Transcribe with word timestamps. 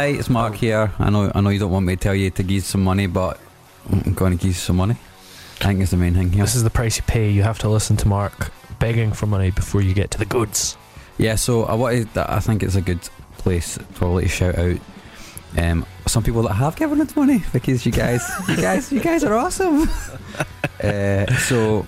Hi, 0.00 0.06
it's 0.06 0.30
Mark 0.30 0.54
here. 0.54 0.90
I 0.98 1.10
know, 1.10 1.30
I 1.34 1.42
know 1.42 1.50
you 1.50 1.58
don't 1.58 1.70
want 1.70 1.84
me 1.84 1.94
to 1.94 2.00
tell 2.02 2.14
you 2.14 2.30
to 2.30 2.42
give 2.42 2.64
some 2.64 2.82
money, 2.82 3.06
but 3.06 3.38
I'm 3.92 4.14
going 4.14 4.32
to 4.32 4.38
give 4.38 4.46
you 4.46 4.54
some 4.54 4.76
money. 4.76 4.96
I 5.60 5.64
think 5.66 5.82
is 5.82 5.90
the 5.90 5.98
main 5.98 6.14
thing 6.14 6.32
here. 6.32 6.42
This 6.42 6.54
is 6.54 6.64
the 6.64 6.70
price 6.70 6.96
you 6.96 7.02
pay. 7.02 7.28
You 7.28 7.42
have 7.42 7.58
to 7.58 7.68
listen 7.68 7.98
to 7.98 8.08
Mark 8.08 8.50
begging 8.78 9.12
for 9.12 9.26
money 9.26 9.50
before 9.50 9.82
you 9.82 9.92
get 9.92 10.10
to 10.12 10.18
the 10.18 10.24
goods. 10.24 10.78
Yeah, 11.18 11.34
so 11.34 11.64
I 11.64 11.74
wanted. 11.74 12.16
I 12.16 12.40
think 12.40 12.62
it's 12.62 12.76
a 12.76 12.80
good 12.80 13.02
place 13.36 13.78
probably 13.92 14.22
to 14.22 14.28
shout 14.30 14.56
out 14.56 14.78
um, 15.58 15.84
some 16.06 16.22
people 16.22 16.44
that 16.44 16.54
have 16.54 16.76
given 16.76 16.98
us 17.02 17.14
money 17.14 17.44
because 17.52 17.84
you 17.84 17.92
guys, 17.92 18.26
you 18.48 18.56
guys, 18.56 18.90
you 18.90 19.00
guys 19.00 19.22
are 19.22 19.34
awesome. 19.34 19.82
uh, 20.82 21.26
so 21.34 21.84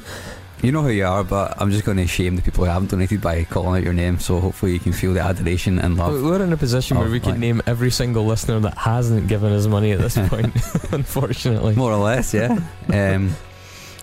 you 0.62 0.72
know 0.72 0.82
who 0.82 0.90
you 0.90 1.04
are, 1.04 1.24
but 1.24 1.60
I'm 1.60 1.70
just 1.70 1.84
going 1.84 1.96
to 1.98 2.06
shame 2.06 2.36
the 2.36 2.42
people 2.42 2.64
who 2.64 2.70
haven't 2.70 2.90
donated 2.90 3.20
by 3.20 3.44
calling 3.44 3.78
out 3.78 3.84
your 3.84 3.92
name. 3.92 4.18
So 4.18 4.38
hopefully 4.40 4.72
you 4.72 4.78
can 4.78 4.92
feel 4.92 5.12
the 5.12 5.20
adoration 5.20 5.78
and 5.78 5.96
love. 5.96 6.22
We're 6.22 6.42
in 6.42 6.52
a 6.52 6.56
position 6.56 6.98
where 6.98 7.08
we 7.10 7.20
can 7.20 7.40
name 7.40 7.60
every 7.66 7.90
single 7.90 8.24
listener 8.24 8.60
that 8.60 8.78
hasn't 8.78 9.28
given 9.28 9.52
us 9.52 9.66
money 9.66 9.92
at 9.92 9.98
this 10.00 10.16
point, 10.28 10.54
unfortunately. 10.92 11.74
More 11.74 11.92
or 11.92 12.02
less, 12.02 12.32
yeah. 12.32 12.58
um, 12.92 13.34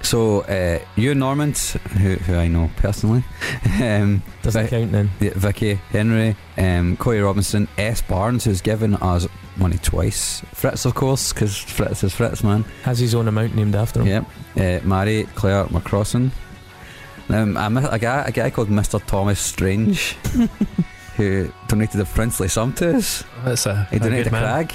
so 0.02 0.42
uh, 0.42 0.80
you 0.96 1.14
Normand, 1.16 1.58
who, 1.58 2.16
who 2.16 2.36
I 2.36 2.47
know 2.47 2.70
personally, 2.78 3.24
um, 3.81 4.22
Doesn't 4.41 4.68
count 4.68 4.91
then. 4.91 5.12
yeah, 5.20 5.31
Vicky 5.36 5.76
Henry, 5.91 6.36
um, 6.58 6.96
Corey 6.97 7.22
Robinson, 7.22 7.68
S 7.78 8.02
Barnes, 8.02 8.46
who's 8.46 8.62
given 8.62 8.96
us 8.96 9.28
money 9.58 9.78
twice. 9.78 10.41
Fritz, 10.53 10.86
of 10.86 10.96
course, 10.96 11.34
because 11.34 11.58
Fritz 11.58 12.03
is 12.03 12.14
Fritz, 12.14 12.44
man. 12.44 12.64
Has 12.84 13.00
his 13.00 13.14
own 13.14 13.28
amount 13.28 13.56
named 13.56 13.76
after 13.76 14.02
him. 14.02 14.26
Yep. 14.56 14.84
Uh, 14.84 14.88
Mary 14.88 15.28
Claire 15.36 15.66
McCrossan. 15.66 16.31
Um, 17.29 17.57
I 17.57 17.69
mi- 17.69 17.85
a 17.90 18.00
guy, 18.00 18.23
a 18.28 18.31
guy 18.31 18.50
called 18.50 18.69
Mr. 18.69 19.03
Thomas 19.06 19.40
Strange, 19.40 20.13
who 21.16 21.50
donated 21.67 22.01
a 22.01 22.06
princely 22.06 22.47
sum 22.47 22.73
to 22.73 22.97
us. 22.97 23.23
That's 23.44 23.66
a, 23.66 23.85
He 23.91 23.97
a 23.97 24.00
donated 24.00 24.25
good 24.25 24.29
a 24.29 24.41
man. 24.41 24.44
crag. 24.67 24.73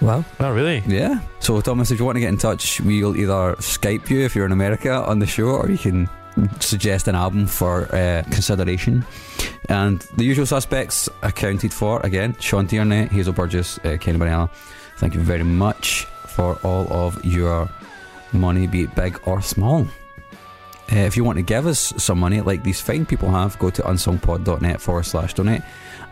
Well, 0.00 0.24
oh 0.38 0.50
really? 0.52 0.82
Yeah. 0.86 1.20
So 1.40 1.60
Thomas, 1.60 1.90
if 1.90 1.98
you 1.98 2.04
want 2.04 2.16
to 2.16 2.20
get 2.20 2.28
in 2.28 2.38
touch, 2.38 2.80
we'll 2.80 3.16
either 3.16 3.56
Skype 3.58 4.08
you 4.10 4.20
if 4.24 4.36
you're 4.36 4.46
in 4.46 4.52
America 4.52 4.92
on 4.92 5.18
the 5.18 5.26
show, 5.26 5.48
or 5.48 5.68
you 5.68 5.78
can 5.78 6.08
suggest 6.60 7.08
an 7.08 7.16
album 7.16 7.48
for 7.48 7.92
uh, 7.92 8.22
consideration. 8.30 9.04
And 9.68 10.00
the 10.16 10.24
usual 10.24 10.46
suspects 10.46 11.08
accounted 11.22 11.72
for 11.74 12.00
again: 12.06 12.36
Sean 12.38 12.68
Tierney, 12.68 13.06
Hazel 13.06 13.32
Burgess, 13.32 13.78
uh, 13.84 13.96
Kenny 14.00 14.18
Barella. 14.18 14.48
Thank 14.98 15.14
you 15.14 15.20
very 15.20 15.42
much 15.42 16.04
for 16.28 16.54
all 16.62 16.86
of 16.92 17.24
your 17.24 17.68
money, 18.32 18.68
be 18.68 18.82
it 18.82 18.94
big 18.94 19.18
or 19.26 19.42
small. 19.42 19.84
Uh, 20.90 20.96
if 21.00 21.16
you 21.16 21.24
want 21.24 21.36
to 21.36 21.42
give 21.42 21.66
us 21.66 21.92
some 21.98 22.18
money, 22.18 22.40
like 22.40 22.62
these 22.62 22.80
fine 22.80 23.04
people 23.04 23.30
have, 23.30 23.58
go 23.58 23.68
to 23.70 23.82
unsungpod.net 23.82 24.80
forward 24.80 25.04
slash 25.04 25.34
donate, 25.34 25.62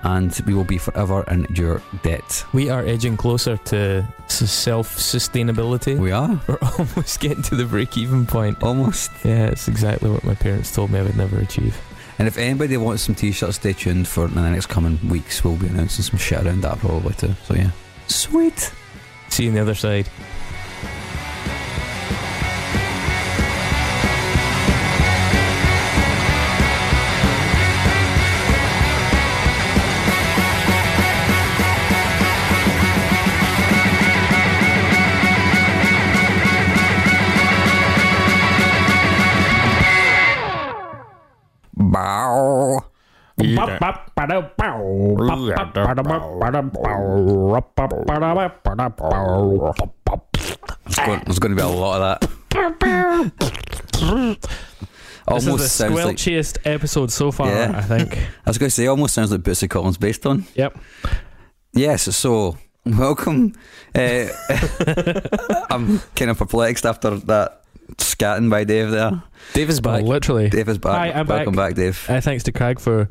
and 0.03 0.39
we 0.47 0.53
will 0.53 0.65
be 0.65 0.77
forever 0.79 1.25
in 1.29 1.47
your 1.55 1.81
debt. 2.03 2.45
We 2.53 2.69
are 2.69 2.85
edging 2.85 3.17
closer 3.17 3.57
to 3.57 4.07
self 4.29 4.97
sustainability. 4.97 5.99
We 5.99 6.13
are 6.13 6.39
We're 6.49 6.59
almost 6.79 7.21
getting 7.21 7.43
to 7.45 7.57
the 7.57 7.65
break 7.65 7.97
even 7.97 8.27
point. 8.27 8.63
almost. 8.63 9.11
Yeah, 9.25 9.47
it's 9.47 9.67
exactly 9.67 10.11
what 10.11 10.25
my 10.25 10.35
parents 10.35 10.75
told 10.75 10.91
me 10.91 10.99
I 10.99 11.03
would 11.03 11.17
never 11.17 11.39
achieve. 11.39 11.77
And 12.19 12.29
if 12.29 12.39
anybody 12.39 12.77
wants 12.77 13.03
some 13.03 13.15
t-shirts, 13.15 13.57
stay 13.57 13.73
tuned 13.75 14.09
for 14.09 14.27
the 14.27 14.41
next 14.51 14.67
coming 14.67 14.99
weeks. 15.09 15.43
We'll 15.45 15.57
be 15.57 15.67
announcing 15.69 16.03
some 16.03 16.19
shit 16.19 16.45
around 16.45 16.63
that 16.63 16.79
probably 16.79 17.15
too. 17.15 17.35
So 17.45 17.55
yeah, 17.55 17.71
sweet. 18.09 18.73
See 19.29 19.45
you 19.45 19.49
on 19.51 19.55
the 19.55 19.61
other 19.63 19.75
side. 19.75 20.09
There's 51.27 51.39
going, 51.39 51.51
to 51.51 51.57
be 51.57 51.63
a 51.63 51.69
lot 51.69 52.01
of 52.01 52.21
that. 52.21 52.31
This 55.29 55.45
almost 55.45 55.65
is 55.65 55.73
the 55.73 55.89
sounds 55.89 56.05
like. 56.05 56.17
squelchiest 56.17 56.59
episode 56.65 57.11
so 57.11 57.33
far, 57.33 57.49
Yeah. 57.49 57.73
I 57.75 57.83
think. 57.83 58.17
I 58.17 58.51
was 58.51 58.59
going 58.59 58.69
to 58.69 58.75
say, 58.75 58.87
almost 58.87 59.13
sounds 59.13 59.33
like 59.33 59.41
Bootsy 59.41 59.69
Collins 59.69 59.99
based 59.99 60.25
on. 60.25 60.45
Yep. 60.55 60.79
Yes. 61.73 62.17
So 62.17 62.57
welcome. 62.85 63.53
Uh, 63.93 64.27
I'm 65.69 65.99
kind 66.15 66.31
of 66.31 66.39
perplexed 66.39 66.87
after 66.87 67.17
that 67.17 67.63
scatting 67.97 68.49
by 68.51 68.63
Dave 68.63 68.93
there. 68.93 69.21
Dave 69.53 69.69
is 69.69 69.81
back. 69.81 70.05
literally. 70.05 70.49
Dave 70.49 70.69
is 70.69 70.79
back. 70.79 70.97
Hi, 70.97 71.11
I'm 71.19 71.27
welcome 71.27 71.57
back. 71.57 71.71
back, 71.71 71.77
Dave. 71.77 72.07
Uh, 72.09 72.21
thanks 72.21 72.45
to 72.45 72.53
Craig 72.53 72.79
for 72.79 73.09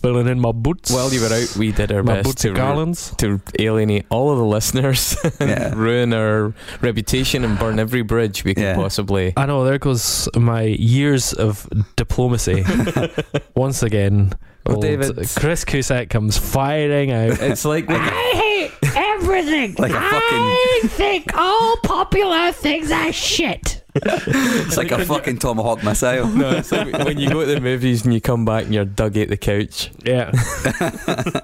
filling 0.00 0.26
in 0.28 0.40
my 0.40 0.52
boots. 0.52 0.90
While 0.90 1.12
you 1.12 1.20
were 1.20 1.32
out, 1.32 1.56
we 1.56 1.72
did 1.72 1.92
our 1.92 2.02
my 2.02 2.14
best 2.16 2.24
boots 2.26 2.42
to, 2.42 2.48
and 2.48 2.56
ru- 2.58 2.62
garlands. 2.64 3.14
to 3.18 3.40
alienate 3.58 4.06
all 4.10 4.30
of 4.30 4.38
the 4.38 4.44
listeners 4.44 5.16
and 5.40 5.50
Yeah. 5.50 5.72
ruin 5.74 6.12
our 6.14 6.54
reputation 6.80 7.44
and 7.44 7.58
burn 7.58 7.78
every 7.78 8.02
bridge 8.02 8.44
we 8.44 8.54
could 8.54 8.62
Yeah. 8.62 8.74
possibly. 8.76 9.32
I 9.36 9.46
know, 9.46 9.64
there 9.64 9.78
goes 9.78 10.28
my 10.36 10.62
years 10.62 11.32
of 11.32 11.68
diplomacy. 11.96 12.64
Once 13.54 13.82
again, 13.82 14.32
Well, 14.66 14.76
old 14.76 14.82
David- 14.84 15.28
Chris 15.36 15.64
Cusack 15.64 16.10
comes 16.10 16.36
firing 16.38 17.10
out. 17.12 17.40
It's 17.40 17.64
like 17.64 17.88
when 17.88 18.00
hate 18.00 18.72
everything. 18.96 19.74
Like 19.78 19.90
a 19.92 20.00
fucking- 20.00 20.20
I 20.22 20.80
think 20.88 21.36
all 21.36 21.76
popular 21.82 22.52
things 22.52 22.90
are 22.90 23.12
shit. 23.12 23.79
It's 23.94 24.76
like 24.76 24.90
a 24.92 25.04
fucking 25.04 25.38
tomahawk 25.38 25.82
missile. 25.82 26.26
No, 26.28 26.50
it's 26.50 26.70
like 26.72 26.92
when 27.04 27.18
you 27.18 27.28
go 27.30 27.40
to 27.40 27.54
the 27.54 27.60
movies 27.60 28.04
and 28.04 28.14
you 28.14 28.20
come 28.20 28.44
back 28.44 28.64
and 28.66 28.74
you're 28.74 28.84
dug 28.84 29.16
at 29.16 29.28
the 29.28 29.36
couch. 29.36 29.90
Yeah. 30.04 30.30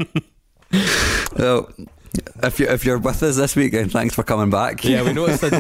Well, 1.38 1.70
if 2.42 2.58
you 2.58 2.66
if 2.68 2.84
you're 2.84 2.98
with 2.98 3.22
us 3.22 3.36
this 3.36 3.54
weekend, 3.56 3.92
thanks 3.92 4.14
for 4.14 4.22
coming 4.22 4.50
back. 4.50 4.82
Yeah, 4.84 5.02
we 5.02 5.12
noticed 5.12 5.42
a, 5.42 5.56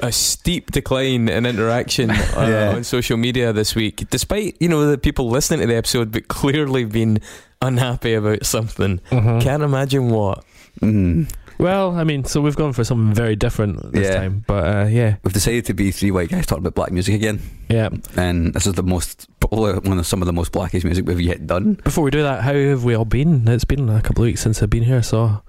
a, 0.00 0.06
a 0.08 0.12
steep 0.12 0.70
decline 0.70 1.28
in 1.28 1.44
interaction 1.46 2.10
uh, 2.10 2.46
Yeah. 2.48 2.72
on 2.76 2.84
social 2.84 3.16
media 3.16 3.52
this 3.52 3.74
week, 3.74 4.08
despite 4.10 4.56
you 4.60 4.68
know 4.68 4.90
the 4.90 4.98
people 4.98 5.28
listening 5.28 5.60
to 5.60 5.66
the 5.66 5.76
episode, 5.76 6.10
but 6.10 6.28
clearly 6.28 6.84
being 6.86 7.18
unhappy 7.60 8.14
about 8.14 8.44
something. 8.46 8.98
Mhm. 9.10 9.42
Can't 9.42 9.62
imagine 9.62 10.08
what. 10.10 10.44
Mm. 10.80 11.30
Well, 11.62 11.96
I 11.96 12.02
mean, 12.04 12.24
so 12.24 12.40
we've 12.40 12.56
gone 12.56 12.72
for 12.72 12.82
something 12.82 13.14
very 13.14 13.36
different 13.36 13.92
this 13.92 14.08
Yeah. 14.08 14.16
time, 14.20 14.44
but 14.46 14.64
uh, 14.66 14.86
yeah, 14.86 15.16
We've 15.22 15.32
decided 15.32 15.64
to 15.66 15.74
be 15.74 15.92
three 15.92 16.10
white 16.10 16.28
guys 16.28 16.44
talking 16.46 16.62
about 16.62 16.74
black 16.74 16.90
music 16.92 17.14
again, 17.14 17.40
yeah. 17.68 17.88
and 18.16 18.52
this 18.52 18.66
is 18.66 18.74
the 18.74 18.82
most 18.82 19.28
probably 19.40 19.74
one 19.88 19.98
of 19.98 20.06
some 20.06 20.20
of 20.22 20.26
the 20.26 20.32
most 20.32 20.50
blackish 20.52 20.82
music 20.84 21.06
we've 21.06 21.20
yet 21.20 21.46
done. 21.46 21.74
Before 21.84 22.02
we 22.04 22.10
do 22.10 22.22
that, 22.22 22.42
how 22.42 22.52
have 22.54 22.82
we 22.84 22.94
all 22.94 23.04
been? 23.04 23.46
It's 23.46 23.64
been 23.64 23.88
a 23.88 24.02
couple 24.02 24.22
of 24.24 24.26
weeks 24.26 24.40
since 24.40 24.60
I've 24.62 24.70
been 24.70 24.82
here, 24.82 25.02
so 25.02 25.42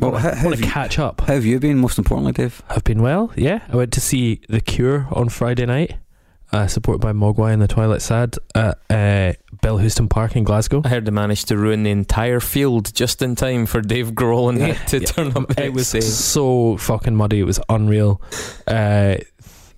Well, 0.00 0.16
I 0.16 0.42
want 0.42 0.56
to 0.56 0.62
catch 0.62 0.98
up. 0.98 1.20
how 1.22 1.34
have 1.34 1.44
you 1.44 1.60
been? 1.60 1.78
Most 1.78 1.98
importantly, 1.98 2.32
Dave. 2.32 2.62
I've 2.70 2.84
been 2.84 3.02
well, 3.02 3.30
yeah. 3.36 3.60
I 3.68 3.76
went 3.76 3.92
to 3.92 4.00
see 4.00 4.40
The 4.48 4.60
Cure 4.62 5.06
on 5.12 5.28
Friday 5.28 5.66
night, 5.66 5.96
uh, 6.52 6.66
supported 6.66 7.00
by 7.00 7.12
Mogwai 7.12 7.52
and 7.52 7.60
the 7.62 7.68
Twilight 7.68 8.02
Sad 8.02 8.36
at 8.54 8.78
uh, 8.90 9.32
Bellahouston 9.62 10.08
Park 10.08 10.36
in 10.36 10.44
Glasgow. 10.44 10.82
I 10.84 10.88
heard 10.88 11.04
they 11.04 11.10
managed 11.10 11.48
to 11.48 11.56
ruin 11.58 11.82
the 11.82 11.90
entire 11.90 12.40
field 12.40 12.94
just 12.94 13.20
in 13.22 13.34
time 13.36 13.66
for 13.66 13.80
Dave 13.80 14.12
Grohl 14.12 14.48
and 14.50 14.58
Yeah. 14.58 14.66
it 14.68 14.86
to 14.88 15.00
turn 15.00 15.32
up. 15.36 15.48
the 15.48 15.64
It 15.64 15.72
was 15.72 15.92
next 15.94 16.06
so 16.06 16.76
fucking 16.78 17.14
muddy. 17.16 17.40
It 17.40 17.44
was 17.44 17.60
unreal. 17.68 18.20
Uh, 18.66 19.16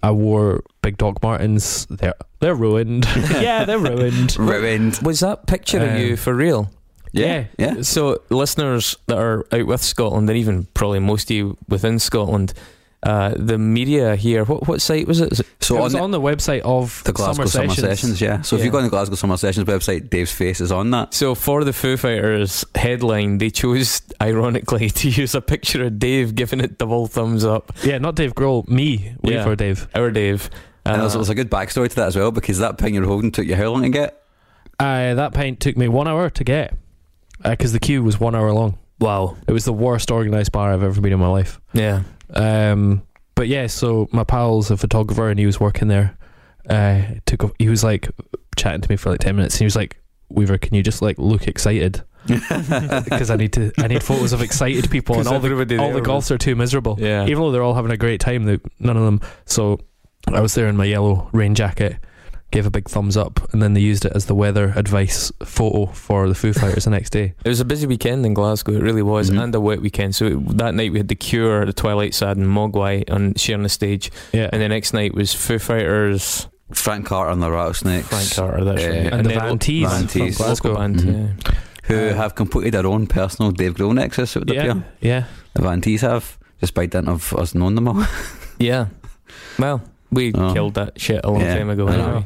I 0.02 0.10
wore 0.12 0.62
big 0.82 0.96
Doc 0.96 1.22
Martens. 1.22 1.86
They're 1.90 2.14
they're 2.40 2.54
ruined. 2.54 3.06
yeah, 3.32 3.64
they're 3.64 3.78
ruined. 3.78 4.36
Ruined. 4.38 4.98
Was 5.02 5.20
that 5.20 5.46
picture 5.46 5.78
of 5.78 5.90
Um, 5.90 5.96
you 5.98 6.16
for 6.16 6.32
real? 6.34 6.70
Yeah. 7.12 7.44
Yeah. 7.58 7.82
So, 7.82 8.22
listeners 8.30 8.96
that 9.08 9.18
are 9.18 9.44
out 9.52 9.66
with 9.66 9.82
Scotland, 9.82 10.30
and 10.30 10.38
even 10.38 10.66
probably 10.74 11.00
most 11.00 11.28
of 11.30 11.36
you 11.36 11.58
within 11.68 11.98
Scotland, 11.98 12.54
uh, 13.02 13.32
the 13.36 13.56
media 13.58 14.14
here, 14.16 14.44
what 14.44 14.68
what 14.68 14.80
site 14.82 15.06
was 15.06 15.20
it? 15.20 15.32
Is 15.32 15.40
it 15.40 15.46
So 15.60 15.76
it 15.76 15.78
on 15.78 15.84
was 15.84 15.92
the, 15.94 16.00
on 16.00 16.10
the 16.10 16.20
website 16.20 16.60
of 16.60 17.02
the 17.04 17.12
Glasgow 17.12 17.46
Summer, 17.46 17.74
Sessions. 17.74 18.20
yeah. 18.20 18.42
So 18.42 18.56
if 18.56 18.64
you 18.64 18.70
go 18.70 18.78
on 18.78 18.84
the 18.84 18.90
Glasgow 18.90 19.14
Summer 19.16 19.36
Sessions 19.38 19.66
website, 19.66 20.10
Dave's 20.10 20.32
face 20.32 20.60
is 20.60 20.70
on 20.70 20.90
that. 20.90 21.14
So 21.14 21.34
for 21.34 21.64
the 21.64 21.72
Foo 21.72 21.96
Fighters 21.96 22.64
headline, 22.74 23.38
they 23.38 23.48
chose 23.50 24.02
ironically 24.20 24.90
to 25.00 25.08
use 25.08 25.34
a 25.34 25.40
picture 25.40 25.84
of 25.84 25.98
Dave 25.98 26.34
giving 26.34 26.60
it 26.60 26.76
double 26.78 27.06
thumbs 27.06 27.44
up. 27.44 27.72
Yeah, 27.82 27.98
not 27.98 28.16
Dave 28.16 28.34
Grohl. 28.34 28.68
Me. 28.68 29.14
Wait 29.22 29.34
Yeah. 29.34 29.44
for 29.44 29.56
Dave. 29.56 29.88
Our 29.94 30.10
Dave. 30.10 30.50
And 30.84 30.96
Uh, 30.96 31.00
there's, 31.00 31.14
there's 31.14 31.28
a 31.30 31.34
good 31.34 31.50
backstory 31.50 31.88
to 31.88 31.96
that 31.96 32.08
as 32.08 32.16
well 32.16 32.30
because 32.32 32.58
that 32.58 32.76
ping 32.78 32.94
you're 32.94 33.04
holding 33.06 33.30
took 33.32 33.46
you 33.46 33.54
how 33.56 33.68
long 33.70 33.82
to 33.82 33.88
get? 33.90 34.22
Uh, 34.78 35.14
that 35.14 35.32
pint 35.34 35.60
took 35.60 35.76
me 35.76 35.88
one 35.88 36.08
hour 36.08 36.30
to 36.30 36.42
get 36.44 36.74
because 37.44 37.72
the 37.72 37.78
queue 37.80 38.02
was 38.02 38.18
one 38.20 38.34
hour 38.34 38.52
long. 38.52 38.78
wow. 38.98 39.36
It 39.46 39.52
was 39.52 39.64
the 39.64 39.72
worst 39.72 40.10
organised 40.10 40.52
bar 40.52 40.72
I've 40.72 40.82
ever 40.82 41.00
been 41.00 41.12
in 41.12 41.18
my 41.18 41.28
life. 41.28 41.60
Yeah. 41.72 42.02
Um, 42.34 43.02
but 43.34 43.48
yeah, 43.48 43.66
so 43.66 44.08
my 44.12 44.24
pal's 44.24 44.70
a 44.70 44.76
photographer 44.76 45.28
and 45.28 45.38
he 45.38 45.46
was 45.46 45.58
working 45.58 45.88
there. 45.88 46.16
Uh, 46.68 47.02
took 47.26 47.42
a, 47.42 47.50
he 47.58 47.68
was 47.68 47.82
like 47.82 48.08
chatting 48.56 48.80
to 48.80 48.90
me 48.90 48.96
for 48.96 49.10
like 49.10 49.20
ten 49.20 49.36
minutes. 49.36 49.54
And 49.56 49.60
he 49.60 49.64
was 49.64 49.76
like, 49.76 50.00
"Weaver, 50.28 50.58
can 50.58 50.74
you 50.74 50.82
just 50.82 51.02
like 51.02 51.18
look 51.18 51.48
excited? 51.48 52.02
Because 52.26 53.30
I 53.30 53.36
need 53.36 53.52
to. 53.54 53.72
I 53.78 53.88
need 53.88 54.02
photos 54.02 54.32
of 54.32 54.42
excited 54.42 54.90
people 54.90 55.18
and 55.18 55.26
all 55.28 55.40
the 55.40 55.78
all 55.78 55.92
the 55.92 56.00
golfs 56.00 56.30
are 56.30 56.38
too 56.38 56.54
miserable. 56.54 56.96
Yeah. 57.00 57.24
Even 57.24 57.38
though 57.42 57.50
they're 57.50 57.62
all 57.62 57.74
having 57.74 57.90
a 57.90 57.96
great 57.96 58.20
time, 58.20 58.44
they, 58.44 58.58
none 58.78 58.96
of 58.96 59.04
them. 59.04 59.20
So 59.46 59.80
I 60.28 60.40
was 60.40 60.54
there 60.54 60.68
in 60.68 60.76
my 60.76 60.84
yellow 60.84 61.28
rain 61.32 61.54
jacket, 61.54 61.96
gave 62.50 62.66
a 62.66 62.70
big 62.70 62.88
thumbs 62.88 63.16
up, 63.16 63.52
and 63.52 63.62
then 63.62 63.74
they 63.74 63.80
used 63.80 64.04
it 64.04 64.12
as 64.14 64.26
the 64.26 64.34
weather 64.34 64.72
advice 64.76 65.30
photo 65.44 65.86
for 65.86 66.28
the 66.28 66.34
Foo 66.34 66.52
Fighters 66.52 66.84
the 66.84 66.90
next 66.90 67.10
day. 67.10 67.34
It 67.44 67.48
was 67.48 67.60
a 67.60 67.64
busy 67.64 67.86
weekend 67.86 68.26
in 68.26 68.34
Glasgow. 68.34 68.72
It 68.72 68.82
really 68.82 69.02
was, 69.02 69.30
Mhm. 69.30 69.42
and 69.42 69.54
a 69.54 69.60
wet 69.60 69.80
weekend. 69.80 70.14
So 70.14 70.26
it, 70.26 70.58
that 70.58 70.74
night 70.74 70.92
we 70.92 70.98
had 70.98 71.08
the 71.08 71.14
Cure, 71.14 71.64
the 71.66 71.72
Twilight 71.72 72.14
Sad, 72.14 72.36
and 72.36 72.46
Mogwai 72.46 73.08
on 73.10 73.34
sharing 73.36 73.62
the 73.62 73.68
stage, 73.68 74.10
Yeah, 74.32 74.50
and 74.52 74.60
the 74.60 74.68
next 74.68 74.92
night 74.92 75.14
was 75.14 75.32
Foo 75.34 75.58
Fighters, 75.58 76.48
Frank 76.72 77.06
Carter 77.06 77.30
and 77.32 77.42
the 77.42 77.50
Rattlesnakes. 77.50 78.08
Frank 78.08 78.34
Carter, 78.34 78.64
that's 78.64 78.82
Yeah. 78.82 78.88
right, 78.88 79.12
and, 79.12 79.24
the 79.24 79.28
then 79.30 79.38
Van 79.40 79.58
T's 79.58 79.88
Van 79.88 79.98
from 79.98 80.08
Tees. 80.08 80.36
Glasgow. 80.36 80.68
local 80.70 80.80
band. 80.82 80.96
Mhm. 81.00 81.28
Yeah. 81.44 81.52
Who 81.84 81.96
Uh, 82.10 82.14
have 82.14 82.34
completed 82.36 82.74
their 82.74 82.86
own 82.86 83.06
personal 83.08 83.50
Dave 83.50 83.74
Grohl 83.74 83.94
nexus, 83.94 84.36
it 84.36 84.40
would 84.40 84.50
Yeah, 84.54 84.60
appear. 84.62 84.84
yeah. 85.00 85.24
The 85.54 85.62
Van 85.62 85.80
T's 85.80 86.02
have, 86.02 86.38
just 86.60 86.74
by 86.74 86.86
dint 86.86 87.08
of 87.08 87.32
us 87.34 87.54
knowing 87.54 87.74
them 87.74 87.88
all. 87.88 88.04
yeah. 88.58 88.86
Well, 89.58 89.82
we 90.12 90.32
Oh. 90.34 90.52
killed 90.52 90.74
that 90.74 91.00
shit 91.00 91.20
a 91.24 91.30
long 91.30 91.40
Yeah, 91.40 91.56
time 91.56 91.70
ago. 91.70 91.86
Anyway, 91.88 92.24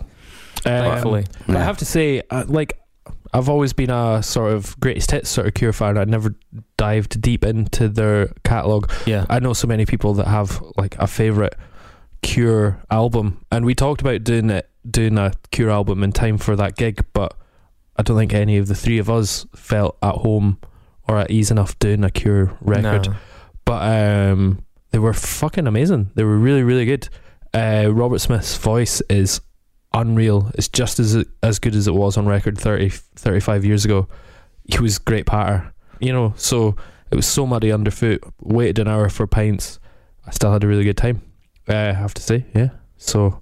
thankfully. 0.64 1.26
But 1.46 1.56
I 1.56 1.64
have 1.64 1.78
to 1.78 1.84
say, 1.84 2.22
uh, 2.30 2.44
like, 2.46 2.78
I've 3.32 3.48
always 3.48 3.72
been 3.72 3.90
a 3.90 4.22
sort 4.22 4.52
of 4.52 4.78
greatest 4.78 5.10
hits 5.10 5.28
sort 5.28 5.46
of 5.46 5.54
Cure 5.54 5.72
fan. 5.72 5.98
I 5.98 6.04
never 6.04 6.34
dived 6.76 7.20
deep 7.20 7.44
into 7.44 7.88
their 7.88 8.28
catalog. 8.44 8.90
Yeah. 9.06 9.26
I 9.28 9.40
know 9.40 9.52
so 9.52 9.66
many 9.66 9.86
people 9.86 10.14
that 10.14 10.28
have 10.28 10.62
like 10.76 10.96
a 10.98 11.06
favorite 11.06 11.54
Cure 12.22 12.80
album, 12.90 13.44
and 13.50 13.64
we 13.64 13.74
talked 13.74 14.00
about 14.00 14.24
doing 14.24 14.50
it, 14.50 14.70
doing 14.88 15.18
a 15.18 15.32
Cure 15.50 15.70
album 15.70 16.02
in 16.02 16.12
time 16.12 16.38
for 16.38 16.56
that 16.56 16.76
gig, 16.76 17.04
but 17.12 17.36
I 17.96 18.02
don't 18.02 18.16
think 18.16 18.32
any 18.32 18.56
of 18.56 18.68
the 18.68 18.74
three 18.74 18.98
of 18.98 19.10
us 19.10 19.46
felt 19.54 19.98
at 20.02 20.14
home 20.14 20.58
or 21.06 21.18
at 21.18 21.30
ease 21.30 21.50
enough 21.50 21.78
doing 21.78 22.04
a 22.04 22.10
Cure 22.10 22.56
record. 22.60 23.08
No. 23.08 23.14
But 23.64 24.30
um, 24.32 24.64
they 24.90 24.98
were 24.98 25.12
fucking 25.12 25.66
amazing. 25.66 26.10
They 26.14 26.24
were 26.24 26.36
really, 26.36 26.62
really 26.62 26.84
good. 26.84 27.08
Uh, 27.52 27.88
Robert 27.92 28.20
Smith's 28.20 28.56
voice 28.56 29.00
is 29.10 29.40
unreal. 29.94 30.50
It's 30.54 30.68
just 30.68 30.98
as 30.98 31.24
as 31.42 31.58
good 31.58 31.74
as 31.74 31.86
it 31.88 31.94
was 31.94 32.16
on 32.16 32.26
record 32.26 32.58
30, 32.58 32.90
35 32.90 33.64
years 33.64 33.84
ago. 33.84 34.08
He 34.64 34.78
was 34.78 34.98
great 34.98 35.26
patter, 35.26 35.72
you 36.00 36.12
know. 36.12 36.34
So 36.36 36.76
it 37.10 37.16
was 37.16 37.26
so 37.26 37.46
muddy 37.46 37.72
underfoot. 37.72 38.22
Waited 38.40 38.78
an 38.78 38.88
hour 38.88 39.08
for 39.08 39.26
pints. 39.26 39.78
I 40.26 40.30
still 40.30 40.52
had 40.52 40.64
a 40.64 40.66
really 40.66 40.84
good 40.84 40.96
time. 40.96 41.22
Uh, 41.68 41.74
I 41.74 41.92
have 41.92 42.14
to 42.14 42.22
say, 42.22 42.44
yeah. 42.54 42.70
So 42.96 43.40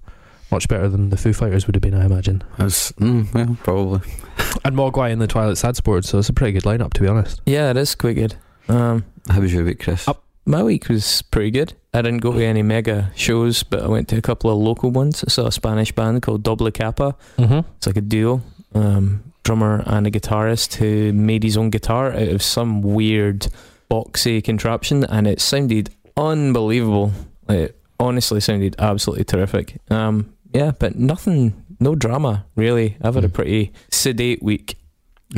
much 0.51 0.69
better 0.69 0.89
than 0.89 1.11
the 1.11 1.17
Foo 1.17 1.33
Fighters 1.33 1.67
would 1.67 1.75
have 1.75 1.83
been, 1.83 1.95
I 1.95 2.05
imagine. 2.05 2.45
It's, 2.59 2.93
mm, 2.93 3.33
well, 3.33 3.57
probably. 3.63 4.01
And 4.65 4.77
Mogwai 4.77 5.11
and 5.13 5.21
the 5.21 5.27
Twilight 5.27 5.57
Sad 5.57 5.77
Sport. 5.77 6.05
So 6.05 6.19
it's 6.19 6.29
a 6.29 6.33
pretty 6.33 6.53
good 6.53 6.65
lineup, 6.65 6.93
to 6.95 7.01
be 7.01 7.09
honest. 7.09 7.41
Yeah, 7.47 7.71
it 7.71 7.77
is 7.79 7.95
quite 7.95 8.15
good. 8.15 8.35
Um, 8.69 9.05
How 9.29 9.41
was 9.41 9.53
your 9.53 9.65
week, 9.65 9.81
Chris? 9.83 10.07
Up. 10.07 10.23
My 10.45 10.63
week 10.63 10.89
was 10.89 11.23
pretty 11.23 11.51
good. 11.51 11.75
I 11.95 12.03
didn't 12.03 12.21
go 12.23 12.33
to 12.33 12.45
any 12.45 12.63
mega 12.63 13.11
shows, 13.15 13.63
but 13.63 13.83
I 13.83 13.89
went 13.89 14.09
to 14.09 14.17
a 14.17 14.23
couple 14.23 14.51
of 14.51 14.59
local 14.59 14.91
ones. 14.91 15.23
I 15.27 15.31
saw 15.31 15.47
a 15.47 15.53
Spanish 15.53 15.93
band 15.93 16.23
called 16.23 16.43
Doble 16.43 16.71
Kappa. 16.71 17.15
Mm-hmm. 17.39 17.69
It's 17.77 17.87
like 17.87 17.97
a 17.97 18.01
duo, 18.01 18.41
um, 18.75 19.23
drummer 19.45 19.83
and 19.87 20.07
a 20.07 20.11
guitarist 20.11 20.75
who 20.77 21.13
made 21.13 21.43
his 21.43 21.57
own 21.57 21.71
guitar 21.71 22.13
out 22.13 22.29
of 22.29 22.43
some 22.43 22.81
weird 22.83 23.49
boxy 23.91 24.43
contraption, 24.43 25.05
and 25.05 25.27
it 25.27 25.41
sounded 25.41 25.91
unbelievable. 26.17 27.13
It 27.49 27.77
honestly 28.01 28.41
sounded 28.41 28.75
absolutely 28.79 29.25
terrific. 29.25 29.77
Um, 29.91 30.33
yeah, 30.55 30.71
but 30.79 30.97
nothing, 30.97 31.63
no 31.79 31.95
drama 31.95 32.47
really. 32.57 32.97
I've 33.03 33.15
had 33.15 33.25
a 33.25 33.29
Mm. 33.29 33.33
pretty 33.35 33.73
sedate 33.91 34.43
week. 34.43 34.77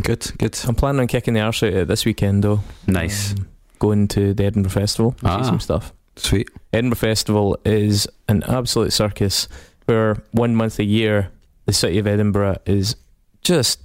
Good, 0.00 0.32
good. 0.38 0.58
I'm 0.66 0.74
planning 0.74 1.00
on 1.00 1.06
kicking 1.08 1.34
the 1.34 1.40
arse 1.40 1.62
out 1.62 1.68
of 1.70 1.76
it 1.76 1.88
this 1.88 2.04
weekend 2.04 2.44
though. 2.44 2.60
Nice. 2.86 3.32
Um, 3.32 3.48
going 3.78 4.08
to 4.08 4.34
the 4.34 4.44
Edinburgh 4.44 4.70
Festival, 4.72 5.14
Ah. 5.24 5.42
see 5.42 5.46
some 5.48 5.60
stuff. 5.60 5.92
Sweet. 6.16 6.48
Edinburgh 6.72 6.96
Festival 6.96 7.58
is 7.64 8.06
an 8.28 8.42
absolute 8.44 8.92
circus 8.92 9.48
where 9.86 10.16
one 10.32 10.54
month 10.54 10.78
a 10.78 10.84
year 10.84 11.30
the 11.66 11.72
city 11.72 11.98
of 11.98 12.06
Edinburgh 12.06 12.56
is 12.66 12.96
just 13.42 13.80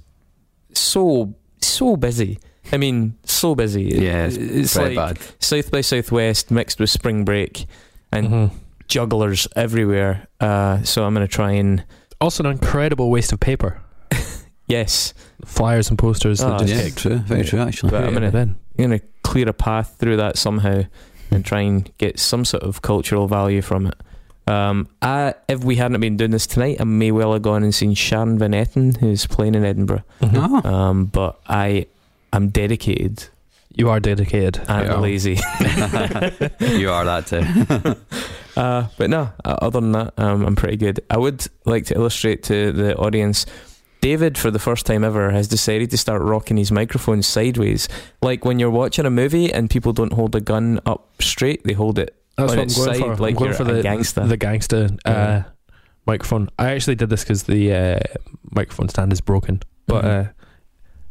so 0.72 1.34
so 1.60 1.96
busy. 1.96 2.38
I 2.72 2.76
mean, 2.76 3.14
so 3.24 3.54
busy. 3.54 3.82
Yeah, 3.84 4.26
it's 4.26 4.36
it's 4.36 4.74
Very 4.76 4.94
like 4.94 5.18
bad. 5.18 5.26
South 5.40 5.70
by 5.70 5.80
Southwest 5.80 6.50
mixed 6.50 6.78
with 6.78 6.90
spring 6.90 7.24
break 7.24 7.66
and 8.12 8.28
Mhm. 8.28 8.50
jugglers 8.86 9.48
everywhere. 9.56 10.26
Uh, 10.40 10.82
so 10.82 11.04
I'm 11.04 11.14
going 11.14 11.26
to 11.26 11.32
try 11.32 11.52
and 11.52 11.84
Also, 12.20 12.44
an 12.44 12.50
incredible 12.50 13.10
waste 13.10 13.32
of 13.32 13.40
paper. 13.40 13.80
yes, 14.68 15.14
Flyers 15.44 15.88
and 15.88 15.98
posters 15.98 16.40
Ah, 16.42 16.58
that 16.58 16.66
just 16.66 16.84
yeah, 16.84 16.90
true. 16.94 17.16
Very 17.24 17.44
true, 17.44 17.60
actually. 17.60 17.90
But 17.90 18.04
I'm 18.04 18.14
created 18.14 18.32
gonna- 18.32 18.54
in. 18.76 18.84
I'm 18.84 18.90
going 18.90 19.00
to 19.00 19.06
clear 19.22 19.48
a 19.48 19.52
path 19.52 19.96
through 19.98 20.16
that 20.18 20.38
somehow 20.38 20.82
and 21.30 21.44
try 21.44 21.60
and 21.60 21.90
get 21.98 22.18
some 22.18 22.44
sort 22.44 22.62
of 22.62 22.82
cultural 22.82 23.28
value 23.28 23.62
from 23.62 23.86
it. 23.86 23.94
Um, 24.46 24.88
I, 25.00 25.34
if 25.48 25.62
we 25.62 25.76
hadn't 25.76 26.00
been 26.00 26.16
doing 26.16 26.32
this 26.32 26.46
tonight, 26.46 26.78
I 26.80 26.84
may 26.84 27.12
well 27.12 27.32
have 27.34 27.42
gone 27.42 27.62
and 27.62 27.72
seen 27.74 27.94
Sharon 27.94 28.38
Van 28.38 28.50
Etten, 28.52 28.96
who's 28.96 29.26
playing 29.26 29.54
in 29.54 29.64
Edinburgh. 29.64 30.02
Mhm. 30.22 30.62
Oh. 30.64 30.68
Um, 30.68 31.04
but 31.04 31.38
I 31.46 31.86
am 32.32 32.48
dedicated 32.48 33.28
You 33.76 33.90
are 33.90 34.00
dedicated. 34.00 34.60
and 34.68 34.86
Yeah. 34.88 34.98
lazy. 34.98 35.34
you 36.60 36.90
are 36.90 37.04
that 37.04 37.26
too. 37.26 37.96
Uh, 38.56 38.88
but 38.98 39.08
no, 39.08 39.30
uh, 39.44 39.56
other 39.62 39.80
than 39.80 39.92
that, 39.92 40.12
um, 40.18 40.44
I'm 40.44 40.56
pretty 40.56 40.76
good. 40.76 40.98
I 41.08 41.16
would 41.16 41.46
like 41.66 41.86
to 41.86 41.94
illustrate 41.94 42.42
to 42.44 42.72
the 42.72 42.96
audience. 42.96 43.46
David, 44.00 44.38
for 44.38 44.50
the 44.50 44.58
first 44.58 44.86
time 44.86 45.04
ever, 45.04 45.30
has 45.30 45.46
decided 45.48 45.90
to 45.90 45.98
start 45.98 46.22
rocking 46.22 46.56
his 46.56 46.72
microphone 46.72 47.22
sideways. 47.22 47.88
Like 48.22 48.44
when 48.44 48.58
you're 48.58 48.70
watching 48.70 49.04
a 49.06 49.10
movie 49.10 49.52
and 49.52 49.68
people 49.68 49.92
don't 49.92 50.12
hold 50.12 50.34
a 50.34 50.40
gun 50.40 50.80
up 50.86 51.20
straight, 51.22 51.64
they 51.64 51.74
hold 51.74 51.98
it 51.98 52.14
That's 52.36 52.52
on 52.52 52.58
what 52.58 52.68
I'm 52.70 52.74
going 52.74 52.94
side, 52.94 53.16
for. 53.16 53.16
like 53.16 53.32
I'm 53.34 53.38
going 53.38 53.50
you're 53.50 53.54
for 53.54 53.62
a 53.70 53.74
the 53.74 53.82
gangster. 53.82 54.26
the 54.26 54.36
gangster 54.36 54.88
uh, 55.04 55.10
Yeah. 55.10 55.42
microphone. 56.06 56.48
I 56.58 56.70
actually 56.70 56.94
did 56.96 57.10
this 57.10 57.24
because 57.24 57.42
the 57.44 57.72
uh, 57.74 58.00
microphone 58.50 58.88
stand 58.88 59.12
is 59.12 59.20
broken, 59.20 59.62
but 59.86 60.04
Mhm. 60.04 60.26
uh, 60.26 60.30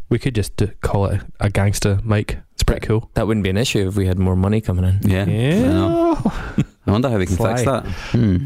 we 0.09 0.17
could 0.17 0.33
just 0.33 0.55
do, 0.57 0.67
call 0.81 1.05
it 1.05 1.21
a 1.39 1.49
gangster 1.51 1.99
mic. 2.03 2.37
It's 2.53 2.63
pretty 2.63 2.85
cool. 2.87 3.09
that 3.13 3.27
wouldn't 3.27 3.43
be 3.43 3.49
an 3.51 3.57
issue 3.57 3.87
if 3.87 3.95
we 3.95 4.07
had 4.07 4.17
more 4.19 4.35
money 4.35 4.59
coming 4.61 4.83
in. 4.85 4.99
Yeah. 5.09 5.25
I. 5.27 6.63
I 6.87 6.91
wonder 6.91 7.09
how 7.09 7.17
we 7.19 7.27
can 7.27 7.37
fix 7.37 7.63
that. 7.65 7.85
Hmm. 8.11 8.45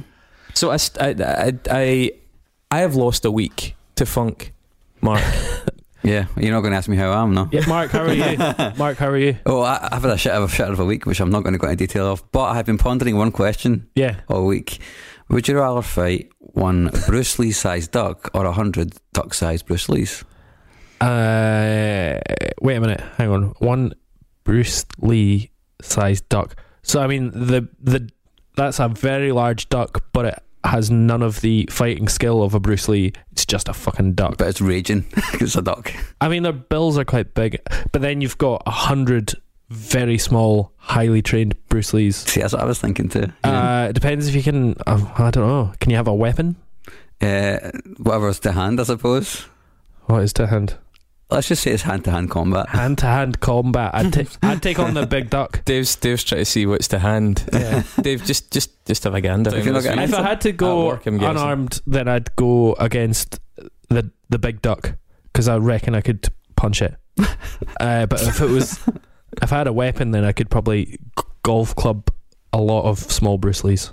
So 0.54 0.70
I, 0.72 0.78
I, 1.00 1.54
I, 1.72 2.12
I 2.70 2.80
have 2.80 2.96
lost 2.96 3.24
a 3.26 3.32
week 3.32 3.76
to 3.96 4.06
funk, 4.06 4.54
Mark. 5.02 5.24
Yeah, 6.06 6.26
you're 6.36 6.52
not 6.52 6.60
going 6.60 6.72
to 6.72 6.78
ask 6.78 6.90
me 6.90 6.98
how 6.98 7.12
I 7.12 7.22
am, 7.24 7.34
no? 7.34 7.48
Yeah, 7.50 7.66
Mark, 7.66 7.92
how 7.92 8.02
are 8.04 8.12
you? 8.14 8.36
Mark, 8.78 8.98
how 8.98 9.08
are 9.08 9.18
you? 9.18 9.38
Oh, 9.46 9.62
I, 9.62 9.88
I've 9.90 10.02
had 10.02 10.12
a 10.12 10.18
shit 10.18 10.34
of 10.34 10.44
a 10.44 10.54
shit 10.54 10.68
of 10.68 10.78
a 10.82 10.84
week, 10.84 11.06
which 11.06 11.22
I'm 11.22 11.30
not 11.30 11.44
going 11.44 11.54
to 11.54 11.58
go 11.58 11.68
into 11.70 11.78
detail 11.78 12.08
of. 12.12 12.30
But 12.34 12.48
I've 12.50 12.66
been 12.66 12.78
pondering 12.78 13.16
one 13.16 13.32
question 13.32 13.88
Yeah. 13.96 14.18
all 14.28 14.46
week: 14.46 14.80
Would 15.30 15.48
you 15.48 15.58
rather 15.58 15.82
fight 15.82 16.30
one 16.40 16.92
Bruce 17.08 17.40
Lee-sized 17.40 17.92
duck 17.92 18.30
or 18.34 18.44
a 18.44 18.52
hundred 18.52 18.96
duck-sized 19.14 19.66
Bruce 19.66 19.88
Lees? 19.88 20.26
Uh, 21.00 22.20
wait 22.62 22.76
a 22.76 22.82
minute. 22.82 23.00
Hang 23.18 23.30
on. 23.30 23.44
One 23.60 23.94
Bruce 24.44 24.86
Lee 25.00 25.52
sized 25.82 26.28
duck. 26.28 26.58
So 26.82 27.02
I 27.02 27.08
mean 27.08 27.30
the 27.32 27.70
the 27.80 28.10
that's 28.58 28.80
a 28.82 28.90
very 28.90 29.32
large 29.32 29.70
duck, 29.70 30.04
but 30.12 30.26
it 30.26 30.44
has 30.64 30.90
none 30.90 31.22
of 31.22 31.42
the 31.42 31.68
fighting 31.72 32.08
skill 32.08 32.44
of 32.44 32.54
a 32.54 32.60
Bruce 32.60 32.88
Lee. 32.88 33.14
It's 33.32 33.46
just 33.46 33.68
a 33.68 33.74
fucking 33.74 34.14
duck. 34.14 34.38
But 34.38 34.48
it's 34.48 34.62
raging. 34.62 35.06
it's 35.34 35.56
a 35.56 35.62
duck. 35.62 35.94
I 36.22 36.30
mean 36.30 36.44
their 36.44 36.54
bills 36.54 36.98
are 36.98 37.06
quite 37.06 37.34
big, 37.34 37.60
but 37.92 38.02
then 38.02 38.22
you've 38.22 38.38
got 38.38 38.64
a 38.66 38.72
hundred 38.72 39.34
very 39.70 40.18
small, 40.18 40.72
highly 40.78 41.22
trained 41.22 41.56
Bruce 41.68 41.94
Lees. 41.94 42.18
See, 42.18 42.42
that's 42.42 42.54
what 42.54 42.62
I 42.62 42.66
was 42.66 42.80
thinking 42.80 43.10
too. 43.10 43.32
Yeah. 43.44 43.84
Uh, 43.84 43.88
it 43.90 43.94
depends 43.94 44.28
if 44.28 44.36
you 44.36 44.44
can. 44.44 44.76
Uh, 44.86 45.06
I 45.18 45.32
don't 45.32 45.48
know. 45.48 45.74
Can 45.80 45.90
you 45.90 45.98
have 45.98 46.08
a 46.08 46.14
weapon? 46.14 46.56
Uh, 47.20 47.72
whatever's 47.98 48.40
to 48.42 48.52
hand, 48.52 48.80
I 48.80 48.84
suppose. 48.84 49.48
What 50.06 50.24
is 50.24 50.34
to 50.34 50.48
hand? 50.48 50.78
Let's 51.34 51.48
just 51.48 51.64
say 51.64 51.72
it's 51.72 51.84
hand-to-hand 51.84 52.30
combat. 52.30 52.70
Hand 52.70 53.00
to 53.00 53.06
hand 53.08 53.40
combat. 53.40 53.92
I'd, 53.94 54.14
ta- 54.14 54.38
I'd 54.44 54.62
take 54.62 54.78
on 54.80 54.94
the 54.94 55.06
big 55.08 55.30
duck. 55.30 55.66
Dave's 55.66 55.96
Dave's 55.96 56.24
trying 56.24 56.42
to 56.42 56.46
see 56.46 56.66
what's 56.66 56.88
to 56.90 57.00
hand. 57.00 57.44
Yeah. 57.52 57.84
Dave, 58.02 58.24
just 58.24 58.52
just 58.52 58.86
just 58.86 59.04
have 59.04 59.16
a 59.16 59.22
gander. 59.22 59.56
If 59.56 59.66
you're 59.66 59.74
not 59.74 59.84
getting 59.84 60.02
if 60.04 60.14
I 60.14 60.22
had 60.22 60.42
to 60.42 60.52
go 60.52 60.86
work, 60.88 61.06
unarmed, 61.08 61.82
then 61.88 62.08
I'd 62.08 62.36
go 62.36 62.74
against 62.74 63.40
the 63.90 64.12
the 64.30 64.38
big 64.40 64.62
duck 64.62 64.96
because 65.32 65.48
I 65.48 65.58
reckon 65.58 65.96
I 65.96 66.02
could 66.02 66.28
punch 66.56 66.82
it. 66.82 66.96
uh, 67.80 68.06
but 68.06 68.22
if 68.22 68.40
it 68.42 68.50
was, 68.50 68.80
if 69.42 69.52
I 69.52 69.58
had 69.58 69.68
a 69.68 69.74
weapon, 69.74 70.12
then 70.12 70.24
I 70.24 70.32
could 70.32 70.50
probably 70.50 70.86
g- 70.86 71.00
golf 71.44 71.76
club 71.76 72.10
a 72.52 72.62
lot 72.62 72.84
of 72.86 73.00
small 73.00 73.38
Bruce 73.38 73.64
Lees. 73.64 73.92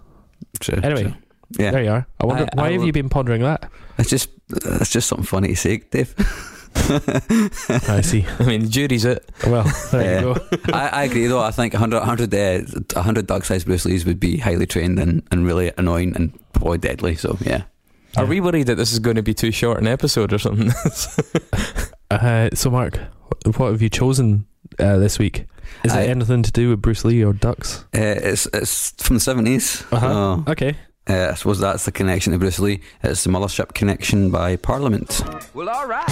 True, 0.61 0.79
Anyway, 0.83 1.03
true. 1.05 1.15
yeah, 1.59 1.71
There 1.71 1.83
you 1.85 1.91
are. 1.91 2.07
I 2.21 2.27
wonder 2.27 2.45
I- 2.45 2.49
why 2.55 2.67
I 2.69 2.71
have 2.73 2.81
will- 2.81 2.87
you 2.87 2.93
been 2.93 3.09
pondering 3.09 3.43
that? 3.43 3.71
it's 3.99 4.11
just 4.11 4.29
it's 4.51 4.91
just 4.91 5.09
something 5.09 5.25
funny 5.27 5.49
to 5.49 5.57
say, 5.57 5.79
Dave. 5.79 6.15
I 7.89 8.01
see. 8.03 8.25
I 8.39 8.45
mean, 8.45 8.63
the 8.63 8.69
jury's 8.69 9.07
out. 9.07 9.23
Well, 9.47 9.65
there 9.93 10.03
Yeah. 10.03 10.21
you 10.21 10.35
go. 10.35 10.59
I, 10.73 10.89
I 10.89 11.05
agree 11.05 11.27
though. 11.27 11.41
I 11.41 11.51
think 11.51 11.73
100, 11.75 11.99
100, 11.99 12.35
uh, 12.35 12.61
100 12.95 13.27
duck-sized 13.27 13.67
Bruce 13.67 13.85
Lees 13.85 14.05
would 14.05 14.21
be 14.21 14.39
highly 14.39 14.67
trained 14.67 14.99
and, 14.99 15.23
and 15.31 15.47
really 15.47 15.73
annoying 15.79 16.15
and 16.17 16.39
probably 16.53 16.79
deadly. 16.79 17.15
So 17.17 17.37
yeah, 17.41 17.63
Are 18.17 18.27
we 18.27 18.41
worried 18.41 18.67
that 18.67 18.77
this 18.77 18.93
is 18.93 18.99
going 18.99 19.17
to 19.17 19.23
be 19.23 19.35
too 19.35 19.51
short 19.53 19.79
an 19.81 19.87
episode 19.87 20.33
or 20.33 20.39
something? 20.39 20.71
Uh, 22.11 22.51
so, 22.55 22.71
Mark, 22.71 22.99
what 23.57 23.71
have 23.71 23.83
you 23.83 23.89
chosen 23.89 24.47
uh, 24.79 24.99
this 24.99 25.19
week? 25.19 25.47
Is 25.85 25.93
I- 25.93 26.03
it 26.03 26.11
anything 26.11 26.43
to 26.43 26.51
do 26.53 26.71
with 26.71 26.83
Bruce 26.83 27.05
Lee 27.05 27.23
or 27.25 27.33
ducks? 27.33 27.85
uh, 27.95 27.99
it's 28.01 28.47
it's 28.53 28.91
from 29.03 29.17
the 29.17 29.21
seventies. 29.21 29.85
Uh-huh. 29.93 30.43
Okay. 30.49 30.77
Uh, 31.11 31.31
I 31.33 31.35
suppose 31.35 31.59
that's 31.59 31.85
the 31.87 31.91
connection 31.91 32.33
to 32.33 32.39
Bruce 32.39 32.61
Lee. 32.61 32.81
It's 33.03 33.25
the 33.25 33.31
Mothership 33.31 33.75
Connection 33.75 34.31
by 34.31 34.55
Parliament. 34.55 35.23
Well, 35.55 35.69
all 35.69 35.87
right. 35.89 36.07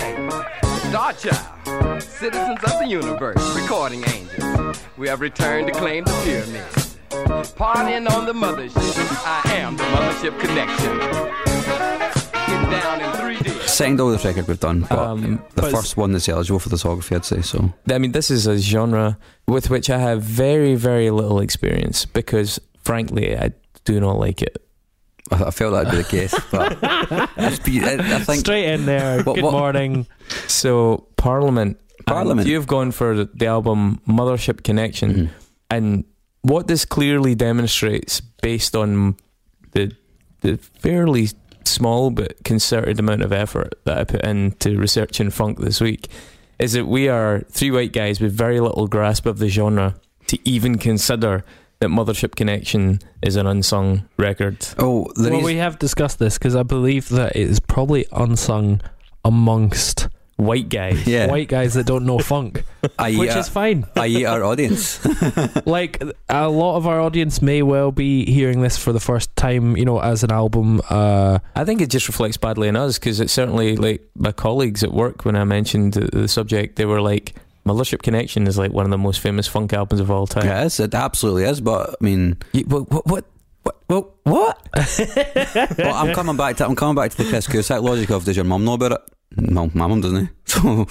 Star 0.89 1.13
Child, 1.13 2.03
citizens 2.03 2.59
of 2.65 2.73
the 2.81 2.87
universe, 2.89 3.57
recording 3.57 4.03
angels. 4.09 4.83
We 4.97 5.07
have 5.07 5.21
returned 5.21 5.69
to 5.69 5.73
claim 5.73 6.03
the 6.03 6.21
pyramid. 6.25 6.65
Partying 7.55 8.11
on 8.11 8.27
the 8.27 8.33
mothership. 8.33 9.09
I 9.25 9.43
am 9.59 9.77
the 9.77 9.85
Mothership 9.85 10.41
Connection. 10.41 10.99
Get 12.33 12.71
down 12.83 13.01
in 13.01 13.37
3D. 13.37 13.69
Second 13.69 14.01
oldest 14.01 14.25
record 14.25 14.49
we've 14.49 14.59
done, 14.59 14.81
but 14.91 14.99
Um, 14.99 15.41
the 15.55 15.63
but- 15.63 15.71
first 15.71 15.97
one 15.97 16.11
that's 16.11 16.29
eligible 16.29 16.59
for 16.59 16.71
discography, 16.71 17.15
I'd 17.15 17.25
say. 17.25 17.41
So 17.43 17.73
I 17.89 17.99
mean, 17.99 18.11
this 18.11 18.33
is 18.33 18.49
a 18.49 18.59
genre 18.59 19.17
with 19.47 19.71
which 19.71 19.91
I 19.91 19.99
have 19.99 20.23
very, 20.23 20.75
very 20.75 21.11
little 21.11 21.39
experience 21.39 22.05
because, 22.05 22.59
frankly, 22.83 23.39
I 23.39 23.53
do 23.85 24.01
not 24.01 24.19
like 24.19 24.43
it. 24.43 24.59
I, 25.31 25.45
I 25.45 25.51
felt 25.51 25.73
that'd 25.73 25.91
be 25.91 25.99
the 25.99 26.05
case. 26.09 26.35
But 26.51 26.81
be- 27.65 27.81
I, 27.83 28.17
I 28.17 28.19
think 28.21 28.41
Straight 28.41 28.73
in 28.73 28.87
there. 28.87 29.23
What- 29.25 29.35
Good 29.37 29.45
what- 29.45 29.53
morning. 29.53 30.07
So, 30.47 31.07
Parliament. 31.17 31.79
Parliament. 32.07 32.49
You've 32.49 32.67
gone 32.67 32.91
for 32.93 33.15
the, 33.15 33.25
the 33.35 33.47
album 33.47 34.01
Mothership 34.09 34.63
Connection. 34.65 35.15
Mhm. 35.15 35.29
And 35.71 36.05
what 36.43 36.67
this 36.67 36.85
clearly 36.85 37.35
demonstrates, 37.35 38.21
based 38.21 38.75
on 38.77 39.17
the 39.73 39.93
the 40.41 40.57
fairly 40.57 41.29
small 41.65 42.11
but 42.11 42.43
concerted 42.45 42.99
amount 42.99 43.23
of 43.23 43.33
effort 43.33 43.75
that 43.85 43.99
I 43.99 44.05
put 44.05 44.23
into 44.25 44.79
researching 44.79 45.31
funk 45.31 45.59
this 45.59 45.81
week, 45.81 46.09
is 46.59 46.73
that 46.73 46.87
we 46.87 47.09
are 47.09 47.41
three 47.51 47.71
white 47.71 47.93
guys 47.93 48.21
with 48.21 48.33
very 48.33 48.61
little 48.61 48.87
grasp 48.87 49.27
of 49.27 49.39
the 49.39 49.49
genre 49.49 49.95
to 50.29 50.39
even 50.49 50.79
consider 50.79 51.45
that 51.81 51.89
Mothership 51.89 52.35
Connection 52.35 53.01
is 53.23 53.37
an 53.37 53.47
unsung 53.47 54.09
record. 54.17 54.67
Oh, 54.79 55.11
well, 55.17 55.31
reason, 55.31 55.45
we 55.45 55.57
have 55.57 55.79
discussed 55.79 56.19
this 56.19 56.39
because 56.39 56.57
I 56.57 56.63
believe 56.63 57.09
that 57.11 57.37
it 57.37 57.43
is 57.49 57.61
probably 57.61 58.07
unsung 58.13 58.81
amongst 59.25 60.09
White 60.39 60.69
guys. 60.69 61.05
yeah, 61.05 61.27
white 61.27 61.49
guys 61.49 61.75
that 61.75 61.85
don't 61.85 62.07
know 62.07 62.21
funk, 62.21 62.63
I 62.99 63.17
which 63.17 63.31
uh, 63.31 63.41
is 63.41 63.49
fine. 63.49 63.85
i.e. 63.97 64.25
our 64.25 64.45
audience. 64.45 65.05
like 65.67 66.01
a 66.29 66.49
lot 66.49 66.77
of 66.77 66.87
our 66.87 67.01
audience 67.01 67.43
may 67.43 67.63
well 67.63 67.91
be 67.91 68.25
hearing 68.25 68.63
this 68.63 68.79
for 68.79 68.93
the 68.93 69.01
first 69.01 69.35
time, 69.35 69.77
you 69.77 69.85
know, 69.85 69.99
as 69.99 70.23
an 70.23 70.31
album. 70.31 70.81
Uh, 70.89 71.41
I 71.57 71.65
think 71.65 71.81
it 71.81 71.91
just 71.91 72.07
reflects 72.07 72.37
badly 72.37 72.69
on 72.69 72.77
us 72.77 73.01
because 73.01 73.19
it's 73.19 73.33
certainly 73.33 73.75
like 73.75 74.09
my 74.15 74.31
colleagues 74.31 74.85
at 74.85 74.93
work 74.93 75.25
when 75.25 75.35
I 75.35 75.43
mentioned 75.43 75.95
the, 75.95 76.21
the 76.21 76.29
subject, 76.29 76.77
they 76.77 76.85
were 76.85 77.01
like, 77.01 77.35
Mothership 77.69 78.03
Connection 78.03 78.47
is 78.47 78.57
like 78.59 78.73
one 78.73 78.85
of 78.85 78.91
the 78.91 78.99
most 78.99 79.21
famous 79.21 79.47
funk 79.47 79.73
albums 79.73 80.01
of 80.01 80.11
all 80.11 80.27
time. 80.27 80.45
Yes, 80.47 80.81
it 80.81 80.95
absolutely 80.95 81.45
is. 81.45 81.61
But 81.61 81.91
I 82.01 82.05
mean, 82.05 82.37
You- 82.53 82.65
what, 82.65 82.91
what, 82.91 83.07
what, 83.07 83.25
what, 83.63 83.77
what, 83.87 84.15
what? 84.25 84.69
well, 85.79 85.95
I'm 85.95 86.15
coming 86.15 86.37
back 86.37 86.57
to 86.57 86.67
I'm 86.67 86.75
coming 86.77 86.95
back 86.95 87.11
to 87.13 87.17
the 87.19 87.29
Chris 87.29 87.47
Cusack 87.47 87.83
logic 87.83 88.11
of 88.11 88.25
does 88.25 88.37
your 88.37 88.45
mum 88.45 88.65
know 88.65 88.75
about 88.75 88.93
it? 88.93 89.01
No, 89.37 89.71
my 89.75 89.87
mum 89.87 90.01
doesn't. 90.01 90.31
So 90.47 90.87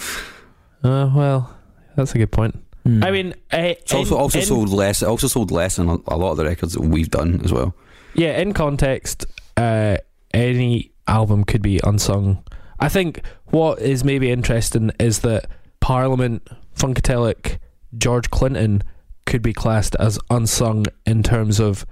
uh, 0.83 1.11
well, 1.15 1.55
that's 1.95 2.13
a 2.13 2.17
good 2.19 2.31
point. 2.31 2.55
Hmm. 2.83 3.03
I 3.03 3.11
mean, 3.11 3.33
uh, 3.51 3.57
it's 3.57 3.93
also 3.93 4.15
in- 4.15 4.21
also 4.21 4.39
in- 4.39 4.45
sold 4.45 4.69
less. 4.69 5.01
It 5.01 5.07
also 5.07 5.27
sold 5.27 5.51
less 5.51 5.75
than 5.77 5.89
a, 5.89 5.97
a 6.07 6.15
lot 6.17 6.31
of 6.31 6.37
the 6.37 6.45
records 6.45 6.73
that 6.73 6.81
we've 6.81 7.09
done 7.09 7.41
as 7.43 7.51
well. 7.51 7.73
yeah, 8.13 8.37
in 8.37 8.53
context, 8.53 9.25
uh, 9.57 9.97
any 10.33 10.91
album 11.07 11.43
could 11.43 11.61
be 11.61 11.79
unsung. 11.83 12.43
I 12.79 12.89
think 12.89 13.21
what 13.47 13.79
is 13.79 14.03
maybe 14.03 14.29
interesting 14.31 14.91
is 14.99 15.19
that 15.19 15.47
Parliament, 15.79 16.47
Funkadelic, 16.77 17.59
George 17.97 18.29
Clinton 18.29 18.83
could 19.25 19.41
be 19.41 19.53
classed 19.53 19.95
as 19.99 20.19
unsung 20.29 20.85
in 21.05 21.23
terms 21.23 21.59
of 21.59 21.85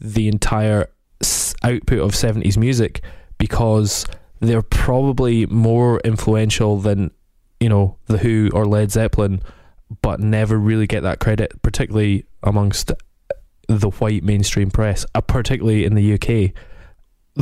the 0.00 0.28
entire 0.28 0.88
output 1.62 2.00
of 2.00 2.12
70s 2.12 2.56
music 2.56 3.02
because 3.38 4.04
they're 4.40 4.62
probably 4.62 5.46
more 5.46 6.00
influential 6.00 6.78
than, 6.78 7.12
you 7.60 7.68
know, 7.68 7.96
The 8.06 8.18
Who 8.18 8.50
or 8.52 8.66
Led 8.66 8.90
Zeppelin, 8.90 9.40
but 10.02 10.20
never 10.20 10.58
really 10.58 10.86
get 10.86 11.02
that 11.02 11.20
credit, 11.20 11.62
particularly 11.62 12.24
amongst 12.42 12.92
the 13.68 13.90
white 13.90 14.22
mainstream 14.22 14.70
press, 14.70 15.06
uh, 15.14 15.20
particularly 15.20 15.84
in 15.84 15.94
the 15.94 16.14
UK. 16.14 16.52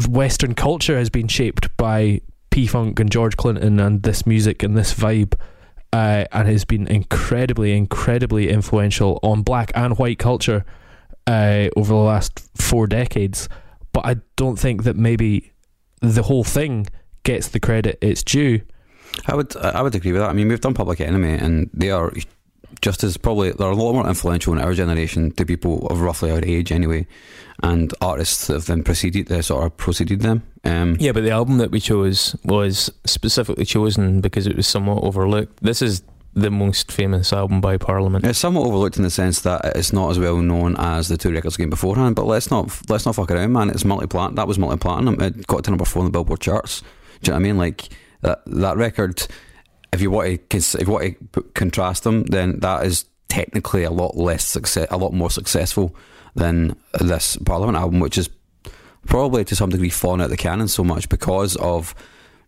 Western 0.08 0.54
culture 0.54 0.98
has 0.98 1.10
been 1.10 1.28
shaped 1.28 1.74
by 1.76 2.20
P 2.50 2.66
Funk 2.66 3.00
and 3.00 3.10
George 3.10 3.36
Clinton 3.36 3.80
and 3.80 4.02
this 4.02 4.26
music 4.26 4.62
and 4.62 4.76
this 4.76 4.94
vibe, 4.94 5.34
uh, 5.92 6.24
and 6.32 6.48
has 6.48 6.64
been 6.64 6.86
incredibly, 6.86 7.76
incredibly 7.76 8.48
influential 8.48 9.18
on 9.22 9.42
black 9.42 9.72
and 9.74 9.98
white 9.98 10.18
culture 10.18 10.64
uh, 11.26 11.68
over 11.76 11.92
the 11.92 12.00
last 12.00 12.48
four 12.60 12.86
decades. 12.86 13.48
But 13.92 14.06
I 14.06 14.16
don't 14.36 14.58
think 14.58 14.84
that 14.84 14.96
maybe 14.96 15.52
the 16.00 16.22
whole 16.22 16.44
thing 16.44 16.86
gets 17.22 17.48
the 17.48 17.60
credit 17.60 17.98
it's 18.00 18.22
due. 18.22 18.60
I 19.26 19.34
would 19.34 19.56
I 19.56 19.82
would 19.82 19.94
agree 19.94 20.12
with 20.12 20.20
that. 20.20 20.30
I 20.30 20.32
mean, 20.32 20.48
we've 20.48 20.60
done 20.60 20.74
Public 20.74 21.00
Enemy, 21.00 21.32
and 21.32 21.68
they 21.74 21.90
are 21.90 22.12
just 22.80 23.04
as 23.04 23.16
probably 23.16 23.52
they're 23.52 23.70
a 23.70 23.74
lot 23.74 23.92
more 23.92 24.08
influential 24.08 24.52
in 24.52 24.60
our 24.60 24.74
generation 24.74 25.30
to 25.32 25.44
people 25.44 25.86
of 25.88 26.00
roughly 26.00 26.30
our 26.30 26.40
age, 26.44 26.72
anyway, 26.72 27.06
and 27.62 27.92
artists 28.00 28.46
that 28.46 28.54
have 28.54 28.66
then 28.66 28.82
preceded 28.82 29.30
uh, 29.30 29.42
sort 29.42 29.64
of 29.64 29.76
preceded 29.76 30.20
them. 30.20 30.42
Um, 30.64 30.96
Yeah, 30.98 31.12
but 31.12 31.22
the 31.22 31.30
album 31.30 31.58
that 31.58 31.70
we 31.70 31.80
chose 31.80 32.36
was 32.44 32.90
specifically 33.04 33.64
chosen 33.64 34.20
because 34.20 34.46
it 34.46 34.56
was 34.56 34.66
somewhat 34.66 35.02
overlooked. 35.04 35.62
This 35.62 35.82
is 35.82 36.02
the 36.34 36.50
most 36.50 36.92
famous 36.92 37.32
album 37.32 37.60
by 37.60 37.76
Parliament. 37.76 38.24
It's 38.24 38.38
somewhat 38.38 38.66
overlooked 38.66 38.96
in 38.96 39.02
the 39.02 39.10
sense 39.10 39.40
that 39.40 39.64
it's 39.76 39.92
not 39.92 40.10
as 40.10 40.18
well 40.18 40.36
known 40.36 40.76
as 40.76 41.08
the 41.08 41.16
two 41.16 41.32
records 41.32 41.56
came 41.56 41.70
beforehand. 41.70 42.14
But 42.14 42.26
let's 42.26 42.50
not 42.50 42.70
let's 42.88 43.04
not 43.04 43.16
fuck 43.16 43.30
around, 43.30 43.52
man. 43.52 43.70
It's 43.70 43.84
multi 43.84 44.06
plat. 44.06 44.36
That 44.36 44.46
was 44.46 44.58
multi 44.58 44.76
platinum. 44.78 45.20
It 45.20 45.46
got 45.46 45.64
to 45.64 45.70
number 45.70 45.84
four 45.84 46.00
on 46.00 46.06
the 46.06 46.12
Billboard 46.12 46.40
charts. 46.40 46.82
Do 47.22 47.30
you 47.30 47.32
know 47.32 47.34
what 47.34 47.40
I 47.40 47.42
mean? 47.42 47.58
Like 47.58 47.88
that 48.22 48.42
that 48.46 48.76
record. 48.76 49.26
If 49.92 50.00
you 50.00 50.10
want 50.10 50.48
to 50.50 50.56
if 50.56 50.86
you 50.86 50.92
want 50.92 51.32
to 51.32 51.42
contrast 51.54 52.04
them, 52.04 52.24
then 52.24 52.60
that 52.60 52.86
is 52.86 53.06
technically 53.28 53.84
a 53.84 53.90
lot 53.90 54.16
less 54.16 54.44
success, 54.44 54.86
a 54.90 54.96
lot 54.96 55.12
more 55.12 55.30
successful 55.30 55.94
than 56.34 56.76
this 57.00 57.36
Parliament 57.36 57.76
album, 57.76 58.00
which 58.00 58.18
is 58.18 58.28
probably 59.06 59.44
to 59.44 59.56
some 59.56 59.70
degree 59.70 59.88
fallen 59.88 60.20
out 60.20 60.24
of 60.24 60.30
the 60.30 60.36
canon 60.36 60.68
so 60.68 60.84
much 60.84 61.08
because 61.08 61.56
of 61.56 61.94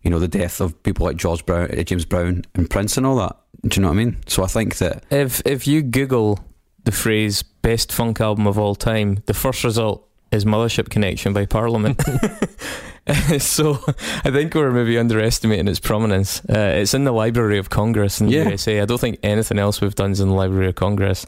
you 0.03 0.11
know 0.11 0.19
the 0.19 0.27
death 0.27 0.61
of 0.61 0.81
people 0.83 1.05
like 1.05 1.17
George 1.17 1.45
Brown, 1.45 1.71
uh, 1.71 1.83
James 1.83 2.05
Brown, 2.05 2.43
and 2.55 2.69
Prince, 2.69 2.97
and 2.97 3.05
all 3.05 3.15
that. 3.17 3.37
Do 3.63 3.77
you 3.77 3.81
know 3.81 3.87
what 3.89 3.99
I 3.99 4.03
mean? 4.03 4.17
So 4.27 4.43
I 4.43 4.47
think 4.47 4.77
that 4.77 5.03
If 5.09 5.41
if 5.45 5.65
you 5.65 5.81
Google 5.81 6.39
the 6.83 6.91
phrase 6.91 7.43
"best 7.43 7.91
funk 7.91 8.19
album 8.21 8.45
of 8.45 8.59
all 8.59 8.75
time," 8.75 9.23
the 9.25 9.33
first 9.33 9.63
result 9.63 10.07
is 10.31 10.45
"Mothership 10.45 10.89
Connection" 10.89 11.33
by 11.33 11.45
Parliament. 11.45 12.01
so 13.39 13.79
I 14.23 14.31
think 14.31 14.53
we're 14.55 14.71
maybe 14.71 14.97
underestimating 14.97 15.67
its 15.67 15.79
prominence. 15.79 16.39
Uh, 16.45 16.75
it's 16.77 16.93
in 16.93 17.03
the 17.03 17.11
Library 17.11 17.57
of 17.57 17.69
Congress 17.69 18.21
in 18.21 18.27
the 18.27 18.33
Yeah. 18.33 18.43
USA. 18.49 18.79
I 18.79 18.85
don't 18.85 18.99
think 19.01 19.19
anything 19.23 19.59
else 19.59 19.81
we've 19.81 19.95
done 19.95 20.11
is 20.11 20.19
in 20.21 20.29
the 20.29 20.33
Library 20.35 20.67
of 20.69 20.75
Congress. 20.75 21.25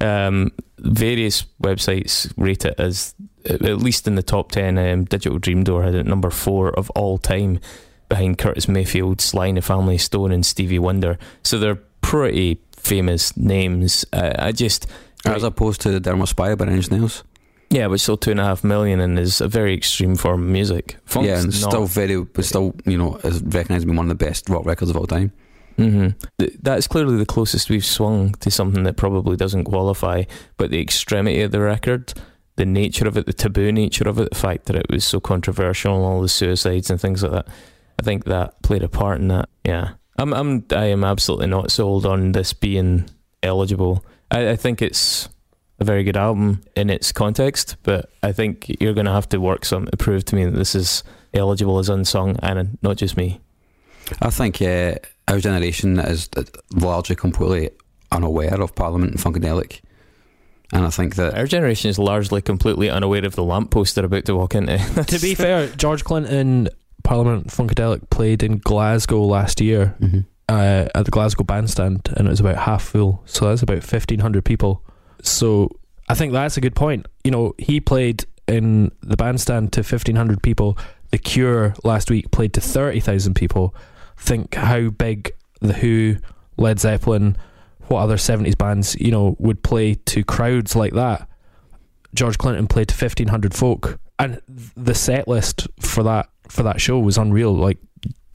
Um, 0.00 0.52
various 0.78 1.44
websites 1.62 2.32
rate 2.36 2.64
it 2.64 2.74
as 2.78 3.14
at 3.44 3.60
least 3.78 4.06
in 4.06 4.14
the 4.14 4.22
top 4.22 4.52
ten. 4.52 4.78
Um, 4.78 5.04
Digital 5.04 5.38
Dream 5.38 5.64
Door 5.64 5.82
had 5.84 5.94
it 5.94 6.06
number 6.06 6.30
four 6.30 6.70
of 6.70 6.88
all 6.90 7.18
time, 7.18 7.60
behind 8.08 8.38
Curtis 8.38 8.68
Mayfield, 8.68 9.20
Sly 9.20 9.48
and 9.48 9.58
the 9.58 9.62
Family 9.62 9.98
Stone, 9.98 10.32
and 10.32 10.46
Stevie 10.46 10.78
Wonder. 10.78 11.18
So 11.42 11.58
they're 11.58 11.78
pretty 12.00 12.60
famous 12.76 13.36
names. 13.36 14.04
Uh, 14.12 14.32
I 14.38 14.52
just 14.52 14.86
as 15.26 15.42
opposed 15.42 15.80
to 15.82 15.90
the 15.90 16.00
Dermot 16.00 16.28
Spire 16.28 16.56
by 16.56 16.66
else, 16.68 17.22
yeah, 17.70 17.88
but 17.88 18.00
still 18.00 18.16
two 18.16 18.30
and 18.30 18.40
a 18.40 18.44
half 18.44 18.64
million 18.64 19.00
and 19.00 19.18
is 19.18 19.40
a 19.40 19.48
very 19.48 19.74
extreme 19.74 20.16
form 20.16 20.42
of 20.42 20.48
music. 20.48 20.96
Funk's 21.04 21.26
yeah, 21.28 21.40
and 21.40 21.52
still 21.52 21.86
very, 21.86 22.22
but 22.22 22.44
still 22.44 22.74
you 22.84 22.96
know 22.98 23.16
is 23.24 23.42
recognised 23.42 23.88
as 23.88 23.94
one 23.94 24.10
of 24.10 24.18
the 24.18 24.24
best 24.24 24.48
rock 24.48 24.64
records 24.64 24.90
of 24.90 24.96
all 24.96 25.06
time. 25.06 25.32
hmm 25.76 26.08
That's 26.62 26.86
clearly 26.86 27.16
the 27.16 27.26
closest 27.26 27.70
we've 27.70 27.84
swung 27.84 28.32
to 28.40 28.50
something 28.50 28.82
that 28.84 28.96
probably 28.96 29.36
doesn't 29.36 29.64
qualify. 29.64 30.24
But 30.56 30.70
the 30.70 30.80
extremity 30.80 31.42
of 31.42 31.50
the 31.52 31.60
record, 31.60 32.14
the 32.56 32.66
nature 32.66 33.06
of 33.06 33.16
it, 33.16 33.26
the 33.26 33.32
taboo 33.32 33.70
nature 33.70 34.08
of 34.08 34.18
it, 34.18 34.30
the 34.30 34.38
fact 34.38 34.66
that 34.66 34.76
it 34.76 34.86
was 34.90 35.04
so 35.04 35.20
controversial 35.20 35.94
and 35.94 36.04
all 36.04 36.22
the 36.22 36.28
suicides 36.28 36.90
and 36.90 37.00
things 37.00 37.22
like 37.22 37.32
that, 37.32 37.48
I 38.00 38.02
think 38.02 38.24
that 38.24 38.62
played 38.62 38.82
a 38.82 38.88
part 38.88 39.20
in 39.20 39.28
that. 39.28 39.48
Yeah, 39.64 39.90
I'm, 40.18 40.32
I'm, 40.32 40.64
I 40.72 40.86
am 40.86 41.04
absolutely 41.04 41.46
not 41.48 41.70
sold 41.70 42.06
on 42.06 42.32
this 42.32 42.52
being 42.52 43.08
eligible. 43.42 44.04
I, 44.30 44.50
I 44.50 44.56
think 44.56 44.82
it's 44.82 45.28
a 45.80 45.84
very 45.84 46.02
good 46.04 46.16
album 46.16 46.62
in 46.76 46.90
its 46.90 47.12
context, 47.12 47.76
but 47.82 48.10
I 48.22 48.32
think 48.32 48.66
you're 48.80 48.94
going 48.94 49.06
to 49.06 49.12
have 49.12 49.28
to 49.30 49.38
work 49.38 49.64
some 49.64 49.86
to 49.86 49.96
prove 49.96 50.24
to 50.26 50.36
me 50.36 50.44
that 50.44 50.50
this 50.56 50.74
is 50.74 51.04
eligible 51.34 51.78
as 51.78 51.88
unsung, 51.88 52.36
and 52.42 52.78
not 52.82 52.96
just 52.96 53.16
me. 53.16 53.40
I 54.20 54.30
think 54.30 54.60
uh, 54.62 54.94
our 55.28 55.38
generation 55.38 55.98
is 55.98 56.28
largely 56.74 57.14
completely 57.14 57.70
unaware 58.10 58.60
of 58.60 58.74
Parliament 58.74 59.12
and 59.12 59.20
Funkadelic, 59.20 59.80
and 60.72 60.84
I 60.84 60.90
think 60.90 61.14
that 61.16 61.34
Our 61.34 61.46
generation 61.46 61.90
is 61.90 61.98
largely 61.98 62.40
completely 62.42 62.90
unaware 62.90 63.24
of 63.24 63.34
the 63.36 63.44
lamppost 63.44 63.94
they're 63.94 64.04
about 64.04 64.24
to 64.24 64.34
walk 64.34 64.54
into. 64.54 64.78
to 65.06 65.18
be 65.20 65.34
fair, 65.36 65.68
George 65.68 66.04
Clinton 66.04 66.68
Parliament 67.04 67.48
Funkadelic 67.48 68.10
played 68.10 68.42
in 68.42 68.58
Glasgow 68.58 69.22
last 69.22 69.60
year 69.60 69.94
Mhm. 70.00 70.24
uh, 70.48 70.88
at 70.94 71.04
the 71.04 71.10
Glasgow 71.10 71.44
Bandstand, 71.44 72.08
and 72.16 72.26
it 72.26 72.30
was 72.30 72.40
about 72.40 72.56
half 72.56 72.82
full. 72.82 73.22
So 73.26 73.48
that's 73.48 73.62
about 73.62 73.82
fifteen 73.84 74.20
hundred 74.20 74.44
people. 74.44 74.82
So 75.22 75.70
I 76.08 76.14
think 76.14 76.32
that's 76.32 76.56
a 76.56 76.60
good 76.60 76.74
point. 76.74 77.06
You 77.24 77.30
know, 77.30 77.54
he 77.58 77.80
played 77.80 78.24
in 78.46 78.90
the 79.02 79.16
bandstand 79.16 79.72
to 79.74 79.82
fifteen 79.82 80.16
hundred 80.16 80.42
people. 80.42 80.78
The 81.10 81.18
Cure 81.18 81.74
last 81.84 82.10
week 82.10 82.30
played 82.30 82.54
to 82.54 82.60
thirty 82.60 83.00
thousand 83.00 83.34
people. 83.34 83.74
Think 84.16 84.54
how 84.54 84.88
big 84.90 85.32
the 85.60 85.74
Who, 85.74 86.16
Led 86.56 86.80
Zeppelin, 86.80 87.36
what 87.88 88.00
other 88.00 88.18
seventies 88.18 88.54
bands 88.54 88.96
you 89.00 89.10
know 89.10 89.36
would 89.38 89.62
play 89.62 89.94
to 89.94 90.24
crowds 90.24 90.74
like 90.74 90.94
that. 90.94 91.28
George 92.14 92.38
Clinton 92.38 92.66
played 92.66 92.88
to 92.88 92.94
fifteen 92.94 93.28
hundred 93.28 93.54
folk, 93.54 93.98
and 94.18 94.40
the 94.76 94.94
set 94.94 95.28
list 95.28 95.68
for 95.80 96.02
that 96.04 96.28
for 96.48 96.62
that 96.62 96.80
show 96.80 96.98
was 96.98 97.18
unreal. 97.18 97.54
Like 97.54 97.78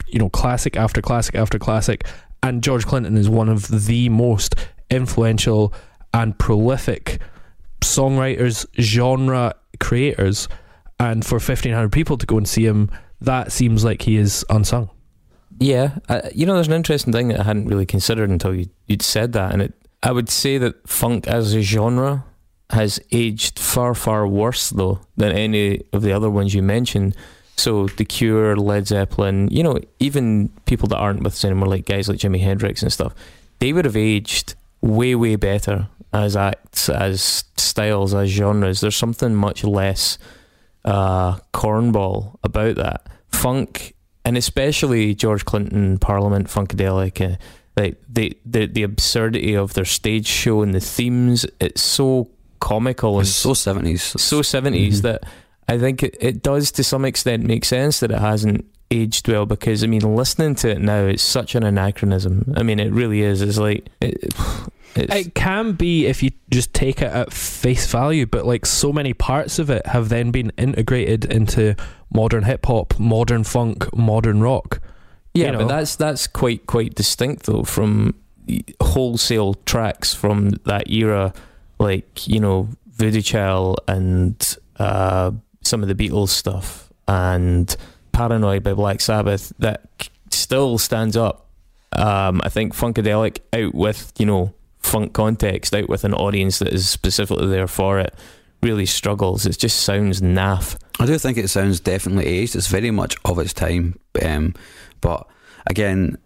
you 0.06 0.18
know, 0.18 0.28
classic 0.28 0.76
after 0.76 1.02
classic 1.02 1.34
after 1.34 1.58
classic, 1.58 2.06
and 2.42 2.62
George 2.62 2.86
Clinton 2.86 3.16
is 3.16 3.28
one 3.28 3.48
of 3.48 3.86
the 3.86 4.08
most 4.08 4.54
influential 4.90 5.74
and 6.14 6.38
prolific 6.38 7.20
songwriters, 7.82 8.64
genre 8.80 9.54
creators, 9.80 10.48
and 10.98 11.26
for 11.26 11.38
fifteen 11.38 11.74
hundred 11.74 11.92
people 11.92 12.16
to 12.16 12.24
go 12.24 12.38
and 12.38 12.48
see 12.48 12.64
him, 12.64 12.90
that 13.20 13.52
seems 13.52 13.84
like 13.84 14.00
he 14.02 14.16
is 14.16 14.46
unsung. 14.48 14.88
Yeah, 15.58 15.98
uh, 16.08 16.22
you 16.34 16.46
know, 16.46 16.54
there's 16.54 16.68
an 16.68 16.72
interesting 16.72 17.12
thing 17.12 17.28
that 17.28 17.40
I 17.40 17.42
hadn't 17.42 17.66
really 17.66 17.86
considered 17.86 18.30
until 18.30 18.54
you, 18.54 18.70
you'd 18.86 19.02
said 19.02 19.34
that, 19.34 19.52
and 19.52 19.60
it. 19.60 19.74
I 20.02 20.12
would 20.12 20.28
say 20.28 20.58
that 20.58 20.86
funk 20.88 21.26
as 21.26 21.54
a 21.54 21.62
genre 21.62 22.24
has 22.70 23.00
aged 23.10 23.58
far, 23.58 23.94
far 23.94 24.26
worse 24.26 24.70
though 24.70 25.00
than 25.16 25.32
any 25.32 25.82
of 25.92 26.02
the 26.02 26.12
other 26.12 26.28
ones 26.30 26.54
you 26.54 26.62
mentioned. 26.62 27.16
So 27.56 27.86
The 27.86 28.04
Cure, 28.04 28.56
Led 28.56 28.88
Zeppelin, 28.88 29.48
you 29.50 29.62
know, 29.62 29.78
even 30.00 30.50
people 30.66 30.88
that 30.88 30.96
aren't 30.96 31.22
with 31.22 31.34
us 31.34 31.44
anymore, 31.44 31.68
like 31.68 31.86
guys 31.86 32.08
like 32.08 32.18
Jimi 32.18 32.40
Hendrix 32.40 32.82
and 32.82 32.92
stuff, 32.92 33.14
they 33.60 33.72
would 33.72 33.84
have 33.84 33.96
aged 33.96 34.54
way, 34.80 35.14
way 35.14 35.36
better 35.36 35.88
as 36.14 36.36
acts, 36.36 36.88
as 36.88 37.44
styles, 37.56 38.14
as 38.14 38.30
genres. 38.30 38.80
There's 38.80 38.96
something 38.96 39.34
much 39.34 39.64
less 39.64 40.16
uh, 40.84 41.38
cornball 41.52 42.36
about 42.42 42.76
that. 42.76 43.06
Funk, 43.30 43.94
and 44.24 44.36
especially 44.36 45.14
George 45.14 45.44
Clinton, 45.44 45.98
Parliament, 45.98 46.46
Funkadelic, 46.48 47.20
uh, 47.34 47.36
like 47.76 48.00
the, 48.08 48.36
the 48.46 48.66
the 48.66 48.84
absurdity 48.84 49.54
of 49.54 49.74
their 49.74 49.84
stage 49.84 50.26
show 50.28 50.62
and 50.62 50.72
the 50.74 50.80
themes. 50.80 51.44
It's 51.60 51.82
so 51.82 52.30
comical 52.60 53.18
and 53.18 53.26
it's 53.26 53.34
so 53.36 53.52
seventies. 53.52 54.02
so 54.02 54.40
70s 54.40 54.98
Mhm. 54.98 55.02
that 55.02 55.24
I 55.68 55.78
think 55.78 56.02
it, 56.02 56.16
it 56.20 56.42
does 56.42 56.70
to 56.72 56.84
some 56.84 57.04
extent 57.04 57.42
make 57.44 57.64
sense 57.64 58.00
that 58.00 58.10
it 58.12 58.20
hasn't 58.20 58.64
aged 58.90 59.28
well 59.28 59.46
because 59.46 59.82
I 59.82 59.86
mean 59.86 60.02
listening 60.14 60.54
to 60.56 60.70
it 60.70 60.80
now 60.80 61.04
it's 61.04 61.22
such 61.22 61.54
an 61.54 61.62
anachronism 61.62 62.52
I 62.56 62.62
mean 62.62 62.78
it 62.78 62.92
really 62.92 63.22
is 63.22 63.40
it's 63.42 63.58
like 63.58 63.88
it, 64.00 64.32
it's, 64.94 65.14
It 65.14 65.34
can 65.34 65.72
be 65.72 66.06
if 66.06 66.22
you 66.22 66.30
just 66.50 66.72
take 66.72 67.02
it 67.02 67.10
at 67.10 67.32
face 67.32 67.90
value, 67.90 68.26
but 68.26 68.46
like 68.46 68.64
so 68.64 68.92
many 68.92 69.12
parts 69.12 69.58
of 69.58 69.68
it 69.70 69.86
have 69.86 70.08
then 70.08 70.30
been 70.30 70.52
integrated 70.56 71.24
into 71.24 71.74
modern 72.12 72.44
hip 72.44 72.66
hop, 72.66 72.98
modern 72.98 73.42
funk, 73.42 73.92
modern 73.96 74.40
rock. 74.40 74.80
yeah 75.34 75.46
you 75.46 75.52
know. 75.52 75.58
but 75.60 75.68
that's 75.68 75.96
that's 75.96 76.26
quite 76.26 76.66
quite 76.66 76.94
distinct 76.94 77.46
though 77.46 77.64
from 77.64 78.14
wholesale 78.80 79.54
tracks 79.66 80.14
from 80.14 80.50
that 80.64 80.88
era 80.90 81.32
like 81.78 82.28
you 82.28 82.38
know 82.38 82.68
Voodoo 82.86 83.22
Child 83.22 83.80
and 83.88 84.56
uh, 84.78 85.32
some 85.62 85.82
of 85.82 85.88
the 85.88 85.94
Beatles 85.94 86.28
stuff 86.28 86.92
and 87.08 87.76
Paranoid 88.14 88.62
by 88.62 88.72
Black 88.72 89.00
Sabbath 89.00 89.52
that 89.58 90.08
still 90.30 90.78
stands 90.78 91.16
up. 91.16 91.48
Um, 91.92 92.40
I 92.44 92.48
think 92.48 92.74
Funkadelic 92.74 93.38
out 93.52 93.74
with 93.74 94.12
you 94.18 94.26
know 94.26 94.54
funk 94.78 95.12
context, 95.12 95.74
out 95.74 95.88
with 95.88 96.04
an 96.04 96.14
audience 96.14 96.60
that 96.60 96.72
is 96.72 96.88
specifically 96.88 97.48
there 97.48 97.66
for 97.66 97.98
it, 97.98 98.14
really 98.62 98.86
struggles. 98.86 99.46
It 99.46 99.58
just 99.58 99.80
sounds 99.80 100.20
naff. 100.20 100.76
I 101.00 101.06
do 101.06 101.18
think 101.18 101.38
it 101.38 101.48
sounds 101.48 101.80
definitely 101.80 102.26
aged. 102.26 102.56
It's 102.56 102.68
very 102.68 102.90
much 102.90 103.16
of 103.24 103.38
its 103.38 103.52
time. 103.52 103.98
Um, 104.22 104.54
but 105.00 105.28
again, 105.66 106.18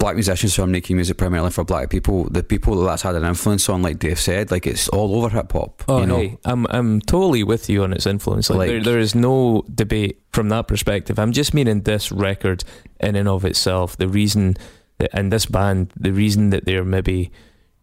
black 0.00 0.16
musicians 0.16 0.56
who 0.56 0.62
are 0.64 0.66
making 0.66 0.96
music 0.96 1.16
primarily 1.16 1.50
for 1.50 1.62
black 1.62 1.88
people, 1.90 2.24
the 2.30 2.42
people 2.42 2.74
that 2.76 2.86
that's 2.86 3.02
had 3.02 3.14
an 3.14 3.24
influence 3.24 3.68
on, 3.68 3.82
like 3.82 4.00
Dave 4.00 4.18
said, 4.18 4.50
like 4.50 4.66
it's 4.66 4.88
all 4.88 5.14
over 5.14 5.28
hip 5.28 5.52
hop. 5.52 5.84
Oh, 5.88 6.00
you 6.00 6.06
know, 6.06 6.16
Oh, 6.16 6.18
hey, 6.20 6.38
I'm 6.44 6.66
I'm 6.70 7.00
totally 7.02 7.44
with 7.44 7.70
you 7.70 7.84
on 7.84 7.92
its 7.92 8.06
influence. 8.06 8.50
Like, 8.50 8.58
Like- 8.58 8.68
there, 8.70 8.82
there 8.82 8.98
is 8.98 9.14
no 9.14 9.62
debate 9.72 10.20
from 10.32 10.48
that 10.48 10.66
perspective. 10.66 11.18
I'm 11.20 11.32
just 11.32 11.54
meaning 11.54 11.82
this 11.82 12.10
record 12.10 12.64
in 12.98 13.14
and 13.14 13.28
of 13.28 13.44
itself. 13.44 13.96
The 13.96 14.08
reason 14.08 14.56
that, 14.98 15.10
and 15.12 15.32
this 15.32 15.46
band, 15.46 15.92
the 15.96 16.12
reason 16.12 16.50
that 16.50 16.64
they're 16.64 16.84
maybe 16.84 17.30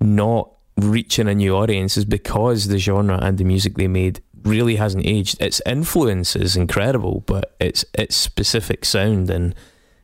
not 0.02 0.52
reaching 0.76 1.28
a 1.28 1.34
new 1.36 1.56
audience 1.56 1.98
is 1.98 2.06
because 2.06 2.68
the 2.68 2.78
genre 2.78 3.18
and 3.22 3.38
the 3.38 3.44
music 3.44 3.76
they 3.76 3.88
made 3.88 4.22
really 4.44 4.76
hasn't 4.78 5.06
aged. 5.06 5.42
Its 5.42 5.62
influence 5.66 6.36
is 6.36 6.56
incredible, 6.56 7.24
but 7.26 7.56
its 7.60 7.86
its 7.94 8.16
specific 8.16 8.86
sound 8.86 9.30
and 9.30 9.54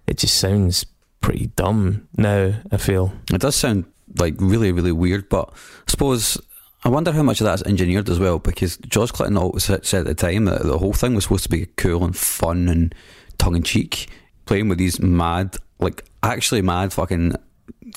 it 0.07 0.17
just 0.17 0.35
sounds 0.37 0.85
pretty 1.23 1.47
dumb 1.55 2.07
now. 2.17 2.53
I 2.71 2.77
feel. 2.77 3.11
it 3.31 3.41
does 3.41 3.55
sound 3.55 3.85
like 4.19 4.35
really, 4.37 4.71
really 4.71 4.91
weird. 4.91 5.29
But 5.29 5.49
I 5.51 5.91
suppose 5.91 6.39
I 6.83 6.89
wonder 6.89 7.11
how 7.11 7.23
much 7.23 7.41
of 7.41 7.45
that's 7.45 7.63
engineered 7.63 8.09
as 8.09 8.19
well, 8.19 8.37
because 8.37 8.77
George 8.77 9.13
Clinton 9.13 9.37
always 9.37 9.63
said 9.63 9.81
at 9.81 10.05
the 10.05 10.13
time 10.13 10.45
that 10.45 10.63
the 10.63 10.77
whole 10.77 10.93
thing 10.93 11.15
was 11.15 11.23
supposed 11.23 11.45
to 11.45 11.49
be 11.49 11.65
cool 11.77 12.03
and 12.03 12.15
fun 12.15 12.69
and 12.69 12.93
tongue 13.39 13.55
in 13.55 13.63
cheek, 13.63 14.09
playing 14.45 14.69
with 14.69 14.77
these 14.77 14.99
mad, 14.99 15.55
like 15.79 16.05
actually 16.21 16.61
mad 16.61 16.93
fucking 16.93 17.35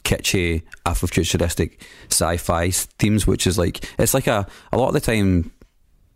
kitschy 0.04 0.62
Afrofuturistic 0.86 1.80
sci-fi 2.08 2.70
themes, 2.70 3.26
which 3.26 3.46
is 3.46 3.58
like 3.58 3.84
it's 3.98 4.14
like 4.14 4.28
a 4.28 4.46
a 4.72 4.78
lot 4.78 4.88
of 4.88 4.94
the 4.94 5.00
time 5.00 5.50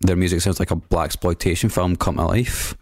their 0.00 0.16
music 0.16 0.40
sounds 0.40 0.60
like 0.60 0.70
a 0.70 0.76
black 0.76 1.06
exploitation 1.06 1.68
film 1.68 1.96
come 1.96 2.16
to 2.16 2.24
life, 2.24 2.76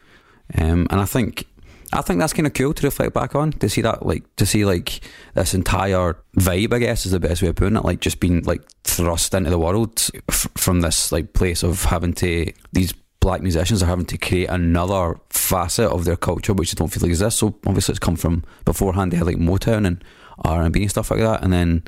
um, 0.59 0.87
and 0.91 1.01
I 1.01 1.07
think 1.07 1.47
I 1.93 2.03
think 2.03 2.21
that's 2.21 2.35
kind 2.35 2.47
of 2.47 2.53
cool 2.53 2.75
to 2.75 2.87
reflect 2.87 3.15
back 3.15 3.35
on 3.35 3.53
to 3.53 3.69
see 3.69 3.81
that 3.81 4.05
like 4.05 4.25
to 4.37 4.45
see 4.45 4.65
like 4.65 5.01
this 5.35 5.55
entire 5.55 6.17
vibe. 6.37 6.75
I 6.75 6.79
guess 6.79 7.07
is 7.07 7.13
the 7.13 7.21
best 7.21 7.43
way 7.43 7.49
of 7.49 7.57
putting 7.57 7.77
it. 7.77 7.85
Like 7.85 8.01
just 8.01 8.21
being 8.21 8.43
like 8.45 8.63
thrust 8.85 9.33
into 9.33 9.51
the 9.51 9.59
world 9.59 10.09
f- 10.29 10.49
from 10.57 10.81
this 10.81 11.13
like 11.13 11.33
place 11.33 11.63
of 11.63 11.85
having 11.85 12.13
to 12.15 12.53
these 12.73 12.93
black 13.21 13.41
musicians 13.43 13.83
are 13.83 13.87
having 13.87 14.07
to 14.07 14.19
create 14.19 14.49
another 14.49 15.19
facet 15.31 15.91
of 15.91 16.05
their 16.05 16.17
culture 16.17 16.53
which 16.53 16.73
they 16.73 16.79
don't 16.79 16.93
feel 16.93 17.05
exists. 17.05 17.41
So 17.41 17.55
obviously 17.67 17.93
it's 17.93 17.99
come 17.99 18.17
from 18.17 18.45
beforehand. 18.65 19.13
They 19.13 19.17
had 19.17 19.27
like 19.27 19.37
Motown 19.37 19.87
and 19.87 20.05
R 20.45 20.63
and 20.63 20.73
B 20.73 20.83
and 20.83 20.91
stuff 20.91 21.11
like 21.11 21.21
that, 21.21 21.43
and 21.43 21.53
then 21.53 21.85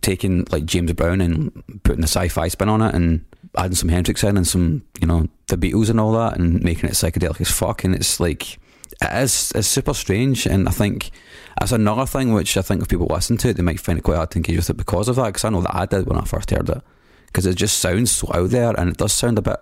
taking 0.00 0.46
like 0.50 0.64
James 0.64 0.92
Brown 0.92 1.20
and 1.20 1.52
putting 1.82 2.00
the 2.00 2.08
sci-fi 2.08 2.48
spin 2.48 2.68
on 2.68 2.82
it 2.82 2.94
and 2.94 3.24
adding 3.56 3.74
some 3.74 3.88
Hendrix 3.88 4.22
in 4.24 4.36
and 4.36 4.46
some 4.46 4.82
you 5.00 5.06
know 5.06 5.28
the 5.48 5.56
Beatles 5.56 5.90
and 5.90 6.00
all 6.00 6.12
that 6.12 6.38
and 6.38 6.62
making 6.62 6.88
it 6.88 6.94
psychedelic 6.94 7.40
as 7.40 7.50
fuck. 7.50 7.84
And 7.84 7.94
it's 7.94 8.18
like 8.18 8.58
it 9.00 9.22
is 9.22 9.52
it's 9.54 9.68
super 9.68 9.94
strange, 9.94 10.46
and 10.46 10.68
I 10.68 10.72
think 10.72 11.10
that's 11.58 11.72
another 11.72 12.06
thing 12.06 12.32
which 12.32 12.56
I 12.56 12.62
think 12.62 12.82
if 12.82 12.88
people 12.88 13.06
listen 13.06 13.36
to 13.38 13.48
it, 13.48 13.56
they 13.56 13.62
might 13.62 13.80
find 13.80 13.98
it 13.98 14.02
quite 14.02 14.16
hard 14.16 14.30
to 14.32 14.38
engage 14.38 14.56
with 14.56 14.70
it 14.70 14.76
because 14.76 15.08
of 15.08 15.16
that. 15.16 15.26
Because 15.26 15.44
I 15.44 15.50
know 15.50 15.62
that 15.62 15.74
I 15.74 15.86
did 15.86 16.06
when 16.06 16.18
I 16.18 16.24
first 16.24 16.50
heard 16.50 16.68
it, 16.68 16.82
because 17.26 17.46
it 17.46 17.56
just 17.56 17.78
sounds 17.78 18.10
so 18.10 18.30
out 18.32 18.50
there, 18.50 18.78
and 18.78 18.90
it 18.90 18.96
does 18.96 19.12
sound 19.12 19.38
a 19.38 19.42
bit. 19.42 19.56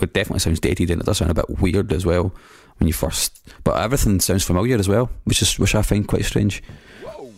It 0.00 0.12
definitely 0.12 0.40
sounds 0.40 0.60
dated, 0.60 0.90
and 0.90 1.00
it 1.00 1.06
does 1.06 1.18
sound 1.18 1.30
a 1.30 1.34
bit 1.34 1.60
weird 1.60 1.92
as 1.92 2.04
well 2.04 2.34
when 2.78 2.86
you 2.86 2.92
first. 2.92 3.40
But 3.64 3.78
everything 3.78 4.20
sounds 4.20 4.44
familiar 4.44 4.76
as 4.76 4.88
well, 4.88 5.10
which 5.24 5.42
is 5.42 5.58
which 5.58 5.74
I 5.74 5.82
find 5.82 6.06
quite 6.06 6.24
strange. 6.24 6.62
Whoa. 7.02 7.32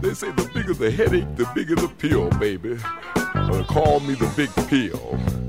They 0.00 0.14
say 0.14 0.30
the 0.32 0.48
bigger 0.54 0.74
the 0.74 0.90
headache, 0.90 1.36
the 1.36 1.48
bigger 1.54 1.74
the 1.74 1.88
pill, 1.88 2.30
baby. 2.38 2.78
Uh, 3.16 3.64
call 3.64 4.00
me 4.00 4.14
the 4.14 4.32
big 4.36 4.50
pill. 4.68 5.47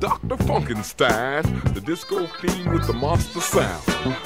Dr. 0.00 0.36
Funkenstein, 0.44 1.74
the 1.74 1.80
disco 1.82 2.26
fiend 2.26 2.72
with 2.72 2.86
the 2.86 2.92
monster 2.94 3.40
sound, 3.40 3.84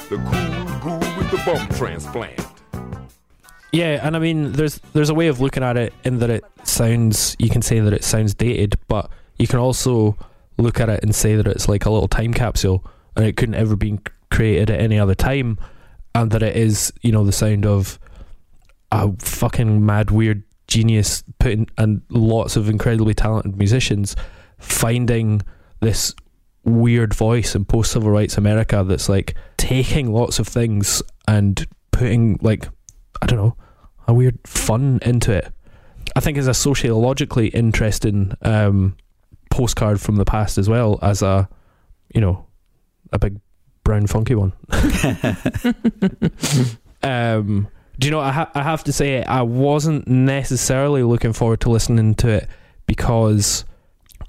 the 0.09 0.15
cool 0.15 0.79
ghoul 0.79 1.17
with 1.17 1.29
the 1.31 1.41
bum 1.45 1.67
transplant. 1.77 2.47
Yeah, 3.73 3.99
and 4.01 4.15
I 4.15 4.19
mean, 4.19 4.53
there's 4.53 4.79
there's 4.93 5.09
a 5.09 5.13
way 5.13 5.27
of 5.27 5.41
looking 5.41 5.63
at 5.63 5.75
it 5.75 5.93
in 6.05 6.19
that 6.19 6.29
it 6.29 6.45
sounds. 6.63 7.35
You 7.39 7.49
can 7.49 7.61
say 7.61 7.81
that 7.81 7.91
it 7.91 8.05
sounds 8.05 8.33
dated, 8.33 8.75
but 8.87 9.09
you 9.37 9.47
can 9.47 9.59
also 9.59 10.15
look 10.57 10.79
at 10.79 10.87
it 10.87 11.03
and 11.03 11.13
say 11.13 11.35
that 11.35 11.45
it's 11.45 11.67
like 11.67 11.85
a 11.85 11.89
little 11.89 12.07
time 12.07 12.33
capsule, 12.33 12.81
and 13.17 13.25
it 13.25 13.35
couldn't 13.35 13.55
ever 13.55 13.75
been 13.75 13.99
created 14.31 14.69
at 14.69 14.79
any 14.79 14.97
other 14.97 15.13
time, 15.13 15.57
and 16.13 16.31
that 16.31 16.41
it 16.41 16.55
is, 16.55 16.93
you 17.01 17.11
know, 17.11 17.25
the 17.25 17.33
sound 17.33 17.65
of 17.65 17.99
a 18.93 19.11
fucking 19.17 19.85
mad, 19.85 20.09
weird 20.09 20.43
genius 20.67 21.21
putting 21.39 21.69
and 21.77 22.01
lots 22.07 22.55
of 22.55 22.69
incredibly 22.69 23.13
talented 23.13 23.57
musicians 23.57 24.15
finding 24.57 25.41
this 25.85 26.13
weird 26.63 27.13
voice 27.13 27.55
in 27.55 27.63
post 27.63 27.91
civil 27.91 28.09
rights 28.09 28.37
America 28.37 28.83
that's 28.83 29.07
like 29.07 29.35
taking 29.55 30.11
lots 30.11 30.39
of 30.39 30.47
things 30.47 31.03
and 31.27 31.67
putting 31.91 32.39
like 32.41 32.67
I 33.21 33.27
don't 33.27 33.37
know 33.37 33.55
a 34.07 34.13
weird 34.13 34.39
fun 34.45 34.99
into 35.03 35.31
it. 35.31 35.51
I 36.15 36.19
think 36.19 36.37
is 36.37 36.47
a 36.47 36.53
sociologically 36.53 37.47
interesting 37.47 38.33
um, 38.41 38.97
postcard 39.51 40.01
from 40.01 40.15
the 40.15 40.25
past 40.25 40.57
as 40.57 40.67
well 40.67 40.97
as 41.01 41.21
a 41.21 41.47
you 42.13 42.21
know 42.21 42.45
a 43.13 43.19
big 43.19 43.39
brown 43.83 44.07
funky 44.07 44.35
one. 44.35 44.53
um, 47.03 47.67
do 47.99 48.07
you 48.07 48.11
know? 48.11 48.19
I, 48.19 48.31
ha- 48.31 48.51
I 48.55 48.63
have 48.63 48.83
to 48.85 48.93
say 48.93 49.23
I 49.23 49.43
wasn't 49.43 50.07
necessarily 50.07 51.03
looking 51.03 51.33
forward 51.33 51.61
to 51.61 51.69
listening 51.69 52.15
to 52.15 52.29
it 52.29 52.49
because 52.87 53.65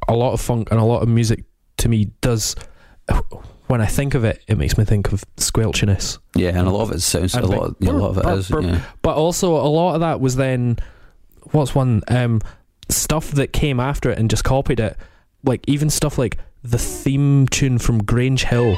a 0.09 0.15
lot 0.15 0.33
of 0.33 0.41
funk 0.41 0.69
and 0.71 0.81
a 0.81 0.85
lot 0.85 1.03
of 1.03 1.09
music 1.09 1.45
to 1.79 1.89
me 1.89 2.11
does. 2.21 2.57
When 3.67 3.81
I 3.81 3.87
think 3.87 4.15
of 4.15 4.25
it, 4.25 4.43
it 4.47 4.59
makes 4.59 4.79
me 4.79 4.85
think 4.85 5.13
of 5.13 5.25
squelchiness. 5.37 6.19
Yeah, 6.37 6.51
and 6.51 6.69
a 6.69 6.71
lot 6.71 6.83
of 6.83 6.93
it 6.93 7.01
sounds 7.01 7.35
a 7.35 7.41
lot. 7.43 7.69
like, 7.69 7.73
yeah, 7.81 7.91
a 7.91 7.93
lot 7.93 8.11
of 8.11 8.19
it 8.19 8.39
is. 8.39 8.51
Yeah. 8.51 8.81
But 9.03 9.17
also 9.17 9.57
a 9.57 9.67
lot 9.67 9.95
of 9.95 10.01
that 10.01 10.21
was 10.21 10.37
then 10.37 10.79
what's 11.51 11.75
one 11.75 12.03
um 12.09 12.41
stuff 12.89 13.33
that 13.33 13.53
came 13.53 13.81
after 13.81 14.11
it 14.11 14.19
and 14.19 14.31
just 14.31 14.45
copied 14.45 14.79
it. 14.79 14.97
Like 15.43 15.65
even 15.67 15.91
stuff 15.91 16.17
like 16.19 16.39
the 16.63 16.79
theme 16.79 17.47
tune 17.49 17.79
from 17.79 18.05
Grange 18.05 18.45
Hill. 18.45 18.77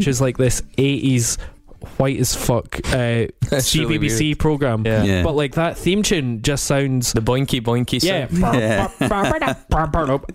Which 0.00 0.08
is 0.08 0.20
like 0.20 0.36
this 0.38 0.60
80s 0.78 1.38
white 1.96 2.18
as 2.18 2.34
fuck 2.34 2.78
uh, 2.88 3.26
That's 3.48 3.74
really 3.74 3.98
CBBC 3.98 4.38
program. 4.38 4.84
Yeah. 4.84 5.02
Yeah. 5.02 5.22
But 5.22 5.34
like 5.34 5.54
that 5.54 5.78
theme 5.78 6.02
tune 6.02 6.42
just 6.42 6.64
sounds 6.64 7.12
The 7.12 7.20
boinky 7.22 7.60
boinky 7.62 8.02
yeah, 8.02 8.28
sound. 8.28 8.42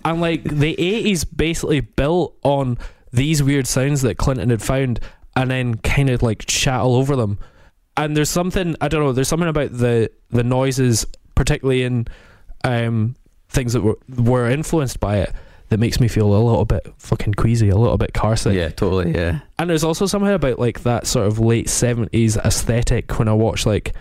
and 0.03 0.21
like 0.21 0.43
the 0.43 0.75
80s 0.75 1.25
basically 1.35 1.81
built 1.81 2.35
on 2.43 2.77
these 3.11 3.41
weird 3.43 3.67
sounds 3.67 4.01
that 4.01 4.17
Clinton 4.17 4.49
had 4.49 4.61
found 4.61 4.99
and 5.35 5.51
then 5.51 5.75
kind 5.75 6.09
of 6.09 6.23
like 6.23 6.45
chat 6.45 6.79
all 6.81 6.95
over 6.95 7.15
them. 7.15 7.37
And 7.97 8.15
there's 8.17 8.29
something 8.29 8.75
I 8.81 8.87
don't 8.87 9.03
know, 9.03 9.13
there's 9.13 9.27
something 9.27 9.49
about 9.49 9.71
the 9.71 10.11
the 10.29 10.43
noises 10.43 11.05
particularly 11.35 11.83
in 11.83 12.07
um 12.63 13.15
things 13.49 13.73
that 13.73 13.81
were 13.81 13.97
were 14.17 14.49
influenced 14.49 14.99
by 14.99 15.17
it 15.17 15.33
that 15.69 15.79
makes 15.79 15.99
me 15.99 16.07
feel 16.07 16.27
a 16.27 16.37
little 16.37 16.65
bit 16.65 16.87
fucking 16.97 17.33
queasy, 17.33 17.69
a 17.69 17.77
little 17.77 17.97
bit 17.97 18.13
car 18.13 18.35
sick. 18.35 18.53
yeah, 18.53 18.69
totally. 18.69 19.13
Yeah. 19.13 19.39
And 19.57 19.69
there's 19.69 19.83
also 19.83 20.05
something 20.05 20.31
about 20.31 20.59
like 20.59 20.83
that 20.83 21.07
sort 21.07 21.27
of 21.27 21.39
late 21.39 21.69
seventies 21.69 22.37
aesthetic 22.37 23.17
when 23.17 23.27
I 23.27 23.33
watch 23.33 23.65
like 23.65 23.93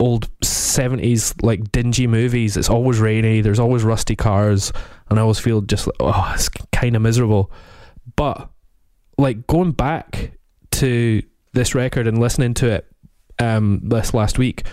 old 0.00 0.28
seventies 0.42 1.34
like 1.42 1.72
dingy 1.72 2.06
movies. 2.06 2.56
It's 2.56 2.70
always 2.70 2.98
rainy. 2.98 3.40
There's 3.40 3.58
always 3.58 3.82
rusty 3.82 4.16
cars, 4.16 4.72
and 5.08 5.18
I 5.18 5.22
always 5.22 5.38
feel 5.38 5.60
just 5.62 5.86
like 5.86 5.96
oh, 6.00 6.32
it's 6.34 6.48
kind 6.72 6.96
of 6.96 7.02
miserable. 7.02 7.50
But 8.16 8.50
like 9.16 9.46
going 9.46 9.72
back 9.72 10.32
to 10.72 11.22
this 11.52 11.74
record 11.74 12.06
and 12.06 12.18
listening 12.18 12.54
to 12.54 12.70
it 12.70 12.86
um, 13.38 13.80
this 13.82 14.14
last 14.14 14.38
week, 14.38 14.66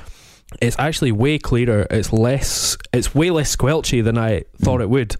it's 0.62 0.76
actually 0.78 1.12
way 1.12 1.40
clearer. 1.40 1.88
It's 1.90 2.14
less. 2.14 2.78
It's 2.94 3.16
way 3.16 3.32
less 3.32 3.56
squelchy 3.56 4.04
than 4.04 4.18
I 4.18 4.44
thought 4.58 4.82
it 4.82 4.90
would, 4.90 5.16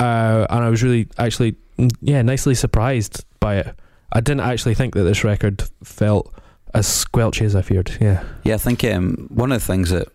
uh, 0.00 0.46
and 0.50 0.64
I 0.64 0.68
was 0.68 0.82
really 0.82 1.08
actually 1.18 1.56
yeah 2.00 2.22
nicely 2.22 2.54
surprised 2.54 3.24
by 3.40 3.56
it. 3.56 3.74
I 4.12 4.20
didn't 4.20 4.40
actually 4.40 4.74
think 4.74 4.94
that 4.94 5.02
this 5.02 5.24
record 5.24 5.62
felt 5.82 6.32
as 6.72 6.86
squelchy 6.86 7.42
as 7.42 7.54
I 7.56 7.62
feared. 7.62 7.90
Yeah. 8.00 8.22
Yeah, 8.44 8.54
I 8.54 8.58
think 8.58 8.84
um, 8.84 9.28
one 9.30 9.50
of 9.52 9.60
the 9.60 9.66
things 9.66 9.90
that 9.90 10.08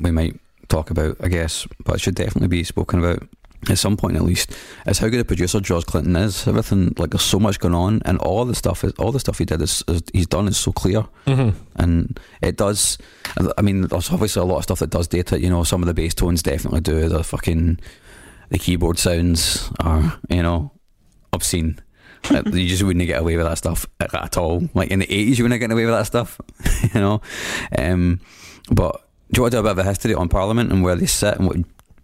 we 0.00 0.10
might 0.10 0.38
talk 0.68 0.90
about, 0.90 1.16
I 1.20 1.28
guess, 1.28 1.66
but 1.84 1.96
it 1.96 2.00
should 2.00 2.14
definitely 2.16 2.48
be 2.48 2.64
spoken 2.64 2.98
about 2.98 3.22
at 3.68 3.78
some 3.78 3.96
point 3.96 4.16
at 4.16 4.22
least, 4.22 4.52
is 4.86 4.98
how 4.98 5.08
good 5.08 5.18
a 5.20 5.24
producer 5.24 5.60
George 5.60 5.84
Clinton 5.86 6.14
is. 6.16 6.46
Everything 6.46 6.94
like 6.98 7.10
there's 7.10 7.22
so 7.22 7.40
much 7.40 7.58
going 7.58 7.74
on, 7.74 8.00
and 8.04 8.18
all 8.18 8.44
the 8.44 8.54
stuff 8.54 8.84
is 8.84 8.92
all 8.98 9.10
the 9.12 9.18
stuff 9.20 9.38
he 9.38 9.44
did 9.44 9.60
is, 9.62 9.82
is 9.88 10.02
he's 10.12 10.26
done 10.28 10.46
is 10.48 10.56
so 10.56 10.70
clear, 10.72 11.04
Mm-hmm. 11.26 11.56
and 11.76 12.20
it 12.42 12.56
does. 12.56 12.98
I 13.56 13.62
mean, 13.62 13.82
there's 13.88 14.10
obviously 14.12 14.42
a 14.42 14.44
lot 14.44 14.58
of 14.58 14.62
stuff 14.64 14.78
that 14.78 14.90
does 14.90 15.08
date 15.08 15.32
it. 15.32 15.40
You 15.40 15.50
know, 15.50 15.64
some 15.64 15.82
of 15.82 15.86
the 15.88 15.94
bass 15.94 16.14
tones 16.14 16.42
definitely 16.42 16.80
do. 16.80 17.08
The 17.08 17.24
fucking 17.24 17.80
the 18.50 18.58
keyboard 18.58 18.98
sounds 18.98 19.70
are 19.80 20.18
you 20.28 20.42
know 20.42 20.70
obscene. 21.32 21.78
Like, 22.30 22.46
you 22.46 22.68
just 22.68 22.82
wouldn't 22.82 23.06
get 23.06 23.20
away 23.20 23.36
with 23.36 23.46
that 23.46 23.58
stuff 23.58 23.86
at, 24.00 24.12
at 24.12 24.36
all. 24.36 24.68
Like 24.74 24.90
in 24.90 24.98
the 24.98 25.12
eighties, 25.12 25.38
you 25.38 25.44
wouldn't 25.44 25.60
get 25.60 25.70
away 25.70 25.84
with 25.84 25.94
that 25.94 26.06
stuff. 26.06 26.40
you 26.94 27.00
know, 27.00 27.20
um, 27.78 28.20
but 28.70 29.08
do 29.32 29.38
you 29.38 29.42
want 29.42 29.52
to 29.52 29.56
do 29.56 29.60
a 29.60 29.62
bit 29.62 29.70
of 29.72 29.78
a 29.78 29.84
history 29.84 30.14
on 30.14 30.28
Parliament 30.28 30.72
and 30.72 30.82
where 30.82 30.96
they 30.96 31.06
sit 31.06 31.36
and 31.38 31.46
what 31.46 31.56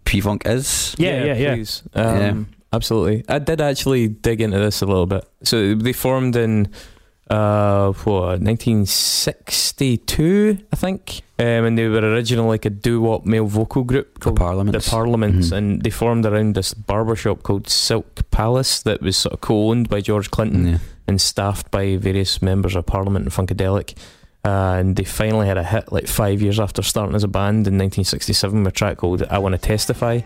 P 0.05 0.21
Funk 0.21 0.43
is? 0.45 0.95
Yeah, 0.97 1.25
yeah, 1.25 1.33
yeah. 1.35 1.55
Please. 1.55 1.83
Um, 1.93 2.17
Yeah. 2.17 2.43
Absolutely. 2.73 3.23
I 3.29 3.39
did 3.39 3.61
actually 3.61 4.09
dig 4.09 4.41
into 4.41 4.59
this 4.59 4.81
a 4.81 4.85
little 4.85 5.05
bit. 5.05 5.23
So 5.43 5.75
they 5.75 5.93
formed 5.93 6.35
in 6.35 6.67
uh 7.29 7.91
what 8.03 8.39
1962 8.39 10.59
I 10.71 10.75
think 10.75 11.21
um, 11.39 11.45
and 11.65 11.77
they 11.77 11.87
were 11.87 11.99
originally 11.99 12.47
like 12.49 12.65
a 12.65 12.69
doo-wop 12.69 13.25
male 13.25 13.45
vocal 13.47 13.83
group 13.83 14.13
The 14.15 14.19
called 14.19 14.37
Parliament. 14.37 14.77
the 14.83 14.89
Parliaments 14.89 15.49
Mhm. 15.49 15.57
and 15.57 15.81
they 15.81 15.89
formed 15.89 16.25
around 16.25 16.55
this 16.55 16.73
barbershop 16.73 17.43
called 17.43 17.67
Silk 17.67 18.29
Palace 18.31 18.81
that 18.83 19.01
was 19.01 19.17
sort 19.17 19.33
of 19.33 19.41
co-owned 19.41 19.89
by 19.89 19.99
George 20.01 20.31
Clinton 20.31 20.67
Yeah. 20.67 20.77
and 21.07 21.19
staffed 21.19 21.71
by 21.71 21.97
various 21.97 22.41
members 22.41 22.75
of 22.75 22.85
Parliament 22.85 23.25
and 23.25 23.33
Funkadelic. 23.33 23.95
Uh, 24.45 24.77
and 24.79 24.95
they 24.95 25.03
finally 25.03 25.47
had 25.47 25.57
a 25.57 25.63
hit 25.63 25.91
like 25.91 26.07
five 26.07 26.41
years 26.41 26.59
after 26.59 26.81
starting 26.83 27.15
as 27.15 27.23
a 27.23 27.27
band 27.27 27.67
in 27.67 27.77
1967 27.77 28.63
with 28.63 28.73
a 28.73 28.75
track 28.75 28.97
called 28.97 29.23
I 29.29 29.39
Want 29.39 29.53
to 29.53 29.57
Testify. 29.59 30.21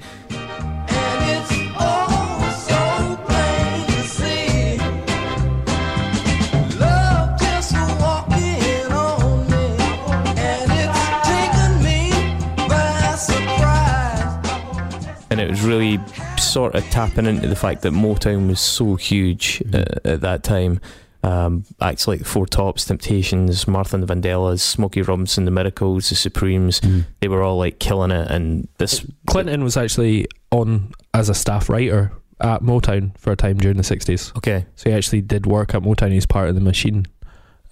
Was 15.47 15.61
really 15.61 15.99
sort 16.37 16.75
of 16.75 16.83
tapping 16.89 17.25
into 17.25 17.47
the 17.47 17.55
fact 17.55 17.83
that 17.83 17.93
Motown 17.93 18.47
was 18.49 18.59
so 18.59 18.95
huge 18.95 19.61
uh, 19.73 19.85
at 20.03 20.21
that 20.21 20.43
time. 20.43 20.81
Um, 21.21 21.65
acts 21.81 22.07
like 22.07 22.19
the 22.19 22.25
Four 22.25 22.45
Tops, 22.47 22.85
Temptations, 22.85 23.67
Martha 23.67 23.95
and 23.97 24.07
the 24.07 24.13
Vandellas, 24.13 24.61
Smokey 24.61 25.01
Robinson, 25.01 25.45
the 25.45 25.51
Miracles, 25.51 26.09
the 26.09 26.15
Supremes, 26.15 26.79
Mm. 26.79 27.05
they 27.19 27.27
were 27.27 27.43
all 27.43 27.57
like 27.57 27.77
killing 27.79 28.11
it. 28.11 28.31
And 28.31 28.67
this, 28.77 29.05
Clinton 29.27 29.63
was 29.63 29.75
actually 29.77 30.27
on 30.51 30.93
as 31.13 31.27
a 31.29 31.33
staff 31.35 31.69
writer 31.69 32.11
at 32.39 32.61
Motown 32.61 33.17
for 33.17 33.31
a 33.33 33.35
time 33.35 33.57
during 33.57 33.75
the 33.75 33.83
60s. 33.83 34.35
okay, 34.37 34.65
So 34.75 34.89
he 34.89 34.95
actually 34.95 35.19
did 35.21 35.45
work 35.45 35.75
at 35.75 35.81
Motown. 35.81 36.13
He's 36.13 36.25
part 36.25 36.47
of 36.47 36.55
the 36.55 36.61
machine. 36.61 37.05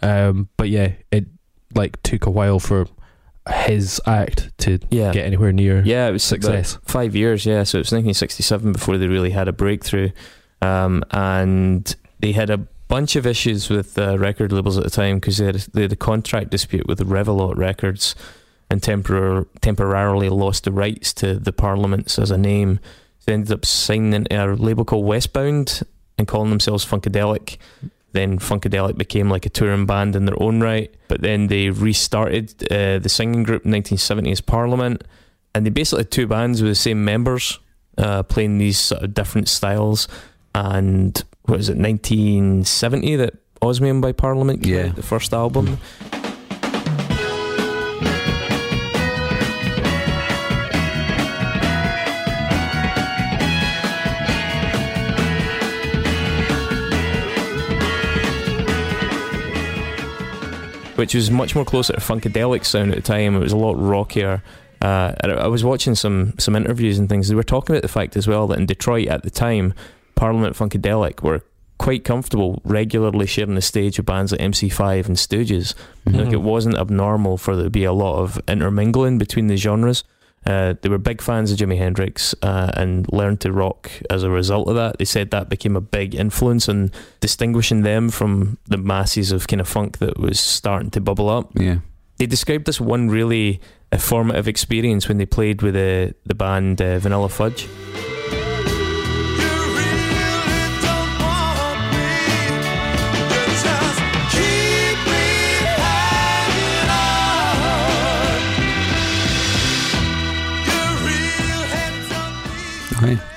Um, 0.01 0.49
but 0.57 0.67
yeah, 0.69 0.91
it 1.11 1.25
like 1.73 2.01
took 2.03 2.25
a 2.25 2.29
while 2.31 2.59
for 2.59 2.85
his 3.49 4.01
act 4.05 4.51
to 4.59 4.79
yeah, 4.89 5.11
get 5.11 5.25
anywhere 5.25 5.51
near 5.51 5.81
yeah, 5.83 6.07
it 6.07 6.11
was 6.11 6.23
success. 6.23 6.77
five 6.83 7.15
years. 7.15 7.45
Yeah, 7.45 7.63
so 7.63 7.77
it 7.77 7.81
was 7.81 7.91
1967 7.91 8.73
before 8.73 8.97
they 8.97 9.07
really 9.07 9.31
had 9.31 9.47
a 9.47 9.53
breakthrough, 9.53 10.11
um, 10.61 11.03
and 11.11 11.95
they 12.19 12.31
had 12.31 12.49
a 12.49 12.57
bunch 12.87 13.15
of 13.15 13.25
issues 13.25 13.69
with 13.69 13.97
uh, 13.97 14.17
record 14.17 14.51
labels 14.51 14.77
at 14.77 14.83
the 14.83 14.89
time 14.89 15.17
because 15.17 15.37
they 15.37 15.45
had, 15.45 15.55
they 15.55 15.81
had 15.83 15.91
a 15.91 15.97
contract 15.97 16.49
dispute 16.49 16.87
with 16.87 16.99
Revilot 16.99 17.57
Records, 17.57 18.15
and 18.69 18.81
temporar- 18.81 19.47
temporarily 19.61 20.29
lost 20.29 20.63
the 20.63 20.71
rights 20.71 21.13
to 21.13 21.35
the 21.35 21.53
Parliaments 21.53 22.19
as 22.19 22.31
a 22.31 22.37
name. 22.37 22.79
They 23.25 23.33
ended 23.33 23.51
up 23.51 23.65
signing 23.65 24.25
a 24.31 24.47
label 24.55 24.85
called 24.85 25.05
Westbound 25.05 25.83
and 26.17 26.27
calling 26.27 26.49
themselves 26.49 26.85
Funkadelic. 26.85 27.57
Then 28.13 28.39
Funkadelic 28.39 28.97
became 28.97 29.29
like 29.29 29.45
a 29.45 29.49
touring 29.49 29.85
band 29.85 30.15
in 30.15 30.25
their 30.25 30.41
own 30.41 30.61
right, 30.61 30.93
but 31.07 31.21
then 31.21 31.47
they 31.47 31.69
restarted 31.69 32.53
uh, 32.71 32.99
the 32.99 33.09
singing 33.09 33.43
group 33.43 33.65
in 33.65 33.71
1970 33.71 34.31
as 34.31 34.41
Parliament, 34.41 35.03
and 35.53 35.65
they 35.65 35.69
basically 35.69 35.99
had 36.01 36.11
two 36.11 36.25
bands 36.27 36.61
with 36.61 36.71
the 36.71 36.75
same 36.75 37.03
members 37.03 37.59
uh, 37.97 38.23
playing 38.23 38.57
these 38.59 38.79
sort 38.79 39.03
of 39.03 39.13
different 39.13 39.47
styles. 39.49 40.07
And 40.55 41.21
what 41.45 41.59
is 41.59 41.69
it, 41.69 41.77
1970 41.77 43.15
that 43.17 43.33
Osmium 43.61 44.01
by 44.01 44.11
Parliament 44.11 44.63
came 44.63 44.73
Yeah. 44.73 44.85
out, 44.87 44.95
the 44.95 45.01
first 45.03 45.33
album. 45.33 45.77
Which 60.97 61.15
was 61.15 61.31
much 61.31 61.55
more 61.55 61.65
closer 61.65 61.93
to 61.93 61.99
funkadelic 61.99 62.65
sound 62.65 62.91
at 62.91 62.97
the 62.97 63.01
time. 63.01 63.35
It 63.35 63.39
was 63.39 63.53
a 63.53 63.57
lot 63.57 63.73
rockier. 63.79 64.43
Uh, 64.81 65.13
and 65.21 65.31
I 65.31 65.47
was 65.47 65.63
watching 65.63 65.95
some 65.95 66.33
some 66.37 66.55
interviews 66.55 66.99
and 66.99 67.09
things. 67.09 67.29
They 67.29 67.35
were 67.35 67.43
talking 67.43 67.75
about 67.75 67.81
the 67.81 67.87
fact 67.87 68.15
as 68.15 68.27
well 68.27 68.47
that 68.47 68.59
in 68.59 68.65
Detroit 68.65 69.07
at 69.07 69.23
the 69.23 69.29
time, 69.29 69.73
Parliament 70.15 70.55
Funkadelic 70.55 71.23
were 71.23 71.41
quite 71.79 72.03
comfortable 72.03 72.61
regularly 72.63 73.27
sharing 73.27 73.55
the 73.55 73.61
stage 73.61 73.97
with 73.97 74.05
bands 74.05 74.31
like 74.31 74.41
MC5 74.41 75.07
and 75.07 75.15
Stooges. 75.15 75.73
Like 76.05 76.33
it 76.33 76.41
wasn't 76.41 76.77
abnormal 76.77 77.37
for 77.37 77.55
there 77.55 77.65
to 77.65 77.69
be 77.69 77.83
a 77.83 77.93
lot 77.93 78.19
of 78.19 78.41
intermingling 78.47 79.17
between 79.17 79.47
the 79.47 79.57
genres. 79.57 80.03
Uh, 80.47 80.75
they 80.81 80.87
were 80.87 80.97
big 80.97 81.21
fans 81.21 81.51
of 81.51 81.57
Jimi 81.57 81.77
Hendrix 81.77 82.33
uh, 82.41 82.71
and 82.75 83.05
learned 83.11 83.41
to 83.41 83.51
rock 83.51 83.91
as 84.09 84.23
a 84.23 84.29
result 84.29 84.69
of 84.69 84.75
that. 84.75 84.97
They 84.97 85.03
said 85.03 85.29
that 85.31 85.49
became 85.49 85.75
a 85.75 85.81
big 85.81 86.15
influence 86.15 86.69
in 86.69 86.91
distinguishing 87.19 87.81
them 87.81 88.09
from 88.09 88.57
the 88.65 88.77
masses 88.77 89.33
of 89.33 89.47
kind 89.47 89.59
of 89.59 89.67
funk 89.67 89.97
that 89.97 90.17
was 90.17 90.39
starting 90.39 90.89
to 90.91 91.01
bubble 91.01 91.29
up. 91.29 91.51
Yeah. 91.53 91.79
They 92.15 92.27
described 92.27 92.65
this 92.65 92.79
one 92.79 93.09
really 93.09 93.59
uh, 93.91 93.97
formative 93.97 94.47
experience 94.47 95.09
when 95.09 95.17
they 95.17 95.25
played 95.25 95.61
with 95.61 95.73
the, 95.73 96.15
the 96.25 96.33
band 96.33 96.81
uh, 96.81 96.97
Vanilla 96.99 97.27
Fudge. 97.27 97.67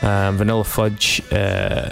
Um, 0.03 0.37
Vanilla 0.37 0.65
Fudge 0.65 1.21
uh, 1.33 1.91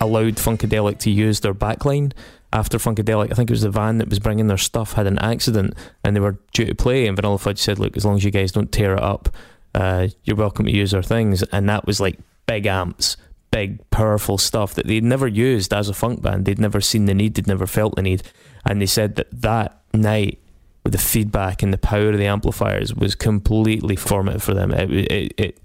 allowed 0.00 0.36
Funkadelic 0.36 0.98
to 1.00 1.10
use 1.10 1.40
their 1.40 1.54
backline. 1.54 2.12
After 2.52 2.76
Funkadelic, 2.76 3.32
I 3.32 3.34
think 3.34 3.48
it 3.50 3.54
was 3.54 3.62
the 3.62 3.70
van 3.70 3.98
that 3.98 4.10
was 4.10 4.18
bringing 4.18 4.48
their 4.48 4.58
stuff, 4.58 4.92
had 4.92 5.06
an 5.06 5.18
accident 5.20 5.74
and 6.04 6.14
they 6.14 6.20
were 6.20 6.38
due 6.52 6.66
to 6.66 6.74
play. 6.74 7.06
And 7.06 7.16
Vanilla 7.16 7.38
Fudge 7.38 7.58
said, 7.58 7.78
Look, 7.78 7.96
as 7.96 8.04
long 8.04 8.16
as 8.16 8.24
you 8.24 8.30
guys 8.30 8.52
don't 8.52 8.70
tear 8.70 8.94
it 8.94 9.02
up, 9.02 9.30
uh, 9.74 10.08
you're 10.24 10.36
welcome 10.36 10.66
to 10.66 10.72
use 10.72 10.92
our 10.92 11.02
things. 11.02 11.42
And 11.44 11.68
that 11.68 11.86
was 11.86 11.98
like 11.98 12.18
big 12.46 12.66
amps, 12.66 13.16
big, 13.50 13.88
powerful 13.90 14.36
stuff 14.36 14.74
that 14.74 14.86
they'd 14.86 15.04
never 15.04 15.26
used 15.26 15.72
as 15.72 15.88
a 15.88 15.94
funk 15.94 16.20
band. 16.20 16.44
They'd 16.44 16.58
never 16.58 16.80
seen 16.80 17.06
the 17.06 17.14
need, 17.14 17.34
they'd 17.34 17.46
never 17.46 17.66
felt 17.66 17.96
the 17.96 18.02
need. 18.02 18.22
And 18.66 18.82
they 18.82 18.86
said 18.86 19.16
that 19.16 19.28
that 19.40 19.80
night, 19.94 20.38
with 20.84 20.92
the 20.92 20.98
feedback 20.98 21.62
and 21.62 21.72
the 21.72 21.78
power 21.78 22.10
of 22.10 22.18
the 22.18 22.26
amplifiers, 22.26 22.94
was 22.94 23.14
completely 23.14 23.96
formative 23.96 24.42
for 24.42 24.52
them. 24.52 24.72
It, 24.72 24.90
it, 24.90 25.34
it, 25.38 25.58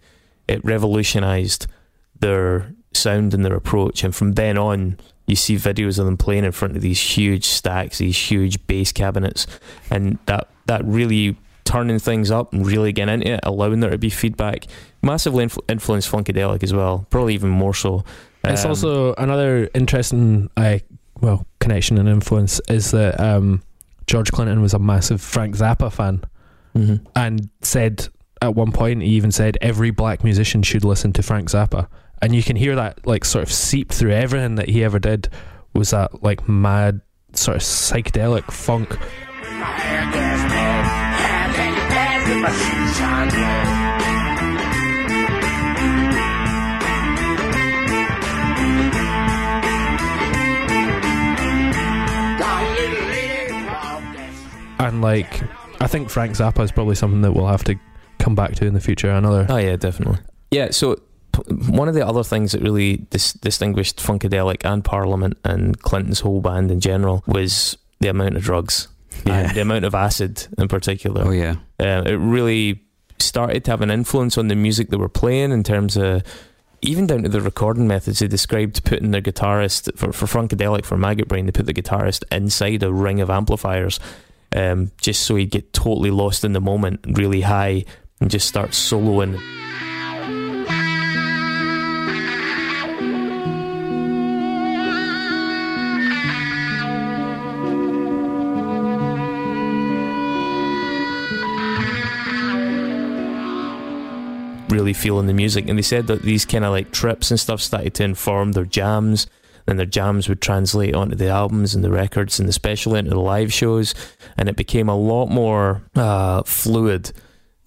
it 0.48 0.64
revolutionized 0.64 1.68
their 2.20 2.74
sound 2.94 3.34
and 3.34 3.46
their 3.46 3.56
approach. 3.56 4.04
And 4.04 4.16
from 4.16 4.34
then 4.34 4.58
on, 4.58 4.98
you 5.26 5.36
see 5.36 5.56
videos 5.56 6.00
of 6.00 6.06
them 6.06 6.18
playing 6.18 6.46
in 6.46 6.52
front 6.52 6.76
of 6.76 6.82
these 6.82 7.00
huge 7.00 7.46
stacks, 7.46 7.98
these 7.98 8.18
huge 8.18 8.66
bass 8.68 8.92
cabinets, 8.92 9.46
and 9.92 10.18
that 10.26 10.48
that 10.68 10.84
really 10.86 11.38
turning 11.64 12.00
things 12.00 12.32
up 12.32 12.54
and 12.54 12.66
really 12.66 12.94
getting 12.94 13.16
into 13.16 13.34
it, 13.34 13.40
allowing 13.44 13.82
there 13.82 13.90
to 13.90 13.98
be 13.98 14.10
feedback, 14.10 14.66
massively 15.02 15.46
influ- 15.46 15.70
influenced 15.70 16.10
Funkadelic 16.10 16.64
as 16.64 16.74
well. 16.74 17.06
Probably 17.10 17.34
even 17.34 17.50
more 17.50 17.74
so. 17.74 18.06
It's 18.46 18.64
Um, 18.64 18.70
also 18.70 19.14
another 19.18 19.70
interesting, 19.74 20.50
uh, 20.56 20.78
well, 21.20 21.46
connection 21.60 21.98
and 21.98 22.08
influence 22.08 22.62
is 22.70 22.92
that 22.92 23.20
um, 23.20 23.62
George 24.08 24.32
Clinton 24.32 24.62
was 24.62 24.74
a 24.74 24.80
massive 24.80 25.22
Frank 25.22 25.58
Zappa 25.58 25.92
fan 25.92 26.22
mhm. 26.74 27.02
and 27.16 27.50
said 27.62 28.08
at 28.42 28.56
one 28.56 28.72
point 28.72 29.02
he 29.02 29.10
even 29.10 29.32
said 29.32 29.58
every 29.62 29.92
black 29.92 30.24
musician 30.24 30.64
should 30.64 30.84
listen 30.84 31.14
to 31.14 31.24
Frank 31.24 31.50
Zappa, 31.50 31.88
and 32.22 32.36
you 32.36 32.44
can 32.44 32.56
hear 32.56 32.76
that 32.76 33.06
like 33.06 33.26
sort 33.26 33.44
of 33.44 33.52
seep 33.52 33.92
through 33.92 34.12
everything 34.12 34.56
that 34.56 34.70
he 34.70 34.84
ever 34.84 35.00
did. 35.00 35.30
Was 35.74 35.92
that 35.92 36.24
like 36.24 36.48
mad 36.48 37.02
sort 37.34 37.58
of 37.58 37.64
psychedelic 37.64 38.52
funk? 38.52 38.98
And 54.80 55.02
like, 55.02 55.42
I 55.82 55.88
think 55.88 56.10
Frank 56.10 56.34
Zappa 56.34 56.64
is 56.64 56.72
probably 56.72 56.96
something 56.96 57.22
that 57.22 57.34
we'll 57.34 57.48
have 57.48 57.64
to 57.66 57.76
come 58.20 58.36
back 58.36 58.56
to 58.56 58.66
in 58.66 58.74
the 58.74 58.80
future. 58.82 59.10
Another 59.12 59.46
Oh 59.50 59.58
yeah, 59.58 59.76
definitely. 59.76 60.20
Yeah, 60.52 60.72
so 60.72 60.98
one 61.70 61.88
of 61.88 61.94
the 61.96 62.06
other 62.06 62.24
things 62.24 62.52
that 62.54 62.62
really 62.62 62.98
dis- 63.10 63.34
distinguished 63.34 63.98
Funkadelic 64.00 64.66
and 64.66 64.84
Parliament 64.84 65.38
and 65.44 65.80
Clinton's 65.82 66.22
whole 66.22 66.42
band 66.42 66.72
in 66.72 66.80
general 66.80 67.24
was 67.28 67.78
the 68.00 68.08
amount 68.08 68.38
of 68.38 68.44
drugs, 68.44 68.88
Yeah. 69.26 69.40
and 69.40 69.56
the 69.56 69.62
amount 69.62 69.86
of 69.86 69.94
acid 69.94 70.48
in 70.58 70.68
particular. 70.68 71.24
Oh 71.26 71.32
yeah. 71.32 71.56
Uh, 71.80 72.04
it 72.06 72.14
really 72.16 72.82
started 73.20 73.66
to 73.66 73.72
have 73.72 73.82
an 73.82 73.92
influence 73.92 74.38
on 74.38 74.48
the 74.48 74.56
music 74.56 74.90
they 74.90 74.98
were 74.98 75.10
playing 75.10 75.52
in 75.52 75.64
terms 75.64 75.98
of 75.98 76.24
even 76.84 77.08
down 77.08 77.24
to 77.24 77.30
the 77.30 77.42
recording 77.42 77.88
methods. 77.88 78.20
They 78.20 78.28
described 78.28 78.84
putting 78.84 79.12
their 79.12 79.22
guitarist 79.22 79.96
for 79.98 80.12
for 80.14 80.26
Funkadelic 80.28 80.86
for 80.86 80.98
Maggot 80.98 81.28
Brain. 81.28 81.46
They 81.46 81.52
put 81.52 81.66
the 81.66 81.74
guitarist 81.74 82.24
inside 82.32 82.84
a 82.84 82.94
ring 82.94 83.20
of 83.20 83.30
amplifiers, 83.30 84.00
um, 84.56 84.92
just 85.02 85.24
so 85.24 85.36
he'd 85.36 85.52
get 85.52 85.74
totally 85.74 86.12
lost 86.12 86.46
in 86.46 86.54
the 86.54 86.62
moment, 86.62 87.00
really 87.08 87.42
high, 87.42 87.86
and 88.20 88.32
just 88.32 88.48
start 88.48 88.72
soloing. 88.72 89.40
really 104.70 104.94
feeling 104.94 105.28
the 105.28 105.34
music. 105.34 105.68
And 105.68 105.78
they 105.78 105.82
said 105.82 106.08
that 106.08 106.22
these 106.22 106.46
kind 106.46 106.64
of 106.64 106.72
like 106.72 106.92
trips 106.92 107.32
and 107.32 107.40
stuff 107.40 107.62
started 107.62 107.94
to 107.96 108.04
inform 108.04 108.52
their 108.52 108.66
jams. 108.66 109.28
and 109.70 109.78
their 109.78 109.86
jams 109.86 110.30
would 110.30 110.42
translate 110.42 110.96
onto 110.96 111.16
the 111.16 111.28
albums 111.28 111.76
and 111.76 111.84
the 111.84 111.90
records 111.90 112.40
and 112.40 112.48
especially 112.48 113.00
into 113.00 113.12
the 113.12 113.20
live 113.20 113.52
shows. 113.52 113.94
And 114.38 114.48
it 114.48 114.56
became 114.56 114.88
a 114.88 114.96
lot 114.96 115.28
more 115.28 115.82
uh, 115.96 116.44
fluid 116.44 117.12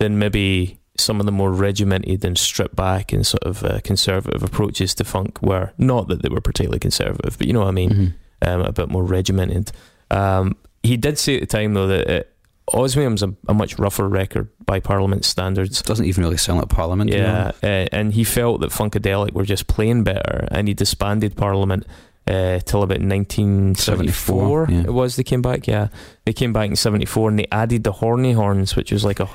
than 0.01 0.19
maybe 0.19 0.79
some 0.99 1.21
of 1.21 1.27
the 1.27 1.33
more 1.33 1.53
regimented 1.53 2.25
and 2.25 2.37
stripped 2.37 2.75
back 2.77 3.13
and 3.13 3.25
sort 3.27 3.45
of 3.45 3.63
uh, 3.65 3.79
conservative 3.85 4.43
approaches 4.43 4.95
to 4.97 5.05
funk 5.05 5.41
were. 5.41 5.73
Not 5.79 6.09
that 6.09 6.23
they 6.23 6.29
were 6.29 6.41
particularly 6.41 6.81
conservative, 6.81 7.39
but 7.39 7.47
you 7.47 7.53
know 7.53 7.61
what 7.61 7.69
I 7.69 7.71
mean? 7.71 7.91
Mhm. 7.91 8.13
um, 8.49 8.61
a 8.63 8.73
bit 8.73 8.89
more 8.89 9.05
regimented. 9.05 9.71
Um, 10.11 10.57
he 10.83 10.97
did 10.97 11.17
say 11.19 11.37
at 11.37 11.41
the 11.43 11.47
time 11.47 11.75
though 11.75 11.87
that 11.87 12.09
it 12.11 12.27
Osmium's 12.73 13.23
a, 13.23 13.35
a 13.49 13.55
much 13.55 13.79
rougher 13.79 14.09
record 14.09 14.49
by 14.65 14.79
Parliament 14.79 15.25
standards. 15.25 15.83
Doesn't 15.83 16.05
even 16.07 16.23
really 16.25 16.37
sound 16.37 16.59
like 16.61 16.69
Parliament. 16.69 17.11
you 17.11 17.19
know? 17.19 17.51
Yeah, 17.63 17.69
uh, 17.69 17.89
and 17.93 18.13
he 18.15 18.23
felt 18.25 18.61
that 18.61 18.71
Funkadelic 18.71 19.33
were 19.33 19.45
just 19.45 19.67
playing 19.67 20.05
better, 20.05 20.47
and 20.53 20.69
he 20.69 20.75
disbanded 20.75 21.37
Parliament 21.37 21.85
uh, 22.29 22.61
till 22.61 22.83
about 22.85 23.01
1974. 23.01 24.67
yeah. 24.71 24.81
It 24.83 24.93
was 24.93 25.17
they 25.17 25.23
came 25.25 25.43
back. 25.43 25.67
Yeah, 25.67 25.89
they 26.25 26.33
came 26.33 26.53
back 26.53 26.71
in 26.71 26.77
74, 26.77 27.31
and 27.31 27.39
they 27.39 27.47
added 27.51 27.85
the 27.85 27.93
Horny 27.93 28.33
Horns, 28.33 28.77
which 28.77 28.93
was 28.93 29.05
like 29.05 29.21
a. 29.21 29.29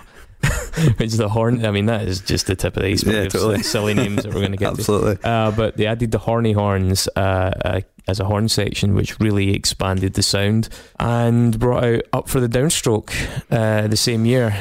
which 0.97 1.07
is 1.07 1.17
the 1.17 1.29
horn? 1.29 1.65
I 1.65 1.71
mean, 1.71 1.85
that 1.87 2.07
is 2.07 2.21
just 2.21 2.47
the 2.47 2.55
tip 2.55 2.75
of 2.77 2.83
the 2.83 2.89
iceberg 2.89 3.13
Yeah, 3.13 3.21
of 3.21 3.31
totally. 3.33 3.63
silly 3.63 3.93
names 3.93 4.23
that 4.23 4.33
we're 4.33 4.39
going 4.41 4.51
to 4.51 4.57
get 4.57 4.73
to. 4.75 4.79
Absolutely. 4.81 5.17
Uh, 5.23 5.51
but 5.51 5.77
they 5.77 5.85
added 5.85 6.11
the 6.11 6.17
horny 6.19 6.51
horns 6.53 7.07
uh, 7.15 7.19
uh, 7.19 7.81
as 8.07 8.19
a 8.19 8.25
horn 8.25 8.47
section, 8.49 8.93
which 8.95 9.19
really 9.19 9.53
expanded 9.53 10.13
the 10.13 10.23
sound 10.23 10.69
and 10.99 11.59
brought 11.59 11.83
out 11.83 12.01
Up 12.13 12.29
for 12.29 12.39
the 12.39 12.47
Downstroke 12.49 13.11
uh, 13.51 13.87
the 13.87 13.97
same 13.97 14.25
year. 14.25 14.55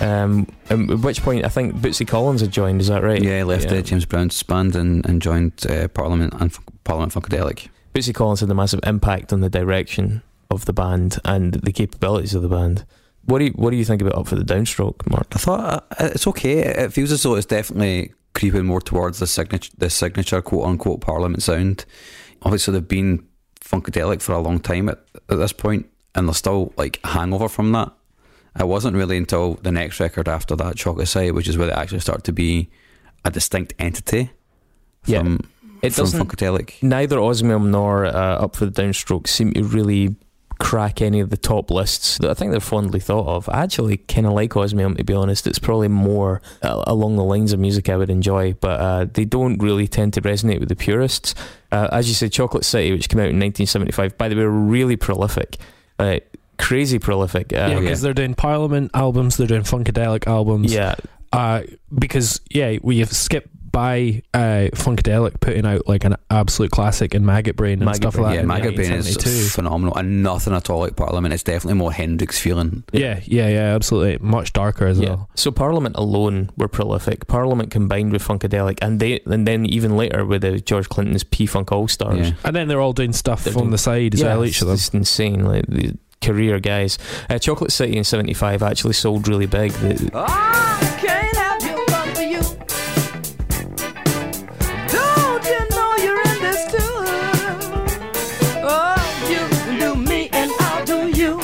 Um, 0.00 0.46
um, 0.70 0.90
at 0.90 0.98
which 1.00 1.22
point 1.22 1.44
I 1.44 1.48
think 1.48 1.74
Bootsy 1.76 2.06
Collins 2.06 2.40
had 2.40 2.50
joined. 2.50 2.80
Is 2.80 2.88
that 2.88 3.02
right? 3.02 3.22
Yeah, 3.22 3.38
he 3.38 3.44
left 3.44 3.70
uh, 3.70 3.82
James 3.82 4.06
Brown's 4.06 4.42
band 4.42 4.74
and, 4.74 5.04
and 5.06 5.20
joined 5.20 5.66
uh, 5.68 5.88
Parliament 5.88 6.32
and 6.34 6.50
F- 6.50 6.60
Parliament 6.84 7.12
Funkadelic. 7.12 7.68
Bootsy 7.94 8.14
Collins 8.14 8.40
had 8.40 8.50
a 8.50 8.54
massive 8.54 8.80
impact 8.84 9.32
on 9.32 9.40
the 9.40 9.50
direction 9.50 10.22
of 10.50 10.64
the 10.64 10.72
band 10.72 11.18
and 11.24 11.54
the 11.54 11.72
capabilities 11.72 12.34
of 12.34 12.42
the 12.42 12.48
band. 12.48 12.84
What 13.24 13.40
do 13.40 13.46
you 13.46 13.50
What 13.52 13.70
do 13.70 13.76
you 13.76 13.84
think 13.84 14.00
about 14.00 14.16
Up 14.16 14.26
for 14.26 14.36
the 14.36 14.44
Downstroke, 14.44 15.08
Mark? 15.10 15.28
I 15.32 15.38
thought 15.38 15.86
uh, 15.98 16.08
it's 16.14 16.26
okay. 16.28 16.60
It 16.60 16.92
feels 16.92 17.12
as 17.12 17.22
though 17.22 17.34
it's 17.34 17.46
definitely 17.46 18.12
creeping 18.34 18.64
more 18.64 18.80
towards 18.80 19.18
the 19.18 19.26
signature, 19.26 19.72
the 19.76 19.90
signature 19.90 20.40
quote 20.40 20.66
unquote 20.66 21.00
Parliament 21.00 21.42
sound. 21.42 21.84
Obviously, 22.42 22.72
they've 22.72 22.88
been 22.88 23.26
funkadelic 23.60 24.22
for 24.22 24.32
a 24.32 24.40
long 24.40 24.58
time 24.58 24.88
at, 24.88 24.98
at 25.28 25.36
this 25.36 25.52
point, 25.52 25.86
and 26.14 26.26
they're 26.26 26.34
still 26.34 26.72
like 26.76 27.00
hangover 27.04 27.48
from 27.48 27.72
that. 27.72 27.92
It 28.58 28.66
wasn't 28.66 28.96
really 28.96 29.16
until 29.16 29.54
the 29.54 29.72
next 29.72 30.00
record 30.00 30.28
after 30.28 30.56
that, 30.56 30.76
Chocolate 30.76 31.08
City, 31.08 31.30
which 31.30 31.48
is 31.48 31.56
where 31.56 31.68
they 31.68 31.72
actually 31.72 32.00
start 32.00 32.24
to 32.24 32.32
be 32.32 32.68
a 33.24 33.30
distinct 33.30 33.74
entity 33.78 34.30
Yeah. 35.06 35.20
from, 35.20 35.40
It 35.82 35.92
from 35.92 36.04
doesn't. 36.04 36.26
funkadelic. 36.28 36.82
Neither 36.82 37.18
Osmium 37.20 37.70
nor 37.70 38.06
uh, 38.06 38.12
Up 38.12 38.56
for 38.56 38.66
the 38.66 38.82
Downstroke 38.82 39.28
seem 39.28 39.52
to 39.52 39.62
really 39.64 40.16
crack 40.58 41.00
any 41.00 41.20
of 41.20 41.30
the 41.30 41.38
top 41.38 41.70
lists 41.70 42.18
that 42.18 42.30
I 42.30 42.34
think 42.34 42.50
they're 42.50 42.60
fondly 42.60 43.00
thought 43.00 43.26
of. 43.26 43.48
I 43.48 43.62
actually 43.62 43.96
kind 43.96 44.26
of 44.26 44.34
like 44.34 44.54
Osmium, 44.56 44.94
to 44.96 45.04
be 45.04 45.14
honest. 45.14 45.46
It's 45.46 45.58
probably 45.58 45.88
more 45.88 46.42
uh, 46.62 46.82
along 46.86 47.16
the 47.16 47.24
lines 47.24 47.54
of 47.54 47.60
music 47.60 47.88
I 47.88 47.96
would 47.96 48.10
enjoy, 48.10 48.52
but 48.54 48.78
uh, 48.80 49.06
they 49.10 49.24
don't 49.24 49.56
really 49.62 49.88
tend 49.88 50.12
to 50.14 50.20
resonate 50.20 50.60
with 50.60 50.68
the 50.68 50.76
purists. 50.76 51.34
Uh, 51.72 51.88
as 51.92 52.08
you 52.08 52.14
said, 52.14 52.32
Chocolate 52.32 52.64
City, 52.66 52.92
which 52.92 53.08
came 53.08 53.20
out 53.20 53.30
in 53.30 53.38
1975, 53.40 54.18
by 54.18 54.28
the 54.28 54.34
way, 54.36 54.42
were 54.42 54.50
really 54.50 54.96
prolific. 54.96 55.56
Uh, 55.98 56.18
crazy 56.60 56.98
prolific. 56.98 57.52
yeah, 57.52 57.78
because 57.78 58.00
they're 58.02 58.14
doing 58.14 58.34
Parliament 58.34 58.90
albums, 58.94 59.36
they're 59.36 59.46
doing 59.46 59.62
Funkadelic 59.62 60.26
albums. 60.26 60.72
yeah, 60.72 60.94
Uh, 61.32 61.62
because 61.96 62.40
yeah, 62.50 62.78
we 62.82 62.98
have 62.98 63.12
skipped 63.12 63.48
by 63.72 64.20
uh, 64.34 64.66
Funkadelic 64.74 65.38
putting 65.38 65.64
out 65.64 65.86
like 65.86 66.02
an 66.02 66.16
absolute 66.28 66.72
classic 66.72 67.14
in 67.14 67.24
Maggot 67.24 67.54
Brain 67.54 67.74
and 67.74 67.84
Maggot 67.84 67.96
stuff 68.02 68.14
Brain, 68.14 68.24
like 68.24 68.34
that. 68.34 68.40
Yeah, 68.40 68.46
Maggot 68.46 68.74
Brain 68.74 68.92
is 68.94 69.54
phenomenal 69.54 69.94
and 69.96 70.24
nothing 70.24 70.52
at 70.54 70.68
all 70.68 70.80
like 70.80 70.96
Parliament. 70.96 71.32
It's 71.32 71.44
definitely 71.44 71.74
more 71.78 71.92
Hendrix 71.92 72.36
feeling. 72.40 72.82
Yeah, 72.90 73.20
yeah, 73.26 73.46
yeah, 73.46 73.74
absolutely. 73.76 74.18
Much 74.26 74.52
darker 74.52 74.86
as 74.86 74.98
Yeah. 74.98 75.10
well. 75.10 75.30
So 75.36 75.52
Parliament 75.52 75.94
alone 75.96 76.50
were 76.56 76.66
prolific. 76.66 77.28
Parliament 77.28 77.70
combined 77.70 78.10
with 78.10 78.24
Funkadelic, 78.26 78.80
and 78.82 78.98
they, 78.98 79.20
and 79.26 79.46
then 79.46 79.64
even 79.66 79.96
later 79.96 80.26
with 80.26 80.42
the 80.42 80.58
George 80.58 80.88
Clinton's 80.88 81.22
P 81.22 81.46
Funk 81.46 81.70
All 81.70 81.86
Stars. 81.86 82.30
Yeah. 82.30 82.34
And 82.44 82.56
then 82.56 82.66
they're 82.66 82.80
all 82.80 82.92
doing 82.92 83.12
stuff 83.12 83.44
They're 83.44 83.52
on 83.54 83.58
doing- 83.60 83.70
the 83.70 83.78
side 83.78 84.14
as 84.14 84.24
well, 84.24 84.42
it's, 84.42 84.56
each 84.56 84.62
of 84.62 84.66
them. 84.66 84.74
it's 84.74 84.88
insane. 84.88 85.44
Like 85.44 85.66
the 85.68 85.96
career 86.24 86.60
guys. 86.60 86.98
Uh, 87.28 87.38
Chocolate 87.38 87.72
City 87.72 87.96
in 87.96 88.04
'75 88.04 88.62
actually 88.62 88.92
sold 88.92 89.26
really 89.28 89.46
big. 89.46 89.72
The, 89.72 90.10
I 90.14 90.98
can't 91.00 91.36
have 91.36 91.62
you 91.64 91.84
run 91.86 92.14
for 92.14 92.22
you. 92.22 92.40
Don't 94.92 95.44
you 95.46 95.60
know 95.70 95.94
you're 95.96 96.20
in 96.20 96.42
this 96.42 96.70
too? 96.70 96.94
Oh, 98.62 98.96
you 99.30 99.78
do 99.80 99.94
me 99.96 100.28
and 100.32 100.50
I'll 100.60 100.84
do 100.84 101.08
you. 101.08 101.40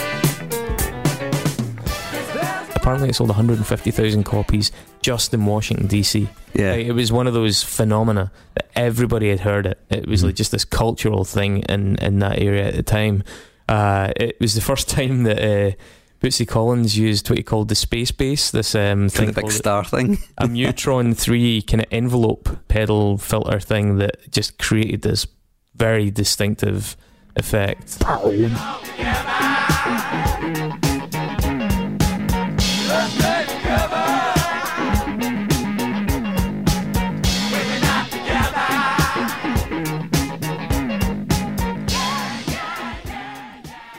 apparently, 2.77 3.09
it 3.09 3.15
sold 3.17 3.31
150,000 3.31 4.25
copies 4.25 4.71
just 5.03 5.33
in 5.35 5.45
Washington 5.47 5.87
D.C. 5.87 6.29
Yeah. 6.55 6.73
Like, 6.73 6.87
it 6.87 6.93
was 6.93 7.11
one 7.11 7.27
of 7.27 7.33
those 7.35 7.63
phenomena 7.63 8.31
that 8.55 8.67
everybody 8.77 9.31
had 9.31 9.41
heard 9.41 9.65
it. 9.67 9.79
It 9.91 10.07
was 10.07 10.21
Mhm. 10.23 10.27
like 10.27 10.35
just 10.35 10.53
this 10.53 10.65
cultural 10.67 11.25
thing 11.25 11.59
in 11.69 11.97
in 11.97 12.19
that 12.19 12.39
area 12.41 12.69
at 12.69 12.75
the 12.75 12.83
time. 12.83 13.23
Uh, 13.69 14.13
it 14.17 14.39
was 14.41 14.55
the 14.55 14.61
first 14.61 14.89
time 14.97 15.25
that 15.25 15.39
uh, 15.39 15.73
Bootsy 16.21 16.47
Collins 16.47 16.97
used 16.97 17.29
what 17.29 17.39
he 17.39 17.43
called 17.43 17.69
the 17.69 17.75
space 17.75 18.11
bass. 18.11 18.51
This 18.51 18.75
um, 18.75 19.09
For 19.09 19.19
thing 19.19 19.27
the 19.27 19.33
big 19.33 19.43
called 19.43 19.53
star 19.53 19.85
thing. 19.85 20.19
a 20.39 20.49
Mu-Tron 20.49 21.15
three 21.15 21.63
kind 21.63 21.83
of 21.83 21.89
envelope 21.91 22.69
pedal 22.69 23.19
filter 23.19 23.61
thing 23.61 23.99
that 23.99 24.31
just 24.31 24.59
created 24.59 25.03
this 25.03 25.27
very 25.75 26.11
distinctive 26.11 26.97
effect. 27.37 27.99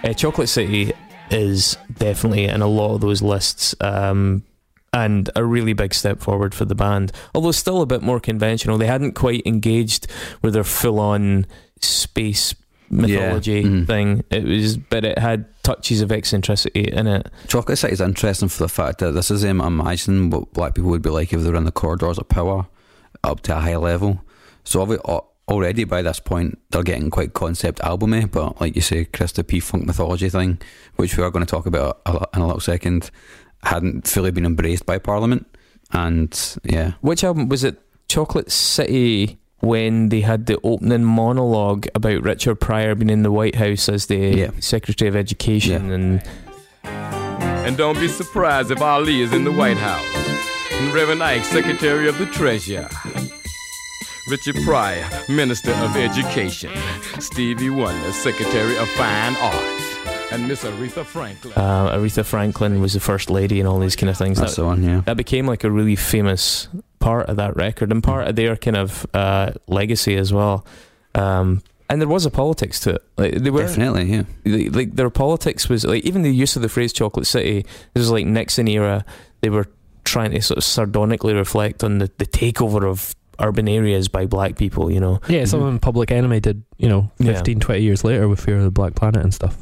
Uh, 0.07 0.13
Chocolate 0.13 0.49
City 0.49 0.93
is 1.29 1.77
definitely 1.97 2.45
in 2.45 2.61
a 2.61 2.67
lot 2.67 2.95
of 2.95 3.01
those 3.01 3.21
lists, 3.21 3.75
um, 3.81 4.43
and 4.93 5.29
a 5.35 5.43
really 5.43 5.73
big 5.73 5.93
step 5.93 6.21
forward 6.21 6.55
for 6.55 6.63
the 6.65 6.75
band. 6.75 7.11
Although 7.35 7.51
still 7.51 7.81
a 7.81 7.85
bit 7.85 8.01
more 8.01 8.19
conventional. 8.19 8.77
They 8.77 8.87
hadn't 8.87 9.13
quite 9.13 9.45
engaged 9.45 10.07
with 10.41 10.53
their 10.53 10.63
full-on 10.63 11.45
space 11.81 12.55
mythology 12.89 13.63
Mhm. 13.65 13.85
thing. 13.85 14.23
It 14.29 14.45
was, 14.45 14.77
but 14.77 15.03
it 15.03 15.19
had 15.19 15.45
touches 15.63 15.99
of 16.01 16.09
eccentricity 16.09 16.89
in 16.89 17.05
it. 17.05 17.29
Chocolate 17.47 17.77
City 17.77 17.91
is 17.93 17.99
interesting 17.99 18.47
for 18.47 18.63
the 18.63 18.69
fact 18.69 18.99
that 18.99 19.11
this 19.11 19.29
is 19.29 19.43
um, 19.43 19.59
imagining 19.59 20.29
what 20.29 20.53
black 20.53 20.73
people 20.75 20.89
would 20.91 21.01
be 21.01 21.09
like 21.09 21.33
if 21.33 21.41
they 21.41 21.49
were 21.49 21.57
in 21.57 21.65
the 21.65 21.71
corridors 21.73 22.17
of 22.17 22.29
power 22.29 22.65
up 23.25 23.41
to 23.41 23.57
a 23.57 23.59
high 23.59 23.75
level. 23.75 24.21
So 24.63 24.81
already 25.49 25.83
by 25.85 26.01
this 26.01 26.19
point 26.19 26.57
they're 26.71 26.83
getting 26.83 27.09
quite 27.09 27.33
concept 27.33 27.79
albumy, 27.81 28.25
but 28.25 28.59
like 28.61 28.75
you 28.75 28.81
say, 28.81 29.05
Chris, 29.05 29.31
the 29.31 29.43
P 29.43 29.59
Funk 29.59 29.85
mythology 29.85 30.29
thing, 30.29 30.59
which 30.95 31.15
we 31.17 31.23
are 31.23 31.31
going 31.31 31.45
to 31.45 31.49
talk 31.49 31.65
about 31.65 32.01
a, 32.05 32.11
a- 32.17 32.27
in 32.35 32.41
a 32.41 32.45
little 32.45 32.59
second, 32.61 33.09
hadn't 33.63 34.07
fully 34.07 34.31
been 34.31 34.45
embraced 34.45 34.85
by 34.85 34.97
Parliament. 34.97 35.45
And 35.91 36.57
yeah, 36.63 36.93
Which 37.01 37.23
album 37.23 37.47
was 37.49 37.63
it? 37.63 37.81
Chocolate 38.09 38.51
City. 38.51 39.37
When 39.59 40.09
they 40.09 40.21
had 40.21 40.45
the 40.45 40.59
opening 40.63 41.03
monologue 41.03 41.87
about 41.95 42.21
Richard 42.21 42.57
Pryor 42.59 42.93
being 42.93 43.09
in 43.09 43.23
the 43.23 43.31
White 43.31 43.55
House 43.55 43.89
as 43.89 44.05
the 44.05 44.17
Yeah. 44.17 44.51
Secretary 44.59 45.09
of 45.09 45.15
Education, 45.15 45.87
Yeah. 45.87 45.93
and 45.95 46.23
And 47.65 47.75
don't 47.75 47.99
be 47.99 48.07
surprised 48.07 48.69
if 48.69 48.79
Ali 48.81 49.21
is 49.21 49.33
in 49.33 49.45
the 49.45 49.51
White 49.51 49.77
House. 49.77 50.05
And 50.73 50.93
Reverend 50.93 51.23
Ike, 51.23 51.43
Secretary 51.43 52.07
of 52.07 52.19
the 52.19 52.27
Treasury. 52.27 52.85
Richard 54.29 54.55
Pryor, 54.65 55.07
Minister 55.29 55.71
of 55.71 55.95
Education. 55.95 56.71
Stevie 57.19 57.69
Wonder, 57.69 58.11
Secretary 58.11 58.77
of 58.77 58.89
Fine 58.91 59.35
Arts. 59.37 59.97
And 60.31 60.47
Miss 60.49 60.65
Aretha 60.65 61.05
Franklin. 61.05 61.53
uh, 61.55 61.95
Aretha 61.97 62.25
Franklin 62.25 62.81
was 62.81 62.91
the 62.93 62.99
first 62.99 63.29
lady, 63.29 63.59
and 63.61 63.67
all 63.69 63.79
these 63.79 63.95
kind 63.95 64.09
of 64.09 64.17
things. 64.17 64.37
that's 64.39 64.57
That, 64.57 64.61
the 64.63 64.67
one. 64.67 64.83
Yeah, 64.83 65.01
that 65.05 65.15
became 65.15 65.47
like 65.47 65.63
a 65.63 65.71
really 65.71 65.95
famous 65.95 66.67
part 66.99 67.29
of 67.29 67.37
that 67.37 67.55
record 67.55 67.91
and 67.91 68.03
part 68.03 68.27
of 68.27 68.35
their 68.35 68.57
kind 68.57 68.75
of 68.75 69.05
uh, 69.13 69.51
legacy 69.67 70.17
as 70.17 70.33
well. 70.33 70.65
Um, 71.15 71.63
and 71.89 72.01
there 72.01 72.09
was 72.09 72.25
a 72.25 72.29
politics 72.29 72.81
to 72.81 72.95
it. 72.95 73.03
Like 73.15 73.35
they 73.35 73.49
were 73.49 73.61
definitely. 73.61 74.03
Yeah, 74.11 74.23
like, 74.45 74.75
like 74.75 74.95
their 74.95 75.09
politics 75.09 75.69
was 75.69 75.85
like 75.85 76.03
even 76.03 76.23
the 76.23 76.31
use 76.35 76.57
of 76.57 76.61
the 76.61 76.69
phrase 76.69 76.91
"chocolate 76.91 77.25
city." 77.27 77.61
This 77.93 78.01
was 78.01 78.11
like 78.11 78.25
Nixon 78.25 78.67
era. 78.67 79.05
They 79.39 79.49
were 79.49 79.67
trying 80.03 80.31
to 80.31 80.41
sort 80.41 80.57
of 80.57 80.65
sardonically 80.65 81.33
reflect 81.33 81.85
on 81.85 81.99
the, 81.99 82.11
the 82.17 82.25
takeover 82.25 82.83
of 82.83 83.15
urban 83.39 83.67
areas 83.67 84.07
by 84.07 84.25
black 84.25 84.55
people. 84.57 84.91
You 84.91 84.99
know, 84.99 85.19
Yeah, 85.27 85.45
something 85.45 85.79
Public 85.79 86.11
Enemy 86.11 86.39
did, 86.39 86.63
you 86.77 86.89
know, 86.89 87.11
Yeah. 87.19 87.33
15, 87.33 87.59
20 87.59 87.81
years 87.81 88.03
later 88.03 88.27
with 88.27 88.39
Fear 88.39 88.57
of 88.57 88.63
the 88.63 88.71
Black 88.71 88.95
Planet 88.95 89.23
and 89.23 89.33
stuff. 89.33 89.57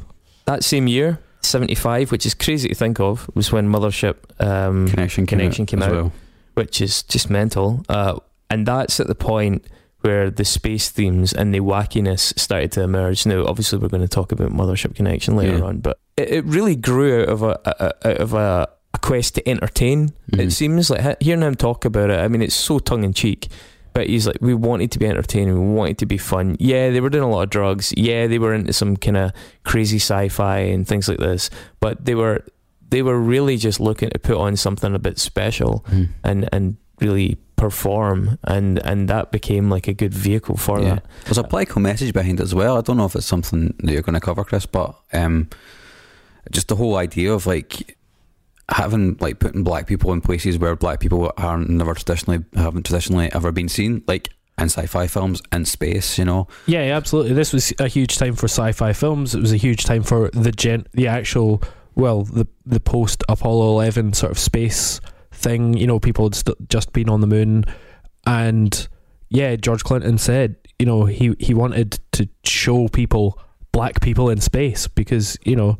that 0.46 0.62
same 0.64 0.86
year, 0.88 1.18
seventy 1.42 1.74
five, 1.74 2.10
which 2.12 2.24
is 2.26 2.34
crazy 2.34 2.68
to 2.68 2.74
think 2.74 3.00
of, 3.00 3.28
was 3.34 3.50
when 3.52 3.68
Mothership 3.68 4.16
um, 4.40 4.88
Connection, 4.88 5.26
Connection 5.26 5.66
came 5.66 5.82
out. 5.82 5.92
well. 5.92 6.12
which 6.54 6.80
is 6.80 7.02
just 7.04 7.30
mental. 7.30 7.84
Uh, 7.88 8.18
and 8.50 8.64
that's 8.66 9.00
at 9.00 9.06
the 9.08 9.14
point 9.14 9.64
where 10.02 10.30
the 10.30 10.44
space 10.44 10.88
themes 10.90 11.32
and 11.32 11.52
the 11.52 11.58
wackiness 11.60 12.38
started 12.38 12.70
to 12.72 12.82
emerge. 12.82 13.26
Now, 13.26 13.44
obviously, 13.44 13.78
we're 13.78 13.88
going 13.88 14.02
to 14.02 14.08
talk 14.08 14.30
about 14.32 14.50
Mothership 14.52 14.94
Connection 14.94 15.34
later 15.36 15.58
Yeah. 15.58 15.64
on, 15.64 15.78
but 15.80 15.98
it, 16.16 16.30
it 16.30 16.44
really 16.44 16.76
grew 16.76 17.22
out 17.22 17.28
of 17.28 17.42
a, 17.42 17.58
a, 17.64 17.74
a 18.04 18.08
out 18.10 18.16
of 18.18 18.34
a, 18.34 18.68
a 18.96 18.98
quest 18.98 19.34
to 19.36 19.40
entertain. 19.48 19.98
Mhm. 20.32 20.40
It 20.40 20.50
seems 20.52 20.90
like 20.90 21.22
hearing 21.22 21.42
him 21.42 21.54
talk 21.54 21.84
about 21.84 22.10
it. 22.10 22.18
I 22.24 22.28
mean, 22.28 22.42
it's 22.42 22.54
so 22.68 22.78
tongue 22.78 23.04
in 23.04 23.12
cheek. 23.12 23.48
But 23.92 24.08
he's 24.08 24.26
like, 24.26 24.36
we 24.42 24.52
wanted 24.54 24.90
to 24.92 24.98
be 24.98 25.06
entertaining, 25.06 25.54
we 25.54 25.74
wanted 25.74 25.96
to 25.98 26.06
be 26.06 26.18
fun. 26.18 26.56
Yeah, 26.60 26.90
they 26.90 27.00
were 27.00 27.08
doing 27.08 27.24
a 27.24 27.30
lot 27.30 27.44
of 27.44 27.50
drugs. 27.50 27.94
Yeah, 27.96 28.26
they 28.26 28.38
were 28.38 28.52
into 28.54 28.72
some 28.72 28.96
kind 28.96 29.16
of 29.16 29.30
crazy 29.64 29.96
sci-fi 29.98 30.58
and 30.74 30.86
things 30.86 31.08
like 31.08 31.18
this. 31.18 31.48
But 31.80 32.04
they 32.04 32.14
were 32.14 32.44
they 32.90 33.02
were 33.02 33.18
really 33.18 33.56
just 33.56 33.80
looking 33.80 34.10
to 34.10 34.18
put 34.18 34.36
on 34.36 34.54
something 34.56 34.94
a 34.94 34.98
bit 34.98 35.18
special 35.18 35.84
Mhm. 35.90 36.08
and 36.22 36.48
and 36.52 36.76
really 37.00 37.36
perform 37.56 38.38
and 38.44 38.78
and 38.86 39.08
that 39.08 39.32
became 39.32 39.70
like 39.74 39.88
a 39.88 39.94
good 39.94 40.12
vehicle 40.14 40.56
for 40.56 40.78
Yeah. 40.80 40.96
that 40.96 41.04
There's 41.24 41.38
a 41.38 41.42
political 41.44 41.80
message 41.80 42.12
behind 42.12 42.38
it 42.38 42.42
as 42.44 42.54
well. 42.54 42.76
I 42.76 42.82
don't 42.82 42.96
know 42.98 43.06
if 43.06 43.16
it's 43.16 43.26
something 43.26 43.74
that 43.82 43.92
you're 43.92 44.02
going 44.02 44.14
to 44.20 44.20
cover, 44.20 44.44
Chris, 44.44 44.66
but 44.66 44.94
um, 45.14 45.48
just 46.52 46.68
the 46.68 46.76
whole 46.76 46.96
idea 46.96 47.32
of 47.32 47.46
like 47.46 47.95
having 48.68 49.16
like 49.20 49.38
putting 49.38 49.62
black 49.62 49.86
people 49.86 50.12
in 50.12 50.20
places 50.20 50.58
where 50.58 50.74
black 50.74 51.00
people 51.00 51.32
aren't 51.36 51.68
never 51.68 51.94
traditionally 51.94 52.44
haven't 52.54 52.84
traditionally 52.84 53.32
ever 53.32 53.52
been 53.52 53.68
seen, 53.68 54.02
like 54.06 54.28
in 54.58 54.64
sci-fi 54.64 55.06
films 55.06 55.42
in 55.52 55.64
space. 55.64 56.18
You 56.18 56.24
know, 56.24 56.48
Yeah, 56.66 56.86
yeah, 56.86 56.96
absolutely. 56.96 57.34
This 57.34 57.52
was 57.52 57.72
a 57.78 57.88
huge 57.88 58.16
time 58.16 58.34
for 58.34 58.48
sci-fi 58.48 58.92
films. 58.92 59.34
It 59.34 59.40
was 59.40 59.52
a 59.52 59.56
huge 59.56 59.84
time 59.84 60.02
for 60.02 60.30
the 60.30 60.52
gen, 60.52 60.86
the 60.92 61.06
actual, 61.08 61.62
well, 61.94 62.24
the 62.24 62.46
the 62.64 62.80
post 62.80 63.22
Apollo 63.28 63.70
Eleven 63.70 64.12
sort 64.12 64.32
of 64.32 64.38
space 64.38 65.00
thing. 65.30 65.76
You 65.76 65.86
know, 65.86 66.00
people 66.00 66.26
had 66.26 66.34
st- 66.34 66.68
just 66.68 66.92
been 66.92 67.08
on 67.08 67.20
the 67.20 67.26
moon, 67.26 67.64
and 68.26 68.88
yeah, 69.28 69.56
George 69.56 69.84
Clinton 69.84 70.18
said, 70.18 70.56
you 70.78 70.86
know, 70.86 71.04
he 71.04 71.36
he 71.38 71.54
wanted 71.54 71.98
to 72.12 72.28
show 72.44 72.88
people 72.88 73.38
black 73.72 74.00
people 74.00 74.30
in 74.30 74.40
space 74.40 74.88
because 74.88 75.36
you 75.44 75.54
know 75.54 75.78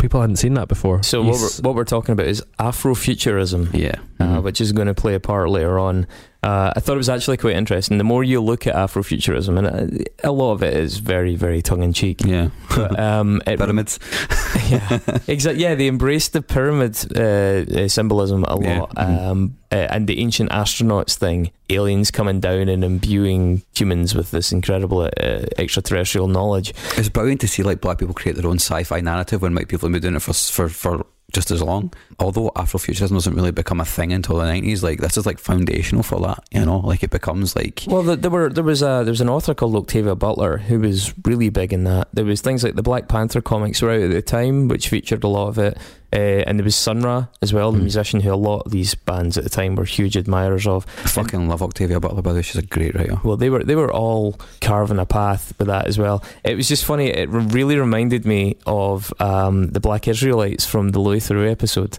people 0.00 0.20
hadn't 0.20 0.36
seen 0.36 0.54
that 0.54 0.66
before. 0.68 1.02
so 1.02 1.22
what 1.22 1.34
we're, 1.40 1.62
what 1.62 1.74
we're 1.76 1.84
talking 1.84 2.12
about 2.14 2.26
is 2.26 2.42
afrofuturism 2.58 3.72
yeah, 3.72 3.94
uh, 4.18 4.24
Mhm. 4.38 4.42
which 4.42 4.60
is 4.60 4.72
going 4.72 4.88
to 4.88 4.94
play 4.94 5.14
a 5.14 5.20
part 5.20 5.48
later 5.50 5.78
on. 5.78 6.06
Uh, 6.42 6.72
I 6.74 6.80
thought 6.80 6.94
it 6.94 6.96
was 6.96 7.08
actually 7.10 7.36
quite 7.36 7.54
interesting. 7.56 7.98
The 7.98 8.04
more 8.04 8.24
you 8.24 8.40
look 8.40 8.66
at 8.66 8.74
Afrofuturism, 8.74 9.58
and 9.58 10.00
uh, 10.00 10.04
a 10.24 10.32
lot 10.32 10.52
of 10.52 10.62
it 10.62 10.74
is 10.74 10.98
very, 10.98 11.36
very 11.36 11.60
tongue 11.60 11.82
in 11.82 11.92
cheek. 11.92 12.22
yeah, 12.24 12.48
But, 12.74 12.98
um, 12.98 13.42
it, 13.46 13.58
pyramids. 13.58 13.98
yeah, 14.70 14.98
exactly. 15.26 15.62
Yeah, 15.62 15.74
they 15.74 15.86
embraced 15.86 16.32
the 16.32 16.40
pyramid 16.40 16.96
uh, 17.14 17.80
uh, 17.82 17.88
symbolism 17.88 18.44
a 18.48 18.58
Yeah, 18.62 18.80
lot, 18.80 18.94
mhm. 18.94 19.20
um, 19.30 19.56
uh, 19.70 19.74
and 19.90 20.06
the 20.06 20.18
ancient 20.20 20.50
astronauts 20.50 21.14
thing, 21.14 21.50
aliens 21.68 22.10
coming 22.10 22.40
down 22.40 22.68
and 22.70 22.84
imbuing 22.84 23.62
humans 23.74 24.14
with 24.14 24.30
this 24.30 24.50
incredible 24.50 25.02
uh, 25.02 25.42
extraterrestrial 25.58 26.26
knowledge. 26.28 26.72
It's 26.96 27.10
brilliant 27.10 27.42
to 27.42 27.48
see 27.48 27.62
like 27.62 27.82
black 27.82 27.98
people 27.98 28.14
create 28.14 28.36
their 28.36 28.46
own 28.46 28.56
sci-fi 28.56 29.00
narrative 29.00 29.42
when 29.42 29.54
white 29.54 29.68
people 29.68 29.88
have 29.88 29.92
been 29.92 30.02
doing 30.02 30.16
it 30.16 30.22
for 30.22 30.32
for 30.32 30.68
for 30.70 31.06
just 31.32 31.50
as 31.52 31.62
long. 31.62 31.92
Although 32.20 32.50
Afrofuturism 32.54 33.10
doesn't 33.10 33.34
really 33.34 33.50
become 33.50 33.80
a 33.80 33.84
thing 33.84 34.12
until 34.12 34.36
the 34.36 34.44
nineties, 34.44 34.82
like 34.84 35.00
this 35.00 35.16
is 35.16 35.26
like 35.26 35.38
foundational 35.38 36.02
for 36.02 36.20
that. 36.20 36.44
You 36.52 36.64
know, 36.66 36.78
like 36.78 37.02
it 37.02 37.10
becomes 37.10 37.56
like 37.56 37.84
Well, 37.86 38.02
the, 38.02 38.16
there 38.16 38.30
were 38.30 38.50
there 38.50 38.62
was 38.64 38.82
a 38.82 39.02
there 39.04 39.12
was 39.12 39.20
an 39.22 39.28
author 39.28 39.54
called 39.54 39.74
Octavia 39.74 40.14
Butler 40.14 40.58
who 40.58 40.80
was 40.80 41.12
really 41.24 41.48
big 41.48 41.72
in 41.72 41.84
that. 41.84 42.08
There 42.12 42.24
was 42.24 42.40
things 42.40 42.62
like 42.62 42.74
the 42.76 42.82
Black 42.82 43.08
Panther 43.08 43.40
comics 43.40 43.80
were 43.82 43.90
out 43.90 44.00
at 44.02 44.10
the 44.10 44.22
time, 44.22 44.68
which 44.68 44.88
featured 44.88 45.24
a 45.24 45.28
lot 45.28 45.48
of 45.48 45.58
it, 45.58 45.78
uh, 46.12 46.16
and 46.46 46.58
there 46.58 46.64
was 46.64 46.76
Sun 46.76 47.00
Ra 47.00 47.26
as 47.40 47.52
well, 47.52 47.72
the 47.72 47.78
Mm. 47.78 47.82
musician 47.82 48.20
who 48.20 48.32
a 48.32 48.36
lot 48.36 48.62
of 48.66 48.72
these 48.72 48.94
bands 48.94 49.38
at 49.38 49.44
the 49.44 49.50
time 49.50 49.74
were 49.76 49.84
huge 49.84 50.16
admirers 50.16 50.66
of. 50.66 50.84
I 51.04 51.08
fucking 51.08 51.48
love 51.48 51.62
Octavia 51.62 52.00
Butler. 52.00 52.20
By 52.22 52.32
the 52.32 52.36
way, 52.40 52.42
she's 52.42 52.62
a 52.62 52.66
great 52.66 52.94
writer. 52.94 53.18
Well, 53.24 53.36
they 53.38 53.48
were 53.48 53.64
they 53.64 53.76
were 53.76 53.90
all 53.92 54.38
carving 54.60 54.98
a 54.98 55.06
path 55.06 55.54
with 55.58 55.68
that 55.68 55.86
as 55.86 55.98
well. 55.98 56.22
It 56.44 56.56
was 56.56 56.68
just 56.68 56.84
funny. 56.84 57.06
It 57.08 57.30
re- 57.30 57.46
really 57.50 57.78
reminded 57.78 58.26
me 58.26 58.56
of 58.66 59.12
um, 59.20 59.68
the 59.68 59.80
Black 59.80 60.06
Israelites 60.08 60.66
from 60.66 60.90
the 60.90 60.98
Louis 60.98 61.20
Theroux 61.26 61.50
episode, 61.50 61.98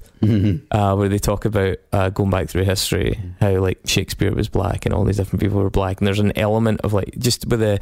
uh, 0.72 0.95
where 0.95 1.09
they 1.09 1.19
talk 1.19 1.45
about 1.45 1.78
uh, 1.91 2.09
going 2.09 2.30
back 2.30 2.49
through 2.49 2.63
history, 2.63 3.19
how 3.39 3.59
like 3.59 3.80
Shakespeare 3.86 4.34
was 4.34 4.49
black 4.49 4.86
and 4.86 4.93
all 4.93 5.03
these 5.03 5.17
different 5.17 5.41
people 5.41 5.61
were 5.61 5.69
black, 5.69 5.99
and 5.99 6.07
there's 6.07 6.19
an 6.19 6.38
element 6.38 6.82
of 6.82 6.93
like 6.93 7.17
just 7.17 7.45
with 7.47 7.59
the 7.59 7.80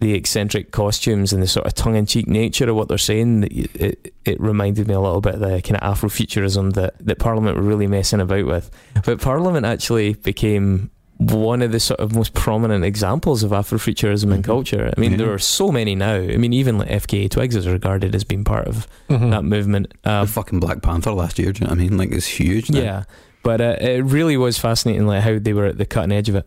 the 0.00 0.14
eccentric 0.14 0.72
costumes 0.72 1.32
and 1.32 1.40
the 1.40 1.46
sort 1.46 1.64
of 1.64 1.74
tongue 1.74 1.94
in 1.94 2.06
cheek 2.06 2.26
nature 2.26 2.68
of 2.68 2.74
what 2.74 2.88
they're 2.88 2.98
saying. 2.98 3.40
That 3.42 3.52
y- 3.52 3.68
it 3.74 4.14
it 4.24 4.40
reminded 4.40 4.88
me 4.88 4.94
a 4.94 5.00
little 5.00 5.20
bit 5.20 5.34
of 5.34 5.40
the 5.40 5.62
kind 5.62 5.76
of 5.80 5.96
Afrofuturism 5.96 6.72
that 6.74 6.94
that 7.00 7.18
Parliament 7.18 7.56
were 7.56 7.62
really 7.62 7.86
messing 7.86 8.20
about 8.20 8.46
with. 8.46 8.70
But 9.04 9.20
Parliament 9.20 9.64
actually 9.66 10.14
became 10.14 10.90
one 11.30 11.62
of 11.62 11.72
the 11.72 11.80
sort 11.80 12.00
of 12.00 12.14
most 12.14 12.34
prominent 12.34 12.84
examples 12.84 13.42
of 13.42 13.50
Afrofuturism 13.50 14.32
in 14.32 14.40
Mhm. 14.42 14.44
culture. 14.44 14.92
I 14.96 15.00
mean, 15.00 15.12
Yeah. 15.12 15.16
there 15.18 15.32
are 15.32 15.38
so 15.38 15.70
many 15.70 15.94
now. 15.94 16.14
I 16.14 16.36
mean, 16.36 16.52
even 16.52 16.78
like 16.78 16.90
FKA 16.90 17.28
Twigs 17.28 17.54
is 17.56 17.66
regarded 17.66 18.14
as 18.14 18.24
being 18.24 18.44
part 18.44 18.66
of 18.66 18.86
Mhm. 19.10 19.30
that 19.30 19.44
movement. 19.44 19.92
the 20.02 20.10
Um, 20.12 20.26
fucking 20.26 20.60
Black 20.60 20.82
Panther 20.82 21.12
last 21.12 21.38
year. 21.38 21.52
Do 21.52 21.60
you 21.60 21.66
know 21.66 21.72
what 21.72 21.78
I 21.80 21.82
mean? 21.82 21.96
Like 21.96 22.12
it's 22.12 22.26
huge. 22.26 22.70
Now. 22.70 22.80
yeah, 22.80 23.02
but 23.42 23.60
uh, 23.60 23.76
it 23.80 24.04
really 24.04 24.36
was 24.36 24.58
fascinating, 24.58 25.06
like 25.06 25.22
how 25.22 25.38
they 25.38 25.52
were 25.52 25.66
at 25.66 25.78
the 25.78 25.86
cutting 25.86 26.12
edge 26.12 26.28
of 26.28 26.34
it. 26.34 26.46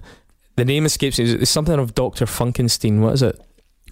The 0.57 0.65
name 0.65 0.85
escapes 0.85 1.19
me. 1.19 1.25
It's 1.25 1.51
something 1.51 1.77
of 1.79 1.93
Doctor 1.95 2.25
Funkenstein. 2.25 2.99
What 2.99 3.13
is 3.13 3.21
it? 3.21 3.39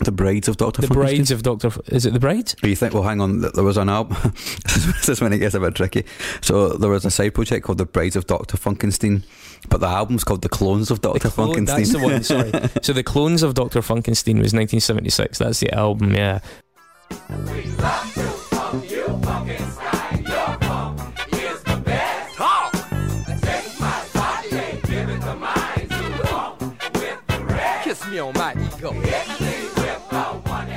The 0.04 0.12
Brides 0.12 0.48
of 0.48 0.58
Doctor. 0.58 0.82
The 0.82 0.88
Brides 0.88 1.30
of 1.30 1.44
Doctor. 1.44 1.70
Is 1.90 2.06
it 2.08 2.14
the 2.14 2.20
Brides? 2.20 2.56
But 2.60 2.70
you 2.72 2.76
think? 2.76 2.94
Well, 2.96 3.04
hang 3.04 3.22
on. 3.22 3.42
There 3.54 3.64
was 3.64 3.78
an 3.78 3.90
album. 3.90 4.18
this 4.66 5.08
is 5.08 5.22
when 5.22 5.32
it 5.34 5.38
gets 5.38 5.54
a 5.54 5.60
bit 5.60 5.76
tricky. 5.76 6.04
So 6.42 6.70
there 6.70 6.90
was 6.90 7.06
a 7.06 7.12
side 7.12 7.36
project 7.36 7.64
called 7.66 7.78
The 7.78 7.86
Brides 7.86 8.16
of 8.16 8.26
Doctor 8.26 8.58
Funkenstein, 8.58 9.22
but 9.70 9.80
the 9.80 9.88
album's 9.88 10.24
called 10.24 10.42
The 10.42 10.50
Clones 10.50 10.92
of 10.92 11.02
The 11.02 11.12
clo- 11.20 11.30
Funkenstein. 11.54 11.66
That's 11.68 11.92
the 11.92 12.00
one. 12.00 12.24
Sorry. 12.24 12.52
so 12.82 12.94
the 12.94 13.04
Clones 13.04 13.44
of 13.44 13.54
Doctor 13.54 13.82
Funkenstein 13.82 14.40
was 14.42 14.54
1976. 14.54 15.38
That's 15.40 15.60
the 15.60 15.72
album. 15.74 16.14
Yeah. 16.16 16.40
And 23.86 25.22
to 25.22 25.36
mine. 25.36 25.90
Kiss 27.84 28.08
me 28.08 28.20
on 28.20 28.34
my 28.36 28.54
ego. 28.54 28.92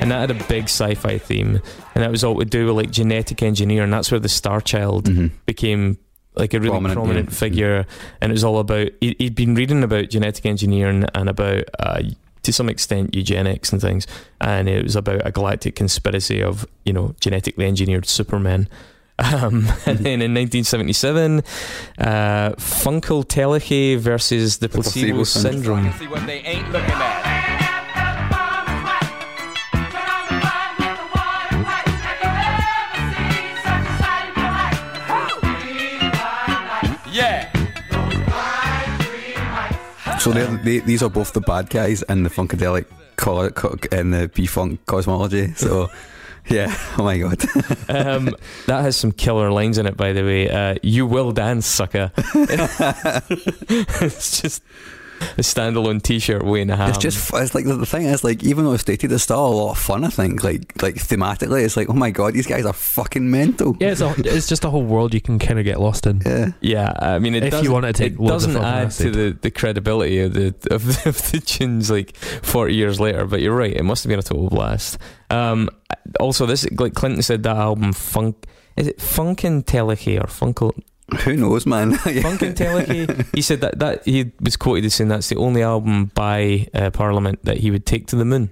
and 0.01 0.11
that 0.11 0.21
had 0.21 0.31
a 0.31 0.45
big 0.49 0.65
sci-fi 0.65 1.19
theme, 1.19 1.61
and 1.95 2.05
that 2.05 2.11
was 2.11 2.25
all 2.25 2.39
to 2.39 2.45
do 2.45 2.67
with 2.67 2.75
like 2.77 2.91
genetic 2.91 3.43
engineering. 3.43 3.91
That's 3.91 4.11
where 4.11 4.21
the 4.21 4.29
Star 4.29 4.61
Child 4.61 5.05
Mhm. 5.07 5.31
became 5.47 5.99
like 6.37 6.55
a 6.55 6.61
really 6.61 6.71
Prominent, 6.71 6.95
prominent, 6.95 7.29
yeah. 7.31 7.35
figure, 7.35 7.87
and 8.21 8.31
it 8.31 8.35
was 8.35 8.45
all 8.45 8.59
about. 8.59 8.89
He, 9.01 9.17
he'd 9.19 9.35
been 9.35 9.55
reading 9.55 9.83
about 9.83 10.11
genetic 10.11 10.47
engineering 10.47 11.05
and 11.15 11.29
about. 11.29 11.65
Uh, 11.79 12.03
to 12.43 12.53
some 12.53 12.69
extent, 12.69 13.13
eugenics 13.13 13.73
and 13.73 13.83
things, 13.83 14.07
and 14.41 14.69
it 14.69 14.85
was 14.85 14.95
about 14.95 15.21
a 15.27 15.33
galactic 15.33 15.75
conspiracy 15.75 16.41
of 16.41 16.65
you 16.85 16.93
know 16.93 17.13
genetically 17.21 17.67
engineered 17.67 18.07
supermen. 18.07 18.69
Um, 19.19 19.67
and 19.87 20.01
then 20.01 20.21
in 20.21 20.35
1977, 20.35 21.39
uh, 21.97 22.51
Funkentelechy 22.59 23.97
versus 23.97 24.59
the 24.59 24.69
placebo, 24.69 25.15
placebo 25.15 25.25
syndrome. 25.25 25.91
syndrome. 25.91 26.17
So 40.27 40.33
they're, 40.33 40.57
they, 40.57 40.81
these 40.81 41.05
are 41.05 41.09
both 41.09 41.35
the 41.35 41.41
bad 41.41 41.71
guys 41.71 42.03
in 42.03 42.25
the 42.25 42.31
Funkadelic 42.31 42.87
co- 43.15 43.49
co- 43.51 43.79
in 43.93 44.11
the 44.11 44.29
P 44.29 44.47
Funk 44.47 44.85
cosmology. 44.85 45.55
So, 45.55 45.89
yeah. 46.49 46.77
Oh 46.99 47.05
my 47.05 47.17
god. 47.17 47.45
um, 47.89 48.35
that 48.67 48.83
has 48.83 48.97
some 48.97 49.13
killer 49.13 49.53
lines 49.53 49.79
in 49.79 49.87
it, 49.87 49.97
by 49.97 50.13
the 50.13 50.25
way. 50.25 50.51
Uh, 50.51 50.75
you 50.83 51.07
will 51.07 51.31
dance, 51.31 51.65
sucker. 51.65 52.11
it's 54.01 54.41
just 54.41 54.65
a 55.39 55.43
standalone 55.43 56.03
T-shirt 56.03 56.43
weighing 56.45 56.71
a 56.71 56.77
ham. 56.77 56.89
it's 56.91 56.99
just 56.99 57.33
it's 57.35 57.55
like 57.55 57.65
the, 57.65 57.75
the 57.77 57.87
thing 57.87 58.03
is 58.07 58.23
like 58.25 58.43
even 58.45 58.65
though 58.65 58.73
it's 58.73 58.83
stated, 58.83 59.11
it's 59.13 59.25
still 59.25 59.45
a 59.45 59.49
lot 59.49 59.71
of 59.73 59.79
fun. 59.79 60.05
I 60.05 60.09
think 60.09 60.43
like 60.45 60.83
like 60.83 60.97
thematically, 60.97 61.65
it's 61.65 61.77
like 61.77 61.89
oh 61.89 61.95
my 61.95 62.11
god, 62.11 62.35
these 62.35 62.47
guys 62.47 62.65
are 62.67 62.73
fucking 62.73 63.31
mental. 63.31 63.77
Yeah, 63.81 63.93
it's, 63.93 64.01
a, 64.01 64.15
it's 64.19 64.49
just 64.49 64.65
a 64.65 64.71
whole 64.71 64.83
world 64.85 65.15
you 65.15 65.21
can 65.21 65.39
kind 65.39 65.59
of 65.59 65.65
get 65.65 65.81
lost 65.81 66.07
in. 66.07 66.23
Yeah. 66.25 66.49
yeah. 66.61 66.93
I 66.99 67.19
mean, 67.19 67.35
it 67.35 67.39
If 67.39 67.45
you 67.45 67.51
doesn't- 67.51 67.73
wanna 67.73 67.93
take 67.93 68.13
it 68.15 68.19
doesn't 68.25 68.57
add 68.57 68.91
to 68.93 69.11
the, 69.11 69.39
the 69.41 69.51
credibility 69.51 70.21
of 70.21 70.35
the 70.35 70.55
of 70.71 70.85
the, 70.87 71.09
of 71.09 71.31
the 71.33 71.41
tunes 71.41 71.91
like 71.91 72.17
forty 72.17 72.75
years 72.75 72.99
later. 73.01 73.25
But 73.27 73.41
you're 73.41 73.57
right; 73.57 73.75
it 73.75 73.83
must 73.85 74.05
have 74.05 74.11
been 74.11 74.19
a 74.19 74.23
total 74.23 74.49
blast. 74.49 74.99
Um, 75.31 75.69
also, 76.21 76.47
this 76.47 76.67
like 76.73 76.95
Clinton 76.95 77.23
said 77.23 77.43
that 77.45 77.57
album 77.57 77.93
funk. 77.93 78.47
Is 78.77 78.87
it 78.89 78.99
Funkentelechy 78.99 80.19
or 80.23 80.27
Funkle? 80.27 80.73
Who 81.25 81.37
knows, 81.37 81.67
man? 81.67 81.91
Yeah. 82.07 82.23
Funkentelechy. 82.23 83.35
He 83.35 83.43
said 83.43 83.61
that 83.61 83.79
that 83.79 84.05
he 84.05 84.33
was 84.41 84.57
quoted 84.57 84.85
as 84.87 84.95
saying 84.95 85.09
that's 85.09 85.29
the 85.29 85.37
only 85.37 85.63
album 85.63 86.07
by 86.15 86.67
uh, 86.75 86.91
Parliament 86.91 87.45
that 87.45 87.59
he 87.59 87.71
would 87.71 87.87
take 87.87 88.07
to 88.09 88.17
the 88.17 88.25
moon. 88.25 88.51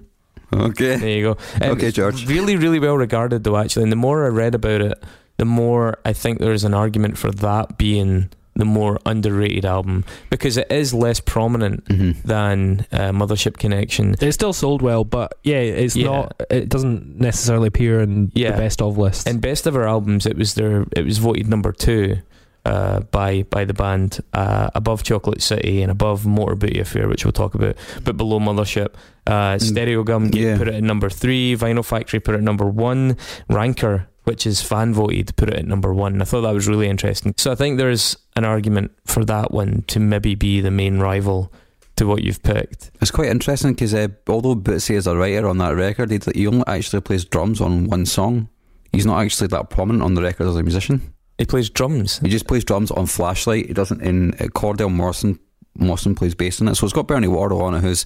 Okay. 0.53 0.95
There 0.95 1.09
you 1.09 1.23
go. 1.23 1.37
Um, 1.61 1.71
Okay, 1.71 1.87
it's 1.87 1.95
George. 1.97 2.27
Really, 2.27 2.55
really 2.55 2.79
well 2.79 2.95
regarded 2.97 3.43
though. 3.43 3.57
Actually, 3.57 3.83
and 3.83 3.91
the 3.91 3.95
more 3.97 4.25
I 4.25 4.29
read 4.29 4.55
about 4.55 4.81
it, 4.81 5.03
the 5.37 5.45
more 5.45 5.97
I 6.05 6.13
think 6.13 6.39
there 6.39 6.53
is 6.53 6.63
an 6.63 6.73
argument 6.73 7.17
for 7.17 7.29
that 7.31 7.77
being 7.77 8.29
the 8.57 8.63
more 8.63 8.99
underrated 9.05 9.65
album 9.65 10.05
because 10.29 10.55
it 10.55 10.71
is 10.71 10.93
less 10.93 11.19
prominent 11.19 11.83
hmm 11.89 12.11
than 12.23 12.85
uh, 12.93 13.11
Mothership 13.11 13.57
Connection. 13.57 14.15
It 14.21 14.31
still 14.31 14.53
sold 14.53 14.81
well, 14.81 15.03
but 15.03 15.33
yeah, 15.43 15.57
it's 15.59 15.93
Yeah. 15.97 16.05
not. 16.07 16.41
It 16.49 16.69
doesn't 16.69 17.19
necessarily 17.19 17.67
appear 17.67 17.99
in 17.99 18.31
Yeah. 18.33 18.51
the 18.51 18.57
best 18.57 18.81
of 18.81 18.97
list. 18.97 19.27
In 19.27 19.39
best 19.39 19.67
of 19.67 19.75
our 19.75 19.85
albums, 19.85 20.25
it 20.25 20.37
was 20.37 20.53
their 20.53 20.85
it 20.95 21.03
was 21.03 21.17
voted 21.17 21.49
number 21.49 21.73
two 21.73 22.19
uh, 22.65 23.01
by 23.11 23.43
by 23.43 23.65
the 23.65 23.73
band, 23.73 24.19
uh, 24.33 24.69
above 24.75 25.03
Chocolate 25.03 25.41
City 25.41 25.81
and 25.81 25.91
above 25.91 26.25
Motor 26.25 26.55
Booty 26.55 26.79
Affair, 26.79 27.07
which 27.07 27.23
we'll 27.23 27.31
talk 27.31 27.55
about, 27.55 27.75
but 28.03 28.17
below 28.17 28.39
Mothership. 28.39 28.95
Uh, 29.27 29.55
Stereogum 29.55 30.33
yeah. 30.35 30.57
put 30.57 30.67
it 30.67 30.75
at 30.75 30.83
number 30.83 31.09
three. 31.09 31.55
Vinyl 31.55 31.85
Factory 31.85 32.19
put 32.19 32.35
it 32.35 32.39
at 32.39 32.43
number 32.43 32.65
one. 32.65 33.17
Ranker, 33.49 34.07
which 34.23 34.45
is 34.45 34.61
fan 34.61 34.93
voted, 34.93 35.35
put 35.35 35.49
it 35.49 35.55
at 35.55 35.65
number 35.65 35.93
one. 35.93 36.13
And 36.13 36.21
I 36.21 36.25
thought 36.25 36.41
that 36.41 36.53
was 36.53 36.67
really 36.67 36.87
interesting. 36.87 37.33
So 37.37 37.51
I 37.51 37.55
think 37.55 37.77
there's 37.77 38.17
an 38.35 38.45
argument 38.45 38.91
for 39.05 39.25
that 39.25 39.51
one 39.51 39.83
to 39.87 39.99
maybe 39.99 40.35
be 40.35 40.61
the 40.61 40.71
main 40.71 40.99
rival 40.99 41.51
to 41.95 42.05
what 42.05 42.23
you've 42.23 42.43
picked. 42.43 42.91
It's 43.01 43.11
quite 43.11 43.29
interesting 43.29 43.73
because 43.73 43.93
uh, 43.93 44.09
although 44.27 44.55
Bootsy 44.55 44.95
is 44.95 45.07
a 45.07 45.15
writer 45.15 45.47
on 45.47 45.57
that 45.59 45.75
record, 45.75 46.11
he, 46.11 46.19
he 46.33 46.47
only 46.47 46.63
actually 46.67 47.01
plays 47.01 47.25
drums 47.25 47.61
on 47.61 47.87
one 47.87 48.05
song. 48.05 48.49
He's 48.91 49.05
not 49.05 49.21
actually 49.21 49.47
that 49.47 49.69
prominent 49.69 50.03
on 50.03 50.13
the 50.13 50.21
record 50.21 50.47
as 50.47 50.55
a 50.55 50.63
musician. 50.63 51.14
He 51.37 51.45
plays 51.45 51.69
drums. 51.69 52.19
He 52.19 52.29
just 52.29 52.47
plays 52.47 52.63
drums 52.63 52.91
on 52.91 53.05
Flashlight. 53.07 53.67
He 53.67 53.73
doesn't. 53.73 54.01
In 54.01 54.33
uh, 54.35 54.45
Cordell 54.55 54.91
Mosson, 54.93 55.39
Morrison 55.77 56.15
plays 56.15 56.33
bass 56.35 56.61
in 56.61 56.67
it. 56.69 56.75
So 56.75 56.85
it's 56.85 56.93
got 56.93 57.07
Bernie 57.07 57.27
Worrell 57.27 57.61
on 57.61 57.75
it, 57.75 57.81
who's, 57.81 58.05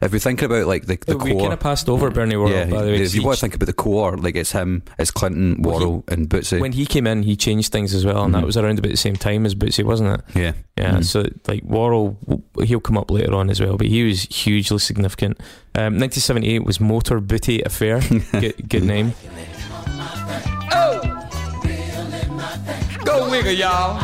if 0.00 0.10
you're 0.12 0.18
thinking 0.18 0.46
about 0.46 0.66
like 0.66 0.86
the, 0.86 0.96
the 1.06 1.18
we 1.18 1.32
core, 1.32 1.40
kind 1.42 1.52
of 1.52 1.60
passed 1.60 1.90
over 1.90 2.10
Bernie 2.10 2.36
Worrell, 2.36 2.50
yeah. 2.52 2.64
by 2.64 2.80
the 2.82 2.90
way. 2.92 2.98
'cause 2.98 3.08
if 3.08 3.14
you 3.16 3.20
he- 3.20 3.26
want 3.26 3.36
to 3.36 3.40
think 3.42 3.54
about 3.54 3.66
the 3.66 3.74
core, 3.74 4.16
like 4.16 4.34
it's 4.34 4.52
him, 4.52 4.82
it's 4.98 5.10
Clinton, 5.10 5.60
Well, 5.60 6.02
he- 6.08 6.14
and 6.14 6.30
Bootsy. 6.30 6.58
when 6.58 6.72
he 6.72 6.86
came 6.86 7.06
in, 7.06 7.22
he 7.22 7.36
changed 7.36 7.70
things 7.70 7.92
as 7.94 8.06
well, 8.06 8.24
and 8.24 8.32
Mhm. 8.34 8.38
that 8.40 8.46
was 8.46 8.56
around 8.56 8.78
about 8.78 8.90
the 8.92 8.96
same 8.96 9.16
time 9.16 9.44
as 9.44 9.54
Bootsy, 9.54 9.84
wasn't 9.84 10.14
it? 10.18 10.20
yeah, 10.34 10.52
Yeah, 10.78 10.92
Mhm. 10.96 11.04
so 11.04 11.26
like 11.46 11.62
Worrell, 11.64 12.16
he'll 12.64 12.80
come 12.80 12.96
up 12.96 13.10
later 13.10 13.34
on 13.34 13.50
as 13.50 13.60
well, 13.60 13.76
but 13.76 13.88
he 13.88 14.02
was 14.04 14.22
hugely 14.22 14.78
significant. 14.78 15.38
Um, 15.74 15.98
1978 15.98 16.64
was 16.64 16.80
Motor 16.80 17.20
Booty 17.20 17.60
Affair. 17.60 18.00
good, 18.32 18.54
good 18.66 18.84
name. 18.84 19.12
Oh! 20.72 21.19
Go 23.30 23.36
wiggle, 23.36 24.00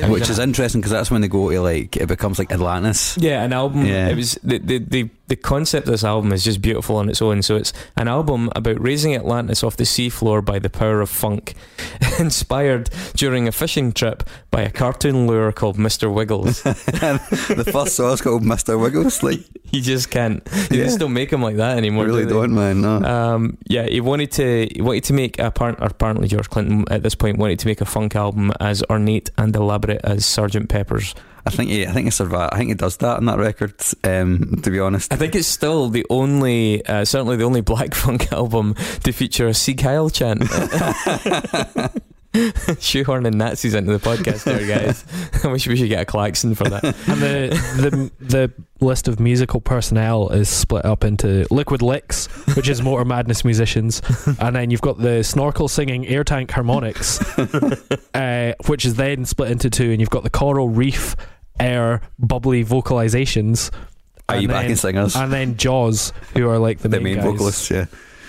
y'all. 0.00 0.10
which 0.10 0.28
is 0.30 0.38
interesting 0.38 0.80
because 0.80 0.92
that's 0.92 1.10
when 1.10 1.20
they 1.20 1.28
go 1.28 1.50
to 1.50 1.60
like 1.60 1.96
it 1.96 2.06
becomes 2.08 2.38
like 2.38 2.50
Atlantis. 2.52 3.16
Yeah, 3.18 3.42
an 3.42 3.52
album. 3.52 3.84
Yeah. 3.86 4.08
It 4.08 4.16
was 4.16 4.38
the, 4.42 4.58
the 4.58 4.78
the 4.78 5.10
the 5.28 5.36
concept 5.36 5.86
of 5.86 5.92
this 5.92 6.04
album 6.04 6.32
is 6.32 6.44
just 6.44 6.60
beautiful 6.60 6.96
on 6.96 7.08
its 7.08 7.22
own. 7.22 7.42
So 7.42 7.56
it's 7.56 7.72
an 7.96 8.06
album 8.08 8.50
about 8.54 8.78
raising 8.80 9.14
Atlantis 9.14 9.64
off 9.64 9.76
the 9.76 9.84
seafloor 9.84 10.44
by 10.44 10.58
the 10.58 10.68
power 10.68 11.00
of 11.00 11.08
funk, 11.08 11.54
inspired 12.18 12.90
during 13.14 13.48
a 13.48 13.52
fishing 13.52 13.92
trip 13.92 14.22
by 14.50 14.62
a 14.62 14.70
cartoon 14.70 15.26
lure 15.26 15.52
called 15.52 15.78
Mister 15.78 16.10
Wiggles. 16.10 16.62
the 16.62 17.68
first 17.72 17.96
song's 17.96 18.20
called 18.20 18.44
Mister 18.44 18.76
Wiggles. 18.78 19.22
Like 19.22 19.40
you 19.72 19.80
just 19.80 20.10
can't. 20.10 20.46
You 20.70 20.78
Yeah. 20.78 20.84
just 20.84 20.98
don't 20.98 21.12
make 21.12 21.30
them 21.30 21.42
like 21.42 21.56
that 21.56 21.76
anymore. 21.78 22.04
really 22.04 22.24
do 22.24 22.30
don't, 22.34 22.54
man. 22.54 22.80
No. 22.82 22.96
Um, 23.02 23.58
yeah, 23.68 23.86
he 23.86 24.00
wanted 24.00 24.32
to 24.32 24.68
he 24.74 24.82
wanted 24.82 25.04
to 25.04 25.12
make 25.14 25.38
apparent, 25.38 25.80
or 25.80 25.86
apparently 25.86 26.28
George 26.28 26.50
Clinton 26.50 26.84
at 26.90 27.02
this 27.02 27.14
point 27.14 27.38
wanted 27.38 27.58
to 27.60 27.66
make 27.66 27.80
a 27.80 27.84
funk 27.86 28.14
album 28.16 28.52
as 28.60 28.82
ornate 28.90 29.30
and 29.38 29.54
elaborate 29.56 29.81
as 29.90 30.26
Sergeant 30.26 30.68
Pepper's. 30.68 31.14
I 31.44 31.50
think 31.50 31.70
he, 31.70 31.86
I 31.86 31.90
think 31.90 32.06
he 32.06 32.10
survived. 32.10 32.54
I 32.54 32.58
think 32.58 32.68
he 32.68 32.74
does 32.74 32.98
that 32.98 33.16
on 33.16 33.24
that 33.24 33.38
record. 33.38 33.74
Um, 34.04 34.60
to 34.62 34.70
be 34.70 34.78
honest, 34.78 35.12
I 35.12 35.16
think 35.16 35.34
it's 35.34 35.48
still 35.48 35.88
the 35.88 36.06
only, 36.08 36.86
uh, 36.86 37.04
certainly 37.04 37.36
the 37.36 37.44
only 37.44 37.60
black 37.72 37.94
funk 37.94 38.32
album 38.32 38.74
to 39.02 39.12
feature 39.12 39.48
a 39.48 39.54
Sieg 39.54 39.80
Heil 39.80 40.08
chant. 40.10 40.42
Shoehorning 42.80 43.34
Nazis 43.34 43.74
into 43.74 43.92
the 43.92 43.98
podcast 43.98 44.44
there, 44.44 44.66
guys. 44.66 45.04
I 45.44 45.48
wish 45.48 45.66
we 45.66 45.76
should 45.76 45.88
get 45.90 46.00
a 46.00 46.04
klaxon 46.06 46.54
for 46.54 46.64
that. 46.64 46.82
and 46.84 47.20
the 47.20 48.10
the 48.20 48.24
the 48.24 48.52
list 48.84 49.06
of 49.06 49.20
musical 49.20 49.60
personnel 49.60 50.30
is 50.30 50.48
split 50.48 50.84
up 50.86 51.04
into 51.04 51.46
Liquid 51.50 51.82
Licks, 51.82 52.26
which 52.56 52.68
is 52.68 52.80
Motor 52.80 53.04
Madness 53.04 53.44
musicians, 53.44 54.00
and 54.40 54.56
then 54.56 54.70
you've 54.70 54.80
got 54.80 54.98
the 54.98 55.22
snorkel 55.22 55.68
singing 55.68 56.06
air 56.06 56.24
tank 56.24 56.50
harmonics, 56.50 57.20
uh, 58.14 58.54
which 58.66 58.86
is 58.86 58.94
then 58.94 59.26
split 59.26 59.50
into 59.50 59.68
two, 59.68 59.90
and 59.90 60.00
you've 60.00 60.10
got 60.10 60.22
the 60.22 60.30
coral 60.30 60.70
reef 60.70 61.14
air 61.60 62.00
bubbly 62.18 62.64
vocalizations. 62.64 63.70
are 64.30 64.36
you 64.36 64.42
and 64.42 64.48
backing 64.48 64.68
then- 64.68 64.76
singers? 64.76 65.16
And 65.16 65.30
then 65.30 65.58
Jaws, 65.58 66.14
who 66.34 66.48
are 66.48 66.58
like 66.58 66.78
the, 66.78 66.88
the 66.88 66.98
main, 67.00 67.16
main 67.16 67.24
vocalists, 67.24 67.70
yeah. 67.70 67.84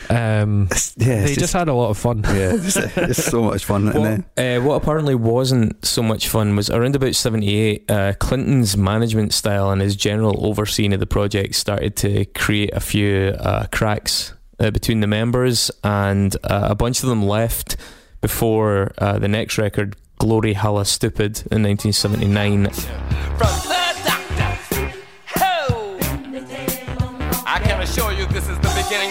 Um, 0.09 0.67
yeah, 0.97 1.23
they 1.23 1.31
it's 1.31 1.37
just, 1.37 1.53
had 1.53 1.67
a 1.67 1.73
lot 1.73 1.89
of 1.89 1.97
fun. 1.97 2.21
yeah, 2.23 2.53
it's, 2.53 2.75
it's 2.75 3.23
so 3.23 3.43
much 3.43 3.65
fun. 3.65 3.87
and 3.87 3.99
What, 3.99 4.35
then, 4.35 4.57
uh, 4.57 4.63
what 4.63 4.75
apparently 4.75 5.15
wasn't 5.15 5.83
so 5.85 6.03
much 6.03 6.27
fun 6.27 6.55
was 6.55 6.69
around 6.69 6.95
about 6.95 7.15
78, 7.15 7.89
uh, 7.89 8.13
Clinton's 8.19 8.77
management 8.77 9.33
style 9.33 9.71
and 9.71 9.81
his 9.81 9.95
general 9.95 10.45
overseeing 10.45 10.93
of 10.93 10.99
the 10.99 11.07
project 11.07 11.55
started 11.55 11.95
to 11.97 12.25
create 12.25 12.71
a 12.73 12.79
few 12.79 13.35
uh, 13.39 13.65
cracks 13.71 14.33
uh, 14.59 14.71
between 14.71 14.99
the 14.99 15.07
members, 15.07 15.71
and 15.83 16.35
uh, 16.43 16.67
a 16.69 16.75
bunch 16.75 17.03
of 17.03 17.09
them 17.09 17.25
left 17.25 17.75
before 18.21 18.91
uh, 18.97 19.19
the 19.19 19.27
next 19.27 19.57
record, 19.57 19.95
Gloryhallastoopid, 20.19 21.47
in 21.51 21.63
1979. 21.63 23.72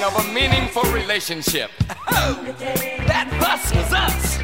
Is 0.02 0.08
beginning 0.08 0.08
of 0.08 0.14
a 0.16 0.32
meaningful 0.32 0.82
relationship. 0.92 1.70
Ho! 1.88 2.42
That 3.06 3.28
bus 3.40 3.74
was 3.74 3.92
us. 3.92 4.38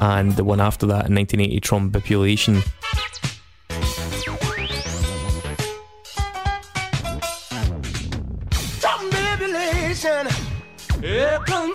And 0.00 0.36
the 0.36 0.44
one 0.44 0.60
after 0.60 0.86
that, 0.86 1.08
in 1.08 1.14
1980, 1.16 1.60
Trombipulation. 1.60 2.62
Tribulation. 8.80 10.28
Here 11.00 11.38
comes 11.46 11.67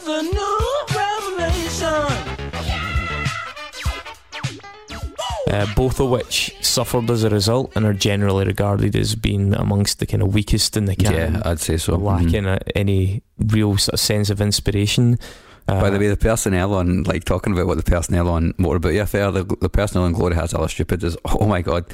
uh, 5.54 5.68
both 5.76 6.00
of 6.00 6.10
which 6.10 6.56
suffered 6.62 7.10
as 7.10 7.24
a 7.24 7.30
result 7.30 7.72
and 7.76 7.86
are 7.86 7.94
generally 7.94 8.46
regarded 8.46 8.96
as 8.96 9.16
being 9.16 9.54
amongst 9.54 10.00
the 10.00 10.06
kind 10.06 10.24
of 10.24 10.34
weakest 10.34 10.76
in 10.76 10.86
the 10.86 10.96
canon. 10.96 11.36
yeah, 11.36 11.42
I'd 11.46 11.60
say 11.60 11.78
so. 11.78 11.96
Lacking 11.96 12.46
a, 12.46 12.60
any 12.76 13.22
real 13.38 13.78
sort 13.78 13.94
of 13.94 14.00
sense 14.00 14.30
of 14.30 14.42
inspiration. 14.42 15.20
Uh, 15.68 15.80
By 15.80 15.90
the 15.92 16.00
way, 16.00 16.08
the 16.10 16.18
personnel 16.18 16.74
on 16.74 17.04
like 17.04 17.24
talking 17.24 17.54
about 17.54 17.68
what 17.68 17.78
the 17.78 17.84
personnel 17.84 18.28
on 18.28 18.54
Motor 18.58 18.80
Booty 18.80 18.98
Affair, 18.98 19.32
the, 19.32 19.46
the 19.62 19.70
personnel 19.70 20.06
on 20.06 20.14
Gloryhallastoopid 20.14 21.04
is 21.04 21.16
oh 21.26 21.46
my 21.46 21.62
god, 21.62 21.86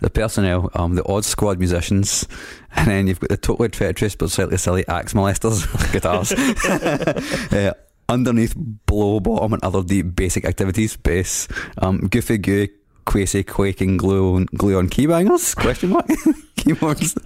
the 0.00 0.10
personnel, 0.10 0.70
um, 0.74 0.94
the 0.94 1.04
Odd 1.08 1.24
Squad 1.24 1.58
musicians, 1.58 2.28
and 2.76 2.86
then 2.86 3.06
you've 3.06 3.18
got 3.18 3.30
the 3.30 3.36
totally 3.36 3.68
treacherous 3.68 4.14
but 4.14 4.30
slightly 4.30 4.58
silly 4.58 4.86
axe 4.86 5.12
molesters 5.12 5.66
guitars. 5.92 6.32
uh, 7.52 7.72
underneath 8.08 8.54
blow 8.56 9.18
bottom 9.18 9.54
and 9.54 9.64
other 9.64 9.82
deep 9.82 10.14
basic 10.14 10.44
activities 10.44 10.96
bass, 10.96 11.48
um, 11.78 12.06
goofy 12.06 12.38
goo. 12.38 12.68
Quasi 13.06 13.42
quaking 13.44 13.96
glue 13.96 14.34
on, 14.36 14.46
glue 14.56 14.76
on 14.78 14.88
keybangers? 14.88 15.54
Question 15.56 15.90
mark? 15.90 16.06
Keyboards. 16.56 17.16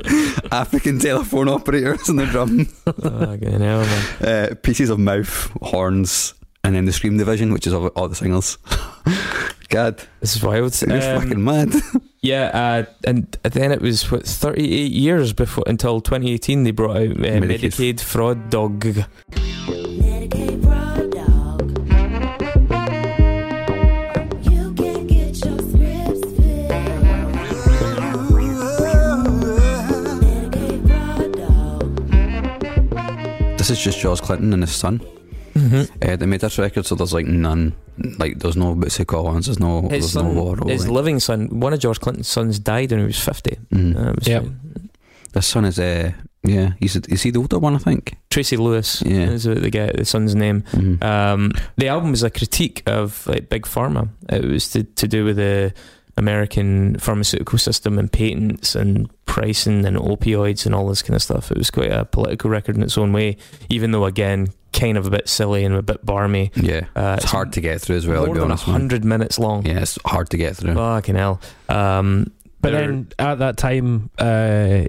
African 0.53 0.99
telephone 0.99 1.49
operators 1.49 2.09
in 2.09 2.16
the 2.16 2.26
drum 2.26 2.68
oh, 2.87 2.93
fucking 2.93 3.61
hell, 3.61 3.87
uh, 4.20 4.55
pieces 4.62 4.91
of 4.91 4.99
mouth, 4.99 5.51
horns, 5.62 6.35
and 6.62 6.76
then 6.76 6.85
the 6.85 6.93
scream 6.93 7.16
division, 7.16 7.53
which 7.53 7.66
is 7.66 7.72
all, 7.72 7.87
all 7.89 8.09
the 8.09 8.14
singles. 8.14 8.59
God, 9.70 10.03
This 10.20 10.37
is 10.37 10.43
wild. 10.43 10.78
you're 10.83 10.93
Um, 11.14 11.22
fucking 11.22 11.43
mad. 11.45 11.72
yeah, 12.22 12.51
uh, 12.53 12.85
and 13.05 13.24
then 13.43 13.72
it 13.72 13.81
was 13.81 14.11
what 14.11 14.26
38 14.26 14.91
years 14.93 15.33
before 15.33 15.64
until 15.66 16.01
2018 16.01 16.64
they 16.64 16.72
brought 16.72 16.97
out 16.97 17.03
uh, 17.11 17.14
Medicaid. 17.14 17.61
Medicaid 17.61 18.01
Fraud 18.01 18.51
Dog. 18.51 18.81
Medicaid 19.31 20.62
fraud 20.62 21.09
dog. 33.81 33.87
this 33.87 33.87
is 33.87 33.95
just 33.95 33.99
George 34.03 34.20
Clinton 34.22 34.53
and 34.53 34.62
his 34.62 34.74
son. 34.74 35.01
Mm-hmm. 35.55 36.09
Uh, 36.09 36.16
they 36.16 36.26
made 36.26 36.41
this 36.41 36.59
record, 36.59 36.87
so 36.87 36.95
there's 36.95 37.12
like 37.12 37.26
none. 37.26 37.72
Like, 38.18 38.39
there's 38.39 38.57
no 38.57 38.74
Bootsy 38.74 39.05
Collins, 39.07 39.47
there's 39.47 39.59
no, 39.61 39.83
His 39.83 39.91
there's 39.91 40.12
son, 40.12 40.35
no 40.35 40.43
Worrell. 40.43 40.68
his 40.68 40.87
like- 40.87 40.95
living 40.95 41.20
son, 41.20 41.61
one 41.61 41.72
of 41.74 41.81
George 41.81 42.01
Clinton's 42.01 42.28
sons 42.28 42.59
died 42.59 42.91
when 42.93 43.01
he 43.01 43.07
was 43.07 43.18
50. 43.22 43.59
Mm. 43.74 43.97
Uh, 43.97 44.11
it 44.11 44.18
was 44.18 44.28
Yep. 44.28 44.45
This 45.33 45.47
son 45.47 45.64
is, 45.66 45.78
uh, 45.78 46.12
yeah, 46.43 46.72
he's 46.81 46.97
is 46.97 47.22
he 47.22 47.31
the 47.31 47.39
older 47.41 47.59
one, 47.59 47.74
I 47.74 47.78
think. 47.78 48.16
Tracy 48.31 48.57
Lewis 48.57 49.03
Yeah. 49.05 49.31
is 49.31 49.45
the 49.45 49.55
the 49.55 49.70
guy, 49.70 49.93
the 49.93 50.05
son's 50.05 50.35
name. 50.35 50.62
Mhm. 50.72 51.03
Um, 51.05 51.53
the 51.76 51.89
album 51.89 52.11
was 52.12 52.22
a 52.22 52.31
critique 52.31 52.83
of 52.87 53.26
like 53.26 53.49
big 53.49 53.64
pharma. 53.66 54.09
It 54.28 54.45
was 54.45 54.70
to, 54.70 54.83
to 54.85 55.07
do 55.07 55.24
with 55.24 55.37
the 55.37 55.72
American 56.20 56.96
pharmaceutical 56.98 57.58
system 57.58 57.98
and 57.98 58.12
patents 58.12 58.74
and 58.76 59.10
pricing 59.24 59.84
and 59.84 59.96
opioids 59.96 60.66
and 60.66 60.74
all 60.74 60.86
this 60.86 61.02
kind 61.02 61.16
of 61.16 61.22
stuff. 61.22 61.50
It 61.50 61.56
was 61.58 61.70
quite 61.70 61.90
a 61.90 62.04
political 62.04 62.50
record 62.50 62.76
in 62.76 62.82
its 62.82 62.96
own 62.98 63.12
way, 63.12 63.36
even 63.68 63.90
though 63.90 64.04
again, 64.04 64.48
kind 64.72 64.96
of 64.98 65.06
a 65.06 65.10
bit 65.10 65.28
silly 65.28 65.64
and 65.64 65.74
a 65.74 65.82
bit 65.82 66.04
barmy. 66.06 66.52
Yeah, 66.54 66.82
Uh, 66.94 67.16
it's 67.20 67.30
hard 67.30 67.52
to 67.54 67.60
get 67.60 67.80
through 67.80 67.96
as 67.96 68.06
well. 68.06 68.18
more 68.26 68.26
to 68.26 68.32
be 68.34 68.38
than 68.40 68.50
honest, 68.50 68.66
man. 68.68 68.72
hundred 68.80 69.04
minutes 69.04 69.38
long. 69.38 69.66
Yeah, 69.66 69.80
it's 69.80 69.98
hard 70.04 70.30
to 70.30 70.36
get 70.36 70.56
through. 70.56 70.74
Fucking 70.74 71.16
hell. 71.16 71.40
Um, 71.68 72.30
But 72.60 72.72
there- 72.72 72.86
then 72.86 73.06
at 73.18 73.38
that 73.38 73.56
time, 73.56 74.10
uh, 74.18 74.84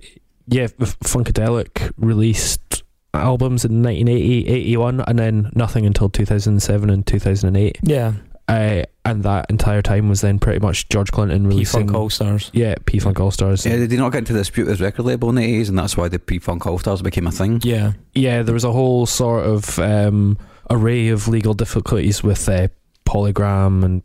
yeah, 0.47 0.67
Funkadelic 1.03 1.91
released 1.97 2.83
albums 3.13 3.65
in 3.65 3.81
1980, 3.81 4.47
81, 4.47 5.01
and 5.07 5.17
then 5.19 5.51
nothing 5.55 5.85
until 5.85 6.09
2007 6.09 6.89
and 6.89 7.05
2008. 7.05 7.77
yeah, 7.81 8.13
Uh, 8.51 8.83
and 9.05 9.23
that 9.23 9.49
entire 9.49 9.81
time 9.81 10.09
was 10.09 10.21
then 10.21 10.37
pretty 10.39 10.59
much 10.59 10.89
George 10.89 11.11
Clinton 11.11 11.43
P 11.43 11.47
releasing. 11.47 11.87
Funk 11.87 11.97
All 11.97 12.09
Stars. 12.09 12.51
yeah, 12.53 12.75
P 12.85 12.99
Funk 12.99 13.19
All 13.19 13.31
Stars. 13.31 13.65
Yeah, 13.65 13.77
did 13.77 13.89
they 13.89 13.97
not 13.97 14.11
get 14.11 14.19
into 14.19 14.33
dispute 14.33 14.65
with 14.65 14.71
his 14.73 14.81
record 14.81 15.03
label 15.03 15.29
in 15.29 15.35
the 15.35 15.61
80s, 15.61 15.69
and 15.69 15.79
that's 15.79 15.95
why 15.95 16.09
the 16.09 16.19
P 16.19 16.37
Funk 16.37 16.67
All 16.67 16.77
Stars 16.77 17.01
became 17.01 17.27
a 17.27 17.31
thing? 17.31 17.61
Yeah, 17.63 17.93
yeah, 18.13 18.43
there 18.43 18.53
was 18.53 18.65
a 18.65 18.71
whole 18.71 19.05
sort 19.05 19.45
of 19.45 19.79
um, 19.79 20.37
array 20.69 21.07
of 21.07 21.27
legal 21.29 21.53
difficulties 21.53 22.23
with 22.23 22.47
uh, 22.49 22.67
Polygram 23.05 23.83
and 23.83 24.03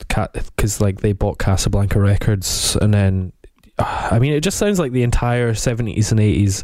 because 0.56 0.80
like 0.80 1.00
they 1.00 1.12
bought 1.12 1.38
Casablanca 1.38 2.00
Records, 2.00 2.76
and 2.76 2.94
then 2.94 3.32
uh, 3.78 4.08
I 4.12 4.18
mean, 4.20 4.32
it 4.32 4.40
just 4.40 4.58
sounds 4.58 4.78
like 4.78 4.92
the 4.92 5.02
entire 5.02 5.54
seventies 5.54 6.12
and 6.12 6.20
eighties 6.20 6.62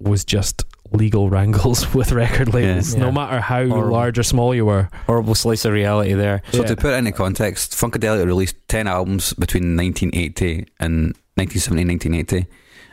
was 0.00 0.24
just 0.24 0.64
legal 0.92 1.28
wrangles 1.30 1.92
with 1.94 2.12
record 2.12 2.52
labels, 2.54 2.94
Yeah. 2.94 3.00
no 3.00 3.12
matter 3.12 3.40
how 3.40 3.66
Horrible. 3.66 3.90
large 3.92 4.18
or 4.18 4.22
small 4.22 4.54
you 4.54 4.64
were. 4.66 4.88
horrible 5.06 5.34
slice 5.34 5.64
of 5.64 5.72
reality 5.72 6.14
there. 6.14 6.42
So 6.52 6.60
Yeah. 6.62 6.68
to 6.68 6.76
put 6.76 6.92
it 6.94 6.98
into 6.98 7.12
context, 7.12 7.72
Funkadelic 7.72 8.24
released 8.26 8.56
10 8.68 8.86
albums 8.86 9.32
between 9.34 9.76
1980 9.76 10.66
and 10.80 11.14
1970 11.36 11.84
1980 11.84 12.46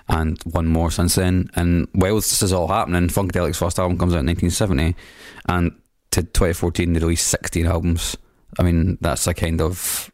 and 0.07 0.37
one 0.43 0.67
more 0.67 0.91
since 0.91 1.15
then. 1.15 1.49
And 1.55 1.87
while 1.93 2.15
this 2.15 2.41
is 2.43 2.53
all 2.53 2.67
happening, 2.67 3.07
Funkadelic's 3.09 3.57
first 3.57 3.79
album 3.79 3.97
comes 3.97 4.13
out 4.13 4.19
in 4.19 4.27
1970 4.27 4.95
and 5.49 5.71
to 6.11 6.21
2014 6.23 6.93
they 6.93 6.99
released 6.99 7.27
16 7.27 7.65
albums. 7.65 8.15
I 8.59 8.63
mean, 8.63 8.97
that's 9.01 9.25
a 9.27 9.33
kind 9.33 9.59
of 9.61 10.11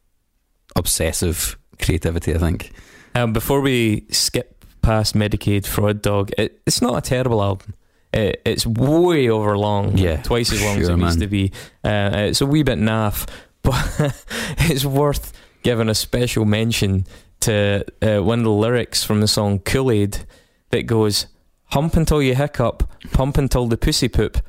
obsessive 0.76 1.58
creativity, 1.82 2.34
I 2.34 2.38
think. 2.38 2.72
Um, 3.16 3.34
before 3.34 3.62
we 3.62 4.06
skip 4.12 4.61
past 4.82 5.16
Medicaid 5.16 5.66
Fraud 5.66 6.02
Dog, 6.02 6.32
it, 6.38 6.62
it's 6.66 6.82
not 6.82 6.98
a 6.98 7.02
terrible 7.02 7.42
album. 7.42 7.74
It, 8.14 8.42
it's 8.46 8.66
way 8.66 9.30
over 9.30 9.58
long, 9.58 9.98
Yeah, 9.98 10.22
twice 10.22 10.52
as 10.52 10.62
long 10.62 10.80
as 10.80 10.88
sure, 10.88 10.98
it 10.98 11.00
used 11.00 11.20
to 11.20 11.28
be. 11.28 11.52
Uh, 11.84 12.12
it's 12.14 12.42
a 12.42 12.46
wee 12.46 12.64
bit 12.64 12.78
naff, 12.80 13.28
but 13.64 14.26
it's 14.60 14.84
worth 14.84 15.32
giving 15.64 15.88
a 15.90 15.96
special 15.96 16.44
mention 16.46 17.06
to 17.42 17.86
uh, 18.02 18.22
one 18.24 18.40
of 18.40 18.46
the 18.46 18.52
lyrics 18.52 19.04
from 19.04 19.22
the 19.22 19.28
song 19.28 19.60
Kool 19.60 19.92
Aid 19.92 20.26
that 20.72 20.84
goes, 20.84 21.28
"Hump 21.68 21.96
until 21.96 22.22
you 22.22 22.36
hiccup, 22.36 22.90
pump 23.12 23.38
until 23.38 23.68
the 23.68 23.78
pussy 23.78 24.10
poop." 24.10 24.40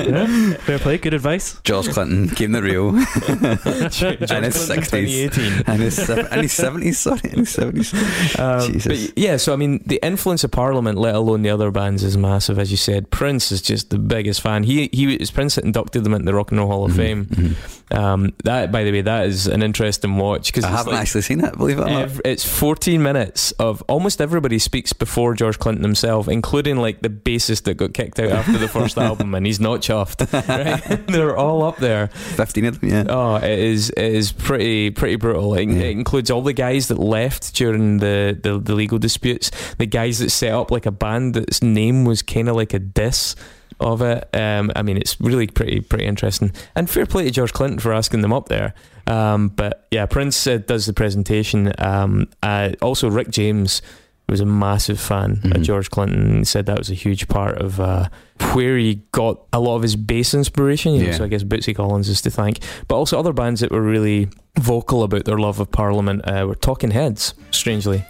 Yeah, 0.00 0.54
fair 0.60 0.78
play, 0.78 0.98
good 0.98 1.14
advice. 1.14 1.60
George 1.64 1.88
Clinton 1.88 2.28
came 2.30 2.52
the 2.52 2.62
real 2.62 2.88
and 2.96 2.98
in 2.98 4.44
his 4.44 4.66
Clinton 4.66 4.84
60s 4.84 5.32
2018. 5.32 5.62
and 5.66 5.82
his, 5.82 5.96
sev- 5.96 6.28
and 6.30 6.40
his 6.42 6.52
70s, 6.52 6.94
sorry, 6.96 7.20
in 7.32 7.38
his 7.40 7.56
70s. 7.56 8.38
Um, 8.38 8.72
Jesus. 8.72 9.08
But 9.10 9.18
yeah, 9.18 9.36
so 9.36 9.52
I 9.52 9.56
mean, 9.56 9.82
the 9.86 9.98
influence 10.02 10.44
of 10.44 10.50
Parliament, 10.50 10.98
let 10.98 11.14
alone 11.14 11.42
the 11.42 11.50
other 11.50 11.70
bands, 11.70 12.02
is 12.02 12.16
massive. 12.16 12.58
As 12.58 12.70
you 12.70 12.76
said, 12.76 13.10
Prince 13.10 13.52
is 13.52 13.62
just 13.62 13.90
the 13.90 13.98
biggest 13.98 14.40
fan. 14.40 14.62
He 14.64 14.88
he 14.92 15.18
was 15.18 15.30
Prince 15.30 15.54
that 15.56 15.64
inducted 15.64 16.04
them 16.04 16.14
into 16.14 16.26
the 16.26 16.34
Rock 16.34 16.50
and 16.50 16.60
Roll 16.60 16.68
Hall 16.68 16.84
of 16.84 16.92
Mhm, 16.92 16.96
Fame. 16.96 17.24
mhm. 17.26 17.54
Um, 17.90 18.32
that, 18.44 18.70
by 18.70 18.84
the 18.84 18.92
way, 18.92 19.00
that 19.00 19.26
is 19.26 19.46
an 19.48 19.62
interesting 19.62 20.16
watch 20.16 20.46
because 20.46 20.62
I 20.64 20.68
haven't 20.70 20.94
actually 20.94 21.22
seen 21.22 21.42
it, 21.42 21.56
believe 21.56 21.78
it 21.78 21.82
or 21.82 21.86
not. 21.90 22.02
Ev- 22.02 22.20
it's 22.24 22.44
14 22.44 23.02
minutes 23.02 23.50
of 23.52 23.82
almost 23.88 24.20
everybody 24.20 24.58
speaks 24.60 24.92
before 24.92 25.34
George 25.34 25.58
Clinton 25.58 25.82
himself, 25.82 26.28
including 26.28 26.76
like 26.76 27.02
the 27.02 27.08
bassist 27.08 27.64
that 27.64 27.74
got 27.74 27.92
kicked 27.92 28.20
out 28.20 28.30
after 28.30 28.58
the 28.58 28.68
first 28.68 28.96
album, 29.08 29.34
and 29.34 29.44
he's 29.44 29.58
not 29.58 29.80
chuffed. 29.80 30.20
Right? 30.48 31.06
They're 31.08 31.36
all 31.36 31.64
up 31.64 31.78
there. 31.78 32.06
15 32.08 32.64
of 32.66 32.80
them, 32.80 32.90
yeah. 32.90 33.04
Oh, 33.08 33.36
it 33.36 33.58
is 33.58 33.90
it 33.90 33.98
is 34.14 34.30
pretty 34.32 34.90
pretty 34.90 35.16
brutal. 35.16 35.54
It, 35.54 35.68
Yeah. 35.68 35.82
it 35.86 35.90
includes 35.90 36.30
all 36.30 36.42
the 36.42 36.52
guys 36.52 36.88
that 36.88 36.98
left 36.98 37.54
during 37.54 37.98
the, 37.98 38.38
the, 38.40 38.58
the 38.58 38.74
legal 38.74 38.98
disputes, 38.98 39.50
the 39.78 39.86
guys 39.86 40.20
that 40.20 40.30
set 40.30 40.52
up 40.52 40.70
like 40.70 40.86
a 40.86 40.90
band 40.92 41.34
that's 41.34 41.60
name 41.62 42.04
was 42.04 42.22
kind 42.22 42.48
of 42.48 42.54
like 42.56 42.72
a 42.72 42.78
diss 42.78 43.34
of 43.80 44.02
it. 44.02 44.28
Um, 44.34 44.70
I 44.76 44.82
mean, 44.82 44.96
it's 44.96 45.20
really 45.20 45.46
pretty 45.46 45.80
pretty 45.80 46.04
interesting. 46.06 46.52
And 46.74 46.88
fair 46.88 47.06
play 47.06 47.24
to 47.24 47.30
George 47.30 47.52
Clinton 47.52 47.78
for 47.78 47.92
asking 47.92 48.20
them 48.20 48.32
up 48.32 48.48
there. 48.48 48.74
Um, 49.06 49.48
but 49.48 49.86
yeah, 49.90 50.06
Prince 50.06 50.46
uh, 50.46 50.58
does 50.58 50.86
the 50.86 50.92
presentation. 50.92 51.72
Um, 51.78 52.28
uh, 52.42 52.70
also, 52.82 53.08
Rick 53.10 53.30
James 53.30 53.82
was 54.28 54.38
a 54.40 54.46
massive 54.46 55.00
fan 55.00 55.32
of 55.32 55.38
Mhm. 55.50 55.62
George 55.64 55.90
Clinton. 55.90 56.38
He 56.38 56.44
said 56.44 56.66
that 56.66 56.78
was 56.78 56.88
a 56.88 56.94
huge 56.94 57.26
part 57.26 57.58
of 57.58 57.80
uh, 57.80 58.08
where 58.52 58.78
he 58.78 59.02
got 59.10 59.40
a 59.52 59.58
lot 59.58 59.74
of 59.74 59.82
his 59.82 59.96
bass 59.96 60.34
inspiration. 60.34 60.94
You 60.94 61.00
know, 61.00 61.06
Yeah. 61.08 61.16
So 61.16 61.24
I 61.24 61.28
guess 61.28 61.42
Bootsy 61.42 61.74
Collins 61.74 62.08
is 62.08 62.22
to 62.22 62.30
thank, 62.30 62.60
but 62.86 62.94
also 62.94 63.18
other 63.18 63.32
bands 63.32 63.60
that 63.60 63.72
were 63.72 63.82
really 63.82 64.28
vocal 64.56 65.02
about 65.02 65.24
their 65.24 65.38
love 65.38 65.58
of 65.58 65.72
Parliament 65.72 66.22
uh, 66.28 66.44
were 66.46 66.54
Talking 66.54 66.92
Heads. 66.92 67.34
Strangely, 67.50 68.04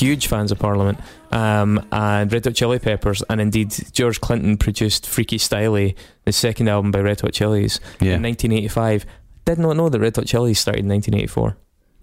huge 0.00 0.26
fans 0.26 0.52
of 0.52 0.58
Parliament. 0.58 0.98
Um, 1.30 1.86
and 1.92 2.32
Red 2.32 2.44
Hot 2.44 2.54
Chili 2.54 2.78
Peppers, 2.78 3.22
and 3.28 3.40
indeed 3.40 3.70
George 3.92 4.20
Clinton 4.20 4.56
produced 4.56 5.06
Freaky 5.06 5.36
Styley, 5.38 5.94
the 6.24 6.32
second 6.32 6.68
album 6.68 6.90
by 6.90 7.00
Red 7.00 7.20
Hot 7.20 7.32
Chili's 7.32 7.80
Yeah. 8.00 8.14
in 8.16 8.22
1985. 8.22 9.04
Did 9.44 9.58
not 9.58 9.76
know 9.76 9.88
that 9.88 10.00
Red 10.00 10.16
Hot 10.16 10.26
Chili 10.26 10.54
started 10.54 10.80
in 10.80 10.88
1984. 10.88 11.56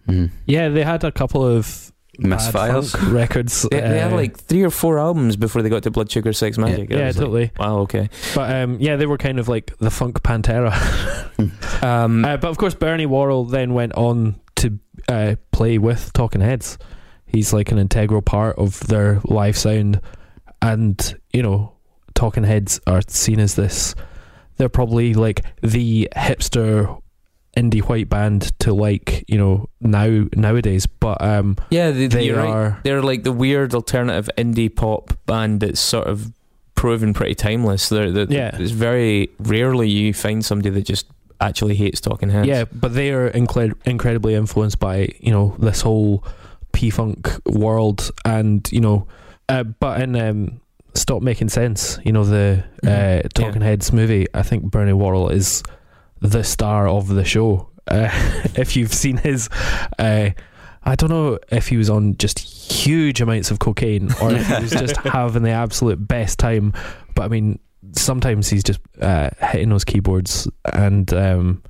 Mhm. 0.08 0.30
Yeah, 0.46 0.70
they 0.70 0.84
had 0.84 1.04
a 1.04 1.12
couple 1.12 1.44
of 1.46 1.92
Misfires. 2.20 2.94
records. 3.12 3.64
They, 3.72 3.80
they 3.82 4.00
had 4.00 4.14
uh, 4.14 4.16
like 4.16 4.38
three 4.38 4.64
or 4.64 4.70
four 4.70 5.00
albums 5.00 5.36
before 5.36 5.62
they 5.62 5.70
got 5.70 5.84
to 5.84 5.92
Blood 5.92 6.10
Sugar 6.12 6.32
Sex 6.34 6.58
Magik. 6.58 6.92
I 6.94 6.98
yeah, 6.98 7.08
was 7.08 7.18
like, 7.18 7.24
totally. 7.26 7.52
wow, 7.60 7.78
okay. 7.80 8.10
But 8.34 8.56
um, 8.56 8.78
yeah, 8.80 8.96
they 8.96 9.06
were 9.06 9.18
kind 9.18 9.40
of 9.40 9.48
like 9.50 9.76
the 9.80 9.90
funk 9.92 10.22
Pantera. 10.24 10.72
Um, 11.84 12.24
Uh, 12.24 12.38
but 12.38 12.48
of 12.50 12.58
course, 12.58 12.74
Bernie 12.74 13.06
Worrell 13.06 13.44
then 13.44 13.74
went 13.74 13.94
on 13.96 14.36
to 14.56 14.80
uh, 15.10 15.36
play 15.52 15.78
with 15.78 16.14
Talking 16.14 16.40
Heads. 16.42 16.78
He's 17.36 17.52
like 17.54 17.72
an 17.72 17.78
integral 17.78 18.22
part 18.22 18.58
of 18.58 18.80
their 18.88 19.20
live 19.26 19.58
sound, 19.58 20.00
and 20.62 21.20
you 21.34 21.44
know, 21.44 21.74
Talking 22.14 22.44
Heads 22.46 22.80
are 22.88 23.02
seen 23.08 23.40
as 23.40 23.56
this. 23.56 23.94
They're 24.58 24.70
probably 24.70 25.14
like 25.14 25.44
the 25.62 26.08
hipster 26.16 27.02
indie 27.58 27.82
white 27.82 28.10
band 28.10 28.58
to 28.60 28.74
like 28.74 29.26
you 29.28 29.38
know 29.38 29.70
now 29.82 30.28
nowadays. 30.34 30.86
But 30.86 31.22
um, 31.22 31.58
yeah, 31.70 31.92
they, 31.92 32.08
they 32.08 32.26
you're 32.26 32.38
right. 32.38 32.78
They're 32.84 33.02
like 33.02 33.24
the 33.24 33.34
weird 33.34 33.76
alternative 33.76 34.30
indie 34.38 34.74
pop 34.74 35.14
band 35.26 35.60
that's 35.60 35.82
sort 35.82 36.08
of 36.08 36.32
proven 36.76 37.14
pretty 37.14 37.36
timeless. 37.36 37.90
They're, 37.90 38.12
they're, 38.12 38.28
Yeah. 38.30 38.56
It's 38.58 38.72
very 38.72 39.30
rarely 39.40 39.90
you 39.90 40.14
find 40.14 40.44
somebody 40.44 40.70
that 40.70 40.86
just 40.86 41.08
actually 41.42 41.76
hates 41.76 42.00
Talking 42.00 42.30
Heads. 42.30 42.48
Yeah, 42.48 42.66
but 42.72 42.94
they 42.94 43.12
are 43.12 43.30
incred- 43.32 43.76
incredibly 43.86 44.36
influenced 44.36 44.80
by 44.80 45.10
you 45.20 45.32
know 45.32 45.56
this 45.60 45.82
whole 45.82 46.24
P 46.76 46.90
Funk 46.90 47.30
world, 47.46 48.12
and 48.26 48.68
you 48.72 48.82
know, 48.82 49.08
uh, 49.50 49.64
but 49.64 50.02
in 50.02 50.16
um, 50.16 50.62
Stop 50.94 51.22
Making 51.22 51.50
Sense, 51.50 51.98
you 52.04 52.12
know 52.12 52.24
the 52.26 52.64
uh, 52.84 52.88
Mhm. 53.24 53.34
Talking 53.34 53.62
Heads 53.62 53.92
movie. 53.94 54.28
I 54.34 54.44
think 54.44 54.70
Bernie 54.72 54.94
Worrell 54.94 55.30
is 55.30 55.64
the 56.22 56.44
star 56.44 56.88
of 56.88 57.08
the 57.08 57.24
show. 57.26 57.70
Uh, 57.88 58.10
if 58.56 58.76
you've 58.76 58.94
seen 58.94 59.18
his, 59.18 59.50
uh, 60.00 60.30
I 60.84 60.96
don't 60.96 61.10
know 61.10 61.40
if 61.50 61.68
he 61.70 61.78
was 61.78 61.90
on 61.90 62.18
just 62.18 62.40
huge 62.40 63.22
amounts 63.22 63.52
of 63.52 63.60
cocaine 63.60 64.12
or 64.22 64.32
if 64.34 64.46
he 64.48 64.62
was 64.62 64.72
just 64.84 64.98
having 64.98 65.44
the 65.44 65.52
absolute 65.52 66.06
best 66.08 66.38
time. 66.40 66.74
But 67.16 67.24
I 67.24 67.28
mean, 67.30 67.60
sometimes 67.94 68.50
he's 68.50 68.64
just 68.64 68.80
uh, 69.02 69.30
hitting 69.42 69.70
those 69.70 69.86
keyboards, 69.86 70.48
and 70.74 71.12
um, 71.14 71.64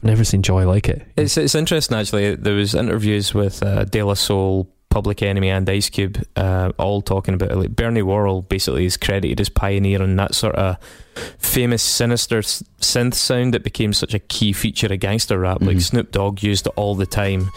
I've 0.00 0.04
never 0.04 0.24
seen 0.24 0.42
joy 0.42 0.66
like 0.66 0.88
it. 0.88 1.02
It's 1.16 1.36
it's 1.36 1.54
interesting 1.54 1.96
actually. 1.98 2.34
There 2.34 2.54
was 2.54 2.74
interviews 2.74 3.34
with 3.34 3.62
uh, 3.62 3.84
De 3.84 4.02
La 4.02 4.14
Soul, 4.14 4.66
Public 4.88 5.22
Enemy, 5.22 5.50
and 5.50 5.68
Ice 5.68 5.90
Cube, 5.90 6.24
uh, 6.36 6.72
all 6.78 7.02
talking 7.02 7.34
about 7.34 7.50
it. 7.50 7.56
Like 7.56 7.76
Bernie 7.76 8.00
Worrell 8.02 8.40
basically 8.42 8.86
is 8.86 8.96
credited 8.96 9.40
as 9.42 9.50
pioneering 9.50 10.16
that 10.16 10.34
sort 10.34 10.54
of 10.56 10.76
famous 11.38 11.82
sinister 11.82 12.38
synth 12.40 13.12
sound 13.14 13.52
that 13.52 13.62
became 13.62 13.92
such 13.92 14.14
a 14.14 14.18
key 14.18 14.54
feature 14.54 14.90
of 14.90 15.00
gangster 15.00 15.38
rap. 15.38 15.60
Like 15.60 15.76
Mhm. 15.76 15.82
Snoop 15.82 16.12
Dogg 16.12 16.42
used 16.42 16.66
it 16.66 16.72
all 16.76 16.94
the 16.94 17.04
time. 17.06 17.50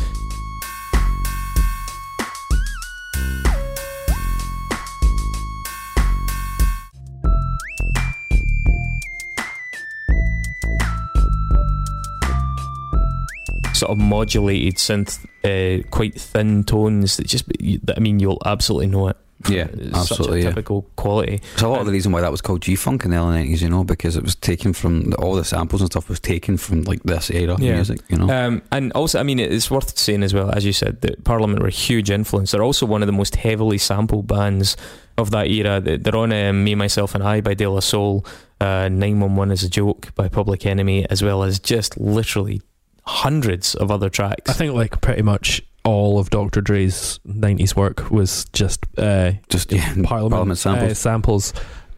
Sort 13.84 13.92
of 13.92 13.98
modulated 13.98 14.76
synth, 14.76 15.20
uh, 15.44 15.84
quite 15.90 16.16
thin 16.20 16.64
tones 16.64 17.18
that 17.18 17.28
just, 17.28 17.46
that, 17.86 17.96
I 17.98 18.00
mean, 18.00 18.20
you'll 18.20 18.42
absolutely 18.46 18.88
know 18.88 19.10
it. 19.10 19.18
Yeah, 19.50 19.68
It's 19.74 19.94
absolutely. 19.94 20.06
Such 20.26 20.30
a 20.30 20.38
Yeah. 20.44 20.50
typical 20.52 20.84
quality. 20.96 21.42
So 21.58 21.68
a 21.68 21.72
lot 21.72 21.82
of 21.82 21.86
the 21.86 21.92
reason 21.92 22.14
why 22.14 22.22
that 22.22 22.32
was 22.32 22.40
called 22.40 22.62
G 22.62 22.76
Funk 22.78 23.04
in 23.04 23.12
the 23.12 23.18
early 23.18 23.34
nineties, 23.40 23.62
you 23.62 23.68
know, 23.68 23.84
because 23.84 24.16
it 24.16 24.24
was 24.24 24.36
taken 24.36 24.72
from 24.72 25.14
all 25.20 25.36
the 25.36 25.44
samples 25.44 25.82
and 25.82 25.92
stuff 25.92 26.08
was 26.08 26.22
taken 26.22 26.56
from 26.56 26.84
like 26.84 27.04
this 27.04 27.30
era 27.30 27.54
of 27.56 27.60
Yeah. 27.60 27.74
music, 27.76 28.00
you 28.08 28.18
know. 28.18 28.30
Um, 28.34 28.62
and 28.72 28.94
also, 28.94 29.20
I 29.20 29.24
mean, 29.24 29.40
it's 29.40 29.70
worth 29.70 29.98
saying 29.98 30.24
as 30.24 30.34
well, 30.34 30.50
as 30.52 30.64
you 30.64 30.72
said, 30.72 31.02
that 31.02 31.26
Parliament 31.26 31.60
were 31.62 31.68
a 31.68 31.72
huge 31.72 32.10
influence. 32.10 32.52
They're 32.52 32.64
also 32.64 32.86
one 32.86 33.04
of 33.04 33.08
the 33.08 33.12
most 33.12 33.36
heavily 33.36 33.78
sampled 33.78 34.28
bands 34.28 34.78
of 35.18 35.32
that 35.32 35.50
era. 35.50 35.82
They- 35.82 35.98
They're 35.98 36.16
on 36.16 36.32
um, 36.32 36.64
Me, 36.64 36.74
Myself, 36.76 37.14
and 37.14 37.22
I 37.22 37.42
by 37.42 37.54
De 37.54 37.68
La 37.68 37.82
Soul, 37.82 38.26
uh, 38.62 38.88
911 38.88 39.52
is 39.52 39.62
a 39.64 39.70
Joke 39.70 40.16
by 40.16 40.30
Public 40.30 40.66
Enemy, 40.66 41.06
as 41.10 41.22
well 41.22 41.44
as 41.44 41.60
just 41.60 41.98
literally 42.00 42.62
hundreds 43.06 43.76
of 43.76 43.92
other 43.92 44.10
tracks. 44.10 44.50
I 44.50 44.54
think 44.54 44.74
like 44.74 45.02
pretty 45.02 45.22
much 45.22 45.62
all 45.84 46.20
of 46.20 46.30
Dr. 46.30 46.62
Dre's 46.62 47.20
'90s 47.28 47.76
work 47.76 48.10
was 48.10 48.46
just 48.54 48.86
uh, 48.98 49.34
Just 49.50 49.72
yeah, 49.72 49.86
Parliament, 50.04 50.32
Parliament 50.32 50.58
samples. 50.60 50.92
uh, 50.92 50.96
samples. 50.96 51.54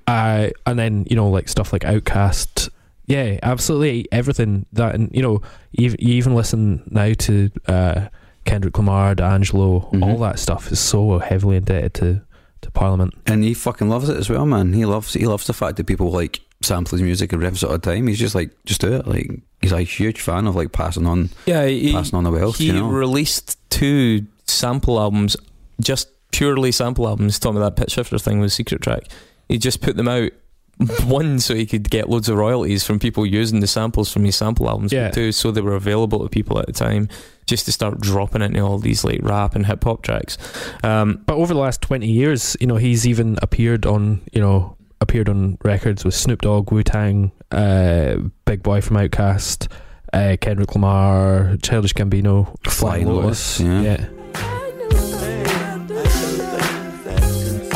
Uh, 0.07 0.49
and 0.65 0.77
then 0.77 1.05
you 1.09 1.15
know 1.15 1.29
like 1.29 1.49
stuff 1.49 1.73
like 1.73 1.83
OutKast. 1.83 2.69
Yeah, 3.07 3.39
absolutely 3.43 4.07
everything 4.11 4.65
that 4.73 4.95
and 4.95 5.11
you 5.13 5.21
know 5.21 5.41
even 5.73 5.97
you 5.99 6.13
even 6.15 6.33
listen 6.35 6.83
now 6.89 7.13
to 7.13 7.51
uh, 7.67 8.07
Kendrick 8.45 8.77
Lamar, 8.77 9.13
D'Angelo, 9.15 9.81
Mhm. 9.91 10.03
all 10.03 10.17
that 10.19 10.39
stuff 10.39 10.71
is 10.71 10.79
so 10.79 11.19
heavily 11.19 11.57
indebted 11.57 11.93
to 11.95 12.21
to 12.61 12.71
Parliament. 12.71 13.13
and 13.27 13.43
he 13.43 13.53
fucking 13.53 13.89
loves 13.89 14.09
it 14.09 14.17
as 14.17 14.27
well, 14.29 14.45
man. 14.47 14.73
He 14.73 14.85
loves 14.85 15.13
he 15.13 15.27
loves 15.27 15.45
the 15.45 15.53
fact 15.53 15.77
that 15.77 15.85
people 15.85 16.09
like 16.11 16.39
sample 16.63 16.97
his 16.97 17.03
music 17.03 17.31
and 17.31 17.41
riffs 17.43 17.63
all 17.63 17.73
the 17.73 17.77
time. 17.77 18.07
He's 18.07 18.17
just 18.17 18.33
like 18.33 18.49
just 18.65 18.81
do 18.81 18.91
it. 18.93 19.05
Like 19.07 19.29
he's 19.65 19.71
a 19.71 19.81
huge 19.81 20.21
fan 20.21 20.45
of 20.47 20.55
like 20.55 20.71
passing 20.71 21.05
on 21.07 21.29
yeah, 21.45 21.65
he, 21.65 21.91
passing 21.91 22.15
on 22.17 22.23
the 22.23 22.31
wealth. 22.31 22.57
he 22.57 22.67
you 22.67 22.73
know, 22.73 22.87
released 22.87 23.57
two 23.69 24.25
sample 24.45 24.99
albums, 24.99 25.35
just 25.81 26.07
purely 26.31 26.71
sample 26.71 27.07
albums. 27.07 27.39
Talking 27.39 27.57
about 27.57 27.75
that 27.75 27.81
pitch 27.81 27.93
shifter 27.93 28.19
thing 28.19 28.39
with 28.39 28.53
Secret 28.53 28.81
Track, 28.81 29.03
he 29.49 29.57
just 29.57 29.81
put 29.81 29.97
them 29.97 30.07
out. 30.07 30.31
One, 31.05 31.39
so 31.39 31.55
he 31.55 31.65
could 31.65 31.89
get 31.89 32.09
loads 32.09 32.27
of 32.27 32.35
royalties 32.37 32.83
from 32.83 32.99
people 32.99 33.25
using 33.25 33.61
the 33.61 33.67
samples 33.67 34.11
from 34.11 34.25
his 34.25 34.35
sample 34.35 34.67
albums. 34.69 34.91
Yeah. 34.91 35.09
Two, 35.09 35.31
so 35.31 35.49
they 35.49 35.61
were 35.61 35.75
available 35.75 36.19
to 36.19 36.27
people 36.27 36.59
at 36.59 36.65
the 36.65 36.73
time, 36.73 37.07
just 37.47 37.63
to 37.65 37.71
start 37.71 38.01
dropping 38.01 38.41
into 38.41 38.59
all 38.59 38.77
these 38.77 39.05
like 39.05 39.21
rap 39.23 39.55
and 39.55 39.65
hip 39.65 39.85
hop 39.85 40.01
tracks. 40.01 40.37
Um, 40.83 41.23
But 41.25 41.37
over 41.37 41.53
the 41.53 41.59
last 41.61 41.81
twenty 41.81 42.11
years, 42.11 42.57
you 42.59 42.67
know, 42.67 42.75
he's 42.75 43.07
even 43.07 43.37
appeared 43.41 43.85
on 43.85 44.21
you 44.33 44.41
know 44.41 44.74
appeared 45.01 45.29
on 45.29 45.57
records 45.63 46.03
with 46.05 46.13
Snoop 46.13 46.41
Dogg, 46.41 46.71
Wu 46.71 46.83
Tang, 46.83 47.31
uh, 47.51 48.15
Big 48.45 48.63
Boi 48.63 48.81
from 48.81 48.97
Outkast, 48.97 49.71
uh, 50.13 50.35
Kendrick 50.41 50.73
Lamar, 50.75 51.57
Childish 51.61 51.93
Gambino, 51.93 52.55
Flying 52.69 53.07
Lotus, 53.07 53.59
yeah. 53.59 53.81
yeah. 53.81 54.05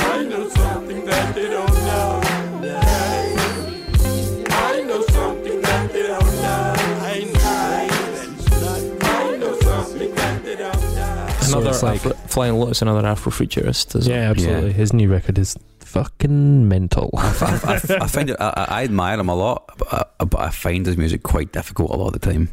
I 0.02 0.24
know 0.30 0.50
something 0.50 1.06
that 1.06 1.36
they 1.36 1.50
don't 1.50 1.74
know. 1.74 2.22
I 4.52 4.84
know 4.86 5.02
something 5.08 5.62
that 5.62 5.92
they 5.94 6.04
don't 6.08 6.36
know. 6.42 6.74
I 9.02 9.38
know, 9.38 9.60
something 9.60 10.16
that 10.16 10.44
they 10.44 10.56
don't 10.56 10.96
know. 10.96 11.28
So 11.42 11.58
another 11.60 11.70
it's 11.72 11.84
like- 11.84 11.96
Afro, 12.06 12.14
Flying 12.28 12.56
Lotus, 12.56 12.82
another 12.82 13.02
Afrofuturist. 13.04 13.96
As 13.96 14.08
well. 14.08 14.18
Yeah, 14.18 14.30
absolutely. 14.30 14.74
His 14.74 14.94
new 14.94 15.10
record 15.10 15.38
is 15.38 15.56
fucking 15.90 16.68
mental. 16.68 17.10
I, 17.18 17.80
I, 17.90 18.04
I 18.04 18.08
find 18.08 18.30
it. 18.30 18.38
I, 18.40 18.66
I 18.70 18.84
admire 18.84 19.20
him 19.20 19.30
a 19.30 19.36
lot, 19.36 19.72
but 19.78 19.94
I, 20.20 20.24
but 20.26 20.40
I 20.40 20.50
find 20.50 20.86
his 20.86 20.98
music 20.98 21.24
quite 21.24 21.52
difficult 21.52 21.92
a 21.92 21.98
lot 21.98 22.08
of 22.08 22.14
the 22.14 22.20
time. 22.20 22.50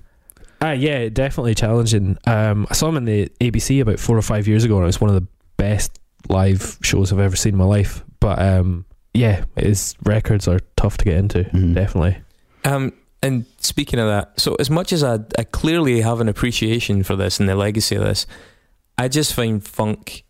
Ah, 0.60 0.72
yeah, 0.72 1.08
definitely 1.10 1.54
challenging. 1.54 2.16
Um, 2.26 2.66
I 2.70 2.74
saw 2.74 2.88
him 2.88 2.96
in 2.96 3.04
the 3.04 3.28
ABC 3.40 3.80
about 3.82 3.98
four 3.98 4.16
or 4.16 4.22
five 4.22 4.48
years 4.48 4.64
ago, 4.64 4.76
and 4.76 4.84
it 4.84 4.86
was 4.86 5.00
one 5.00 5.10
of 5.10 5.16
the 5.16 5.26
best 5.58 5.98
live 6.28 6.78
shows 6.82 7.12
I've 7.12 7.18
ever 7.20 7.36
seen 7.36 7.52
in 7.54 7.58
my 7.58 7.64
life. 7.64 8.02
But 8.20 8.40
um, 8.40 8.86
yeah, 9.12 9.44
his 9.56 9.94
records 10.04 10.48
are 10.48 10.60
tough 10.76 10.96
to 10.98 11.04
get 11.04 11.18
into. 11.18 11.44
Mhm. 11.44 11.74
Definitely. 11.74 12.18
Um, 12.64 12.92
and 13.22 13.44
speaking 13.58 13.98
of 14.00 14.06
that, 14.08 14.40
so 14.40 14.54
as 14.56 14.70
much 14.70 14.92
as 14.92 15.04
I, 15.04 15.18
I 15.38 15.44
clearly 15.44 16.00
have 16.00 16.20
an 16.20 16.28
appreciation 16.28 17.02
for 17.02 17.16
this 17.16 17.38
and 17.38 17.48
the 17.48 17.54
legacy 17.54 17.94
of 17.96 18.02
this, 18.02 18.26
I 18.98 19.08
just 19.08 19.34
find 19.34 19.62
funk 19.62 20.24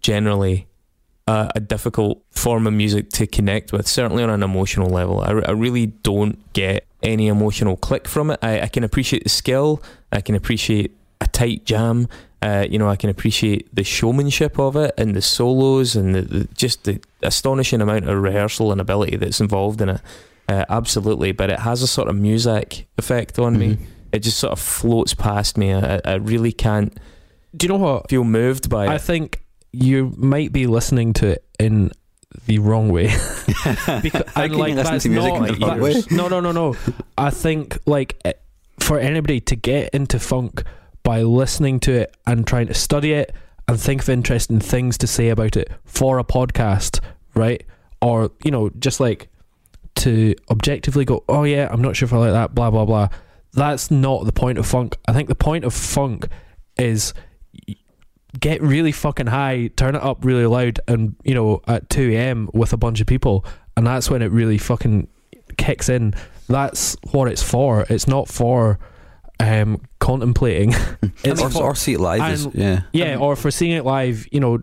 generally 0.00 0.66
uh, 1.30 1.48
a 1.54 1.60
difficult 1.60 2.16
form 2.30 2.66
of 2.66 2.72
music 2.72 3.04
to 3.18 3.26
connect 3.26 3.72
with, 3.72 3.86
certainly 3.86 4.22
on 4.26 4.30
an 4.30 4.42
emotional 4.42 4.88
level. 4.90 5.20
I, 5.20 5.30
I 5.50 5.52
really 5.52 5.86
don't 5.86 6.36
get 6.52 6.86
any 7.02 7.28
emotional 7.28 7.76
click 7.76 8.08
from 8.08 8.30
it. 8.32 8.38
I, 8.42 8.52
I 8.62 8.68
can 8.68 8.84
appreciate 8.84 9.22
the 9.24 9.28
skill, 9.42 9.82
I 10.12 10.20
can 10.20 10.34
appreciate 10.34 10.90
a 11.20 11.26
tight 11.26 11.64
jam. 11.64 12.08
Uh, 12.42 12.64
you 12.72 12.78
know, 12.78 12.88
I 12.88 12.96
can 12.96 13.10
appreciate 13.10 13.62
the 13.74 13.84
showmanship 13.84 14.58
of 14.58 14.74
it 14.74 14.94
and 14.96 15.14
the 15.14 15.20
solos 15.20 15.94
and 15.94 16.14
the, 16.14 16.22
the, 16.22 16.44
just 16.54 16.84
the 16.84 16.98
astonishing 17.22 17.82
amount 17.82 18.08
of 18.08 18.16
rehearsal 18.22 18.72
and 18.72 18.80
ability 18.80 19.16
that's 19.18 19.40
involved 19.40 19.80
in 19.82 19.90
it. 19.90 20.00
Uh, 20.48 20.64
absolutely, 20.70 21.32
but 21.32 21.50
it 21.50 21.58
has 21.60 21.82
a 21.82 21.86
sort 21.86 22.08
of 22.08 22.16
music 22.16 22.86
effect 22.98 23.38
on 23.38 23.58
me. 23.58 23.74
Mhm. 23.74 23.78
It 24.12 24.20
just 24.20 24.38
sort 24.38 24.52
of 24.52 24.58
floats 24.58 25.12
past 25.14 25.56
me. 25.58 25.74
I, 25.74 26.00
I 26.04 26.14
really 26.14 26.50
can't 26.52 26.92
Do 27.56 27.66
you 27.66 27.72
know 27.72 27.78
what? 27.78 28.08
feel 28.10 28.24
moved 28.24 28.68
by 28.70 28.86
I 28.86 28.94
it. 28.94 29.02
think 29.02 29.42
you 29.72 30.12
might 30.16 30.52
be 30.52 30.66
listening 30.66 31.12
to 31.14 31.28
it 31.28 31.44
in 31.58 31.92
the 32.46 32.58
wrong 32.58 32.88
way. 32.88 33.06
because, 34.02 34.22
and, 34.36 34.56
like, 34.56 34.74
that's 34.74 35.02
to 35.02 35.08
music 35.08 35.34
not, 35.34 35.48
in 35.48 35.54
the 35.60 35.66
wrong 35.66 35.78
that- 35.78 35.82
way? 35.82 36.02
No, 36.10 36.28
no, 36.28 36.40
no, 36.40 36.52
no. 36.52 36.76
I 37.18 37.30
think 37.30 37.78
like 37.86 38.20
eh, 38.24 38.32
for 38.78 38.98
anybody 38.98 39.40
to 39.40 39.56
get 39.56 39.90
into 39.94 40.18
funk 40.18 40.62
by 41.02 41.22
listening 41.22 41.80
to 41.80 41.92
it 41.92 42.16
and 42.26 42.46
trying 42.46 42.66
to 42.68 42.74
study 42.74 43.12
it 43.12 43.34
and 43.68 43.80
think 43.80 44.02
of 44.02 44.08
interesting 44.08 44.60
things 44.60 44.98
to 44.98 45.06
say 45.06 45.28
about 45.28 45.56
it 45.56 45.70
for 45.84 46.18
a 46.18 46.24
podcast, 46.24 47.00
right? 47.34 47.64
Or 48.02 48.30
you 48.44 48.50
know, 48.50 48.70
just 48.78 49.00
like 49.00 49.28
to 49.96 50.34
objectively 50.50 51.04
go, 51.04 51.24
oh 51.28 51.44
yeah, 51.44 51.68
I'm 51.70 51.82
not 51.82 51.96
sure 51.96 52.06
if 52.06 52.12
I 52.12 52.18
like 52.18 52.32
that, 52.32 52.54
blah 52.54 52.70
blah 52.70 52.84
blah. 52.84 53.08
That's 53.52 53.90
not 53.90 54.24
the 54.24 54.32
point 54.32 54.58
of 54.58 54.66
funk. 54.66 54.96
I 55.06 55.12
think 55.12 55.28
the 55.28 55.34
point 55.34 55.64
of 55.64 55.74
funk 55.74 56.28
is 56.78 57.12
get 58.38 58.62
really 58.62 58.92
fucking 58.92 59.26
high, 59.26 59.70
turn 59.76 59.94
it 59.94 60.02
up 60.02 60.24
really 60.24 60.46
loud, 60.46 60.80
and 60.86 61.16
you 61.24 61.34
know 61.34 61.60
at 61.66 61.88
two 61.90 62.10
a.m. 62.12 62.48
with 62.52 62.72
a 62.72 62.76
bunch 62.76 63.00
of 63.00 63.06
people, 63.06 63.44
and 63.76 63.86
that's 63.86 64.10
when 64.10 64.22
it 64.22 64.30
really 64.30 64.58
fucking 64.58 65.08
kicks 65.56 65.88
in. 65.88 66.14
That's 66.48 66.96
what 67.12 67.28
it's 67.28 67.42
for. 67.42 67.86
It's 67.88 68.06
not 68.06 68.28
for 68.28 68.78
um, 69.38 69.80
contemplating. 69.98 70.74
it's 71.24 71.40
or, 71.40 71.50
for, 71.50 71.62
or 71.62 71.74
see 71.74 71.94
it 71.94 72.00
live. 72.00 72.32
Is, 72.32 72.44
and- 72.44 72.54
yeah, 72.54 72.82
yeah, 72.92 73.16
or 73.16 73.36
for 73.36 73.50
seeing 73.50 73.72
it 73.72 73.84
live. 73.84 74.26
You 74.30 74.40
know, 74.40 74.58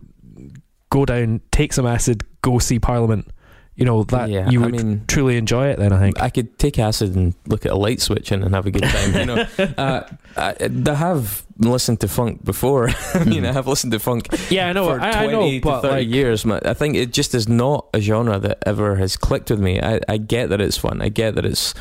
go 0.90 1.06
down, 1.06 1.42
take 1.52 1.74
some 1.74 1.86
acid, 1.86 2.24
go 2.42 2.60
see 2.60 2.80
Parliament. 2.80 3.30
You 3.78 3.86
know 3.86 4.04
that 4.06 4.30
Yeah, 4.30 4.50
you 4.50 4.62
I 4.62 4.66
would 4.66 4.74
mean- 4.76 5.04
truly 5.08 5.38
enjoy 5.38 5.68
it. 5.68 5.78
Then 5.80 5.94
I 5.94 6.00
think. 6.00 6.20
I 6.20 6.30
could 6.30 6.58
take 6.58 6.80
acid 6.80 7.16
and 7.16 7.36
look 7.46 7.64
at 7.66 7.72
a 7.72 7.76
light 7.76 8.02
switch 8.02 8.32
and, 8.32 8.44
and 8.44 8.54
have 8.56 8.66
a 8.66 8.72
good 8.72 8.84
time. 8.84 9.14
You 9.16 9.26
know, 9.26 9.46
uh, 9.78 10.02
I, 10.36 10.56
I 10.88 10.94
have 10.96 11.46
listened 11.60 12.00
to 12.02 12.08
funk 12.08 12.44
before. 12.44 12.90
I 13.14 13.24
mean, 13.24 13.46
I 13.46 13.52
have 13.54 13.68
listened 13.68 13.94
to 13.94 14.00
funk 14.00 14.28
Yeah, 14.50 14.70
I 14.70 14.74
know. 14.74 14.86
for 14.88 15.00
I, 15.00 15.10
I 15.10 15.28
twenty 15.28 15.60
know, 15.60 15.64
but 15.64 15.76
to 15.82 15.88
thirty 15.90 16.06
like, 16.06 16.14
years. 16.14 16.44
I 16.46 16.74
think 16.74 16.96
it 16.96 17.14
just 17.14 17.36
is 17.36 17.48
not 17.48 17.88
a 17.94 18.02
genre 18.02 18.40
that 18.40 18.58
ever 18.66 18.96
has 18.96 19.16
clicked 19.16 19.52
with 19.52 19.60
me. 19.60 19.80
I, 19.80 20.00
I 20.10 20.18
get 20.18 20.50
that 20.50 20.60
it's 20.60 20.78
fun. 20.78 21.00
I 21.02 21.10
get 21.10 21.36
that 21.36 21.46
it's 21.46 21.76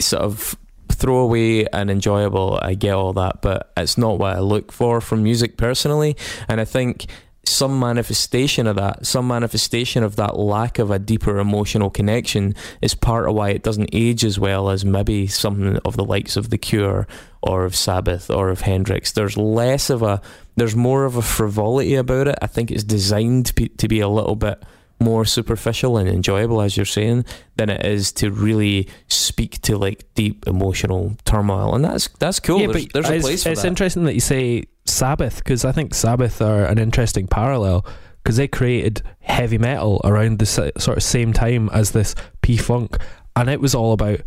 sort 0.00 0.22
of 0.22 0.56
throwaway 0.90 1.66
and 1.72 1.90
enjoyable. 1.90 2.58
I 2.62 2.74
get 2.74 2.94
all 2.94 3.12
that, 3.12 3.42
but 3.42 3.72
it's 3.76 3.98
not 3.98 4.18
what 4.18 4.36
I 4.36 4.40
look 4.40 4.72
for 4.72 5.00
from 5.02 5.22
music 5.22 5.58
personally. 5.58 6.16
And 6.48 6.60
I 6.60 6.64
think 6.64 7.06
some 7.48 7.78
manifestation 7.78 8.66
of 8.66 8.76
that, 8.76 9.06
some 9.06 9.28
manifestation 9.28 10.02
of 10.02 10.16
that 10.16 10.38
lack 10.38 10.78
of 10.78 10.90
a 10.90 10.98
deeper 10.98 11.38
emotional 11.38 11.90
connection 11.90 12.54
is 12.82 12.94
part 12.94 13.28
of 13.28 13.34
why 13.34 13.50
it 13.50 13.62
doesn't 13.62 13.90
age 13.92 14.24
as 14.24 14.38
well 14.38 14.70
as 14.70 14.84
maybe 14.84 15.26
something 15.26 15.76
of 15.84 15.96
the 15.96 16.04
likes 16.04 16.36
of 16.36 16.50
The 16.50 16.58
Cure 16.58 17.06
or 17.42 17.64
of 17.64 17.76
Sabbath 17.76 18.30
or 18.30 18.48
of 18.48 18.62
Hendrix. 18.62 19.12
There's 19.12 19.36
less 19.36 19.90
of 19.90 20.02
a, 20.02 20.20
there's 20.56 20.76
more 20.76 21.04
of 21.04 21.16
a 21.16 21.22
frivolity 21.22 21.94
about 21.94 22.28
it. 22.28 22.38
I 22.42 22.46
think 22.46 22.70
it's 22.70 22.84
designed 22.84 23.46
to 23.46 23.54
be, 23.54 23.68
to 23.68 23.88
be 23.88 24.00
a 24.00 24.08
little 24.08 24.36
bit 24.36 24.62
more 24.98 25.24
superficial 25.24 25.96
and 25.98 26.08
enjoyable, 26.08 26.60
as 26.60 26.76
you're 26.76 26.86
saying, 26.86 27.24
than 27.56 27.70
it 27.70 27.84
is 27.84 28.12
to 28.12 28.30
really 28.30 28.88
speak 29.08 29.60
to 29.62 29.76
like 29.76 30.04
deep 30.14 30.46
emotional 30.46 31.16
turmoil. 31.24 31.74
And 31.74 31.84
that's 31.84 32.08
that's 32.18 32.40
cool. 32.40 32.60
yeah, 32.60 32.68
there's, 32.68 32.86
but 32.86 32.92
there's 32.92 33.10
a 33.10 33.14
it's, 33.14 33.24
place 33.24 33.42
for 33.42 33.50
it's 33.50 33.62
that. 33.62 33.68
interesting 33.68 34.04
that 34.04 34.14
you 34.14 34.20
say 34.20 34.64
Sabbath 34.84 35.38
because 35.38 35.64
I 35.64 35.72
think 35.72 35.94
Sabbath 35.94 36.40
are 36.40 36.64
an 36.64 36.78
interesting 36.78 37.26
parallel 37.26 37.84
because 38.22 38.36
they 38.36 38.48
created 38.48 39.02
heavy 39.20 39.58
metal 39.58 40.00
around 40.04 40.38
the 40.38 40.46
sort 40.46 40.96
of 40.96 41.02
same 41.02 41.32
time 41.32 41.68
as 41.70 41.92
this 41.92 42.14
P 42.40 42.56
Funk, 42.56 42.96
and 43.34 43.48
it 43.48 43.60
was 43.60 43.74
all 43.74 43.92
about 43.92 44.20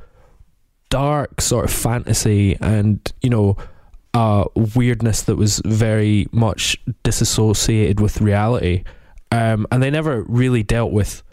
dark 0.89 1.39
sort 1.39 1.65
of 1.65 1.71
fantasy 1.71 2.57
and 2.61 3.11
you 3.21 3.29
know 3.29 3.57
uh, 4.13 4.45
weirdness 4.75 5.23
that 5.23 5.35
was 5.35 5.61
very 5.65 6.27
much 6.31 6.77
disassociated 7.03 7.99
with 7.99 8.21
reality, 8.21 8.83
um, 9.31 9.67
and 9.71 9.81
they 9.81 9.89
never 9.89 10.23
really 10.23 10.63
dealt 10.63 10.91
with 10.91 11.23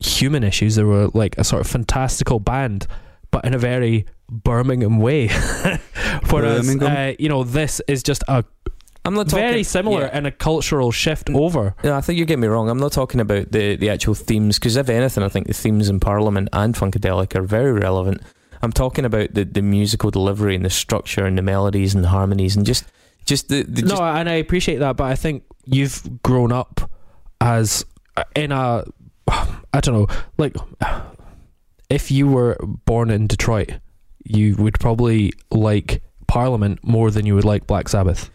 human 0.00 0.44
issues. 0.44 0.76
They 0.76 0.84
were 0.84 1.08
like 1.08 1.36
a 1.38 1.44
sort 1.44 1.60
of 1.60 1.66
fantastical 1.66 2.38
band, 2.38 2.86
but 3.30 3.44
in 3.44 3.54
a 3.54 3.58
very 3.58 4.06
Birmingham 4.28 4.98
way. 4.98 5.28
Whereas, 6.30 6.66
Birmingham. 6.66 7.10
uh, 7.10 7.14
you 7.18 7.28
know, 7.28 7.44
this 7.44 7.80
is 7.86 8.02
just 8.02 8.24
a 8.28 8.44
I'm 9.04 9.14
not 9.14 9.28
talking, 9.28 9.46
very 9.46 9.62
similar 9.64 10.02
yeah. 10.02 10.10
and 10.12 10.26
a 10.26 10.30
cultural 10.30 10.92
shift 10.92 11.28
over. 11.30 11.74
No, 11.82 11.96
I 11.96 12.00
think 12.00 12.18
you 12.18 12.24
get 12.24 12.38
me 12.38 12.46
wrong. 12.46 12.68
I'm 12.68 12.78
not 12.78 12.92
talking 12.92 13.20
about 13.20 13.50
the, 13.50 13.74
the 13.76 13.90
actual 13.90 14.14
themes, 14.14 14.58
because 14.58 14.76
if 14.76 14.88
anything, 14.88 15.24
I 15.24 15.28
think 15.28 15.48
the 15.48 15.54
themes 15.54 15.88
in 15.88 15.98
Parliament 15.98 16.48
and 16.52 16.74
Funkadelic 16.74 17.34
are 17.34 17.42
very 17.42 17.72
relevant. 17.72 18.22
I'm 18.62 18.72
talking 18.72 19.04
about 19.04 19.34
the, 19.34 19.44
the 19.44 19.62
musical 19.62 20.12
delivery 20.12 20.54
and 20.54 20.64
the 20.64 20.70
structure 20.70 21.26
and 21.26 21.36
the 21.36 21.42
melodies 21.42 21.96
and 21.96 22.04
the 22.04 22.08
harmonies 22.08 22.54
and 22.56 22.64
just 22.64 22.84
just 23.24 23.48
the, 23.48 23.62
the 23.62 23.82
no, 23.82 23.96
and 23.96 24.28
I 24.28 24.34
appreciate 24.34 24.78
that, 24.78 24.96
but 24.96 25.04
I 25.04 25.14
think 25.14 25.44
you've 25.64 26.22
grown 26.22 26.52
up 26.52 26.90
as 27.42 27.84
in 28.36 28.52
a, 28.52 28.84
I 29.28 29.80
don't 29.80 29.94
know, 29.94 30.06
like 30.38 30.54
if 31.90 32.10
you 32.10 32.28
were 32.28 32.56
born 32.84 33.10
in 33.10 33.26
Detroit, 33.26 33.72
you 34.24 34.54
would 34.56 34.78
probably 34.78 35.32
like 35.50 36.02
Parliament 36.28 36.78
more 36.84 37.10
than 37.10 37.26
you 37.26 37.34
would 37.34 37.44
like 37.44 37.66
Black 37.66 37.88
Sabbath. 37.88 38.30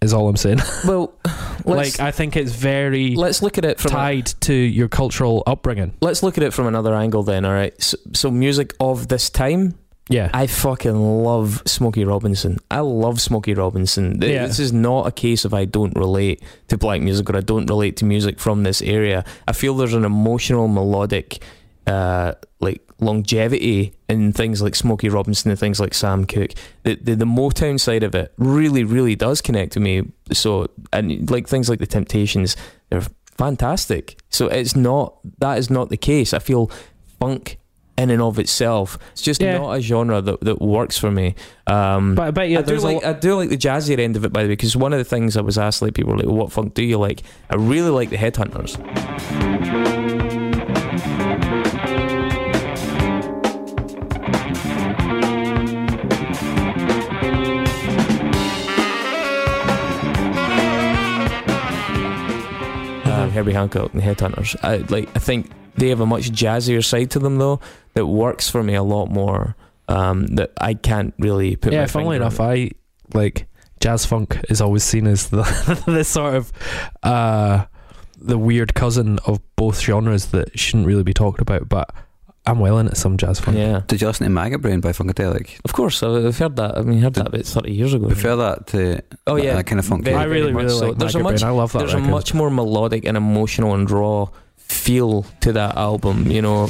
Is 0.00 0.12
all 0.12 0.28
I'm 0.28 0.36
saying. 0.36 0.58
well, 0.86 1.18
like 1.64 1.98
I 1.98 2.12
think 2.12 2.36
it's 2.36 2.52
very 2.52 3.16
let's 3.16 3.42
look 3.42 3.58
at 3.58 3.64
it 3.64 3.80
from 3.80 3.90
a- 3.90 3.94
tied 3.94 4.26
to 4.42 4.54
your 4.54 4.88
cultural 4.88 5.42
upbringing. 5.44 5.94
let's 6.00 6.22
look 6.22 6.38
at 6.38 6.44
it 6.44 6.52
from 6.52 6.68
another 6.68 6.94
angle 6.94 7.24
then. 7.24 7.44
All 7.44 7.52
right, 7.52 7.74
so, 7.82 7.96
so 8.12 8.30
music 8.30 8.74
of 8.78 9.08
this 9.08 9.28
time. 9.28 9.76
Yeah, 10.08 10.30
I 10.32 10.46
fucking 10.46 10.94
love 11.24 11.62
Smokey 11.66 12.04
Robinson. 12.04 12.58
I 12.70 12.80
love 12.80 13.20
Smokey 13.20 13.54
Robinson. 13.54 14.20
Th- 14.20 14.32
Yeah. 14.32 14.46
This 14.46 14.58
is 14.58 14.72
not 14.72 15.06
a 15.06 15.10
case 15.12 15.44
of 15.44 15.52
I 15.54 15.64
don't 15.66 15.96
relate 15.96 16.42
to 16.68 16.78
black 16.78 17.00
music 17.02 17.28
or 17.30 17.36
I 17.36 17.40
don't 17.40 17.66
relate 17.66 17.96
to 17.98 18.04
music 18.04 18.38
from 18.38 18.62
this 18.62 18.80
area. 18.82 19.24
I 19.46 19.52
feel 19.52 19.74
there's 19.76 19.94
an 19.94 20.04
emotional, 20.04 20.66
melodic, 20.68 21.42
uh, 21.86 22.32
like 22.60 22.80
longevity 23.00 23.94
in 24.08 24.32
things 24.32 24.60
like 24.62 24.74
Smokey 24.74 25.08
Robinson 25.08 25.50
and 25.50 25.58
things 25.60 25.78
like 25.78 25.94
Sam 25.94 26.24
Cooke. 26.24 26.52
The, 26.84 26.94
the 26.96 27.14
the 27.14 27.24
Motown 27.24 27.78
side 27.78 28.02
of 28.02 28.14
it 28.14 28.32
really, 28.38 28.84
really 28.84 29.14
does 29.14 29.40
connect 29.40 29.72
to 29.74 29.80
me. 29.80 30.02
So 30.32 30.68
and 30.92 31.30
like 31.30 31.46
things 31.48 31.68
like 31.68 31.78
the 31.80 31.86
Temptations, 31.86 32.56
they're 32.90 33.06
fantastic. 33.36 34.18
So 34.30 34.46
it's 34.48 34.74
not 34.76 35.14
that 35.40 35.58
is 35.58 35.70
not 35.70 35.88
the 35.90 35.96
case. 35.96 36.32
I 36.34 36.38
feel 36.40 36.70
funk 37.20 37.58
in 37.98 38.10
and 38.10 38.22
of 38.22 38.38
itself. 38.38 38.96
It's 39.12 39.22
just 39.22 39.42
Yeah. 39.42 39.58
not 39.58 39.72
a 39.76 39.80
genre 39.80 40.22
that, 40.22 40.40
that 40.40 40.62
works 40.62 40.96
for 40.96 41.10
me. 41.10 41.34
Um, 41.66 42.14
but 42.14 42.28
I 42.28 42.30
bet 42.30 42.48
you 42.48 42.58
I 42.58 42.62
do 42.62 42.78
like 42.78 43.04
I 43.04 43.12
do 43.12 43.34
like 43.34 43.50
the 43.50 43.58
jazzier 43.58 43.98
end 43.98 44.16
of 44.16 44.24
it 44.24 44.32
by 44.32 44.42
the 44.42 44.48
way 44.48 44.52
because 44.52 44.74
one 44.76 44.92
of 44.92 44.98
the 44.98 45.04
things 45.04 45.36
I 45.36 45.42
was 45.42 45.58
asked 45.58 45.82
like 45.82 45.92
people 45.94 46.12
were 46.12 46.18
like 46.18 46.26
well, 46.26 46.36
what 46.36 46.52
funk 46.52 46.72
do 46.74 46.82
you 46.82 46.96
like 46.98 47.22
I 47.50 47.56
really 47.56 47.90
like 47.90 48.08
the 48.10 48.16
Headhunters 48.16 48.78
um, 63.04 63.30
Herbie 63.30 63.52
Hancock 63.52 63.92
and 63.92 64.02
the 64.02 64.06
Headhunters 64.06 64.56
I 64.62 64.76
like 64.94 65.08
I 65.16 65.18
think 65.18 65.50
they 65.78 65.88
have 65.88 66.00
a 66.00 66.06
much 66.06 66.30
jazzier 66.30 66.84
side 66.84 67.10
to 67.12 67.18
them 67.18 67.38
though 67.38 67.60
that 67.94 68.06
works 68.06 68.48
for 68.48 68.62
me 68.62 68.74
a 68.74 68.82
lot 68.82 69.06
more 69.06 69.56
um, 69.88 70.26
that 70.28 70.52
I 70.58 70.74
can't 70.74 71.14
really 71.18 71.56
put 71.56 71.72
yeah. 71.72 71.80
my 71.80 71.86
Funnily 71.86 72.16
finger 72.16 72.26
on 72.26 72.32
enough, 72.32 72.40
I 72.40 72.70
like 73.14 73.46
jazz 73.80 74.04
funk 74.04 74.38
is 74.48 74.60
always 74.60 74.84
seen 74.84 75.06
as 75.06 75.30
the 75.30 75.42
the 75.86 76.04
sort 76.04 76.34
of 76.34 76.52
uh, 77.02 77.64
the 78.16 78.38
weird 78.38 78.74
cousin 78.74 79.18
of 79.26 79.40
both 79.56 79.80
genres 79.80 80.26
that 80.26 80.58
shouldn't 80.58 80.86
really 80.86 81.02
be 81.02 81.14
talked 81.14 81.40
about. 81.40 81.68
But 81.68 81.90
I'm 82.46 82.58
well 82.58 82.78
into 82.78 82.94
some 82.94 83.16
jazz 83.16 83.40
funk. 83.40 83.56
yeah 83.56 83.82
Did 83.86 84.00
you 84.00 84.06
listen 84.06 84.24
to 84.24 84.30
Maggot 84.30 84.60
Brain 84.60 84.80
by 84.80 84.92
Funkadelic? 84.92 85.58
Of 85.64 85.72
course, 85.72 86.02
I've 86.02 86.26
I've 86.26 86.38
heard 86.38 86.56
that. 86.56 86.76
I 86.76 86.82
mean, 86.82 87.00
heard 87.00 87.14
that 87.14 87.28
about 87.28 87.44
thirty 87.44 87.72
years 87.72 87.94
ago. 87.94 88.08
Prefer 88.08 88.36
that 88.36 88.66
to 88.68 89.02
Oh 89.26 89.36
that, 89.36 89.44
yeah, 89.44 89.54
that 89.54 89.66
kind 89.66 89.78
of 89.78 89.86
funk. 89.86 90.04
Very, 90.04 90.16
I 90.16 90.24
really, 90.24 90.52
very 90.52 90.52
much 90.52 90.64
really 90.64 90.78
so. 90.78 90.88
like 90.88 90.98
There's 90.98 91.14
a 91.14 91.18
Maggot 91.18 91.32
much, 91.32 91.40
Brain. 91.40 91.50
I 91.50 91.54
love 91.54 91.72
that 91.72 91.78
there's 91.78 91.94
a 91.94 91.98
much 91.98 92.34
more 92.34 92.50
melodic 92.50 93.04
and 93.04 93.16
emotional 93.16 93.74
and 93.74 93.90
raw 93.90 94.28
feel 94.68 95.24
to 95.40 95.52
that 95.52 95.76
album. 95.76 96.30
You 96.30 96.42
know, 96.42 96.68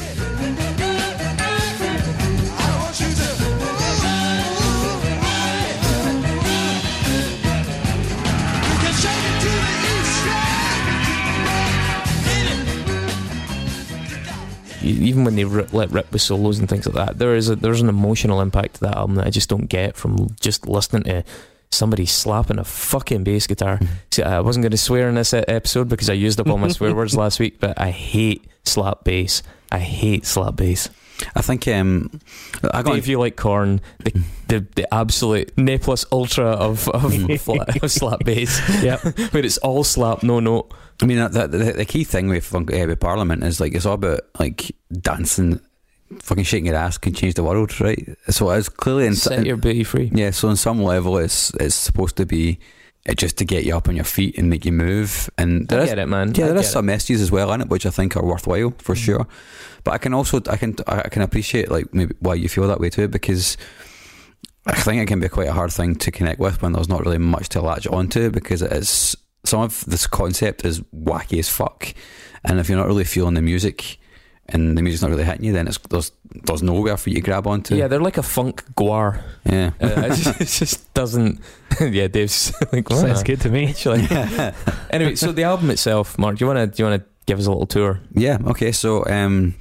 even 14.88 15.24
when 15.24 15.36
they 15.36 15.44
rip, 15.44 15.72
let 15.72 15.90
rip 15.90 16.10
with 16.12 16.22
solos 16.22 16.58
and 16.58 16.68
things 16.68 16.86
like 16.86 16.94
that, 16.94 17.18
there 17.18 17.34
is 17.34 17.48
a, 17.48 17.56
there's 17.56 17.80
an 17.80 17.88
emotional 17.88 18.40
impact 18.40 18.74
to 18.74 18.80
that 18.82 18.96
album 18.96 19.16
that 19.16 19.26
I 19.26 19.30
just 19.30 19.48
don't 19.48 19.66
get 19.66 19.96
from 19.96 20.34
just 20.40 20.66
listening 20.66 21.04
to 21.04 21.24
somebody 21.70 22.06
slapping 22.06 22.58
a 22.58 22.64
fucking 22.64 23.24
bass 23.24 23.46
guitar. 23.46 23.80
See, 24.10 24.22
I 24.22 24.40
wasn't 24.40 24.62
going 24.62 24.72
to 24.72 24.78
swear 24.78 25.08
in 25.08 25.14
this 25.14 25.32
episode 25.34 25.88
because 25.88 26.10
I 26.10 26.14
used 26.14 26.40
up 26.40 26.48
all 26.48 26.58
my 26.58 26.68
swear 26.76 26.94
words 26.94 27.16
last 27.16 27.40
week, 27.40 27.60
but 27.60 27.78
I 27.80 27.90
hate 27.90 28.46
slap 28.64 29.04
bass. 29.04 29.42
I 29.70 29.78
hate 29.78 30.24
slap 30.26 30.56
bass. 30.56 30.88
I 31.34 31.42
think 31.42 31.66
um, 31.68 32.20
I 32.72 32.82
got 32.82 32.96
If 32.96 33.08
you 33.08 33.18
like 33.18 33.36
Korn, 33.36 33.80
the, 34.04 34.22
the 34.46 34.66
the 34.76 34.94
absolute 34.94 35.56
ne 35.58 35.78
plus 35.78 36.04
ultra 36.12 36.46
of 36.46 36.88
of, 36.90 37.12
fla- 37.40 37.66
of 37.82 37.90
slap 37.90 38.24
bass, 38.24 38.60
Yeah, 38.82 38.98
but 39.02 39.44
it's 39.44 39.58
all 39.58 39.84
slap, 39.84 40.22
no 40.22 40.40
note. 40.40 40.72
I 41.00 41.06
mean, 41.06 41.18
that, 41.18 41.32
that, 41.32 41.50
the, 41.52 41.72
the 41.72 41.84
key 41.84 42.04
thing 42.04 42.28
with 42.28 42.54
uh, 42.54 42.60
with 42.60 43.00
Parliament 43.00 43.42
is 43.44 43.60
like 43.60 43.74
it's 43.74 43.86
all 43.86 43.94
about 43.94 44.20
like 44.38 44.70
dancing, 44.92 45.60
fucking 46.20 46.44
shaking 46.44 46.66
your 46.66 46.76
ass 46.76 46.98
can 46.98 47.12
change 47.14 47.34
the 47.34 47.42
world, 47.44 47.80
right? 47.80 48.16
So 48.30 48.50
it's 48.50 48.68
clearly 48.68 49.06
in, 49.06 49.14
Set 49.14 49.44
your 49.46 49.56
booty 49.56 49.84
free. 49.84 50.10
yeah. 50.14 50.30
So 50.30 50.48
on 50.48 50.56
some 50.56 50.82
level, 50.82 51.18
it's 51.18 51.50
it's 51.60 51.74
supposed 51.74 52.16
to 52.16 52.26
be 52.26 52.58
uh, 53.08 53.14
just 53.14 53.36
to 53.38 53.44
get 53.44 53.64
you 53.64 53.76
up 53.76 53.88
on 53.88 53.94
your 53.96 54.04
feet 54.04 54.38
and 54.38 54.48
make 54.50 54.64
you 54.64 54.72
move. 54.72 55.28
And 55.38 55.68
there 55.68 55.80
I 55.80 55.84
is 55.84 55.88
get 55.90 55.98
it, 55.98 56.06
man. 56.06 56.32
yeah, 56.34 56.46
I 56.46 56.48
there 56.48 56.58
is 56.58 56.70
some 56.70 56.86
messages 56.86 57.20
as 57.22 57.30
well 57.30 57.52
in 57.52 57.60
it, 57.60 57.68
which 57.68 57.86
I 57.86 57.90
think 57.90 58.16
are 58.16 58.24
worthwhile 58.24 58.72
for 58.78 58.94
Mm-hmm. 58.94 59.04
sure. 59.04 59.26
But 59.84 59.94
I 59.94 59.98
can 59.98 60.14
also 60.14 60.40
I 60.50 60.56
can 60.56 60.76
I 60.86 61.08
can 61.08 61.22
appreciate 61.22 61.70
like 61.70 61.92
maybe 61.94 62.14
why 62.20 62.34
you 62.34 62.48
feel 62.48 62.66
that 62.68 62.80
way 62.80 62.90
too 62.90 63.08
because. 63.08 63.56
I 64.66 64.72
think 64.74 65.00
it 65.00 65.06
can 65.06 65.18
be 65.18 65.30
quite 65.30 65.48
a 65.48 65.52
hard 65.54 65.72
thing 65.72 65.94
to 65.94 66.10
connect 66.10 66.38
with 66.38 66.60
when 66.60 66.72
there's 66.72 66.90
not 66.90 67.00
really 67.02 67.16
much 67.16 67.48
to 67.50 67.62
latch 67.62 67.86
onto 67.86 68.28
because 68.30 68.60
it 68.60 68.70
is 68.70 69.16
some 69.42 69.60
of 69.62 69.82
this 69.86 70.06
concept 70.06 70.62
is 70.62 70.80
wacky 70.94 71.38
as 71.38 71.48
fuck, 71.48 71.94
and 72.44 72.60
if 72.60 72.68
you're 72.68 72.76
not 72.76 72.86
really 72.86 73.04
feeling 73.04 73.32
the 73.32 73.40
music 73.40 73.98
and 74.50 74.76
the 74.78 74.82
music's 74.82 75.02
not 75.02 75.10
really 75.10 75.24
hitting 75.24 75.44
you, 75.44 75.52
then 75.52 75.68
it's 75.68 75.78
there's 75.90 76.12
there's 76.44 76.62
nowhere 76.62 76.96
for 76.96 77.10
you 77.10 77.16
to 77.16 77.20
grab 77.22 77.46
onto. 77.46 77.74
Yeah, 77.76 77.88
they're 77.88 78.00
like 78.00 78.18
a 78.18 78.22
funk 78.22 78.64
guar. 78.74 79.20
yeah. 79.44 79.70
Uh, 79.80 79.86
it, 79.86 80.08
just, 80.16 80.40
it 80.40 80.46
just 80.66 80.94
doesn't. 80.94 81.40
yeah, 81.80 82.06
Dave's 82.08 82.52
like, 82.72 82.88
"Wow." 82.90 82.96
Sounds 83.00 83.22
good 83.22 83.40
to 83.42 83.50
me. 83.50 83.68
Actually. 83.68 84.06
anyway, 84.90 85.14
so 85.14 85.32
the 85.32 85.44
album 85.44 85.70
itself, 85.70 86.18
Mark, 86.18 86.36
do 86.38 86.44
you 86.44 86.46
want 86.46 86.58
to 86.58 86.66
do 86.76 86.82
you 86.82 86.88
want 86.88 87.02
to 87.02 87.08
give 87.26 87.38
us 87.38 87.46
a 87.46 87.50
little 87.50 87.66
tour? 87.66 88.00
yeah. 88.14 88.38
Okay. 88.46 88.72
So 88.72 89.04
um, 89.06 89.54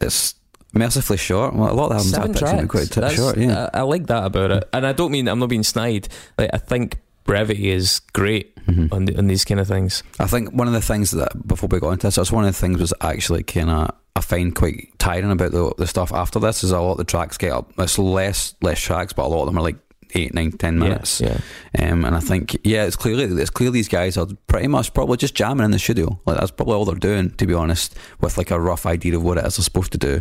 it's 0.00 0.34
mercifully 0.72 1.16
short. 1.18 1.54
Well, 1.54 1.70
a 1.70 1.74
lot 1.74 1.86
of 1.86 1.92
albums 1.92 2.10
Seven 2.10 2.30
are 2.30 2.34
picked 2.34 2.38
tracks. 2.38 2.90
quite 2.98 3.08
t- 3.10 3.16
short. 3.16 3.36
Yeah. 3.38 3.70
I, 3.72 3.78
I 3.78 3.82
like 3.82 4.06
that 4.08 4.24
about 4.24 4.50
it, 4.50 4.68
and 4.72 4.86
I 4.86 4.92
don't 4.92 5.10
mean 5.12 5.28
I'm 5.28 5.38
not 5.38 5.48
being 5.48 5.62
snide. 5.62 6.08
Like 6.38 6.50
I 6.52 6.58
think 6.58 6.98
brevity 7.24 7.70
is 7.70 8.00
great 8.12 8.50
Mhm. 8.66 8.90
on 8.92 9.04
the, 9.04 9.16
on 9.18 9.26
these 9.26 9.44
kind 9.44 9.60
of 9.60 9.68
things. 9.68 10.02
I 10.18 10.26
think 10.26 10.50
one 10.52 10.66
of 10.68 10.72
the 10.74 10.80
things 10.80 11.10
that 11.12 11.46
before 11.46 11.68
we 11.68 11.80
got 11.80 11.90
into 11.90 12.06
this, 12.06 12.14
that's 12.16 12.32
one 12.32 12.44
of 12.44 12.52
the 12.54 12.58
things 12.58 12.80
was 12.80 12.94
actually 13.02 13.42
kind 13.42 13.68
of 13.70 13.90
I 14.16 14.20
find 14.20 14.54
quite 14.54 14.96
tiring 14.98 15.30
about 15.32 15.52
the 15.52 15.74
the 15.76 15.86
stuff 15.86 16.12
after 16.12 16.38
this 16.38 16.62
is 16.62 16.70
a 16.70 16.80
lot 16.80 16.92
of 16.92 16.98
the 16.98 17.04
tracks 17.04 17.36
get 17.36 17.52
up. 17.52 17.72
It's 17.78 17.98
less 17.98 18.54
less 18.62 18.80
tracks, 18.80 19.12
but 19.12 19.24
a 19.24 19.28
lot 19.28 19.40
of 19.42 19.46
them 19.46 19.58
are 19.58 19.62
like 19.62 19.76
eight, 20.14 20.32
nine, 20.32 20.52
ten 20.52 20.78
minutes. 20.78 21.20
Yeah, 21.20 21.38
Um, 21.78 22.04
and 22.04 22.14
I 22.14 22.20
think 22.20 22.56
yeah, 22.62 22.84
it's 22.84 22.94
clearly 22.94 23.24
it's 23.24 23.50
clear 23.50 23.70
these 23.72 23.88
guys 23.88 24.16
are 24.16 24.28
pretty 24.46 24.68
much 24.68 24.94
probably 24.94 25.16
just 25.16 25.34
jamming 25.34 25.64
in 25.64 25.72
the 25.72 25.78
studio. 25.80 26.20
Like 26.26 26.38
that's 26.38 26.52
probably 26.52 26.74
all 26.74 26.84
they're 26.84 26.94
doing, 26.94 27.30
to 27.32 27.46
be 27.46 27.54
honest, 27.54 27.96
with 28.20 28.38
like 28.38 28.52
a 28.52 28.60
rough 28.60 28.86
idea 28.86 29.16
of 29.16 29.24
what 29.24 29.38
it 29.38 29.44
is 29.46 29.56
they're 29.56 29.64
supposed 29.64 29.90
to 29.92 29.98
do. 29.98 30.20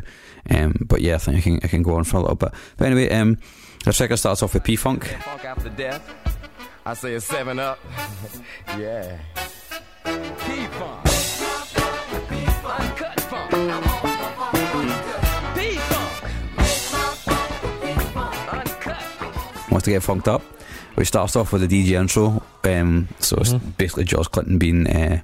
Um, 0.50 0.76
but 0.88 1.02
yeah, 1.02 1.16
I 1.16 1.18
think 1.20 1.38
I 1.38 1.41
can 1.41 1.60
I 1.64 1.68
can 1.68 1.84
go 1.84 1.94
on 1.96 2.04
for 2.04 2.18
a 2.18 2.22
little 2.22 2.36
bit. 2.36 2.52
But 2.78 2.86
anyway, 2.88 3.10
um, 3.12 3.38
this 3.86 4.00
record 4.00 4.18
starts 4.18 4.41
off 4.41 4.56
with 4.56 4.64
P 4.64 4.76
Funk. 4.76 5.06
Funk 5.24 5.46
after 5.46 5.70
death. 5.70 6.02
I 6.86 6.96
say 6.96 7.14
it's 7.14 7.26
seven 7.26 7.60
up. 7.60 7.80
yeah. 8.70 9.20
P-Funk. 10.04 10.06
Uncut 10.06 10.74
funk. 10.74 11.12
To 19.84 19.89
get 19.91 20.01
funked 20.01 20.30
up, 20.30 20.41
which 20.95 21.09
starts 21.09 21.36
off 21.36 21.51
with 21.51 21.61
a 21.64 21.68
DJ 21.68 21.99
intro. 21.99 22.41
Um, 22.64 23.09
so 23.20 23.36
it's 23.41 23.53
Mhm. 23.53 23.76
basically 23.76 24.05
George 24.05 24.32
Clinton 24.32 24.57
being 24.57 24.88
uh, 24.88 25.20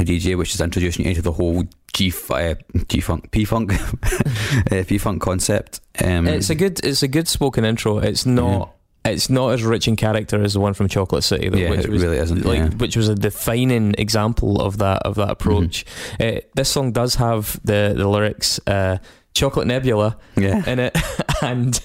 a 0.00 0.04
DJ, 0.04 0.34
which 0.36 0.52
is 0.52 0.60
introducing 0.60 1.06
you 1.06 1.14
to 1.14 1.22
the 1.22 1.30
whole 1.30 1.62
G 1.92 2.12
uh, 2.30 2.54
G 2.88 2.98
funk 3.00 3.30
P 3.30 3.44
funk 3.44 3.72
uh, 4.72 4.82
P 4.84 4.98
funk 4.98 5.22
concept. 5.22 5.80
Um, 6.04 6.26
it's 6.26 6.50
a 6.50 6.56
good 6.56 6.80
it's 6.84 7.04
a 7.04 7.08
good 7.08 7.28
spoken 7.28 7.64
intro. 7.64 7.98
It's 7.98 8.26
not. 8.26 8.74
It's 9.04 9.30
not 9.30 9.50
as 9.54 9.62
rich 9.62 9.88
in 9.88 9.96
character 9.96 10.42
as 10.42 10.52
the 10.52 10.60
one 10.60 10.74
from 10.74 10.88
Chocolate 10.88 11.24
City, 11.24 11.48
though, 11.48 11.56
Yeah, 11.56 11.70
which 11.70 11.84
it 11.84 11.90
was 11.90 12.02
really 12.02 12.18
isn't, 12.18 12.44
Like, 12.44 12.58
yeah. 12.58 12.68
which 12.68 12.96
was 12.96 13.08
a 13.08 13.14
defining 13.14 13.94
example 13.96 14.60
of 14.60 14.78
that 14.78 15.02
of 15.02 15.14
that 15.14 15.30
approach. 15.30 15.86
Mm-hmm. 16.18 16.38
Uh, 16.38 16.40
this 16.54 16.68
song 16.68 16.92
does 16.92 17.14
have 17.14 17.58
the 17.64 17.94
the 17.96 18.06
lyrics 18.06 18.60
uh, 18.66 18.98
"Chocolate 19.34 19.66
Nebula" 19.66 20.16
yeah. 20.36 20.62
in 20.70 20.78
it, 20.78 20.96
and 21.42 21.80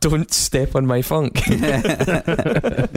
Don't 0.00 0.32
step 0.32 0.76
on 0.76 0.86
my 0.86 1.02
funk. 1.02 1.42
I 1.46 2.86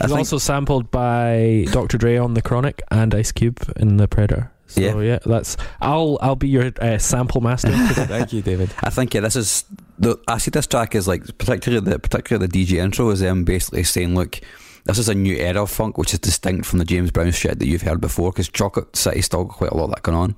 It's 0.00 0.12
also 0.12 0.38
sampled 0.38 0.90
by 0.90 1.66
Dr. 1.72 1.98
Dre 1.98 2.16
on 2.16 2.34
The 2.34 2.42
Chronic 2.42 2.82
and 2.90 3.14
Ice 3.14 3.32
Cube 3.32 3.58
in 3.76 3.96
The 3.96 4.08
Predator. 4.08 4.50
So 4.72 4.80
Yeah. 4.80 5.00
yeah, 5.00 5.18
that's 5.24 5.56
I'll 5.80 6.18
I'll 6.20 6.36
be 6.36 6.48
your 6.48 6.72
uh, 6.80 6.98
sample 6.98 7.40
master. 7.40 7.70
Thank 7.76 8.32
you, 8.32 8.42
David. 8.42 8.70
I 8.82 8.90
think 8.90 9.14
yeah, 9.14 9.20
this 9.20 9.36
is 9.36 9.64
the. 9.98 10.18
I 10.28 10.38
see 10.38 10.50
this 10.50 10.66
track 10.66 10.94
is 10.94 11.06
like 11.06 11.24
particularly 11.38 11.84
the 11.90 11.98
particularly 11.98 12.46
the 12.46 12.64
DJ 12.66 12.78
intro 12.82 13.10
is 13.10 13.20
them 13.20 13.44
basically 13.44 13.84
saying, 13.84 14.14
look, 14.14 14.40
this 14.84 14.98
is 14.98 15.08
a 15.08 15.14
new 15.14 15.36
era 15.36 15.62
of 15.62 15.70
funk 15.70 15.98
which 15.98 16.12
is 16.12 16.18
distinct 16.18 16.66
from 16.66 16.78
the 16.78 16.84
James 16.84 17.10
Brown 17.10 17.30
shit 17.32 17.58
that 17.58 17.66
you've 17.66 17.82
heard 17.82 18.00
before 18.00 18.32
because 18.32 18.48
Chocolate 18.48 18.96
City 18.96 19.22
still 19.22 19.44
got 19.44 19.56
quite 19.56 19.70
a 19.70 19.76
lot 19.76 19.84
of 19.84 19.90
that 19.90 20.02
going 20.02 20.16
on. 20.18 20.36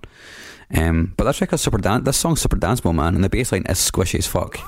Um, 0.74 1.12
but 1.16 1.24
this 1.24 1.40
record's 1.40 1.62
super 1.62 1.78
dan- 1.78 2.04
This 2.04 2.16
song's 2.16 2.40
super 2.40 2.56
danceable, 2.56 2.94
man, 2.94 3.14
and 3.14 3.22
the 3.22 3.28
bass 3.28 3.52
line 3.52 3.64
is 3.68 3.78
squishy 3.78 4.18
as 4.18 4.26
fuck. 4.26 4.58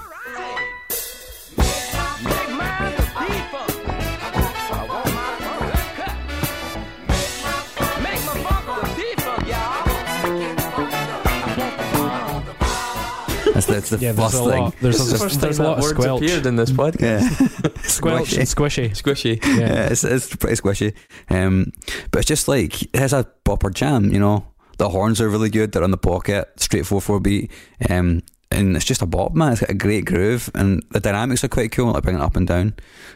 That's 13.67 13.91
the, 13.91 13.97
that's 13.97 14.03
the 14.03 14.07
yeah, 14.07 14.13
there's 14.13 14.33
first 14.33 14.47
a 14.47 14.51
thing. 14.51 14.63
lot. 14.63 14.75
There's, 14.81 14.99
This 14.99 15.09
a, 15.09 15.13
the 15.13 15.19
first 15.19 15.41
there's 15.41 15.59
a 15.59 15.63
lot 15.63 15.69
that 15.75 15.79
of 15.79 15.83
word's 15.85 15.99
squelch. 16.01 16.23
appeared 16.23 16.47
in 16.47 16.57
this 16.57 16.71
podcast. 16.71 17.01
Yeah, 17.41 17.83
Squelch 17.83 18.33
and 18.37 18.47
squishy. 18.47 18.91
Squishy. 18.91 19.45
Yeah. 19.45 19.59
Yeah, 19.59 19.87
it's, 19.91 20.05
it's 20.05 20.35
pretty 20.37 20.57
squishy. 20.61 20.95
Um, 21.31 21.73
but 22.11 22.21
it's 22.21 22.29
just 22.29 22.49
like 22.49 22.83
it 22.83 22.97
has 22.97 23.13
a 23.13 23.27
bopper 23.45 23.73
jam, 23.73 24.13
you 24.13 24.21
know. 24.21 24.47
The 24.79 24.91
horns 24.91 25.21
are 25.21 25.29
really 25.29 25.49
good. 25.51 25.73
They're 25.73 25.83
on 25.85 25.91
the 25.91 25.97
pocket, 25.97 26.49
straight 26.61 26.87
four 26.87 27.01
four 27.01 27.19
beat. 27.21 27.51
Um, 27.89 28.23
and 28.51 28.77
it's 28.77 28.85
just 28.85 29.03
a 29.03 29.07
bop, 29.07 29.35
man. 29.35 29.53
It's 29.53 29.61
got 29.61 29.71
a 29.71 29.75
great 29.75 30.05
groove, 30.05 30.51
and 30.55 30.85
the 30.91 31.01
dynamics 31.01 31.43
are 31.43 31.49
quite 31.49 31.73
cool. 31.73 31.93
Like 31.93 32.03
bringing 32.05 32.23
it 32.23 32.25
up 32.25 32.37
and 32.37 32.47
down, 32.47 32.75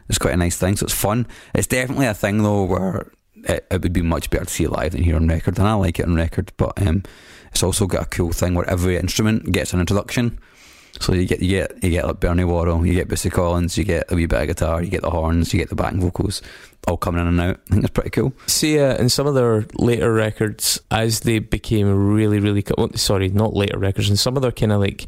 it's 0.08 0.18
quite 0.18 0.34
a 0.34 0.36
nice 0.36 0.56
thing. 0.56 0.76
So 0.76 0.84
it's 0.84 0.94
fun. 0.94 1.26
It's 1.54 1.66
definitely 1.68 2.06
a 2.06 2.14
thing 2.14 2.42
though 2.42 2.64
where 2.64 3.12
it, 3.44 3.66
it 3.70 3.82
would 3.82 3.92
be 3.92 4.02
much 4.02 4.28
better 4.30 4.44
to 4.46 4.50
see 4.50 4.64
it 4.64 4.70
live 4.72 4.92
than 4.92 5.02
hear 5.04 5.16
on 5.16 5.28
record. 5.28 5.58
And 5.58 5.68
I 5.68 5.74
like 5.74 6.00
it 6.00 6.06
on 6.06 6.14
record, 6.16 6.52
but 6.56 6.72
um, 6.84 7.04
it's 7.52 7.62
also 7.62 7.86
got 7.86 8.02
a 8.02 8.06
cool 8.06 8.32
thing 8.32 8.54
where 8.54 8.68
every 8.68 8.96
instrument 8.96 9.50
gets 9.52 9.72
an 9.72 9.80
introduction. 9.80 10.38
So 10.98 11.14
you 11.14 11.26
get 11.26 11.40
you 11.40 11.48
get 11.48 11.84
you 11.84 11.90
get 11.90 12.06
like 12.06 12.20
Bernie 12.20 12.44
Worrell, 12.44 12.84
you 12.84 12.94
get 12.94 13.08
Bootsy 13.08 13.30
Collins, 13.30 13.78
you 13.78 13.84
get 13.84 14.10
a 14.10 14.16
wee 14.16 14.26
bit 14.26 14.42
of 14.42 14.48
guitar, 14.48 14.82
you 14.82 14.90
get 14.90 15.02
the 15.02 15.10
horns, 15.10 15.52
you 15.54 15.60
get 15.60 15.68
the 15.68 15.76
backing 15.76 16.00
vocals, 16.00 16.42
all 16.88 16.96
coming 16.96 17.20
in 17.20 17.28
and 17.28 17.40
out. 17.40 17.60
I 17.68 17.72
think 17.72 17.84
it's 17.84 17.92
pretty 17.92 18.10
cool. 18.10 18.32
See, 18.46 18.78
uh, 18.78 18.96
in 18.96 19.08
some 19.08 19.26
of 19.26 19.34
their 19.34 19.66
later 19.74 20.12
records, 20.12 20.80
as 20.90 21.20
they 21.20 21.38
became 21.38 22.12
really, 22.12 22.40
really, 22.40 22.62
co- 22.62 22.90
sorry, 22.96 23.28
not 23.28 23.54
later 23.54 23.78
records, 23.78 24.10
in 24.10 24.16
some 24.16 24.36
of 24.36 24.42
their 24.42 24.52
kind 24.52 24.72
of 24.72 24.80
like 24.80 25.06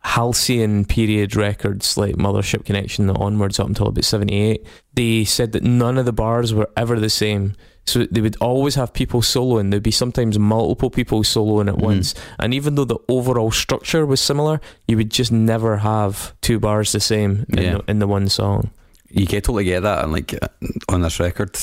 halcyon 0.00 0.84
period 0.84 1.36
records, 1.36 1.96
like 1.96 2.16
Mothership 2.16 2.64
Connection 2.64 3.10
onwards 3.10 3.60
up 3.60 3.68
until 3.68 3.88
about 3.88 4.04
78, 4.04 4.64
they 4.94 5.24
said 5.24 5.52
that 5.52 5.62
none 5.62 5.98
of 5.98 6.06
the 6.06 6.12
bars 6.12 6.54
were 6.54 6.70
ever 6.76 6.98
the 6.98 7.10
same. 7.10 7.54
So 7.88 8.06
they 8.10 8.20
would 8.20 8.36
always 8.40 8.74
have 8.76 8.92
people 8.92 9.20
soloing. 9.22 9.70
There'd 9.70 9.82
be 9.82 9.90
sometimes 9.90 10.38
multiple 10.38 10.90
people 10.90 11.22
soloing 11.22 11.68
at 11.68 11.76
Mhm. 11.76 11.82
once. 11.82 12.14
And 12.38 12.52
even 12.54 12.74
though 12.74 12.84
the 12.84 12.98
overall 13.08 13.50
structure 13.50 14.04
was 14.06 14.20
similar, 14.20 14.60
you 14.86 14.96
would 14.96 15.10
just 15.10 15.32
never 15.32 15.78
have 15.78 16.34
two 16.42 16.58
bars 16.60 16.92
the 16.92 17.00
same 17.00 17.46
in, 17.48 17.58
Yeah. 17.62 17.72
the, 17.78 17.84
in 17.90 17.98
the 17.98 18.06
one 18.06 18.28
song. 18.28 18.70
You 19.10 19.24
get 19.26 19.44
totally 19.44 19.64
get 19.64 19.82
that, 19.84 20.04
and 20.04 20.12
like 20.12 20.34
uh, 20.34 20.48
on 20.88 21.00
this 21.00 21.18
record. 21.18 21.56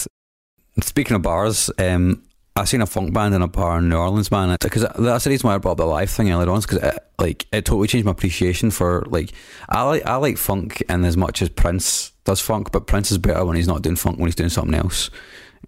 Speaking 0.82 1.16
of 1.16 1.22
bars, 1.22 1.70
um, 1.80 2.22
I 2.58 2.64
seen 2.66 2.82
a 2.82 2.86
funk 2.86 3.14
band 3.14 3.36
in 3.36 3.42
a 3.42 3.48
bar 3.48 3.80
in 3.80 3.90
New 3.90 3.98
Orleans, 3.98 4.32
man. 4.32 4.58
Because 4.62 4.86
that's 4.98 5.24
the 5.26 5.30
reason 5.30 5.48
why 5.48 5.56
I 5.56 5.58
brought 5.58 5.74
up 5.74 5.78
the 5.78 5.86
live 5.86 6.10
thing 6.10 6.32
earlier 6.32 6.50
on, 6.50 6.62
because 6.62 6.78
it, 6.80 7.00
like 7.20 7.46
it 7.52 7.66
totally 7.66 7.88
changed 7.88 8.06
my 8.06 8.12
appreciation 8.12 8.72
for 8.72 9.04
like 9.08 9.32
I 9.70 9.84
like 9.84 10.06
I 10.06 10.16
like 10.16 10.38
funk 10.38 10.82
in 10.90 11.06
as 11.06 11.16
much 11.18 11.42
as 11.42 11.50
Prince 11.50 12.12
does 12.26 12.42
funk, 12.42 12.72
but 12.72 12.88
Prince 12.88 13.12
is 13.12 13.18
better 13.20 13.46
when 13.46 13.56
he's 13.56 13.68
not 13.68 13.84
doing 13.84 13.96
funk 13.96 14.18
when 14.18 14.28
he's 14.28 14.36
doing 14.36 14.50
something 14.50 14.74
else. 14.74 15.10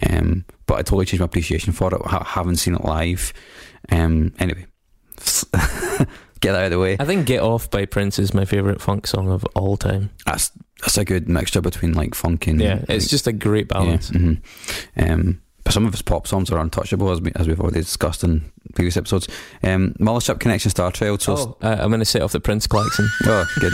Um, 0.07 0.45
but 0.65 0.75
I 0.75 0.81
totally 0.81 1.05
changed 1.05 1.21
my 1.21 1.25
appreciation 1.25 1.73
for 1.73 1.93
it. 1.93 2.01
ha- 2.05 2.23
having 2.23 2.55
seen 2.55 2.75
it 2.75 2.83
live. 2.83 3.33
Um, 3.89 4.33
anyway, 4.39 4.65
get 6.39 6.51
that 6.51 6.55
out 6.55 6.65
of 6.65 6.71
the 6.71 6.79
way. 6.79 6.97
I 6.99 7.05
think 7.05 7.25
Get 7.25 7.41
Off 7.41 7.69
by 7.69 7.85
Prince 7.85 8.19
is 8.19 8.33
my 8.33 8.45
favourite 8.45 8.81
funk 8.81 9.07
song 9.07 9.29
of 9.29 9.45
all 9.55 9.77
time. 9.77 10.09
That's 10.25 10.51
that's 10.81 10.97
a 10.97 11.05
good 11.05 11.27
mixture 11.27 11.61
between 11.61 11.93
like 11.93 12.13
funk 12.13 12.47
and 12.47 12.61
Yeah, 12.61 12.79
it's 12.87 13.05
like, 13.05 13.09
just 13.09 13.27
a 13.27 13.33
great 13.33 13.67
balance. 13.67 14.11
Yeah, 14.11 14.19
mhm. 14.19 14.41
um, 14.97 15.41
but 15.63 15.73
some 15.73 15.85
of 15.85 15.91
his 15.91 16.01
pop 16.01 16.27
songs 16.27 16.49
are 16.49 16.59
untouchable, 16.59 17.11
as, 17.11 17.19
we, 17.19 17.31
as 17.35 17.45
we've 17.45 17.59
already 17.59 17.81
discussed 17.81 18.23
in 18.23 18.49
previous 18.73 18.95
episodes. 18.95 19.27
Um, 19.63 19.95
Mothership 19.99 20.39
Connection 20.39 20.71
Star 20.71 20.93
Child. 20.93 21.21
So, 21.21 21.35
Oh, 21.35 21.57
uh, 21.61 21.77
I'm 21.81 21.89
going 21.89 21.99
to 21.99 22.05
set 22.05 22.21
off 22.21 22.31
the 22.31 22.39
Prince 22.39 22.67
klaxon. 22.67 23.09
oh, 23.25 23.45
good. 23.59 23.73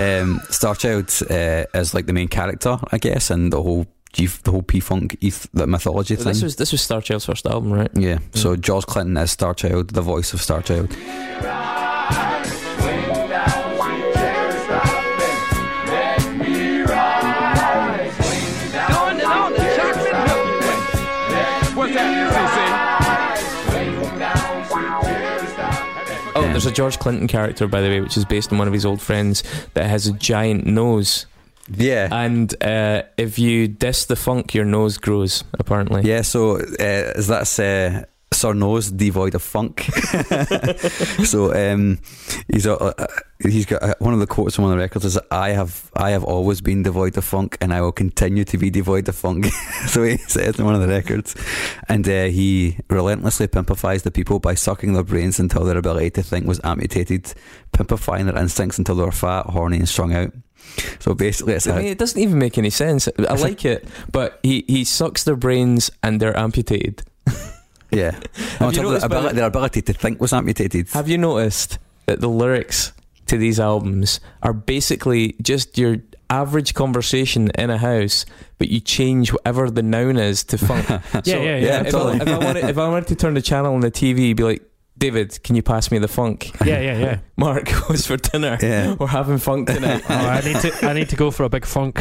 um, 0.22 0.40
Star 0.50 0.76
Child 0.76 1.10
uh, 1.30 1.64
is 1.76 1.94
like 1.94 2.06
the 2.06 2.12
main 2.12 2.28
character, 2.28 2.78
I 2.92 2.98
guess, 2.98 3.30
and 3.30 3.52
the 3.52 3.60
whole 3.60 3.86
G, 4.14 4.26
the 4.26 4.50
whole 4.52 4.62
P 4.62 4.80
Funk 4.80 5.16
eth- 5.20 5.48
the 5.52 5.66
mythology 5.66 6.16
thing. 6.16 6.24
this 6.26 6.42
was 6.42 6.56
this 6.56 6.72
was 6.72 6.80
Star 6.80 7.00
Child's 7.02 7.24
first 7.26 7.46
album, 7.46 7.72
right? 7.72 7.90
yeah. 7.94 8.18
Mm. 8.18 8.36
So 8.38 8.56
George 8.56 8.86
Clinton 8.86 9.16
is 9.16 9.32
Star 9.32 9.54
Child, 9.54 9.90
the 9.90 10.02
voice 10.02 10.32
of 10.32 10.40
Star 10.40 10.62
Child. 10.62 10.96
Going 17.84 19.18
it 19.18 19.24
on 19.24 19.52
the 19.52 19.58
chocolate 19.76 20.12
Milky 20.24 20.56
Way. 20.64 20.78
What's 21.74 21.92
that, 21.94 22.32
CC? 22.32 22.54
Oh, 26.36 26.42
there's 26.42 26.66
a 26.66 26.72
George 26.72 26.98
Clinton 26.98 27.28
character, 27.28 27.66
by 27.68 27.80
the 27.80 27.88
way, 27.88 28.00
which 28.00 28.16
is 28.16 28.24
based 28.24 28.50
on 28.52 28.58
one 28.58 28.66
of 28.66 28.72
his 28.74 28.84
old 28.86 29.00
friends 29.02 29.42
that 29.74 29.86
has 29.86 30.06
a 30.06 30.12
giant 30.12 30.66
nose. 30.66 31.26
Yeah. 31.68 32.08
And 32.10 32.54
uh, 32.62 33.04
if 33.16 33.38
you 33.38 33.68
diss 33.68 34.06
the 34.06 34.16
funk, 34.16 34.54
your 34.54 34.64
nose 34.64 34.98
grows, 34.98 35.44
apparently. 35.54 36.02
Yeah, 36.02 36.22
so 36.22 36.56
uh, 36.56 37.12
is 37.16 37.28
that 37.28 37.42
uh, 37.58 38.06
Sir 38.34 38.52
Nose 38.52 38.90
devoid 38.90 39.34
of 39.34 39.42
funk? 39.42 39.80
so 41.24 41.54
um, 41.54 41.98
he's 42.52 42.66
uh, 42.66 42.74
uh, 42.74 43.06
he's 43.40 43.64
got 43.64 43.82
uh, 43.82 43.94
one 44.00 44.12
of 44.12 44.20
the 44.20 44.26
quotes 44.26 44.56
from 44.56 44.64
one 44.64 44.72
of 44.72 44.78
the 44.78 44.82
records 44.82 45.04
is 45.04 45.18
I 45.30 45.50
have 45.50 45.90
I 45.96 46.10
have 46.10 46.24
always 46.24 46.60
been 46.60 46.82
devoid 46.82 47.16
of 47.16 47.24
funk 47.24 47.56
and 47.60 47.72
I 47.72 47.80
will 47.80 47.92
continue 47.92 48.44
to 48.44 48.58
be 48.58 48.70
devoid 48.70 49.08
of 49.08 49.14
funk. 49.14 49.46
so 49.86 50.02
he 50.02 50.16
says 50.18 50.58
in 50.58 50.64
one 50.64 50.74
of 50.74 50.80
the 50.80 50.88
records, 50.88 51.34
and 51.88 52.06
uh, 52.06 52.24
he 52.24 52.76
relentlessly 52.90 53.48
pimpifies 53.48 54.02
the 54.02 54.10
people 54.10 54.40
by 54.40 54.54
sucking 54.54 54.92
their 54.92 55.04
brains 55.04 55.38
until 55.40 55.64
their 55.64 55.78
ability 55.78 56.10
to 56.10 56.22
think 56.22 56.46
was 56.46 56.60
amputated, 56.64 57.32
pimpifying 57.72 58.26
their 58.26 58.36
instincts 58.36 58.78
until 58.78 58.96
they 58.96 59.04
were 59.04 59.12
fat, 59.12 59.46
horny, 59.46 59.78
and 59.78 59.88
strung 59.88 60.12
out. 60.12 60.32
So 60.98 61.14
basically, 61.14 61.54
it's 61.54 61.66
I 61.66 61.76
mean, 61.78 61.86
it 61.86 61.98
doesn't 61.98 62.20
even 62.20 62.38
make 62.38 62.58
any 62.58 62.70
sense. 62.70 63.08
I 63.18 63.34
like 63.34 63.64
it, 63.64 63.86
but 64.10 64.40
he, 64.42 64.64
he 64.66 64.84
sucks 64.84 65.24
their 65.24 65.36
brains 65.36 65.90
and 66.02 66.20
they're 66.20 66.36
amputated. 66.36 67.02
yeah. 67.90 68.18
On 68.60 68.72
top 68.72 68.84
of 68.86 69.02
ability, 69.02 69.36
their 69.36 69.46
ability 69.46 69.82
to 69.82 69.92
think 69.92 70.20
was 70.20 70.32
amputated. 70.32 70.88
Have 70.90 71.08
you 71.08 71.18
noticed 71.18 71.78
that 72.06 72.20
the 72.20 72.28
lyrics 72.28 72.92
to 73.26 73.36
these 73.38 73.60
albums 73.60 74.20
are 74.42 74.52
basically 74.52 75.36
just 75.42 75.78
your 75.78 75.96
average 76.30 76.74
conversation 76.74 77.50
in 77.56 77.70
a 77.70 77.78
house, 77.78 78.26
but 78.58 78.68
you 78.68 78.80
change 78.80 79.32
whatever 79.32 79.70
the 79.70 79.82
noun 79.82 80.16
is 80.16 80.42
to 80.44 80.58
funk? 80.58 80.86
Yeah, 80.88 81.00
So, 81.22 81.30
yeah, 81.30 81.36
yeah. 81.42 81.56
yeah, 81.58 81.80
if, 81.82 81.90
totally. 81.90 82.20
I, 82.20 82.22
if, 82.22 82.28
I 82.28 82.38
wanted, 82.44 82.64
if 82.64 82.78
I 82.78 82.88
wanted 82.88 83.06
to 83.08 83.14
turn 83.14 83.34
the 83.34 83.42
channel 83.42 83.74
on 83.74 83.80
the 83.80 83.90
TV, 83.90 84.34
be 84.34 84.42
like, 84.42 84.62
David, 84.96 85.42
can 85.42 85.56
you 85.56 85.62
pass 85.62 85.90
me 85.90 85.98
the 85.98 86.06
funk? 86.08 86.52
Yeah, 86.64 86.80
yeah, 86.80 86.98
yeah. 86.98 87.18
Mark, 87.36 87.68
what's 87.88 88.06
for 88.06 88.16
dinner? 88.16 88.56
Yeah. 88.62 88.94
We're 88.94 89.08
having 89.08 89.38
funk 89.38 89.68
tonight. 89.68 90.02
Oh, 90.08 90.14
I 90.14 90.40
need 90.40 90.56
to 90.60 90.86
I 90.86 90.92
need 90.92 91.08
to 91.08 91.16
go 91.16 91.30
for 91.32 91.42
a 91.42 91.48
big 91.48 91.66
funk. 91.66 91.96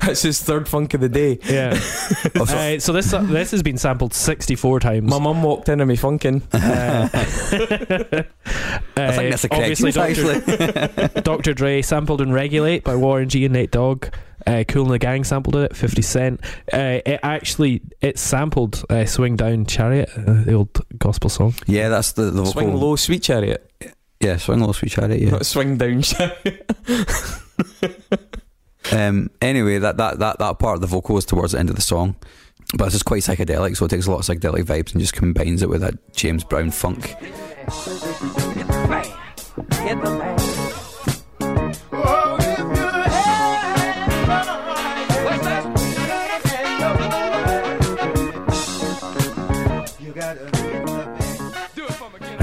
That's 0.00 0.22
his 0.22 0.42
third 0.42 0.68
funk 0.68 0.92
of 0.94 1.00
the 1.00 1.08
day. 1.08 1.38
Yeah. 1.44 1.74
So- 1.74 2.44
Uh, 2.56 2.78
so 2.78 2.92
this 2.92 3.10
this 3.10 3.50
has 3.50 3.62
been 3.62 3.78
sampled 3.78 4.12
64 4.12 4.80
times. 4.80 5.10
My 5.10 5.18
mum 5.18 5.42
walked 5.42 5.68
in 5.70 5.80
on 5.80 5.88
me 5.88 5.96
funking. 5.96 6.42
Uh, 6.52 7.08
I 7.12 9.12
think 9.12 9.30
that's 9.30 9.44
a 9.44 9.48
correct 9.48 9.82
obviously 9.82 9.92
Dr. 9.92 11.20
Dr. 11.22 11.54
Dre 11.54 11.80
sampled 11.82 12.20
and 12.20 12.34
Regulate 12.34 12.84
by 12.84 12.94
Warren 12.96 13.28
G 13.28 13.44
and 13.46 13.54
Nate 13.54 13.70
Dogg. 13.70 14.06
Uh, 14.46 14.64
Kool 14.66 14.84
and 14.84 14.92
the 14.92 14.98
Gang 14.98 15.24
sampled 15.24 15.56
it. 15.56 15.76
Fifty 15.76 16.02
Cent. 16.02 16.40
Uh, 16.72 17.00
it 17.04 17.20
actually 17.22 17.82
it 18.00 18.18
sampled 18.18 18.84
uh, 18.90 19.04
"Swing 19.04 19.36
Down 19.36 19.66
Chariot," 19.66 20.10
uh, 20.16 20.44
the 20.44 20.54
old 20.54 20.98
gospel 20.98 21.30
song. 21.30 21.54
Yeah, 21.66 21.88
that's 21.88 22.12
the, 22.12 22.24
the 22.24 22.42
vocal. 22.42 22.52
Swing 22.52 22.74
low, 22.74 22.96
sweet 22.96 23.22
chariot. 23.22 23.70
Yeah, 24.20 24.36
swing 24.36 24.60
low, 24.60 24.72
sweet 24.72 24.92
chariot. 24.92 25.20
Yeah. 25.20 25.30
Not 25.30 25.46
swing 25.46 25.78
down 25.78 26.02
chariot. 26.02 26.70
Um, 28.92 29.30
anyway, 29.40 29.78
that, 29.78 29.98
that 29.98 30.18
that 30.18 30.38
that 30.38 30.58
part 30.58 30.74
of 30.74 30.80
the 30.80 30.86
vocal 30.86 31.16
is 31.18 31.24
towards 31.24 31.52
the 31.52 31.58
end 31.58 31.70
of 31.70 31.76
the 31.76 31.82
song, 31.82 32.16
but 32.76 32.86
it's 32.86 32.94
just 32.94 33.04
quite 33.04 33.22
psychedelic, 33.22 33.76
so 33.76 33.84
it 33.84 33.90
takes 33.90 34.06
a 34.06 34.10
lot 34.10 34.18
of 34.18 34.24
psychedelic 34.26 34.64
vibes 34.64 34.92
and 34.92 35.00
just 35.00 35.12
combines 35.12 35.62
it 35.62 35.68
with 35.68 35.82
that 35.82 36.14
James 36.16 36.42
Brown 36.44 36.70
funk. 36.70 37.14
What's 39.56 40.59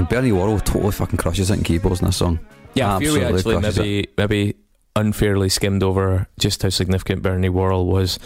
And 0.08 0.16
Bernie 0.16 0.32
Worrell 0.32 0.60
totally 0.62 0.92
fucking 0.94 1.18
crushes 1.18 1.52
it 1.52 1.58
in 1.58 1.64
keyboards 1.64 2.00
in 2.02 2.06
this 2.08 2.16
song. 2.18 2.40
Yeah, 2.76 2.96
I 2.96 3.00
feel 3.00 3.14
we 3.16 3.24
Absolutely 3.24 3.56
actually 3.56 3.62
crushes 3.62 3.78
maybe 3.78 4.08
maybe 4.18 4.56
unfairly 4.96 5.50
skimmed 5.50 5.84
over 5.84 6.28
just 6.40 6.64
how 6.64 6.70
significant 6.70 7.22
Bernie 7.22 7.50
Worrell 7.50 7.86
was 7.86 8.18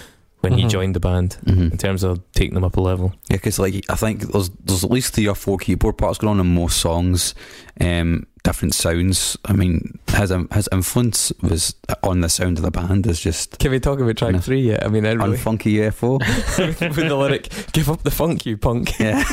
when 0.42 0.54
he 0.54 0.64
Mhm. 0.66 0.70
joined 0.70 0.96
the 0.96 1.00
band 1.00 1.38
Mhm. 1.46 1.72
in 1.72 1.78
terms 1.78 2.04
of 2.04 2.20
taking 2.34 2.54
them 2.56 2.64
up 2.64 2.78
a 2.78 2.82
level. 2.82 3.14
Yeah, 3.30 3.38
because 3.38 3.58
like 3.60 3.84
I 3.90 3.96
think 3.96 4.32
there's 4.32 4.50
there's 4.64 4.84
at 4.84 4.92
least 4.92 5.14
three 5.16 5.28
or 5.28 5.34
four 5.36 5.58
keyboard 5.58 5.98
parts 5.98 6.20
going 6.20 6.30
on 6.32 6.40
in 6.40 6.54
most 6.54 6.78
songs, 6.78 7.34
um, 7.80 8.26
different 8.44 8.74
sounds. 8.76 9.38
I 9.46 9.54
mean, 9.54 9.98
his 10.14 10.32
um, 10.32 10.50
his 10.54 10.70
influence 10.72 11.32
was 11.42 11.74
on 12.04 12.22
the 12.22 12.30
sound 12.30 12.58
of 12.60 12.64
the 12.64 12.72
band 12.72 13.08
is 13.08 13.20
just 13.20 13.58
Can 13.60 13.72
we 13.72 13.80
talk 13.80 14.00
about 14.00 14.18
track 14.18 14.34
No. 14.34 14.40
three 14.40 14.62
yet? 14.62 14.86
I 14.86 14.88
mean, 14.90 15.06
I 15.06 15.14
really, 15.14 15.38
unfunky 15.38 15.74
UFO. 15.80 16.20
with 16.80 16.96
the 16.96 17.16
lyric 17.16 17.50
"Give 17.74 17.90
up 17.90 18.04
the 18.04 18.12
funk, 18.12 18.46
you 18.46 18.58
punk." 18.58 19.00
yeah, 19.00 19.24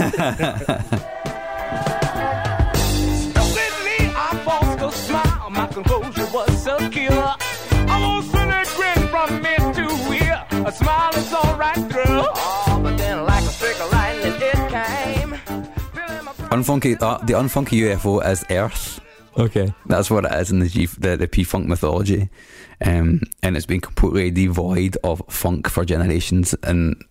A 10.68 10.70
smile 10.70 11.14
is 11.14 11.32
all 11.32 11.56
right 11.56 11.74
through. 11.74 12.04
Oh, 12.06 12.80
but 12.82 12.98
then 12.98 13.24
like 13.24 13.42
a 13.42 13.46
streak 13.46 13.80
of 13.80 13.90
lightning, 13.90 14.34
it 14.36 14.52
came. 14.68 15.30
Unfunky. 16.50 17.00
Uh, 17.00 17.16
the 17.24 17.32
unfunky 17.32 17.80
UFO 17.84 18.22
is 18.30 18.44
Earth. 18.50 19.00
Okay. 19.38 19.72
That's 19.86 20.10
what 20.10 20.26
it 20.26 20.32
is 20.34 20.50
in 20.50 20.58
the 20.58 20.68
G, 20.68 20.84
the, 20.84 21.16
the 21.16 21.26
P 21.26 21.42
Funk 21.42 21.68
mythology, 21.68 22.28
um, 22.84 23.22
and 23.42 23.56
it's 23.56 23.64
been 23.64 23.80
completely 23.80 24.30
devoid 24.30 24.98
of 25.02 25.22
funk 25.30 25.70
for 25.70 25.86
generations. 25.86 26.54
And 26.62 27.02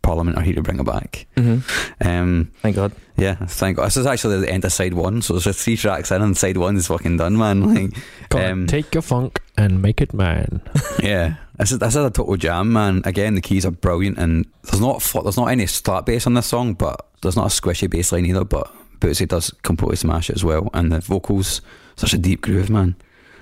Parliament 0.00 0.38
are 0.38 0.42
here 0.42 0.54
to 0.54 0.62
bring 0.62 0.80
it 0.80 0.86
back. 0.86 1.26
Mm-hmm. 1.36 2.08
Um, 2.08 2.52
Thank 2.62 2.76
God. 2.76 2.92
yeah, 3.18 3.34
thank 3.34 3.76
God. 3.76 3.86
This 3.86 3.98
is 3.98 4.06
actually 4.06 4.40
the 4.40 4.50
end 4.50 4.64
of 4.64 4.72
side 4.72 4.94
one, 4.94 5.20
so 5.20 5.34
there's 5.34 5.44
just 5.44 5.60
three 5.60 5.76
tracks 5.76 6.10
in, 6.10 6.22
and 6.22 6.36
side 6.36 6.56
one 6.56 6.76
is 6.76 6.86
fucking 6.86 7.18
done, 7.18 7.36
man. 7.36 7.90
Like, 8.30 8.44
um, 8.50 8.66
take 8.66 8.94
your 8.94 9.02
funk 9.02 9.40
and 9.58 9.82
make 9.82 10.00
it 10.00 10.12
mine. 10.14 10.62
yeah, 11.02 11.36
this 11.58 11.72
is 11.72 11.78
this 11.78 11.94
is 11.94 12.04
a 12.04 12.10
total 12.10 12.36
jam, 12.36 12.72
man. 12.72 13.02
Again, 13.04 13.34
the 13.34 13.40
keys 13.40 13.64
are 13.64 13.70
brilliant, 13.70 14.18
and 14.18 14.46
there's 14.62 14.80
not 14.80 15.00
there's 15.22 15.36
not 15.36 15.46
any 15.46 15.66
slap 15.66 16.06
bass 16.06 16.26
on 16.26 16.34
this 16.34 16.46
song, 16.46 16.74
but 16.74 17.06
there's 17.22 17.36
not 17.36 17.46
a 17.46 17.60
squishy 17.60 17.88
bass 17.88 18.12
line 18.12 18.26
either. 18.26 18.44
But 18.44 18.72
Bootsy 19.00 19.28
does 19.28 19.50
completely 19.62 19.96
smash 19.96 20.30
it 20.30 20.36
as 20.36 20.44
well, 20.44 20.70
and 20.74 20.90
the 20.90 21.00
vocals 21.00 21.60
such 21.96 22.12
a 22.14 22.18
deep 22.18 22.40
groove, 22.40 22.70
man. 22.70 22.96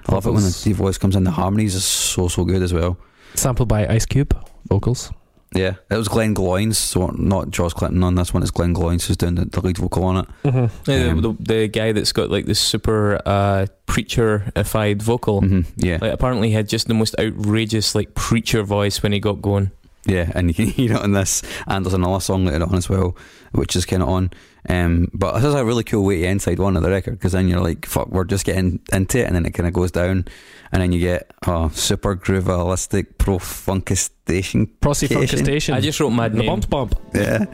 I 0.07 0.13
love 0.13 0.27
it 0.27 0.33
when 0.33 0.43
the 0.43 0.61
deep 0.65 0.77
voice 0.77 0.99
comes 0.99 1.17
in. 1.17 1.25
The 1.25 1.31
harmonies 1.31 1.77
are 1.77 1.81
so 1.81 2.29
so 2.29 2.45
good 2.45 2.63
as 2.63 2.73
well. 2.73 2.99
Sampled 3.35 3.69
by 3.69 3.87
Ice 3.87 4.07
Cube 4.07 4.37
vocals. 4.69 5.11
Yeah, 5.55 5.75
it 5.91 5.97
was 5.97 6.09
Glenn 6.09 6.35
Goins, 6.35 6.77
so 6.77 7.09
not 7.09 7.51
George 7.51 7.75
Clinton 7.75 8.03
on 8.03 8.15
this 8.15 8.33
one. 8.33 8.43
It's 8.43 8.51
Glenn 8.51 8.75
Goins 8.75 9.07
who's 9.07 9.17
doing 9.19 9.35
the, 9.35 9.45
the 9.45 9.61
lead 9.61 9.77
vocal 9.79 10.05
on 10.05 10.17
it. 10.19 10.27
Mm-hmm. 10.45 10.91
Yeah, 10.91 11.09
Um, 11.09 11.21
the, 11.23 11.37
the 11.41 11.69
guy 11.69 11.93
that's 11.93 12.13
got 12.13 12.31
like 12.31 12.47
this 12.47 12.59
super 12.59 13.21
uh, 13.27 13.67
preacherified 13.87 15.03
vocal. 15.03 15.41
hmm 15.41 15.61
Yeah, 15.77 15.99
Like 16.01 16.13
apparently 16.13 16.49
he 16.49 16.55
had 16.55 16.69
just 16.69 16.89
the 16.89 16.95
most 16.95 17.15
outrageous 17.19 17.95
like 17.95 18.15
preacher 18.15 18.63
voice 18.63 19.03
when 19.03 19.13
he 19.13 19.21
got 19.21 19.43
going. 19.43 19.71
Yeah, 20.07 20.31
and 20.35 20.49
you 20.49 20.55
can 20.55 20.67
hear 20.67 20.93
it 20.93 21.01
on 21.03 21.13
this, 21.13 21.43
and 21.67 21.85
there's 21.85 21.95
another 21.95 22.21
song 22.21 22.45
later 22.47 22.65
on 22.65 22.75
as 22.75 22.89
well, 22.89 23.17
which 23.53 23.77
is 23.77 23.85
kind 23.87 24.03
of 24.03 24.09
on. 24.09 24.31
Um, 24.69 25.09
but 25.13 25.35
this 25.35 25.45
is 25.45 25.55
a 25.55 25.65
really 25.65 25.83
cool 25.83 26.05
way 26.05 26.21
to 26.21 26.27
end 26.27 26.41
side 26.43 26.59
one 26.59 26.77
of 26.77 26.83
the 26.83 26.91
record 26.91 27.13
because 27.13 27.33
then 27.33 27.49
you're 27.49 27.61
like, 27.61 27.85
fuck, 27.85 28.09
we're 28.09 28.25
just 28.25 28.45
getting 28.45 28.81
into 28.93 29.19
it, 29.19 29.27
and 29.27 29.35
then 29.35 29.45
it 29.45 29.51
kind 29.53 29.67
of 29.67 29.73
goes 29.73 29.91
down, 29.91 30.27
and 30.71 30.83
then 30.83 30.93
you 30.93 31.01
get 31.01 31.33
oh, 31.47 31.69
super 31.71 32.15
groovalistic 32.15 33.19
pro 33.19 33.39
funkistation. 33.39 34.71
Prosy 34.81 35.09
Cation. 35.09 35.41
Funkistation. 35.41 35.75
I 35.75 35.81
just 35.81 35.99
wrote 35.99 36.11
mad 36.11 36.33
the 36.33 36.39
name. 36.39 36.47
bump 36.47 36.71
bump. 36.71 36.95
Yeah, 37.13 37.45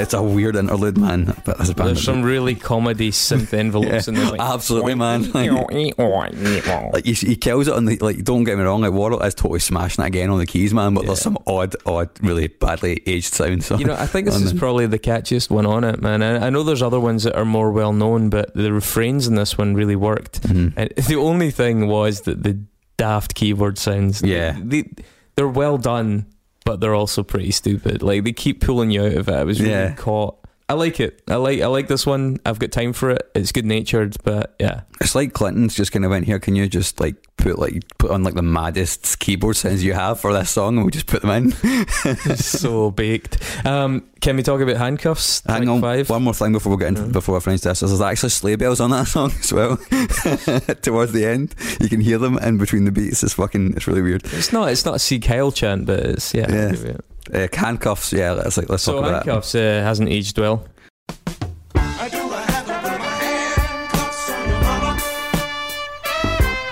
it's 0.00 0.14
a 0.14 0.22
weird 0.22 0.56
interlude, 0.56 0.98
man. 0.98 1.34
But 1.44 1.58
band, 1.58 1.76
There's 1.76 2.02
some 2.02 2.22
really 2.22 2.54
comedy 2.54 3.10
synth 3.10 3.52
envelopes 3.52 4.08
in 4.08 4.14
there. 4.14 4.30
Like, 4.30 4.40
absolutely, 4.40 4.94
man. 4.94 5.30
Like, 5.40 6.92
like 6.92 7.04
he, 7.04 7.12
he 7.12 7.36
kills 7.36 7.68
it 7.68 7.74
on 7.74 7.84
the 7.84 7.96
like. 7.98 8.24
Don't 8.24 8.44
get 8.44 8.58
me 8.58 8.64
wrong, 8.64 8.80
like 8.82 8.92
Worrell 8.92 9.22
is 9.22 9.34
totally 9.34 9.60
smashing 9.60 10.04
it 10.04 10.08
again 10.08 10.30
on 10.30 10.38
the 10.38 10.46
keys, 10.46 10.74
man. 10.74 10.94
But 10.94 11.06
there's 11.06 11.20
some 11.20 11.38
odd, 11.46 11.76
odd, 11.86 12.10
really 12.22 12.48
badly 12.48 13.02
aged 13.06 13.32
sounds. 13.34 13.70
You 13.70 13.84
know, 13.84 13.94
I 13.94 14.06
think 14.06 14.26
this 14.26 14.40
is 14.40 14.52
probably 14.52 14.86
the 14.86 14.98
catchiest 14.98 15.50
one 15.50 15.66
on 15.66 15.84
it, 15.84 16.00
man. 16.02 16.22
I, 16.22 16.46
I 16.46 16.50
know 16.50 16.62
there's 16.62 16.82
other 16.82 17.00
ones 17.00 17.24
that 17.24 17.36
are 17.36 17.44
more 17.44 17.70
well 17.70 17.92
known, 17.92 18.30
but 18.30 18.54
the 18.54 18.72
refrains 18.72 19.26
in 19.26 19.34
this 19.34 19.56
one 19.56 19.74
really 19.74 19.96
worked. 19.96 20.42
Mhm. 20.42 20.72
And 20.76 20.90
the 21.06 21.16
only 21.16 21.50
thing 21.50 21.86
was 21.86 22.22
that 22.22 22.42
the 22.42 22.58
daft 22.96 23.34
keyboard 23.34 23.78
sounds. 23.78 24.22
Yeah. 24.22 24.56
they, 24.62 24.90
they're 25.36 25.48
well 25.48 25.78
done, 25.78 26.26
but 26.64 26.80
they're 26.80 26.94
also 26.94 27.22
pretty 27.22 27.50
stupid. 27.50 28.02
Like 28.02 28.24
they 28.24 28.32
keep 28.32 28.60
pulling 28.60 28.90
you 28.90 29.04
out 29.04 29.12
of 29.14 29.28
it. 29.28 29.34
I 29.34 29.44
was 29.44 29.60
really 29.60 29.72
Yeah. 29.72 29.92
caught. 29.94 30.36
I 30.70 30.74
like 30.74 31.00
it. 31.00 31.20
I 31.26 31.34
like 31.34 31.60
I 31.60 31.66
like 31.66 31.88
this 31.88 32.06
one. 32.06 32.38
I've 32.46 32.60
got 32.60 32.70
time 32.70 32.92
for 32.92 33.10
it. 33.10 33.28
It's 33.34 33.50
good 33.50 33.64
natured, 33.66 34.16
but 34.22 34.54
yeah, 34.60 34.82
It's 35.00 35.16
like 35.16 35.32
Clinton's 35.32 35.74
just 35.74 35.90
kind 35.90 36.04
of 36.04 36.12
went 36.12 36.26
here. 36.26 36.38
Can 36.38 36.54
you 36.54 36.68
just 36.68 37.00
like 37.00 37.16
put 37.36 37.58
like 37.58 37.82
put 37.98 38.12
on 38.12 38.22
like 38.22 38.34
the 38.34 38.42
maddest 38.42 39.18
keyboard 39.18 39.56
sounds 39.56 39.82
you 39.82 39.94
have 39.94 40.20
for 40.20 40.32
this 40.32 40.48
song, 40.48 40.76
and 40.76 40.84
we 40.86 40.92
just 40.92 41.08
put 41.08 41.22
them 41.22 41.30
in? 41.30 41.52
it's 41.64 42.46
so 42.60 42.92
baked. 42.92 43.38
Um, 43.66 44.06
can 44.20 44.36
we 44.36 44.44
talk 44.44 44.60
about 44.60 44.76
handcuffs? 44.76 45.42
Hang 45.44 45.68
on, 45.68 45.80
five. 45.80 46.08
one 46.08 46.22
more 46.22 46.34
thing 46.34 46.52
before 46.52 46.76
we 46.76 46.78
get 46.78 46.88
into 46.96 47.02
before 47.06 47.36
I 47.36 47.40
finish 47.40 47.62
this. 47.62 47.80
There's 47.80 48.00
actually 48.00 48.28
sleigh 48.30 48.54
bells 48.54 48.78
on 48.80 48.90
that 48.90 49.08
song 49.08 49.32
as 49.40 49.52
well. 49.52 49.76
Towards 50.82 51.10
the 51.10 51.24
end, 51.26 51.56
you 51.80 51.88
can 51.88 52.00
hear 52.00 52.18
them 52.18 52.38
in 52.38 52.58
between 52.58 52.84
the 52.84 52.92
beats. 52.92 53.24
It's 53.24 53.34
fucking. 53.34 53.74
It's 53.74 53.88
really 53.88 54.02
weird. 54.02 54.22
It's 54.26 54.52
not. 54.52 54.70
It's 54.70 54.84
not 54.84 54.94
a 54.94 54.98
C. 55.00 55.18
Kyle 55.18 55.50
chant, 55.50 55.86
but 55.86 55.98
it's 55.98 56.32
yeah. 56.32 56.46
Yeah. 56.48 56.96
Give. 57.32 57.52
Uh, 57.52 57.56
handcuffs. 57.56 58.12
Yeah, 58.12 58.32
let's 58.32 58.56
like 58.56 58.68
let's 58.68 58.82
So 58.82 58.92
talk 58.94 59.00
about 59.00 59.10
that. 59.24 59.26
handcuffs 59.26 59.54
uh, 59.54 59.58
hasn't 59.84 60.08
aged 60.08 60.38
well. 60.38 60.64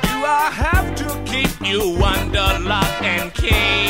Do 0.03 0.25
I 0.25 0.51
have 0.55 0.95
to 0.97 1.05
keep 1.31 1.61
you 1.69 1.83
under 2.03 2.65
lock 2.69 3.03
and 3.03 3.33
key? 3.35 3.89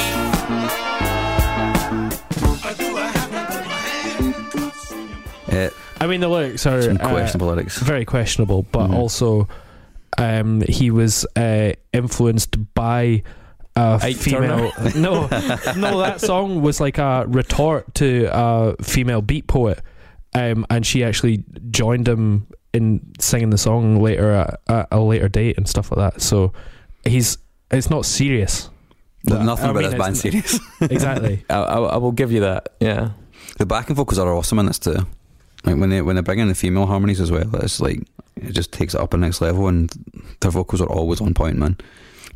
Uh, 5.50 5.70
I 6.00 6.06
mean, 6.06 6.20
the 6.20 6.28
lyrics 6.28 6.66
are 6.66 6.82
some 6.82 6.98
uh, 7.00 7.08
questionable 7.10 7.48
lyrics. 7.48 7.78
very 7.78 8.04
questionable, 8.04 8.64
but 8.70 8.88
Mhm. 8.90 8.94
also 8.94 9.48
um, 10.18 10.62
he 10.68 10.90
was 10.90 11.24
uh, 11.36 11.72
influenced 11.92 12.56
by 12.74 13.22
a 13.78 13.98
Ike 14.02 14.16
female. 14.16 14.72
no, 14.96 15.22
no, 15.76 15.98
that 16.00 16.20
song 16.20 16.62
was 16.62 16.80
like 16.80 16.98
a 16.98 17.24
retort 17.28 17.94
to 17.96 18.28
a 18.32 18.74
female 18.82 19.22
beat 19.22 19.46
poet, 19.46 19.80
um, 20.34 20.66
and 20.70 20.86
she 20.86 21.04
actually 21.04 21.44
joined 21.70 22.08
him 22.08 22.46
in 22.72 23.00
singing 23.20 23.50
the 23.50 23.58
song 23.58 24.00
later 24.02 24.30
at, 24.32 24.60
at 24.68 24.88
a 24.90 25.00
later 25.00 25.28
date 25.28 25.56
and 25.56 25.68
stuff 25.68 25.90
like 25.90 26.12
that. 26.14 26.20
So 26.22 26.52
he's 27.04 27.38
it's 27.70 27.90
not 27.90 28.04
serious. 28.06 28.70
There's 29.24 29.38
But, 29.40 29.44
nothing 29.44 29.66
I 29.66 29.70
about 29.70 29.82
mean, 29.82 29.90
this 29.90 29.98
band 30.00 30.16
it's- 30.16 30.50
serious. 30.50 30.60
Exactly. 30.92 31.44
I, 31.50 31.54
I, 31.56 31.78
I 31.78 31.96
will 31.96 32.12
give 32.12 32.30
you 32.32 32.40
that. 32.40 32.68
Yeah. 32.80 33.10
the 33.58 33.66
backing 33.66 33.96
vocals 33.96 34.18
are 34.18 34.32
awesome 34.32 34.58
in 34.60 34.66
this 34.66 34.78
too. 34.78 35.06
Like 35.64 35.76
when 35.76 35.90
they 35.90 36.02
when 36.02 36.16
they 36.16 36.22
bring 36.22 36.38
in 36.38 36.48
the 36.48 36.54
female 36.54 36.86
harmonies 36.86 37.20
as 37.20 37.30
well, 37.32 37.48
it's 37.56 37.80
like 37.80 38.00
it 38.36 38.52
just 38.52 38.70
takes 38.72 38.94
it 38.94 39.00
up 39.00 39.12
a 39.12 39.16
next 39.16 39.40
level, 39.40 39.66
and 39.66 39.90
their 40.40 40.52
vocals 40.52 40.80
are 40.80 40.88
always 40.88 41.20
on 41.20 41.34
point, 41.34 41.56
man. 41.56 41.76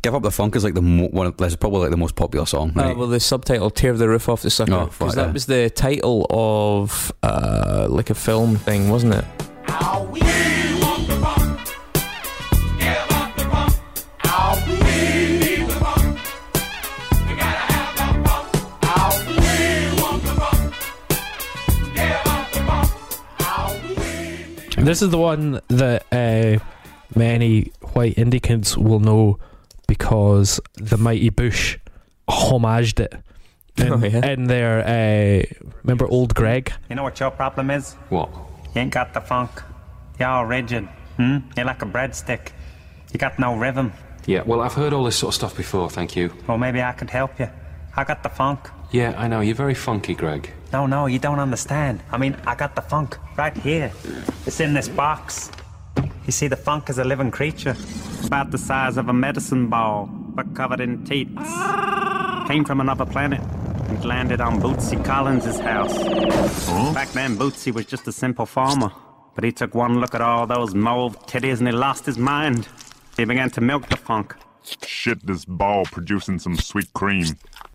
Give 0.03 0.13
up 0.13 0.21
the 0.21 0.31
funk 0.31 0.57
is 0.57 0.65
like 0.65 0.73
the 0.73 0.81
mo- 0.81 1.07
one. 1.07 1.27
Of, 1.27 1.37
that's 1.37 1.55
probably 1.55 1.79
like 1.79 1.91
the 1.91 1.95
most 1.97 2.15
popular 2.17 2.45
song. 2.45 2.77
Uh, 2.77 2.93
well, 2.93 3.07
the 3.07 3.21
subtitle 3.21 3.69
"Tear 3.69 3.93
the 3.93 4.09
Roof 4.09 4.27
Off 4.27 4.41
the 4.41 4.49
Sucker" 4.49 4.73
Oh, 4.73 4.85
because 4.87 4.97
fuck 4.97 5.15
that 5.15 5.27
yeah. 5.27 5.31
was 5.31 5.45
the 5.45 5.69
title 5.69 6.27
of 6.29 7.09
uh, 7.23 7.87
like 7.89 8.09
a 8.09 8.13
film 8.13 8.57
thing, 8.57 8.89
wasn't 8.89 9.13
it? 9.13 9.25
This 24.75 25.01
is 25.01 25.11
the 25.11 25.17
one 25.17 25.61
that 25.69 26.03
uh, 26.11 26.61
many 27.15 27.71
white 27.93 28.15
indie 28.17 28.43
kids 28.43 28.77
will 28.77 28.99
know 28.99 29.39
because 29.87 30.59
the 30.75 30.97
Mighty 30.97 31.29
Boosh 31.29 31.77
homaged 32.29 32.99
it. 32.99 33.13
In, 33.77 33.91
Oh, 33.91 33.97
yeah. 33.97 34.25
in 34.27 34.43
their, 34.45 34.79
uh, 34.85 35.65
remember 35.83 36.07
Old 36.07 36.35
Greg? 36.35 36.71
You 36.89 36.95
know 36.95 37.03
what 37.03 37.19
your 37.19 37.31
problem 37.31 37.71
is? 37.71 37.93
What? 38.09 38.29
You 38.75 38.81
ain't 38.81 38.93
got 38.93 39.13
the 39.13 39.21
funk. 39.21 39.49
You're 40.19 40.29
all 40.29 40.45
rigid. 40.45 40.87
Hmm? 41.17 41.37
You're 41.57 41.65
like 41.65 41.81
a 41.81 41.85
breadstick. 41.85 42.51
You 43.11 43.17
got 43.19 43.39
no 43.39 43.55
rhythm. 43.55 43.91
Yeah, 44.25 44.43
well, 44.45 44.61
I've 44.61 44.73
heard 44.73 44.93
all 44.93 45.03
this 45.03 45.17
sort 45.17 45.31
of 45.31 45.35
stuff 45.35 45.57
before, 45.57 45.89
thank 45.89 46.15
you. 46.15 46.31
Well, 46.47 46.57
maybe 46.57 46.81
I 46.81 46.91
could 46.93 47.09
help 47.09 47.39
you. 47.39 47.49
I 47.95 48.03
got 48.03 48.23
the 48.23 48.29
funk. 48.29 48.59
Yeah, 48.91 49.13
I 49.17 49.27
know. 49.27 49.41
You're 49.41 49.55
very 49.55 49.73
funky, 49.73 50.13
Greg. 50.15 50.51
No, 50.71 50.85
no, 50.85 51.07
you 51.07 51.19
don't 51.19 51.39
understand. 51.39 52.01
I 52.11 52.17
mean, 52.17 52.35
I 52.47 52.55
got 52.55 52.75
the 52.75 52.81
funk 52.81 53.17
right 53.37 53.55
here. 53.57 53.91
It's 54.45 54.59
in 54.59 54.73
this 54.73 54.87
box. 54.87 55.51
You 56.25 56.31
see, 56.31 56.47
the 56.47 56.55
funk 56.55 56.89
is 56.89 56.97
a 56.97 57.03
living 57.03 57.31
creature, 57.31 57.75
about 58.25 58.51
the 58.51 58.57
size 58.57 58.97
of 58.97 59.09
a 59.09 59.13
medicine 59.13 59.67
ball, 59.67 60.07
but 60.07 60.55
covered 60.55 60.79
in 60.79 61.03
teeth. 61.03 61.29
Came 62.47 62.63
from 62.65 62.79
another 62.79 63.05
planet 63.05 63.41
and 63.41 64.03
landed 64.05 64.39
on 64.41 64.61
Bootsy 64.61 65.03
Collins's 65.03 65.59
house. 65.59 65.93
Back 66.93 67.09
then, 67.09 67.37
Bootsy 67.37 67.73
was 67.73 67.85
just 67.85 68.07
a 68.07 68.11
simple 68.11 68.45
farmer, 68.45 68.91
but 69.35 69.43
he 69.43 69.51
took 69.51 69.75
one 69.75 69.99
look 69.99 70.15
at 70.15 70.21
all 70.21 70.47
those 70.47 70.73
mauve 70.73 71.19
titties 71.25 71.59
and 71.59 71.67
he 71.67 71.73
lost 71.73 72.05
his 72.05 72.17
mind. 72.17 72.67
He 73.17 73.25
began 73.25 73.49
to 73.51 73.61
milk 73.61 73.89
the 73.89 73.97
funk, 73.97 74.35
Shit, 74.85 75.25
this 75.25 75.43
ball 75.43 75.83
producing 75.85 76.39
some 76.39 76.55
sweet 76.55 76.91
cream. 76.93 77.25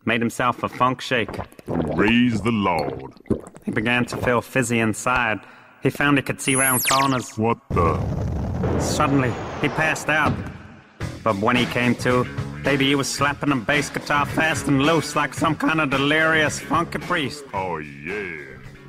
made 0.07 0.23
himself 0.23 0.63
a 0.63 0.69
funk 0.71 1.03
shake. 1.03 1.39
Raise 1.67 2.41
the 2.41 2.51
Lord. 2.51 3.13
He 3.65 3.71
began 3.71 4.07
to 4.07 4.17
feel 4.17 4.41
fizzy 4.41 4.79
inside. 4.81 5.41
He 5.83 5.91
found 5.91 6.19
he 6.19 6.23
could 6.23 6.41
see 6.41 6.57
round 6.57 6.83
corners. 6.89 7.37
What 7.39 7.59
the? 7.71 8.81
Suddenly, 8.81 9.33
he 9.61 9.69
passed 9.69 10.09
out. 10.09 10.33
But 11.23 11.37
when 11.39 11.57
he 11.57 11.67
came 11.67 11.95
to, 11.97 12.25
baby, 12.65 12.87
he 12.87 12.95
was 12.95 13.09
slapping 13.09 13.53
a 13.53 13.57
bass 13.57 13.91
guitar 13.91 14.27
fast 14.27 14.67
and 14.67 14.83
loose 14.83 15.15
like 15.15 15.35
some 15.35 15.55
kind 15.55 15.81
of 15.81 15.91
delirious 15.91 16.59
funky 16.59 16.99
priest. 16.99 17.45
Oh, 17.53 17.79
yeah. 17.79 18.49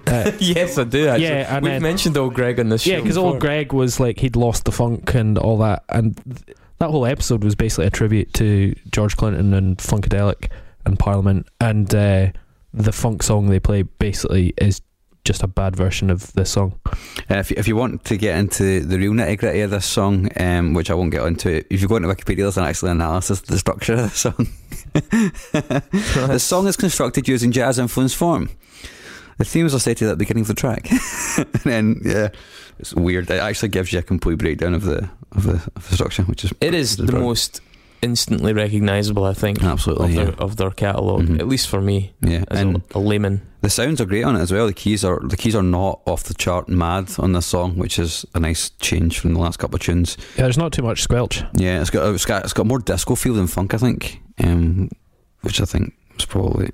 yes, 0.40 0.78
I 0.78 0.84
do. 0.86 1.08
Actually. 1.08 1.26
Yeah, 1.26 1.56
and 1.56 1.66
we've 1.66 1.82
mentioned 1.82 2.18
old 2.18 2.34
Greg 2.34 2.60
on 2.60 2.70
this 2.70 2.82
show. 2.82 2.92
Yeah, 2.92 3.02
because 3.02 3.18
old. 3.18 3.40
Greg 3.40 3.74
was 3.74 4.00
like 4.00 4.20
he'd 4.20 4.36
lost 4.36 4.66
the 4.66 4.72
funk 4.72 5.14
and 5.14 5.38
all 5.38 5.58
that, 5.60 5.84
and 5.90 6.16
th- 6.26 6.58
that 6.80 6.90
whole 6.90 7.06
episode 7.06 7.44
was 7.44 7.56
basically 7.56 7.86
a 7.86 7.92
tribute 7.92 8.34
to 8.34 8.74
George 8.92 9.16
Clinton 9.18 9.54
and 9.54 9.78
Funkadelic 9.78 10.50
and 10.86 10.98
Parliament, 10.98 11.48
and 11.62 11.94
uh, 11.94 12.32
the 12.74 12.92
funk 12.92 13.22
song 13.22 13.50
they 13.50 13.60
play 13.60 13.84
basically 13.84 14.54
is 14.58 14.82
just 15.30 15.44
a 15.44 15.48
bad 15.48 15.76
version 15.76 16.10
of 16.10 16.34
this 16.34 16.50
song. 16.50 16.80
Uh, 17.30 17.36
if, 17.36 17.52
you, 17.52 17.56
if 17.60 17.68
you 17.68 17.76
want 17.76 18.04
to 18.04 18.18
get 18.18 18.36
into 18.40 18.80
the 18.80 18.98
real 18.98 19.12
nitty 19.12 19.38
gritty 19.38 19.62
of 19.62 19.70
this 19.70 19.86
song, 19.86 20.28
um, 20.42 20.74
which 20.74 20.90
I 20.90 20.96
won't 20.96 21.12
get 21.12 21.24
into, 21.24 21.64
if 21.72 21.84
you 21.84 21.88
go 21.88 21.98
into 21.98 22.08
Wikipedia, 22.10 22.38
there's 22.38 22.58
an 22.58 22.64
excellent 22.64 22.96
analysis 23.00 23.40
of 23.42 23.46
the 23.46 23.60
structure 23.60 23.94
of 23.94 24.00
the 24.00 24.10
song. 24.10 24.48
the 26.32 26.40
song 26.40 26.66
is 26.66 26.76
constructed 26.76 27.28
using 27.28 27.52
jazz 27.52 27.78
influence 27.78 28.16
form. 28.16 28.50
The 29.38 29.46
themes 29.46 29.76
are 29.76 29.80
stated 29.80 30.08
at 30.08 30.14
the 30.14 30.18
beginning 30.18 30.42
of 30.42 30.48
the 30.48 30.56
track, 30.56 30.90
and 31.38 31.62
then 31.64 32.02
yeah, 32.04 32.30
it's 32.80 32.96
weird. 32.96 33.30
It 33.30 33.40
actually 33.40 33.70
gives 33.70 33.94
you 33.94 34.00
a 34.00 34.02
complete 34.02 34.40
breakdown 34.40 34.74
of 34.74 34.84
the 34.84 35.12
of 35.34 35.44
the, 35.44 35.62
of 35.76 35.90
the 35.90 35.94
structure, 35.96 36.24
which 36.24 36.44
is 36.44 36.52
It 36.60 36.74
is 36.74 36.98
the 36.98 37.04
brilliant. 37.04 37.28
most 37.28 37.62
instantly 38.02 38.54
recognisable, 38.54 39.26
I 39.26 39.34
think, 39.34 39.64
Absolutely, 39.64 40.06
of 40.06 40.12
yeah. 40.14 40.24
their 40.26 40.34
of 40.36 40.56
their 40.56 40.72
catalog 40.72 41.24
Mhm. 41.24 41.40
At 41.40 41.48
least 41.48 41.68
for 41.68 41.82
me, 41.82 42.14
yeah, 42.22 42.44
as 42.50 42.60
and 42.62 42.78
a, 42.94 42.98
a 42.98 43.00
layman. 43.00 43.42
the 43.62 43.70
sounds 43.70 44.00
are 44.02 44.06
great 44.06 44.24
on 44.24 44.36
it 44.36 44.42
as 44.42 44.52
well. 44.52 44.68
The 44.68 44.74
keys 44.74 45.04
are 45.04 45.20
the 45.22 45.38
keys 45.38 45.56
are 45.56 45.64
not 45.64 46.02
off 46.06 46.24
the 46.24 46.34
chart 46.34 46.70
mad 46.70 47.12
on 47.20 47.34
this 47.34 47.46
song, 47.46 47.78
which 47.78 48.00
is 48.00 48.26
a 48.34 48.40
nice 48.40 48.70
change 48.80 49.20
from 49.20 49.34
the 49.34 49.40
last 49.40 49.58
couple 49.60 49.76
of 49.76 49.82
tunes. 49.82 50.18
Yeah, 50.36 50.44
there's 50.44 50.58
not 50.58 50.72
too 50.74 50.84
much 50.84 51.02
squelch. 51.02 51.44
Yeah, 51.54 51.82
it's 51.82 51.90
got 51.90 52.14
it's 52.14 52.26
got 52.26 52.44
it's 52.44 52.54
got 52.54 52.66
more 52.68 52.80
disco 52.80 53.16
feel 53.16 53.34
than 53.34 53.48
funk, 53.48 53.74
I 53.74 53.78
think, 53.78 54.22
um, 54.44 54.90
which 55.42 55.60
I 55.62 55.66
think 55.66 55.94
was 56.16 56.26
probably 56.26 56.72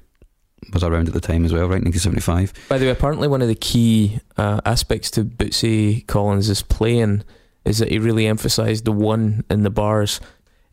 was 0.73 0.83
around 0.83 1.07
at 1.07 1.13
the 1.13 1.21
time 1.21 1.45
as 1.45 1.53
well, 1.53 1.63
right? 1.67 1.81
1975. 1.83 2.53
By 2.69 2.77
the 2.79 2.85
way, 2.85 2.91
apparently 2.91 3.27
one 3.27 3.41
of 3.43 3.47
the 3.47 3.53
key 3.55 4.19
uh, 4.37 4.61
aspects 4.65 5.11
to 5.11 5.23
Bootsy 5.23 6.05
Collins' 6.07 6.63
playing 6.63 7.23
is 7.65 7.77
that 7.79 7.89
he 7.91 7.99
really 7.99 8.25
emphasised 8.27 8.83
the 8.85 8.91
one 8.91 9.43
in 9.49 9.61
the 9.63 9.69
bars. 9.69 10.19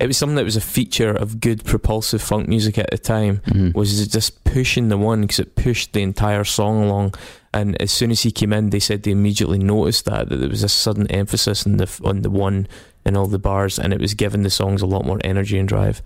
It 0.01 0.06
was 0.09 0.16
something 0.16 0.35
that 0.36 0.44
was 0.44 0.56
a 0.56 0.60
feature 0.60 1.10
of 1.12 1.40
good 1.40 1.64
propulsive 1.64 2.20
funk 2.20 2.48
music 2.48 2.77
at 2.77 2.90
the 2.90 2.98
time. 2.98 3.40
Mhm. 3.47 3.74
Was 3.74 4.06
just 4.09 4.43
pushing 4.44 4.89
the 4.89 4.98
one 4.98 5.20
because 5.23 5.39
it 5.39 5.55
pushed 5.55 5.93
the 5.93 6.02
entire 6.02 6.44
song 6.44 6.82
along. 6.82 7.14
And 7.55 7.81
as 7.81 7.93
soon 7.93 8.10
as 8.10 8.23
he 8.23 8.31
came 8.32 8.52
in, 8.52 8.70
they 8.70 8.81
said 8.81 9.02
they 9.02 9.10
immediately 9.12 9.59
noticed 9.59 10.06
that 10.06 10.28
that 10.28 10.36
there 10.39 10.48
was 10.48 10.62
a 10.64 10.69
sudden 10.69 11.06
emphasis 11.09 11.66
on 11.66 11.77
the 11.77 11.89
on 12.05 12.23
the 12.23 12.31
one 12.31 12.66
in 13.06 13.16
all 13.16 13.27
the 13.27 13.39
bars, 13.39 13.78
and 13.78 13.93
it 13.93 14.01
was 14.01 14.14
giving 14.14 14.43
the 14.43 14.51
songs 14.51 14.82
a 14.82 14.86
lot 14.86 15.05
more 15.05 15.19
energy 15.23 15.59
and 15.59 15.69
drive. 15.69 16.02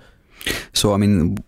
So 0.75 0.93
I 0.93 0.99
mean, 0.99 1.39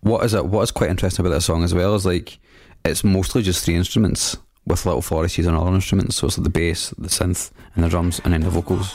what 0.00 0.24
is 0.24 0.34
it? 0.34 0.46
What 0.46 0.62
is 0.62 0.70
quite 0.72 0.90
interesting 0.90 1.24
about 1.24 1.34
that 1.34 1.42
song 1.42 1.62
as 1.62 1.72
well 1.74 1.94
is 1.94 2.04
like 2.06 2.38
it's 2.84 3.04
mostly 3.04 3.42
just 3.42 3.64
three 3.64 3.76
instruments 3.76 4.36
with 4.66 4.86
little 4.86 5.02
flourishes 5.02 5.46
on 5.46 5.54
other 5.54 5.74
instruments. 5.74 6.16
So 6.16 6.26
it's 6.26 6.38
like 6.38 6.44
the 6.44 6.50
bass, 6.50 6.92
the 6.98 7.08
synth, 7.08 7.50
and 7.74 7.84
the 7.84 7.88
drums, 7.88 8.20
and 8.24 8.32
then 8.32 8.40
the 8.40 8.50
vocals. 8.50 8.92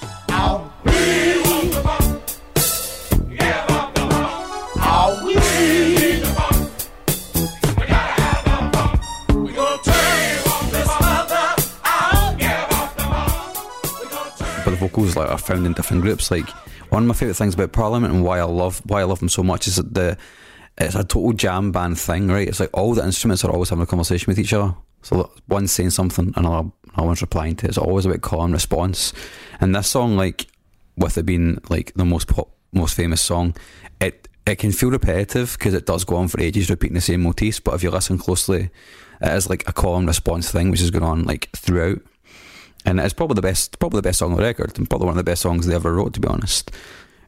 But 14.63 14.71
the 14.71 14.77
vocals 14.77 15.15
like 15.15 15.29
are 15.29 15.37
found 15.37 15.65
in 15.65 15.73
different 15.73 16.01
groups. 16.01 16.31
Like 16.31 16.49
one 16.89 17.03
of 17.03 17.07
my 17.07 17.13
favorite 17.13 17.35
things 17.35 17.53
about 17.53 17.71
Parliament 17.71 18.13
and 18.13 18.23
why 18.23 18.39
I 18.39 18.43
love 18.43 18.81
why 18.85 19.01
I 19.01 19.03
love 19.03 19.19
them 19.19 19.29
so 19.29 19.43
much 19.43 19.67
is 19.67 19.75
that 19.77 19.93
the 19.93 20.17
it's 20.77 20.95
a 20.95 21.03
total 21.03 21.33
jam 21.33 21.71
band 21.71 21.99
thing, 21.99 22.27
right? 22.27 22.47
It's 22.47 22.59
like 22.59 22.69
all 22.73 22.93
the 22.93 23.03
instruments 23.03 23.43
are 23.43 23.51
always 23.51 23.69
having 23.69 23.83
a 23.83 23.87
conversation 23.87 24.25
with 24.27 24.39
each 24.39 24.53
other. 24.53 24.75
So 25.01 25.31
one's 25.47 25.71
saying 25.71 25.91
something, 25.91 26.33
another 26.35 26.69
another 26.93 27.07
one's 27.07 27.21
replying 27.21 27.55
to 27.57 27.65
it. 27.65 27.69
It's 27.69 27.77
always 27.77 28.05
about 28.05 28.21
call 28.21 28.43
and 28.43 28.53
response. 28.53 29.13
And 29.59 29.75
this 29.75 29.87
song, 29.87 30.17
like 30.17 30.47
with 30.97 31.17
it 31.17 31.25
being 31.25 31.61
like 31.69 31.93
the 31.95 32.05
most 32.05 32.27
pop, 32.27 32.49
most 32.73 32.95
famous 32.95 33.21
song, 33.21 33.55
it 33.99 34.27
it 34.45 34.57
can 34.57 34.71
feel 34.71 34.91
repetitive 34.91 35.55
because 35.57 35.73
it 35.73 35.85
does 35.85 36.05
go 36.05 36.15
on 36.15 36.27
for 36.27 36.39
ages 36.39 36.69
repeating 36.69 36.95
the 36.95 37.01
same 37.01 37.23
motifs. 37.23 37.59
But 37.59 37.75
if 37.75 37.83
you 37.83 37.91
listen 37.91 38.17
closely, 38.17 38.69
it 39.21 39.31
is 39.33 39.49
like 39.49 39.67
a 39.67 39.73
call 39.73 39.97
and 39.97 40.07
response 40.07 40.51
thing, 40.51 40.71
which 40.71 40.81
is 40.81 40.91
going 40.91 41.03
on 41.03 41.23
like 41.23 41.49
throughout 41.55 41.99
and 42.85 42.99
it's 42.99 43.13
probably 43.13 43.35
the 43.35 43.41
best, 43.41 43.79
probably 43.79 43.97
the 43.99 44.03
best 44.03 44.19
song 44.19 44.31
on 44.31 44.37
the 44.37 44.43
record, 44.43 44.77
and 44.77 44.89
probably 44.89 45.05
one 45.05 45.13
of 45.13 45.25
the 45.25 45.29
best 45.29 45.41
songs 45.41 45.65
they 45.65 45.75
ever 45.75 45.93
wrote, 45.93 46.13
to 46.13 46.19
be 46.19 46.27
honest. 46.27 46.71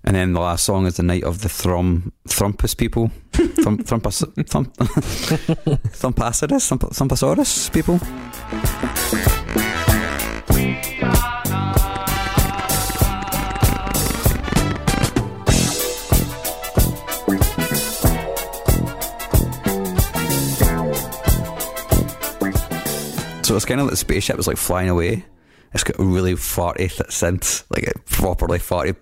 And 0.04 0.16
then 0.16 0.34
the 0.34 0.40
last 0.40 0.64
song 0.64 0.86
is 0.86 0.96
the 0.98 1.04
night 1.04 1.24
of 1.24 1.42
the 1.42 1.50
Thrum 1.50 2.14
Thrumpus 2.28 2.76
people, 2.76 3.12
Thrum 3.34 3.80
Thrumpus 3.80 4.20
Thump 4.48 4.74
Thumpacidus 4.78 6.68
Thump, 6.68 6.84
Thumpasaurus 6.84 7.72
people. 7.74 8.00
So 23.44 23.56
it's 23.56 23.66
kind 23.66 23.82
of 23.82 23.88
like 23.88 23.92
the 23.94 23.98
spaceship 23.98 24.38
is 24.38 24.46
like 24.46 24.58
flying 24.58 24.90
away. 24.90 25.26
It's 25.74 25.84
got 25.84 26.00
a 26.00 26.04
really 26.04 26.34
farty 26.34 26.90
synth, 27.10 27.64
like 27.70 27.88
a 27.88 28.00
properly 28.00 28.60
farty 28.60 28.96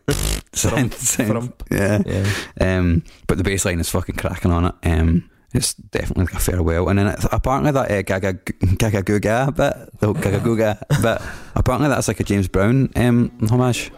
synth. 0.51 0.93
synth. 0.95 1.27
Thrump. 1.29 1.53
Yeah. 1.71 2.01
Yeah. 2.05 2.77
Um, 2.77 3.03
but 3.27 3.37
the 3.37 3.43
bass 3.43 3.65
line 3.65 3.79
is 3.79 3.89
fucking 3.89 4.15
cracking 4.15 4.51
on 4.51 4.65
it. 4.65 4.75
Um, 4.83 5.29
it's 5.53 5.73
definitely 5.73 6.25
like 6.25 6.33
a 6.33 6.39
farewell. 6.39 6.89
And 6.89 6.99
then 6.99 7.07
it, 7.07 7.25
apparently 7.31 7.71
that 7.71 7.89
uh, 7.89 8.01
Gaga 8.01 8.33
Gaga 8.33 9.51
bit, 9.51 9.99
the 9.99 10.13
Gaga 10.13 10.85
bit, 11.01 11.21
apparently 11.55 11.89
that's 11.89 12.07
like 12.07 12.19
a 12.19 12.23
James 12.23 12.47
Brown 12.47 12.89
um, 12.95 13.31
homage. 13.49 13.91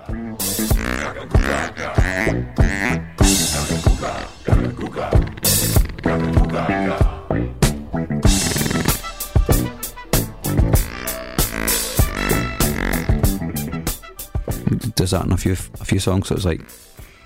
Does 14.96 15.12
that 15.12 15.26
in 15.26 15.32
a 15.32 15.38
few 15.38 15.54
a 15.54 15.86
few 15.86 16.00
songs? 16.00 16.28
So 16.28 16.36
it's 16.36 16.46
like 16.46 16.62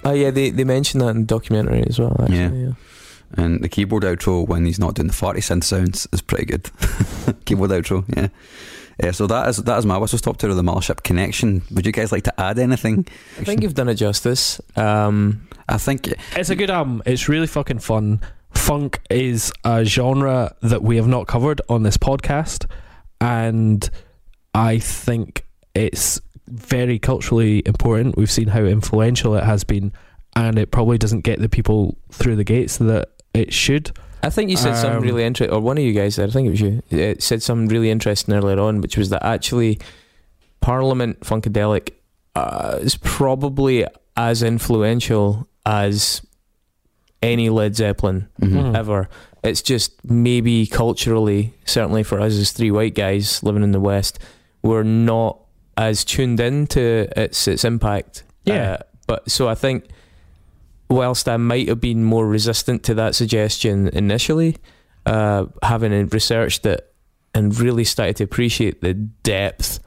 Oh 0.05 0.13
yeah, 0.13 0.31
they 0.31 0.49
they 0.49 0.63
mentioned 0.63 1.01
that 1.01 1.09
in 1.09 1.21
the 1.21 1.25
documentary 1.25 1.83
as 1.87 1.99
well. 1.99 2.15
Actually, 2.21 2.37
Yeah. 2.37 2.49
yeah. 2.51 2.73
And 3.35 3.63
the 3.63 3.69
keyboard 3.69 4.03
outro 4.03 4.47
when 4.47 4.65
he's 4.65 4.77
not 4.79 4.93
doing 4.93 5.07
the 5.07 5.13
farty 5.13 5.37
synth 5.37 5.63
sounds 5.63 6.07
is 6.11 6.21
pretty 6.21 6.45
good. 6.45 6.69
keyboard 7.45 7.71
outro, 7.71 8.03
yeah. 8.15 8.27
Yeah, 9.03 9.09
so 9.11 9.25
that 9.25 9.47
is 9.49 9.57
that 9.57 9.77
is 9.79 9.85
my 9.87 9.97
whistle 9.97 10.19
stop 10.19 10.37
tour 10.37 10.51
of 10.51 10.55
the 10.55 10.61
Mothership 10.61 11.01
Connection. 11.03 11.63
Would 11.71 11.85
you 11.87 11.91
guys 11.91 12.11
like 12.11 12.23
to 12.25 12.39
add 12.39 12.59
anything? 12.59 13.07
I 13.39 13.43
think 13.43 13.63
you've 13.63 13.73
done 13.73 13.89
it 13.89 13.95
justice. 13.95 14.61
Um, 14.75 15.47
I 15.67 15.77
think 15.79 16.13
It's 16.35 16.51
a 16.51 16.55
good 16.55 16.69
album. 16.69 17.01
It's 17.07 17.27
really 17.27 17.47
fucking 17.47 17.79
fun. 17.79 18.19
Funk 18.53 18.99
is 19.09 19.51
a 19.63 19.83
genre 19.83 20.53
that 20.61 20.83
we 20.83 20.97
have 20.97 21.07
not 21.07 21.25
covered 21.25 21.59
on 21.69 21.81
this 21.81 21.97
podcast, 21.97 22.67
and 23.19 23.89
I 24.53 24.77
think 24.77 25.47
it's 25.73 26.21
very 26.47 26.99
culturally 26.99 27.63
important. 27.65 28.17
We've 28.17 28.31
seen 28.31 28.49
how 28.49 28.63
influential 28.63 29.35
it 29.35 29.43
has 29.43 29.63
been, 29.63 29.93
and 30.35 30.57
it 30.59 30.71
probably 30.71 30.97
doesn't 30.97 31.21
get 31.21 31.39
the 31.39 31.49
people 31.49 31.97
through 32.11 32.35
the 32.35 32.43
gates 32.43 32.77
that 32.77 33.09
it 33.33 33.53
should. 33.53 33.91
I 34.21 34.29
think 34.29 34.49
you 34.49 34.55
said 34.57 34.75
something 34.75 34.97
Um, 34.99 35.03
really 35.03 35.23
interesting, 35.25 35.53
or 35.55 35.59
one 35.61 35.77
of 35.77 35.83
you 35.83 35.91
guys 35.93 36.15
said, 36.15 36.29
I 36.29 36.31
think 36.31 36.47
it 36.47 36.51
was 36.51 36.61
you, 36.61 36.81
it 36.89 37.21
said 37.21 37.43
something 37.43 37.67
really 37.67 37.89
interesting 37.91 38.33
earlier 38.33 38.59
on, 38.59 38.79
which 38.81 38.95
was 38.97 39.09
that 39.09 39.23
actually 39.25 39.79
Parliament 40.61 41.19
Funkadelic 41.21 41.89
uh, 42.35 42.79
is 42.81 42.95
probably 42.95 43.85
as 44.15 44.41
influential 44.41 45.47
as 45.65 46.21
any 47.21 47.49
Led 47.49 47.75
Zeppelin 47.75 48.27
Mhm. 48.41 48.75
ever. 48.75 49.09
It's 49.43 49.61
just 49.61 49.93
maybe 50.05 50.65
culturally, 50.67 51.53
certainly 51.65 52.03
for 52.03 52.19
us 52.19 52.33
as 52.37 52.51
three 52.51 52.71
white 52.71 52.95
guys 52.95 53.43
living 53.43 53.63
in 53.63 53.71
the 53.71 53.79
West, 53.79 54.19
we're 54.61 54.83
not 54.83 55.37
as 55.77 56.03
tuned 56.05 56.39
in 56.39 56.67
to 56.67 57.07
its 57.15 57.47
its 57.47 57.63
impact. 57.65 58.23
Yeah. 58.45 58.73
Uh, 58.73 58.77
but 59.07 59.29
so 59.29 59.47
I 59.49 59.55
think 59.55 59.85
whilst 60.89 61.27
I 61.27 61.37
might 61.37 61.67
have 61.67 61.81
been 61.81 62.03
more 62.03 62.27
resistant 62.27 62.83
to 62.83 62.93
that 62.95 63.15
suggestion 63.15 63.87
initially, 63.89 64.57
uh, 65.05 65.45
having 65.63 66.07
researched 66.09 66.65
it 66.65 66.93
and 67.33 67.57
really 67.59 67.83
started 67.83 68.15
to 68.17 68.23
appreciate 68.23 68.81
the 68.81 68.93
depth 68.93 69.79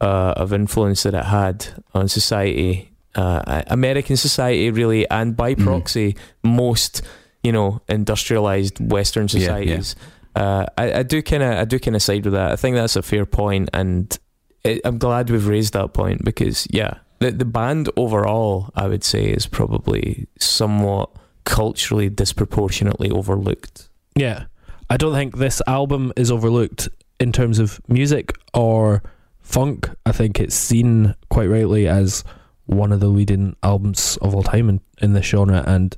uh, 0.00 0.34
of 0.36 0.52
influence 0.52 1.02
that 1.04 1.14
it 1.14 1.24
had 1.24 1.66
on 1.94 2.08
society, 2.08 2.90
uh, 3.14 3.62
American 3.68 4.16
society, 4.16 4.70
really, 4.70 5.08
and 5.10 5.36
by 5.36 5.54
Mhm. 5.54 5.64
proxy, 5.64 6.16
most 6.42 7.02
you 7.42 7.52
know 7.52 7.80
industrialized 7.88 8.80
Western 8.80 9.28
Yeah, 9.28 9.38
yeah. 9.38 9.44
societies. 9.46 9.96
Uh, 10.34 10.66
I, 10.76 10.92
I 10.94 11.02
do 11.04 11.22
kind 11.22 11.42
of, 11.44 11.52
I 11.58 11.64
do 11.64 11.78
kind 11.78 11.94
of 11.94 12.02
side 12.02 12.24
with 12.24 12.34
that. 12.34 12.50
I 12.50 12.56
think 12.56 12.74
that's 12.74 12.96
a 12.96 13.02
fair 13.02 13.24
point, 13.26 13.68
and 13.72 14.18
it, 14.64 14.80
I'm 14.84 14.98
glad 14.98 15.30
we've 15.30 15.46
raised 15.46 15.74
that 15.74 15.92
point 15.92 16.24
because, 16.24 16.66
yeah, 16.70 16.98
the 17.20 17.30
the 17.30 17.44
band 17.44 17.90
overall, 17.96 18.70
I 18.74 18.88
would 18.88 19.04
say, 19.04 19.24
is 19.26 19.46
probably 19.46 20.26
somewhat 20.38 21.10
culturally 21.44 22.08
disproportionately 22.08 23.10
overlooked. 23.10 23.88
Yeah. 24.16 24.44
I 24.90 24.96
don't 24.96 25.14
think 25.14 25.36
this 25.36 25.62
album 25.66 26.12
is 26.16 26.30
overlooked 26.30 26.88
in 27.20 27.32
terms 27.32 27.58
of 27.58 27.80
music 27.88 28.36
or 28.52 29.02
funk. 29.40 29.90
I 30.04 30.12
think 30.12 30.40
it's 30.40 30.54
seen 30.54 31.14
quite 31.30 31.48
rightly 31.48 31.86
as 31.88 32.24
one 32.66 32.92
of 32.92 33.00
the 33.00 33.08
leading 33.08 33.56
albums 33.62 34.16
of 34.18 34.34
all 34.34 34.42
time 34.42 34.68
in, 34.68 34.80
in 35.00 35.12
this 35.12 35.26
genre 35.26 35.62
and 35.66 35.96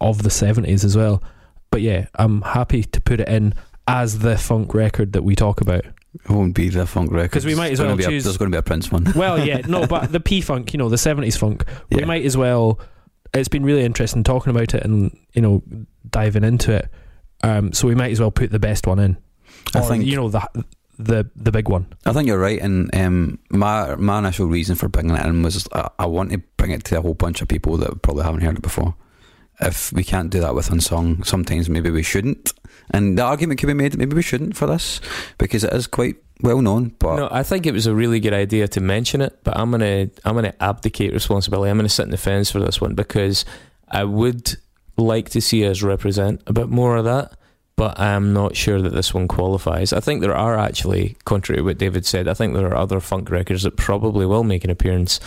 of 0.00 0.22
the 0.22 0.28
70s 0.28 0.84
as 0.84 0.96
well. 0.96 1.22
But 1.70 1.80
yeah, 1.80 2.06
I'm 2.16 2.42
happy 2.42 2.84
to 2.84 3.00
put 3.00 3.20
it 3.20 3.28
in 3.28 3.54
as 3.86 4.20
the 4.20 4.36
funk 4.36 4.74
record 4.74 5.12
that 5.12 5.22
we 5.22 5.34
talk 5.34 5.60
about. 5.60 5.84
It 6.14 6.30
won't 6.30 6.54
be 6.54 6.68
the 6.68 6.86
funk 6.86 7.10
record 7.10 7.30
because 7.30 7.46
we 7.46 7.54
might 7.54 7.72
as 7.72 7.80
well 7.80 7.96
be 7.96 8.04
a- 8.04 8.08
choose- 8.08 8.24
there's 8.24 8.36
going 8.36 8.50
to 8.50 8.54
be 8.54 8.58
a 8.58 8.62
Prince 8.62 8.92
one. 8.92 9.10
Well, 9.16 9.44
yeah, 9.44 9.58
no, 9.68 9.86
but 9.86 10.12
the 10.12 10.20
P 10.20 10.40
funk, 10.42 10.72
you 10.74 10.78
know, 10.78 10.88
the 10.88 10.96
70s 10.96 11.38
funk, 11.38 11.64
we 11.90 12.00
Yeah. 12.00 12.04
might 12.06 12.24
as 12.24 12.36
well. 12.36 12.78
It's 13.34 13.48
been 13.48 13.64
really 13.64 13.82
interesting 13.84 14.22
talking 14.22 14.50
about 14.50 14.74
it 14.74 14.82
and, 14.84 15.16
you 15.32 15.40
know, 15.40 15.62
diving 16.10 16.44
into 16.44 16.72
it. 16.74 16.88
Um, 17.42 17.72
so 17.72 17.88
we 17.88 17.94
might 17.94 18.12
as 18.12 18.20
well 18.20 18.30
put 18.30 18.50
the 18.50 18.58
best 18.58 18.86
one 18.86 18.98
in. 18.98 19.16
I 19.74 19.80
Or, 19.80 19.88
think- 19.88 20.04
you 20.04 20.16
know, 20.16 20.28
the 20.28 20.46
the 20.98 21.28
the 21.34 21.50
big 21.50 21.68
one. 21.70 21.86
I 22.04 22.12
think 22.12 22.28
you're 22.28 22.38
right, 22.38 22.60
and 22.60 22.94
um, 22.94 23.38
my 23.50 23.96
my 23.96 24.18
initial 24.18 24.46
reason 24.46 24.76
for 24.76 24.88
bringing 24.88 25.16
it 25.16 25.24
in 25.26 25.42
was 25.42 25.66
I, 25.72 25.88
I 25.98 26.06
want 26.06 26.30
to 26.32 26.38
bring 26.58 26.70
it 26.72 26.84
to 26.84 26.98
a 26.98 27.00
whole 27.00 27.14
bunch 27.14 27.40
of 27.40 27.48
people 27.48 27.76
that 27.78 28.02
probably 28.02 28.22
haven't 28.24 28.42
heard 28.42 28.56
it 28.56 28.62
before. 28.62 28.94
If 29.62 29.92
we 29.92 30.04
can't 30.04 30.30
do 30.30 30.40
that 30.40 30.54
with 30.54 30.70
Unsung, 30.70 31.24
sometimes 31.24 31.68
maybe 31.68 31.90
we 31.90 32.02
shouldn't. 32.02 32.52
And 32.90 33.16
the 33.16 33.22
argument 33.22 33.60
could 33.60 33.68
be 33.68 33.74
made 33.74 33.92
that 33.92 33.98
maybe 33.98 34.16
we 34.16 34.22
shouldn't 34.22 34.56
for 34.56 34.66
this 34.66 35.00
because 35.38 35.64
it 35.64 35.72
is 35.72 35.86
quite 35.86 36.16
well 36.42 36.60
known. 36.60 36.94
But 36.98 37.16
No, 37.16 37.28
I 37.30 37.42
think 37.42 37.66
it 37.66 37.72
was 37.72 37.86
a 37.86 37.94
really 37.94 38.20
good 38.20 38.34
idea 38.34 38.68
to 38.68 38.80
mention 38.80 39.20
it, 39.20 39.38
but 39.44 39.56
I'm 39.56 39.70
gonna 39.70 40.08
I'm 40.24 40.34
gonna 40.34 40.54
abdicate 40.60 41.12
responsibility. 41.12 41.70
I'm 41.70 41.78
gonna 41.78 41.88
sit 41.88 42.04
in 42.04 42.10
the 42.10 42.16
fence 42.16 42.50
for 42.50 42.60
this 42.60 42.80
one 42.80 42.94
because 42.94 43.44
I 43.88 44.04
would 44.04 44.56
like 44.96 45.30
to 45.30 45.40
see 45.40 45.66
us 45.66 45.82
represent 45.82 46.42
a 46.46 46.52
bit 46.52 46.68
more 46.68 46.96
of 46.96 47.04
that, 47.04 47.32
but 47.76 47.98
I'm 47.98 48.32
not 48.32 48.56
sure 48.56 48.80
that 48.82 48.92
this 48.92 49.14
one 49.14 49.28
qualifies. 49.28 49.92
I 49.92 50.00
think 50.00 50.20
there 50.20 50.36
are 50.36 50.58
actually, 50.58 51.16
contrary 51.24 51.58
to 51.58 51.64
what 51.64 51.78
David 51.78 52.04
said, 52.04 52.28
I 52.28 52.34
think 52.34 52.54
there 52.54 52.66
are 52.66 52.76
other 52.76 53.00
funk 53.00 53.30
records 53.30 53.62
that 53.62 53.76
probably 53.76 54.26
will 54.26 54.44
make 54.44 54.64
an 54.64 54.70
appearance, 54.70 55.20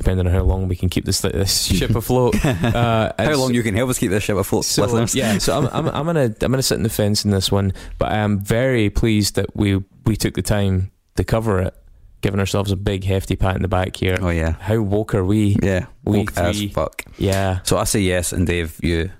depending 0.00 0.26
on 0.26 0.32
how 0.32 0.40
long 0.42 0.66
we 0.66 0.74
can 0.74 0.88
keep 0.88 1.04
this 1.04 1.20
this 1.20 1.64
ship 1.78 1.94
afloat. 1.94 2.34
Uh, 2.44 3.12
how 3.18 3.36
long 3.36 3.54
you 3.54 3.62
can 3.62 3.74
help 3.74 3.90
us 3.90 3.98
keep 3.98 4.10
this 4.10 4.24
ship 4.24 4.36
afloat, 4.36 4.64
so 4.64 4.82
listeners? 4.82 5.14
yeah, 5.14 5.38
so 5.38 5.58
I'm, 5.58 5.66
I'm 5.68 5.88
I'm 5.94 6.06
gonna 6.06 6.24
I'm 6.40 6.50
gonna 6.50 6.62
sit 6.62 6.76
in 6.76 6.82
the 6.82 6.88
fence 6.88 7.24
in 7.24 7.30
this 7.30 7.52
one, 7.52 7.72
but 7.98 8.10
I 8.10 8.16
am 8.16 8.40
very 8.40 8.90
pleased 8.90 9.36
that 9.36 9.54
we 9.54 9.82
we 10.06 10.16
took 10.16 10.34
the 10.34 10.42
time 10.42 10.90
to 11.16 11.24
cover 11.24 11.60
it, 11.60 11.74
giving 12.22 12.40
ourselves 12.40 12.72
a 12.72 12.76
big 12.76 13.04
hefty 13.04 13.36
pat 13.36 13.56
in 13.56 13.62
the 13.62 13.68
back 13.68 13.94
here. 13.96 14.16
Oh 14.20 14.30
yeah, 14.30 14.52
How 14.52 14.80
woke 14.80 15.14
are 15.14 15.24
we? 15.24 15.56
yeah. 15.62 15.86
We 16.02 16.18
Woke 16.20 16.36
as 16.38 16.62
fuck. 16.72 17.04
Yeah. 17.18 17.60
So 17.64 17.76
I 17.76 17.84
say 17.84 18.00
yes, 18.00 18.32
and 18.32 18.46
Dave, 18.46 18.78
you. 18.82 19.10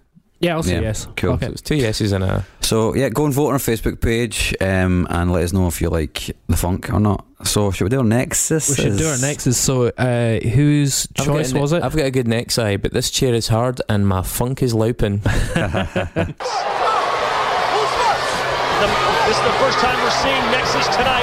Yeah, 0.41 0.55
I'll 0.57 0.63
say 0.63 0.75
Yeah, 0.77 0.81
yes. 0.81 1.07
cool. 1.17 1.33
Okay. 1.33 1.47
So 1.47 1.53
it's 1.53 1.61
two 1.63 1.75
yeses 1.77 2.13
and 2.13 2.25
a 2.25 2.45
So 2.63 2.95
yeah, 2.95 3.11
go 3.11 3.27
and 3.27 3.35
vote 3.35 3.49
on 3.49 3.53
our 3.53 3.59
Facebook 3.59 4.01
page, 4.01 4.55
um, 4.61 5.07
and 5.11 5.31
let 5.33 5.45
us 5.45 5.53
know 5.53 5.67
if 5.69 5.81
you 5.83 5.91
like 5.91 6.35
the 6.49 6.57
funk 6.57 6.91
or 6.91 6.99
not. 6.99 7.27
So 7.45 7.71
should 7.71 7.85
we 7.85 7.91
do 7.91 7.99
our 7.99 8.05
Nexus? 8.05 8.71
We 8.71 8.75
should 8.77 8.97
do 8.99 9.07
our 9.09 9.19
Nexus. 9.19 9.59
So, 9.59 9.89
uh, 9.89 10.41
whose 10.41 11.07
I've 11.19 11.27
choice 11.27 11.53
ne- 11.53 11.61
was 11.61 11.73
it? 11.75 11.83
I've 11.83 11.95
got 11.95 12.07
a 12.07 12.11
good 12.11 12.27
neck 12.29 12.51
side, 12.51 12.81
but 12.83 12.93
this 12.93 13.11
chair 13.11 13.35
is 13.35 13.49
hard 13.49 13.81
and 13.89 14.07
my 14.09 14.23
funk 14.23 14.63
is 14.63 14.73
louping. 14.75 15.21
This 19.31 19.39
is 19.39 19.45
the 19.45 19.53
first 19.63 19.79
time 19.79 19.95
we're 20.03 20.11
seeing 20.11 20.43
Nexus 20.51 20.87
tonight. 20.97 21.23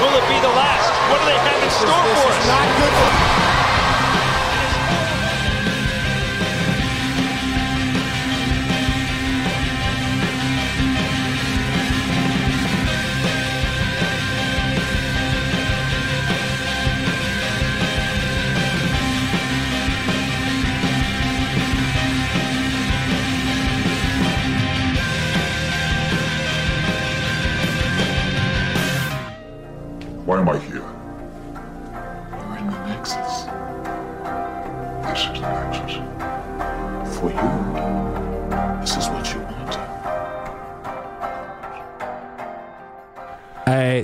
Will 0.00 0.14
it 0.16 0.24
be 0.26 0.40
the 0.40 0.48
last? 0.56 0.88
What 1.10 1.18
do 1.20 1.26
they 1.26 1.36
have 1.36 1.62
in 1.62 1.68
store 1.68 2.04
for 2.16 2.32
us? 2.32 2.46
Why 2.48 3.41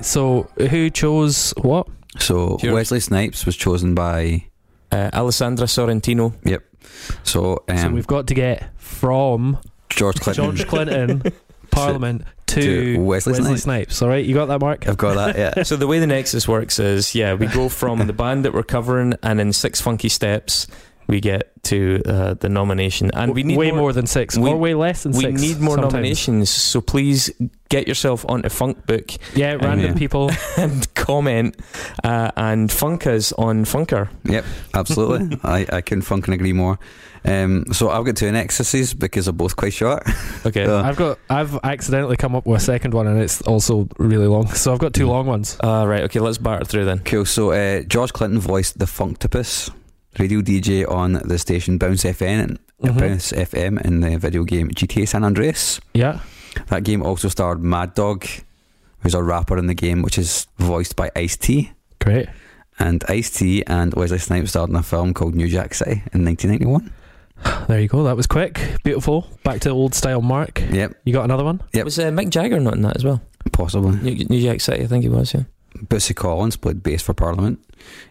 Uh, 0.00 0.02
so, 0.02 0.42
who 0.58 0.90
chose 0.90 1.52
what? 1.58 1.86
So 2.18 2.58
Sure. 2.60 2.74
Wesley 2.74 3.00
Snipes 3.00 3.46
was 3.46 3.56
chosen 3.56 3.94
by. 3.94 4.44
Uh, 4.90 5.10
Alessandra 5.12 5.66
Sorrentino. 5.66 6.34
Yep. 6.44 6.64
So, 7.22 7.62
um, 7.68 7.76
so 7.78 7.88
we've 7.90 8.06
got 8.06 8.26
to 8.28 8.34
get 8.34 8.70
from 8.78 9.58
George 9.90 10.18
Clinton. 10.20 10.56
George 10.56 10.66
Clinton, 10.68 11.22
Parliament, 11.70 12.24
to, 12.46 12.94
to 12.94 13.00
Wesley 13.02 13.34
Snipes. 13.34 13.62
Snipes. 13.62 14.02
All 14.02 14.08
right, 14.08 14.24
you 14.24 14.32
got 14.34 14.46
that, 14.46 14.60
Mark? 14.60 14.88
I've 14.88 14.96
got 14.96 15.14
that. 15.14 15.36
Yeah. 15.36 15.62
So 15.64 15.76
the 15.76 15.86
way 15.86 15.98
the 15.98 16.06
Nexus 16.06 16.48
works 16.48 16.78
is, 16.78 17.14
yeah, 17.14 17.34
we 17.34 17.46
go 17.48 17.68
from 17.68 18.06
the 18.06 18.14
band 18.14 18.46
that 18.46 18.54
we're 18.54 18.62
covering, 18.62 19.14
and 19.22 19.40
in 19.40 19.52
six 19.52 19.80
funky 19.80 20.08
steps, 20.08 20.66
we 21.08 21.20
get 21.20 21.50
to 21.64 22.00
uh, 22.06 22.34
the 22.34 22.48
nomination, 22.48 23.10
and 23.14 23.34
we 23.34 23.42
need 23.42 23.56
way 23.58 23.72
more, 23.72 23.92
than 23.92 24.06
six, 24.06 24.36
we- 24.38 24.50
or 24.50 24.56
way 24.56 24.74
less 24.74 25.02
than 25.02 25.12
we 25.12 25.24
six. 25.24 25.40
need 25.40 25.58
more 25.60 25.74
sometimes. 25.74 25.92
nominations. 25.94 26.50
So 26.50 26.80
please 26.80 27.30
get 27.68 27.86
yourself 27.88 28.24
onto 28.28 28.48
Funkbook 28.48 29.18
Yeah, 29.34 29.54
random 29.54 29.92
yeah. 29.92 29.98
people. 29.98 30.30
and 30.56 30.94
comment 30.94 31.56
uh, 32.04 32.30
and 32.36 32.70
funk 32.70 33.06
us 33.06 33.32
on 33.32 33.64
Funker. 33.64 34.08
Yep, 34.24 34.44
absolutely. 34.74 35.38
I, 35.44 35.66
I 35.72 35.80
couldn't 35.80 36.02
and 36.10 36.34
agree 36.34 36.52
more. 36.52 36.78
Um, 37.24 37.64
so 37.72 37.90
I've 37.90 38.04
got 38.04 38.16
two 38.16 38.30
Nexuses 38.30 38.96
because 38.98 39.26
they're 39.26 39.32
both 39.32 39.56
quite 39.56 39.72
short. 39.72 40.02
Okay. 40.46 40.64
Uh, 40.64 40.82
I've 40.82 40.96
got. 40.96 41.18
I've 41.28 41.58
accidentally 41.64 42.16
come 42.16 42.36
up 42.36 42.46
with 42.46 42.60
a 42.62 42.64
second 42.64 42.94
one, 42.94 43.06
and 43.08 43.20
it's 43.20 43.42
also 43.42 43.88
really 43.98 44.28
long. 44.28 44.46
So 44.54 44.72
I've 44.72 44.78
got 44.78 44.94
two 44.94 45.08
long 45.08 45.26
ones. 45.26 45.58
uh, 45.62 45.84
right. 45.86 46.04
Okay. 46.04 46.20
Let's 46.20 46.38
barter 46.38 46.64
through 46.64 46.84
then. 46.84 47.00
Cool. 47.00 47.24
So 47.26 47.50
uh, 47.50 47.82
George 47.82 48.12
Clinton 48.12 48.38
voiced 48.38 48.78
the 48.78 48.84
Funktopus, 48.86 49.70
radio 50.18 50.40
DJ 50.40 50.84
on 50.88 51.14
the 51.24 51.38
station 51.38 51.78
Bounce 51.78 52.04
FM, 52.04 52.58
Mhm. 52.82 52.98
Bounce 52.98 53.32
FM 53.32 53.78
in 53.84 54.00
the 54.00 54.16
video 54.18 54.44
game 54.44 54.70
GTA 54.70 55.06
San 55.06 55.24
Andreas. 55.24 55.80
Yeah. 55.94 56.20
That 56.68 56.84
game 56.84 57.02
also 57.02 57.28
starred 57.28 57.62
Madd 57.62 57.94
Dogg, 57.94 58.24
who's 59.00 59.14
a 59.14 59.22
rapper 59.22 59.58
in 59.58 59.66
the 59.66 59.74
game, 59.74 60.02
which 60.02 60.18
is 60.18 60.46
voiced 60.58 60.96
by 60.96 61.10
Ice 61.16 61.36
T. 61.36 61.72
Great. 62.00 62.28
And 62.78 63.04
Ice 63.08 63.30
T 63.30 63.64
and 63.66 63.92
Wesley 63.94 64.18
Snipes 64.18 64.50
starred 64.50 64.70
in 64.70 64.76
a 64.76 64.82
film 64.82 65.12
called 65.12 65.34
New 65.34 65.48
Jack 65.48 65.74
City 65.74 66.02
in 66.12 66.24
1991. 66.24 66.90
There 67.68 67.78
you 67.80 67.86
go. 67.88 68.02
That 68.02 68.16
was 68.16 68.26
quick. 68.26 68.60
Beautiful. 68.82 69.26
Back 69.44 69.60
to 69.60 69.70
old 69.70 69.94
style, 69.94 70.20
Mark. 70.22 70.60
Yep, 70.72 70.94
You 71.04 71.12
got 71.12 71.24
another 71.24 71.44
one? 71.44 71.60
Yep. 71.72 71.84
Was 71.84 71.98
uh, 71.98 72.10
Mick 72.10 72.30
Jagger 72.30 72.58
not 72.58 72.74
in 72.74 72.82
that 72.82 72.96
as 72.96 73.04
well? 73.04 73.20
possibly. 73.52 73.96
New, 73.96 74.24
New 74.26 74.42
Jack 74.42 74.60
City, 74.60 74.82
I 74.82 74.86
think 74.88 75.02
he 75.04 75.08
was. 75.08 75.32
Yeah. 75.34 75.42
Bootsy 75.76 76.14
Collins 76.16 76.56
played 76.56 76.82
bass 76.82 77.02
for 77.02 77.14
Parliament. 77.14 77.60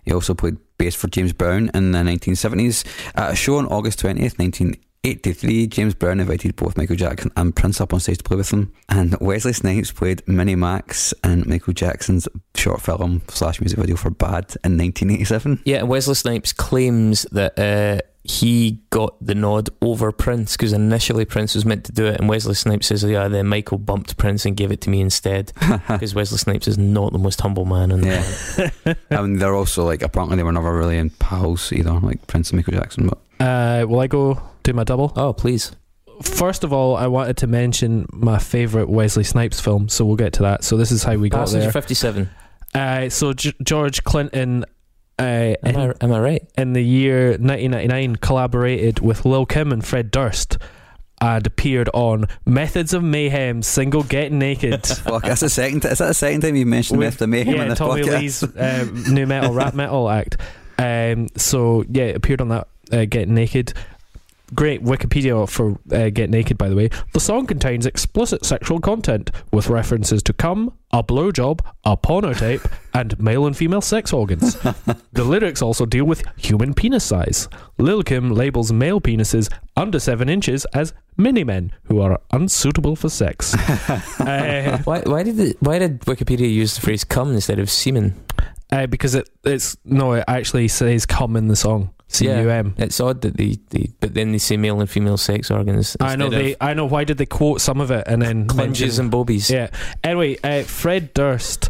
He 0.06 0.14
also 0.14 0.34
played 0.34 0.58
bass 0.78 0.96
for 0.96 1.08
James 1.08 1.34
Brown 1.34 1.70
in 1.74 1.92
the 1.92 2.00
1970s. 2.00 2.86
At 3.16 3.32
a 3.32 3.36
show 3.36 3.58
on 3.58 3.66
August 3.68 4.00
20th, 4.00 4.38
1983, 4.40 5.68
James 5.68 5.94
Brown 5.94 6.20
invited 6.20 6.56
both 6.56 6.78
Michael 6.78 6.96
Jackson 6.96 7.32
and 7.36 7.56
Prince 7.56 7.82
up 7.82 7.94
on 7.94 8.00
stage 8.00 8.20
to 8.20 8.24
play 8.24 8.38
with 8.38 8.52
him. 8.52 8.72
And 8.90 9.18
Wesley 9.20 9.54
Snipes 9.54 9.92
played 9.92 10.28
Mini 10.28 10.56
Max 10.56 11.14
in 11.24 11.44
Michael 11.48 11.74
Jackson's 11.74 12.28
short 12.56 12.82
film 12.82 13.22
slash 13.30 13.60
music 13.60 13.80
video 13.80 13.96
for 13.96 14.10
Bad 14.10 14.56
in 14.64 14.78
1987. 14.78 15.62
Yeah. 15.66 15.84
Wesley 15.84 16.16
Snipes 16.16 16.54
claims 16.54 17.24
that 17.32 17.58
uh, 17.58 18.07
he 18.30 18.82
got 18.90 19.16
the 19.26 19.34
nod 19.36 19.70
over 19.82 20.12
Prince 20.12 20.58
because 20.58 20.74
initially 20.74 21.24
Prince 21.26 21.56
was 21.56 21.64
meant 21.66 21.86
to 21.86 21.92
do 21.92 22.06
it, 22.08 22.20
and 22.20 22.28
Wesley 22.28 22.54
Snipes 22.56 22.88
says, 22.88 23.04
"Yeah." 23.04 23.28
Then 23.30 23.48
Michael 23.48 23.78
bumped 23.78 24.18
Prince 24.18 24.46
and 24.46 24.56
gave 24.58 24.72
it 24.72 24.82
to 24.82 24.90
me 24.90 25.00
instead 25.02 25.54
because 25.88 26.14
Wesley 26.14 26.38
Snipes 26.38 26.68
is 26.68 26.78
not 26.78 27.14
the 27.14 27.20
most 27.20 27.40
humble 27.42 27.66
man 27.66 27.92
in 27.92 28.02
the 28.02 28.08
Yeah. 28.08 28.70
world. 28.86 28.98
I 29.12 29.22
mean, 29.22 29.38
they're 29.40 29.56
also 29.56 29.86
like 29.86 30.02
apparently 30.02 30.36
they 30.38 30.44
were 30.44 30.52
never 30.52 30.76
really 30.78 30.98
in 30.98 31.10
pals 31.12 31.72
either, 31.72 31.94
like 32.02 32.28
Prince 32.28 32.52
and 32.52 32.58
Michael 32.58 32.74
Jackson. 32.74 33.08
But 33.10 33.20
Uh, 33.46 33.86
will 33.88 34.00
I 34.00 34.08
go 34.08 34.42
do 34.64 34.74
my 34.74 34.84
double? 34.84 35.14
Oh, 35.16 35.32
please. 35.34 35.72
First 36.24 36.64
of 36.64 36.74
all, 36.74 36.96
I 36.98 37.06
wanted 37.08 37.38
to 37.38 37.48
mention 37.48 38.08
my 38.12 38.40
favourite 38.40 38.90
Wesley 38.90 39.24
Snipes 39.24 39.62
film, 39.62 39.88
so 39.88 40.04
we'll 40.04 40.16
get 40.16 40.34
to 40.34 40.42
that. 40.42 40.64
So 40.64 40.76
this 40.76 40.92
is 40.92 41.04
how 41.04 41.16
we 41.16 41.30
got 41.30 41.42
Passenger 41.42 41.62
there. 41.66 41.72
Fifty-seven. 41.72 42.30
Uh, 42.74 43.08
so 43.10 43.34
G- 43.34 43.54
George 43.64 44.04
Clinton, 44.04 44.66
uh, 45.20 45.24
Am 45.24 45.58
in, 45.64 45.76
I, 45.76 45.94
am 46.02 46.12
I 46.12 46.20
right? 46.20 46.50
in 46.58 46.74
the 46.74 46.84
year 46.84 47.30
1999, 47.30 48.18
collaborated 48.18 49.00
with 49.00 49.26
Lil 49.26 49.46
Kim 49.46 49.72
and 49.72 49.84
Fred 49.84 50.12
Durst, 50.12 50.58
and 51.20 51.48
appeared 51.48 51.90
on 51.94 52.28
Methods 52.46 52.94
of 52.94 53.04
Mayhem 53.04 53.64
single 53.64 54.04
"Getting 54.04 54.38
Naked." 54.40 54.86
fuck, 54.88 55.24
that's 55.24 55.42
the 55.42 55.50
second. 55.50 55.84
Is 55.86 55.98
that 55.98 56.08
the 56.08 56.14
second 56.14 56.42
time 56.42 56.56
you 56.56 56.66
mentioned 56.66 57.00
Methods 57.00 57.22
of 57.22 57.30
Mayhem 57.30 57.56
yeah, 57.56 57.64
in 57.64 57.70
this 57.70 57.80
Tommy 57.80 58.04
podcast? 58.04 58.20
Lee's 58.20 58.44
uh, 58.44 59.12
new 59.12 59.26
metal 59.26 59.54
rap 59.54 59.74
metal 59.76 60.10
act. 60.10 60.38
Um, 60.78 61.28
so 61.36 61.84
yeah, 61.90 62.06
appeared 62.06 62.42
on 62.42 62.50
that 62.50 62.68
uh, 62.92 63.06
Get 63.06 63.28
Naked. 63.28 63.74
Great 64.56 64.84
Wikipedia 64.84 65.50
for 65.50 65.78
uh, 65.92 66.10
Get 66.10 66.30
Naked, 66.30 66.58
by 66.58 66.70
the 66.70 66.76
way. 66.76 66.90
The 67.14 67.20
song 67.20 67.46
contains 67.46 67.86
explicit 67.86 68.46
sexual 68.46 68.80
content 68.80 69.32
with 69.52 69.68
references 69.70 70.24
to 70.24 70.34
cum, 70.34 70.74
a 70.92 71.04
blowjob, 71.04 71.60
a 71.84 71.98
porno 71.98 72.34
tape, 72.34 72.62
and 72.94 73.20
male 73.20 73.46
and 73.46 73.56
female 73.56 73.82
sex 73.82 74.14
organs. 74.14 74.56
the 75.12 75.24
lyrics 75.24 75.62
also 75.62 75.86
deal 75.86 76.06
with 76.06 76.24
human 76.38 76.74
penis 76.74 77.04
size. 77.04 77.50
Lil 77.78 78.04
Kim 78.04 78.32
labels 78.34 78.72
male 78.72 79.02
penises 79.02 79.52
under 79.76 80.00
seven 80.00 80.30
inches 80.30 80.66
as 80.74 80.94
mini 81.18 81.44
men 81.44 81.74
who 81.84 82.00
are 82.00 82.20
unsuitable 82.32 82.96
for 82.96 83.10
sex. 83.10 83.54
uh, 84.20 84.80
Why? 84.86 85.02
Why 85.02 85.24
did 85.24 85.40
it, 85.40 85.58
Why 85.60 85.80
did 85.80 86.02
Wikipedia 86.02 86.52
use 86.52 86.76
the 86.76 86.82
phrase 86.82 87.04
"cum" 87.04 87.34
instead 87.34 87.60
of 87.60 87.70
"semen"? 87.70 88.16
Uh, 88.72 88.88
because 88.88 89.16
it 89.16 89.30
it's 89.44 89.78
no, 89.84 90.14
it 90.14 90.24
actually 90.28 90.68
says 90.68 91.06
"come" 91.06 91.36
in 91.36 91.48
the 91.48 91.56
song. 91.56 91.92
C 92.10 92.26
U 92.26 92.50
M. 92.50 92.74
It's 92.78 93.00
odd 93.00 93.22
that 93.22 93.36
they, 93.38 93.58
they, 93.70 93.90
but 94.00 94.14
then 94.14 94.32
they 94.32 94.38
say 94.38 94.58
male 94.58 94.80
and 94.80 94.90
female 94.90 95.18
sex 95.18 95.52
organs. 95.52 95.98
I 96.00 96.16
know 96.16 96.30
they. 96.30 96.56
I 96.62 96.74
know 96.74 96.86
why 96.86 97.04
did 97.04 97.18
they 97.18 97.26
quote 97.26 97.62
some 97.62 97.82
of 97.82 97.92
it 97.92 98.06
and 98.08 98.22
then 98.22 98.48
clunges 98.48 99.00
and 99.00 99.12
bobbies. 99.12 99.50
Yeah. 99.50 99.70
Anyway, 100.04 100.38
uh, 100.44 100.64
Fred 100.64 101.14
Durst. 101.14 101.70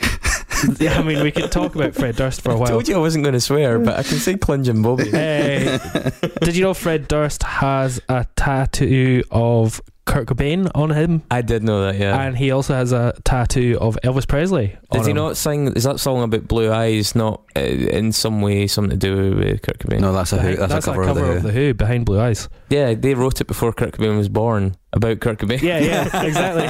yeah, 0.78 0.98
I 0.98 1.02
mean 1.02 1.22
we 1.22 1.30
could 1.30 1.50
talk 1.50 1.74
about 1.74 1.94
Fred 1.94 2.16
Durst 2.16 2.42
for 2.42 2.52
a 2.52 2.56
while. 2.56 2.68
I 2.68 2.70
told 2.70 2.88
you 2.88 2.94
I 2.94 2.98
wasn't 2.98 3.24
going 3.24 3.32
to 3.32 3.40
swear, 3.40 3.78
but 3.78 3.98
I 3.98 4.02
can 4.02 4.18
say 4.18 4.34
clunge 4.34 4.68
and 4.68 4.82
bobby. 4.82 5.08
Uh, 5.12 6.10
did 6.44 6.56
you 6.56 6.62
know 6.62 6.74
Fred 6.74 7.08
Durst 7.08 7.42
has 7.42 8.00
a 8.08 8.26
tattoo 8.36 9.24
of 9.30 9.80
Kurt 10.04 10.26
Cobain 10.26 10.68
on 10.74 10.90
him, 10.90 11.22
I 11.30 11.42
did 11.42 11.62
know 11.62 11.86
that. 11.86 11.96
Yeah. 11.96 12.20
and 12.20 12.36
he 12.36 12.50
also 12.50 12.74
has 12.74 12.90
a 12.90 13.14
tattoo 13.24 13.78
of 13.80 13.96
Elvis 14.02 14.26
Presley. 14.26 14.76
Did 14.90 15.02
he 15.02 15.10
him. 15.10 15.16
not 15.16 15.36
sing? 15.36 15.68
Is 15.68 15.84
that 15.84 16.00
song 16.00 16.22
about 16.24 16.48
blue 16.48 16.72
eyes 16.72 17.14
not 17.14 17.42
uh, 17.56 17.60
in 17.60 18.10
some 18.10 18.40
way 18.40 18.66
something 18.66 18.90
to 18.90 18.96
do 18.96 19.36
with 19.36 19.62
Kurt 19.62 19.78
Cobain? 19.78 20.00
No, 20.00 20.12
that's 20.12 20.32
a 20.32 20.42
Who, 20.42 20.56
that's, 20.56 20.88
a 20.88 20.92
cover, 20.92 21.02
of 21.02 21.42
the 21.42 21.50
Who. 21.52 21.66
Who 21.66 21.74
behind 21.74 22.04
Blue 22.04 22.18
Eyes. 22.18 22.48
Yeah, 22.68 22.94
they 22.94 23.14
wrote 23.14 23.40
it 23.40 23.46
before 23.46 23.72
Kurt 23.72 23.92
Cobain 23.92 24.16
was 24.16 24.28
born 24.28 24.74
about 24.92 25.20
Kurt 25.20 25.38
Cobain. 25.38 25.62
Yeah, 25.62 25.78
yeah, 25.78 26.22
exactly. 26.24 26.66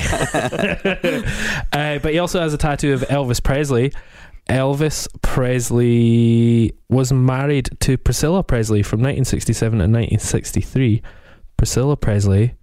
uh, 1.73 1.99
but 2.01 2.13
he 2.13 2.19
also 2.19 2.41
has 2.41 2.53
a 2.53 2.59
tattoo 2.59 2.93
of 2.93 3.01
Elvis 3.03 3.43
Presley. 3.43 3.93
Elvis 4.49 5.09
Presley 5.23 6.75
was 6.91 7.13
married 7.13 7.71
to 7.81 7.97
Priscilla 7.97 8.43
Presley 8.43 8.83
from 8.83 8.99
1967 8.99 9.79
to 9.79 9.85
1963. 9.85 11.03
Priscilla 11.57 11.97
Presley, 11.97 12.55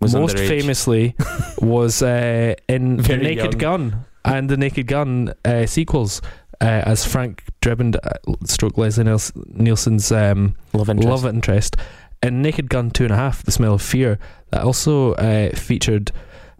Was 0.00 0.14
most 0.14 0.36
underage. 0.36 0.48
famously, 0.48 1.14
was 1.60 2.02
uh, 2.02 2.54
in 2.68 2.98
The 2.98 3.16
Naked 3.16 3.52
young. 3.54 3.58
Gun 3.58 4.04
and 4.24 4.48
the 4.48 4.56
Naked 4.56 4.86
Gun 4.86 5.34
uh, 5.44 5.66
sequels 5.66 6.22
uh, 6.60 6.64
as 6.64 7.04
Frank 7.04 7.42
Drebin, 7.60 7.96
uh, 7.96 8.34
stroke 8.46 8.78
Leslie 8.78 9.04
Niels- 9.04 9.32
Nielsen's 9.46 10.12
um, 10.12 10.54
Love 10.72 10.88
interest. 10.90 11.08
love 11.08 11.26
interest. 11.26 11.76
In 12.22 12.42
Naked 12.42 12.68
Gun 12.68 12.90
Two 12.90 13.04
and 13.04 13.12
a 13.12 13.16
Half, 13.16 13.44
The 13.44 13.52
Smell 13.52 13.74
of 13.74 13.82
Fear, 13.82 14.18
that 14.50 14.62
also 14.62 15.12
uh, 15.14 15.50
featured 15.56 16.10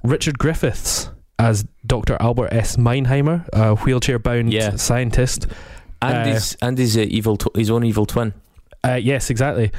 Richard 0.04 0.38
Griffiths 0.38 1.10
as 1.38 1.64
Dr. 1.86 2.16
Albert 2.20 2.52
S. 2.52 2.76
Meinheimer, 2.76 3.48
a 3.52 3.74
wheelchair 3.76 4.18
bound 4.18 4.52
Yeah. 4.52 4.76
scientist. 4.76 5.46
and 6.02 6.16
Uh, 6.16 6.24
his 6.32 6.56
and 6.62 6.78
his 6.78 6.96
uh, 6.96 7.00
evil, 7.00 7.36
tw- 7.36 7.56
his 7.56 7.70
own 7.70 7.84
evil 7.84 8.06
twin. 8.06 8.34
Uh, 8.84 8.94
yes, 8.94 9.30
exactly. 9.30 9.72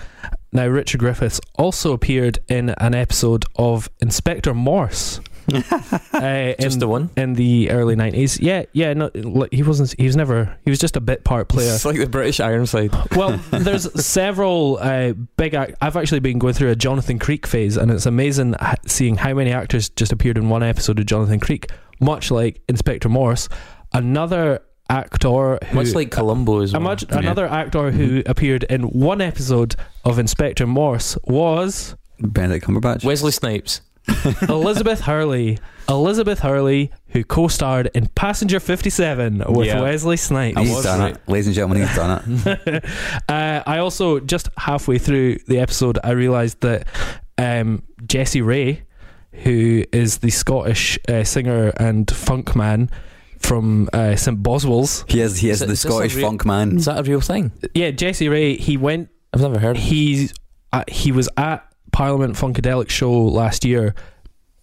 Now, 0.52 0.68
Richard 0.68 1.00
Griffiths 1.00 1.40
also 1.56 1.94
appeared 1.94 2.40
in 2.48 2.70
an 2.72 2.96
episode 2.96 3.46
of 3.56 3.90
Inspector 4.00 4.52
Morse. 4.54 5.20
uh, 5.54 6.54
Just 6.60 6.76
in, 6.76 6.80
the 6.80 6.88
one. 6.88 7.10
in 7.18 7.34
the 7.34 7.72
early 7.72 7.96
nineties. 7.96 8.40
Yeah, 8.40 8.66
yeah. 8.74 8.94
No, 8.94 9.10
like, 9.16 9.52
he 9.52 9.64
wasn't. 9.64 9.96
He 9.98 10.06
was 10.06 10.16
never. 10.16 10.56
He 10.64 10.70
was 10.70 10.78
just 10.78 10.96
a 10.96 11.02
bit 11.02 11.24
part 11.24 11.50
player. 11.50 11.74
It's 11.74 11.86
like 11.86 11.98
the 11.98 12.08
British 12.08 12.40
Ironside. 12.40 12.92
Well, 13.16 13.38
there's 13.52 14.06
several 14.06 14.78
uh, 14.80 15.14
big. 15.38 15.56
Ac- 15.56 15.74
I've 15.82 15.98
actually 15.98 16.20
been 16.20 16.38
going 16.38 16.54
through 16.54 16.70
a 16.70 16.76
Jonathan 16.76 17.18
Creek 17.18 17.48
phase, 17.48 17.78
and 17.78 17.90
it's 17.90 18.06
amazing 18.06 18.56
seeing 18.86 19.16
how 19.16 19.34
many 19.34 19.52
actors 19.52 19.90
just 19.90 20.12
appeared 20.12 20.38
in 20.38 20.50
one 20.50 20.62
episode 20.62 21.00
of 21.00 21.06
Jonathan 21.08 21.40
Creek. 21.40 21.72
Much 22.00 22.30
like 22.32 22.62
Inspector 22.70 23.10
Morse, 23.10 23.50
another 23.92 24.62
actor 24.90 25.60
who 25.68 25.76
Much 25.76 25.94
like 25.94 26.12
Columbo 26.12 26.62
as 26.62 26.74
a 26.74 26.78
well. 26.78 26.82
much, 26.90 27.04
another 27.10 27.48
actor 27.48 27.92
who 27.92 28.24
appeared 28.26 28.64
in 28.64 28.84
one 28.84 29.22
episode 29.22 29.76
of 30.04 30.18
Inspector 30.20 30.66
Morse 30.66 31.18
was 31.26 31.96
Benedict 32.20 32.66
Cumberbatch. 32.66 33.04
Wesley 33.04 33.32
Snipes. 33.32 33.82
Elizabeth 34.50 35.02
Hurley. 35.02 35.60
Elizabeth 35.88 36.40
Hurley, 36.40 36.92
who 37.10 37.24
co-starred 37.24 37.92
in 37.94 38.08
Passenger 38.08 38.60
57 38.60 39.44
with 39.50 39.68
Yeah. 39.68 39.82
Wesley 39.82 40.18
Snipes. 40.18 40.58
I 40.58 40.62
He's 40.64 40.76
was 40.76 40.84
done 40.84 41.00
right. 41.00 41.16
it, 41.16 41.22
ladies 41.28 41.48
and 41.48 41.56
gentlemen. 41.56 41.86
He's 41.88 41.96
done 41.96 42.42
it. 42.46 42.86
uh, 43.30 43.64
I 43.66 43.78
also 43.80 44.20
just 44.20 44.50
halfway 44.58 44.98
through 44.98 45.38
the 45.48 45.60
episode, 45.60 46.00
I 46.04 46.12
realised 46.12 46.62
that 46.62 46.88
um, 47.38 47.84
Jesse 48.06 48.42
Rae, 48.42 48.82
who 49.32 49.84
is 49.92 50.18
the 50.20 50.32
Scottish 50.32 50.98
uh, 51.08 51.24
singer 51.24 51.70
and 51.78 52.10
funk 52.10 52.56
man 52.56 52.90
from 53.40 53.90
uh, 53.94 54.16
St 54.16 54.42
Boswell's, 54.44 55.06
He 55.08 55.22
is. 55.22 55.38
He 55.38 55.50
is, 55.50 55.62
Is 55.62 55.68
the 55.68 55.74
is 55.74 55.80
Scottish 55.82 56.16
real- 56.16 56.28
funk 56.28 56.46
man. 56.46 56.78
Is 56.78 56.86
that 56.86 57.00
a 57.00 57.04
real 57.04 57.22
thing? 57.22 57.52
yeah, 57.74 57.92
Jesse 57.92 58.30
Rae, 58.30 58.56
he 58.56 58.78
went, 58.78 59.10
I've 59.34 59.42
never 59.42 59.60
heard. 59.60 59.78
he's 59.78 60.34
uh, 60.72 60.84
he 60.88 61.12
was 61.12 61.28
at 61.38 61.66
Parliament 61.92 62.36
Funkadelic 62.36 62.90
show 62.90 63.12
last 63.12 63.66
year. 63.66 63.96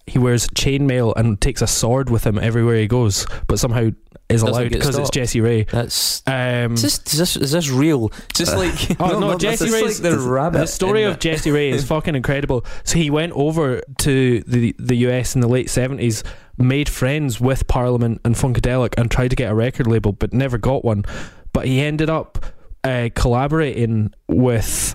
He 0.07 0.21
wears 0.21 0.47
chainmail 0.49 1.15
and 1.17 1.41
takes 1.41 1.63
a 1.63 1.67
sword 1.67 2.11
with 2.11 2.25
him 2.25 2.39
everywhere 2.39 2.77
he 2.77 2.87
goes, 2.87 3.27
but 3.49 3.59
somehow 3.59 3.91
is 4.29 4.43
Doesn't 4.43 4.49
allowed 4.49 4.63
get 4.71 4.73
because 4.81 4.97
it's. 4.99 5.11
Jesse 5.11 5.41
Rae. 5.41 5.65
That's. 5.65 6.23
Um, 6.29 6.75
Is 6.75 6.83
this, 6.83 6.99
is 7.13 7.19
this 7.19 7.37
is 7.37 7.51
this 7.53 7.69
real? 7.71 8.13
Just 8.35 8.57
like 8.57 8.73
Oh 9.01 9.19
no, 9.19 9.33
no, 9.33 9.39
Jesse 9.39 9.65
this 9.65 9.75
is 9.75 9.83
Rae's 9.83 10.01
like 10.03 10.13
the 10.13 10.19
rabbit. 10.21 10.59
The 10.59 10.67
story 10.67 11.03
in 11.03 11.11
of 11.11 11.19
Jesse 11.19 11.51
Rae 11.51 11.71
is 11.71 11.85
fucking 11.89 12.15
incredible. 12.15 12.65
So 12.85 12.99
he 12.99 13.11
went 13.11 13.33
over 13.33 13.83
to 13.99 14.41
the 14.43 14.75
the 14.79 14.97
US 15.09 15.35
in 15.35 15.41
the 15.41 15.49
late 15.49 15.71
seventies, 15.71 16.23
made 16.59 16.89
friends 16.89 17.41
with 17.41 17.67
Parliament 17.69 18.21
and 18.25 18.35
Funkadelic, 18.35 18.95
and 18.97 19.11
tried 19.11 19.29
to 19.31 19.37
get 19.37 19.51
a 19.51 19.55
record 19.55 19.87
label, 19.87 20.13
but 20.13 20.33
never 20.33 20.59
got 20.59 20.85
one. 20.85 21.05
But 21.53 21.67
he 21.67 21.81
ended 21.81 22.11
up 22.11 22.45
uh, 22.85 23.09
collaborating 23.15 24.13
with 24.29 24.95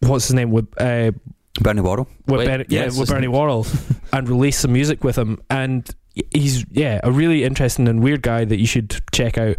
what's 0.00 0.26
his 0.28 0.34
name 0.34 0.50
with 0.50 0.66
uh, 0.80 1.12
Bernie 1.60 1.80
Worrell. 1.80 2.08
with 2.26 2.40
Wait, 2.40 2.46
Bernie, 2.46 2.64
yeah, 2.68 2.86
with 2.86 3.08
Bernie 3.08 3.22
name. 3.22 3.32
Worrell, 3.32 3.66
and 4.12 4.28
released 4.28 4.60
some 4.60 4.72
music 4.72 5.04
with 5.04 5.16
him. 5.16 5.40
And 5.50 5.88
he's 6.32 6.64
yeah 6.70 7.00
a 7.02 7.10
really 7.10 7.42
interesting 7.44 7.88
and 7.88 8.02
weird 8.02 8.22
guy 8.22 8.44
that 8.44 8.58
you 8.58 8.66
should 8.66 9.00
check 9.12 9.36
out. 9.38 9.56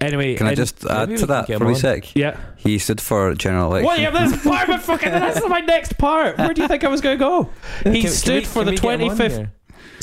Anyway, 0.00 0.34
Can 0.34 0.46
I 0.46 0.50
and- 0.50 0.56
just 0.56 0.84
add 0.84 1.16
to 1.18 1.26
that 1.26 1.46
for 1.46 1.52
him 1.54 1.66
a 1.68 1.76
sec? 1.76 2.16
yeah. 2.16 2.36
He 2.56 2.78
stood 2.78 3.00
for 3.00 3.32
general 3.36 3.70
election. 3.70 3.86
Well, 3.86 4.00
yeah, 4.00 4.10
that's 4.10 4.42
part 4.44 4.68
of 4.68 4.82
fucking. 4.82 5.08
That's 5.10 5.46
my 5.48 5.60
next 5.60 5.96
part. 5.98 6.36
Where 6.36 6.52
do 6.52 6.62
you 6.62 6.68
think 6.68 6.82
I 6.82 6.88
was 6.88 7.00
going 7.00 7.16
to 7.16 7.24
go? 7.24 7.50
He 7.92 8.02
Can- 8.02 8.10
stood 8.10 8.32
can 8.32 8.40
we- 8.42 8.44
for 8.44 8.64
the 8.64 8.70
we 8.72 8.76
get 8.76 8.82
him 8.82 8.98
twenty 8.98 9.10
on 9.10 9.16
fifth. 9.16 9.48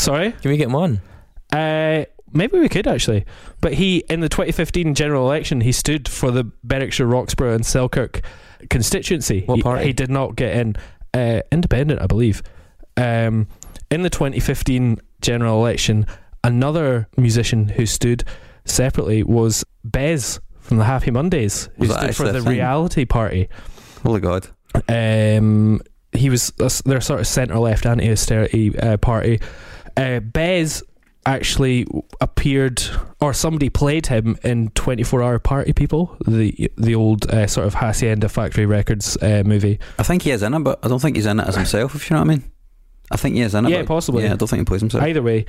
Sorry, 0.02 0.32
Can 0.32 0.52
we 0.52 0.58
get 0.58 0.68
him 0.68 0.76
on? 0.76 1.02
uh, 1.54 2.06
maybe 2.34 2.60
we 2.60 2.70
could 2.70 2.88
actually. 2.88 3.26
But 3.62 3.74
he, 3.74 3.98
in 4.10 4.20
the 4.22 4.30
2015 4.30 4.96
general 4.96 5.26
election, 5.28 5.62
he 5.62 5.72
stood 5.72 6.08
for 6.08 6.32
the 6.32 6.46
Berwickshire, 6.64 7.06
Roxburgh, 7.06 7.56
and 7.56 7.66
Selkirk 7.66 8.22
constituency. 8.70 9.44
What 9.46 9.58
He- 9.58 9.62
party? 9.64 9.86
He, 9.86 9.94
did 9.94 10.10
not 10.10 10.36
get 10.36 10.56
in. 10.56 10.76
Uh, 11.14 11.42
independent, 11.52 12.02
I 12.02 12.08
believe. 12.08 12.42
Um, 12.96 13.48
in 13.90 14.02
the 14.04 14.10
2015 14.10 14.98
general 15.22 15.60
election, 15.60 16.06
another 16.44 17.10
musician 17.18 17.68
who 17.68 17.86
stood 17.86 18.24
separately 18.66 19.22
was 19.24 19.66
Bez 19.84 20.40
from 20.62 20.78
the 20.78 20.86
Happy 20.86 21.12
Mondays, 21.12 21.68
who 21.78 21.88
Was 21.88 21.92
stood 21.98 22.16
for 22.16 22.32
the 22.32 22.40
thing? 22.42 22.50
reality 22.50 23.04
party. 23.06 23.50
Holy 24.04 24.22
God. 24.22 24.48
Um, 24.88 25.82
he 26.14 26.30
was 26.30 26.52
their 26.86 27.02
sort 27.02 27.20
of 27.20 27.28
centre 27.28 27.60
left 27.60 27.86
anti 27.86 28.10
austerity 28.10 28.78
uh, 28.80 28.96
party. 28.98 29.42
Uh, 29.98 30.20
Bez 30.20 30.84
actually 31.26 31.86
appeared, 32.20 32.82
or 33.20 33.34
somebody 33.34 33.70
played 33.70 34.08
him 34.08 34.38
in 34.44 34.70
24 34.70 35.22
Hour 35.22 35.40
Party 35.40 35.74
People, 35.74 36.16
the 36.28 36.72
the 36.78 36.96
old 36.96 37.30
uh, 37.30 37.46
sort 37.48 37.68
of 37.68 37.76
Hacienda 37.76 38.28
Factory 38.30 38.66
Records 38.66 39.18
uh, 39.22 39.44
movie. 39.46 39.80
I 40.00 40.04
think 40.04 40.24
he 40.24 40.32
is 40.32 40.42
in 40.44 40.54
it, 40.54 40.60
but 40.60 40.80
I 40.84 40.88
don't 40.88 41.00
think 41.00 41.16
he's 41.16 41.26
in 41.28 41.40
it 41.40 41.48
as 41.48 41.56
himself. 41.56 41.94
If 41.96 42.10
you 42.10 42.16
know 42.16 42.22
what 42.22 42.30
I 42.32 42.36
mean. 42.36 42.44
I 43.12 43.18
think 43.18 43.36
he 43.36 43.42
is 43.42 43.54
in 43.54 43.66
it. 43.66 43.70
Yeah, 43.72 43.84
possibly. 43.84 44.24
Yeah, 44.24 44.34
I 44.34 44.36
don't 44.38 44.48
think 44.48 44.62
he 44.62 44.66
plays 44.66 44.80
himself. 44.82 45.04
Either 45.04 45.22
way, 45.22 45.46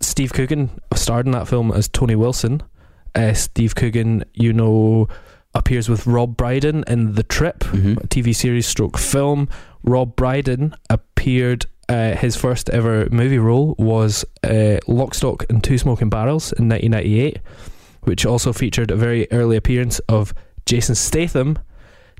Steve 0.00 0.32
Coogan 0.32 0.70
starred 0.94 1.26
in 1.26 1.32
that 1.32 1.48
film 1.48 1.72
as 1.72 1.88
Tony 1.88 2.14
Wilson. 2.14 2.62
Uh, 3.16 3.32
Steve 3.34 3.74
Coogan, 3.74 4.24
you 4.32 4.52
know, 4.52 5.08
appears 5.52 5.88
with 5.88 6.06
Rob 6.06 6.36
Brydon 6.36 6.84
in 6.86 7.14
The 7.16 7.24
Trip, 7.24 7.58
Mhm. 7.64 8.04
a 8.04 8.06
TV 8.06 8.32
series 8.32 8.66
stroke 8.68 8.96
film. 8.96 9.48
Rob 9.82 10.14
Brydon 10.14 10.72
appeared. 10.88 11.66
Uh, 11.90 12.16
his 12.16 12.36
first 12.36 12.70
ever 12.70 13.08
movie 13.10 13.38
role 13.38 13.74
was 13.76 14.24
uh, 14.44 14.78
Lock, 14.86 15.12
Stock, 15.14 15.44
and 15.50 15.62
Two 15.62 15.76
Smoking 15.76 16.08
Barrels 16.08 16.52
in 16.52 16.68
1998, 16.68 17.40
which 18.02 18.24
also 18.24 18.52
featured 18.52 18.92
a 18.92 18.96
very 18.96 19.26
early 19.32 19.56
appearance 19.56 19.98
of 20.08 20.32
Jason 20.66 20.94
Statham. 20.94 21.58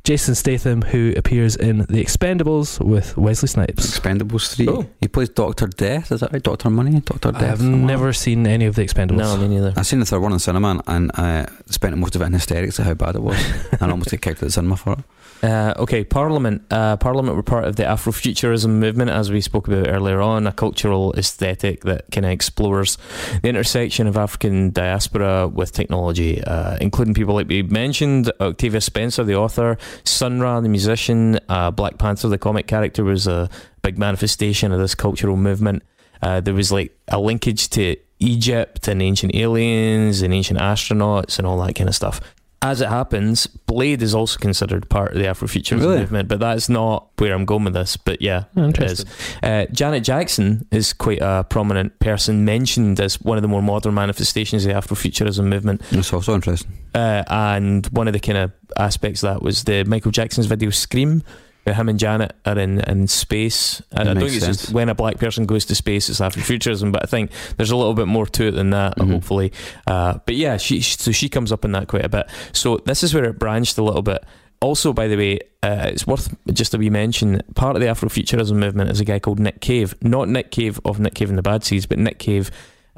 Jason 0.03 0.35
Statham, 0.35 0.81
who 0.83 1.13
appears 1.17 1.55
in 1.57 1.81
The 1.81 2.03
Expendables 2.03 2.85
with 2.85 3.17
Wesley 3.19 3.49
Snipes. 3.49 3.87
Expendables 3.87 4.57
three. 4.57 4.67
Oh. 4.67 4.87
He 5.01 5.09
plays 5.09 5.29
Doctor 5.29 5.67
Death. 5.67 6.11
Is 6.11 6.21
that 6.21 6.33
right? 6.33 6.43
Doctor 6.43 6.71
Money. 6.71 7.01
Doctor 7.01 7.33
Death. 7.33 7.43
I 7.43 7.47
have 7.47 7.59
something 7.59 7.83
like 7.83 7.87
never 7.87 8.13
seen 8.15 8.47
any 8.47 8.65
of 8.65 8.75
The 8.75 8.83
Expendables. 8.83 9.19
No, 9.19 9.37
me 9.37 9.49
neither. 9.49 9.71
that. 9.71 9.79
I 9.79 9.83
seen 9.83 10.01
the 10.01 10.07
third 10.07 10.21
one 10.21 10.33
in 10.33 10.39
cinema 10.39 10.83
and 10.87 11.13
I 11.15 11.47
spent 11.67 11.97
most 11.99 12.17
of 12.17 12.23
it 12.23 12.25
in 12.25 12.33
hysterics 12.33 12.81
at 12.81 12.87
how 12.87 12.95
bad 12.95 13.15
it 13.15 13.23
was, 13.23 13.37
and 13.81 13.91
almost 13.91 14.11
got 14.11 14.23
kicked 14.23 14.39
out 14.39 14.43
of 14.43 14.49
the 14.49 14.53
cinema 14.53 14.77
for 14.79 14.93
it. 14.95 15.05
Uh, 15.43 15.73
okay, 15.79 16.05
Parliament. 16.05 16.63
Uh, 16.71 16.97
Parliament 16.99 17.35
were 17.35 17.43
part 17.43 17.65
of 17.65 17.77
the 17.77 17.85
Afrofuturism 17.85 18.69
movement, 18.69 19.11
as 19.11 19.31
we 19.31 19.41
spoke 19.41 19.69
about 19.69 19.89
earlier 19.89 20.21
on, 20.21 20.47
a 20.47 20.53
cultural 20.53 21.15
aesthetic 21.15 21.85
that 21.85 22.11
kind 22.11 22.27
of 22.27 22.33
explores 22.33 22.99
the 23.43 23.49
intersection 23.49 24.07
of 24.07 24.17
African 24.17 24.71
diaspora 24.71 25.49
with 25.49 25.73
technology, 25.73 26.45
uh, 26.45 26.77
including 26.81 27.15
people 27.15 27.35
like 27.35 27.49
we 27.49 27.63
mentioned, 27.63 28.31
Octavia 28.41 28.81
Spencer, 28.81 29.25
the 29.25 29.35
author, 29.35 29.79
Sun 30.05 30.41
Ra, 30.41 30.61
the 30.61 30.69
musician, 30.69 31.39
uh, 31.49 31.71
Black 31.71 31.97
Panther, 31.97 32.29
the 32.29 32.39
comic 32.39 32.67
character, 32.67 33.03
was 33.03 33.27
a 33.27 33.49
big 33.83 33.99
manifestation 33.99 34.73
of 34.73 34.79
this 34.79 34.95
cultural 34.95 35.37
movement. 35.37 35.83
Uh, 36.23 36.41
there 36.41 36.55
was 36.55 36.71
like 36.71 36.95
a 37.09 37.19
linkage 37.19 37.71
to 37.71 37.97
Egypt 38.19 38.89
and 38.89 39.01
ancient 39.01 39.35
aliens 39.35 40.21
and 40.21 40.35
ancient 40.35 40.61
astronauts 40.61 41.39
and 41.39 41.47
all 41.47 41.59
that 41.65 41.75
kind 41.75 41.89
of 41.89 41.95
stuff. 41.95 42.21
As 42.63 42.83
it 42.83 42.91
happens, 42.91 43.47
Blade 43.47 44.03
is 44.03 44.15
also 44.15 44.39
considered 44.39 44.91
part 44.91 45.13
of 45.13 45.19
the 45.19 45.25
Afrofuturism 45.25 45.81
Really? 45.81 45.99
movement, 46.01 46.29
but 46.29 46.41
that's 46.41 46.69
not 46.69 47.09
where 47.17 47.33
I'm 47.33 47.47
going 47.47 47.65
with 47.65 47.73
this. 47.73 47.97
But 47.97 48.21
yeah, 48.21 48.45
it 48.55 48.61
is. 48.61 48.65
Interesting. 49.01 49.09
Uh, 49.43 49.65
Janet 49.73 50.05
Jackson 50.05 50.67
is 50.71 50.93
quite 50.93 51.21
a 51.23 51.47
prominent 51.49 51.99
person 52.01 52.45
mentioned 52.45 53.01
as 53.01 53.19
one 53.23 53.39
of 53.39 53.43
the 53.43 53.49
more 53.49 53.63
modern 53.63 53.95
manifestations 53.95 54.67
of 54.67 54.75
the 54.75 54.79
Afrofuturism 54.79 55.45
movement. 55.45 55.81
It's 55.91 56.13
also 56.13 56.35
interesting. 56.35 56.71
Uh, 56.95 57.25
and 57.29 57.87
one 57.87 58.07
of 58.09 58.13
the 58.13 58.21
kind 58.21 58.37
of 58.37 58.53
aspects 58.77 59.23
of 59.23 59.33
that 59.35 59.43
was 59.43 59.65
the 59.65 59.85
Michael 59.85 60.11
Jackson's 60.11 60.47
video 60.47 60.69
Scream, 60.69 61.23
where 61.65 61.75
him 61.75 61.89
and 61.89 61.99
Janet 61.99 62.35
are 62.47 62.59
in, 62.59 62.81
in 62.81 63.07
space. 63.07 63.83
And 63.93 64.09
I 64.09 64.15
don't 64.15 64.23
think 64.23 64.35
it's 64.37 64.47
just 64.47 64.73
when 64.73 64.89
a 64.89 64.95
black 64.95 65.19
person 65.19 65.47
goes 65.47 65.65
to 65.67 65.75
space, 65.75 66.09
it's 66.09 66.21
Afrofuturism, 66.21 66.93
but 66.93 67.03
I 67.03 67.07
think 67.07 67.31
there's 67.57 67.71
a 67.71 67.77
little 67.77 67.95
bit 67.95 68.07
more 68.07 68.27
to 68.27 68.49
it 68.49 68.53
than 68.53 68.71
that, 68.71 68.97
Mhm. 68.97 69.13
hopefully. 69.13 69.53
Uh, 69.87 70.19
but 70.25 70.37
yeah, 70.37 70.57
she 70.57 70.81
so 70.81 71.13
she 71.13 71.29
comes 71.29 71.53
up 71.53 71.65
in 71.65 71.73
that 71.73 71.89
quite 71.89 72.05
a 72.05 72.09
bit. 72.09 72.27
So 72.53 72.79
this 72.87 73.03
is 73.03 73.13
where 73.15 73.25
it 73.25 73.39
branched 73.39 73.77
a 73.79 73.83
little 73.83 74.03
bit. 74.03 74.25
Also, 74.63 74.93
by 74.93 75.09
the 75.09 75.17
way, 75.17 75.39
uh, 75.63 75.87
it's 75.93 76.07
worth 76.07 76.35
just 76.53 76.75
a 76.75 76.79
wee 76.79 76.91
mention. 76.91 77.43
Part 77.55 77.77
of 77.77 77.81
the 77.83 77.89
Afrofuturism 77.89 78.57
movement 78.57 78.91
is 78.91 79.01
a 79.01 79.05
guy 79.07 79.19
called 79.19 79.39
Nick 79.41 79.61
Cave, 79.61 79.95
not 80.03 80.29
Nick 80.29 80.51
Cave 80.51 80.79
of 80.85 81.01
Nick 81.01 81.15
Cave 81.15 81.31
and 81.31 81.39
the 81.39 81.43
Bad 81.43 81.65
Seeds, 81.65 81.87
but 81.87 81.99
Nick 81.99 82.19
Cave, 82.19 82.51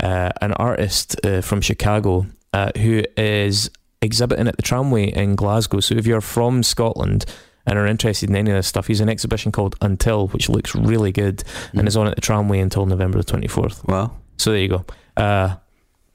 uh, 0.02 0.30
an 0.40 0.52
artist 0.54 1.24
uh, 1.24 1.40
from 1.40 1.60
Chicago 1.60 2.26
uh, 2.52 2.70
who 2.78 3.04
is 3.16 3.70
exhibiting 4.00 4.48
at 4.48 4.56
the 4.56 4.62
tramway 4.62 5.04
in 5.12 5.36
Glasgow. 5.36 5.78
So 5.78 5.94
if 5.94 6.04
you're 6.06 6.20
from 6.20 6.64
Scotland 6.64 7.24
and 7.66 7.78
are 7.78 7.86
interested 7.86 8.28
in 8.28 8.36
any 8.36 8.50
of 8.50 8.56
this 8.56 8.66
stuff, 8.66 8.86
he's 8.86 9.00
an 9.00 9.08
exhibition 9.08 9.52
called 9.52 9.76
Until, 9.80 10.28
which 10.28 10.48
looks 10.48 10.74
really 10.74 11.12
good 11.12 11.44
and 11.74 11.86
is 11.86 11.96
on 11.96 12.06
at 12.06 12.14
the 12.16 12.20
tramway 12.20 12.58
until 12.60 12.86
November 12.86 13.18
the 13.22 13.24
24th. 13.24 13.86
Wow. 13.88 14.16
So 14.38 14.50
there 14.50 14.60
you 14.60 14.68
go. 14.68 14.84
Uh, 15.16 15.56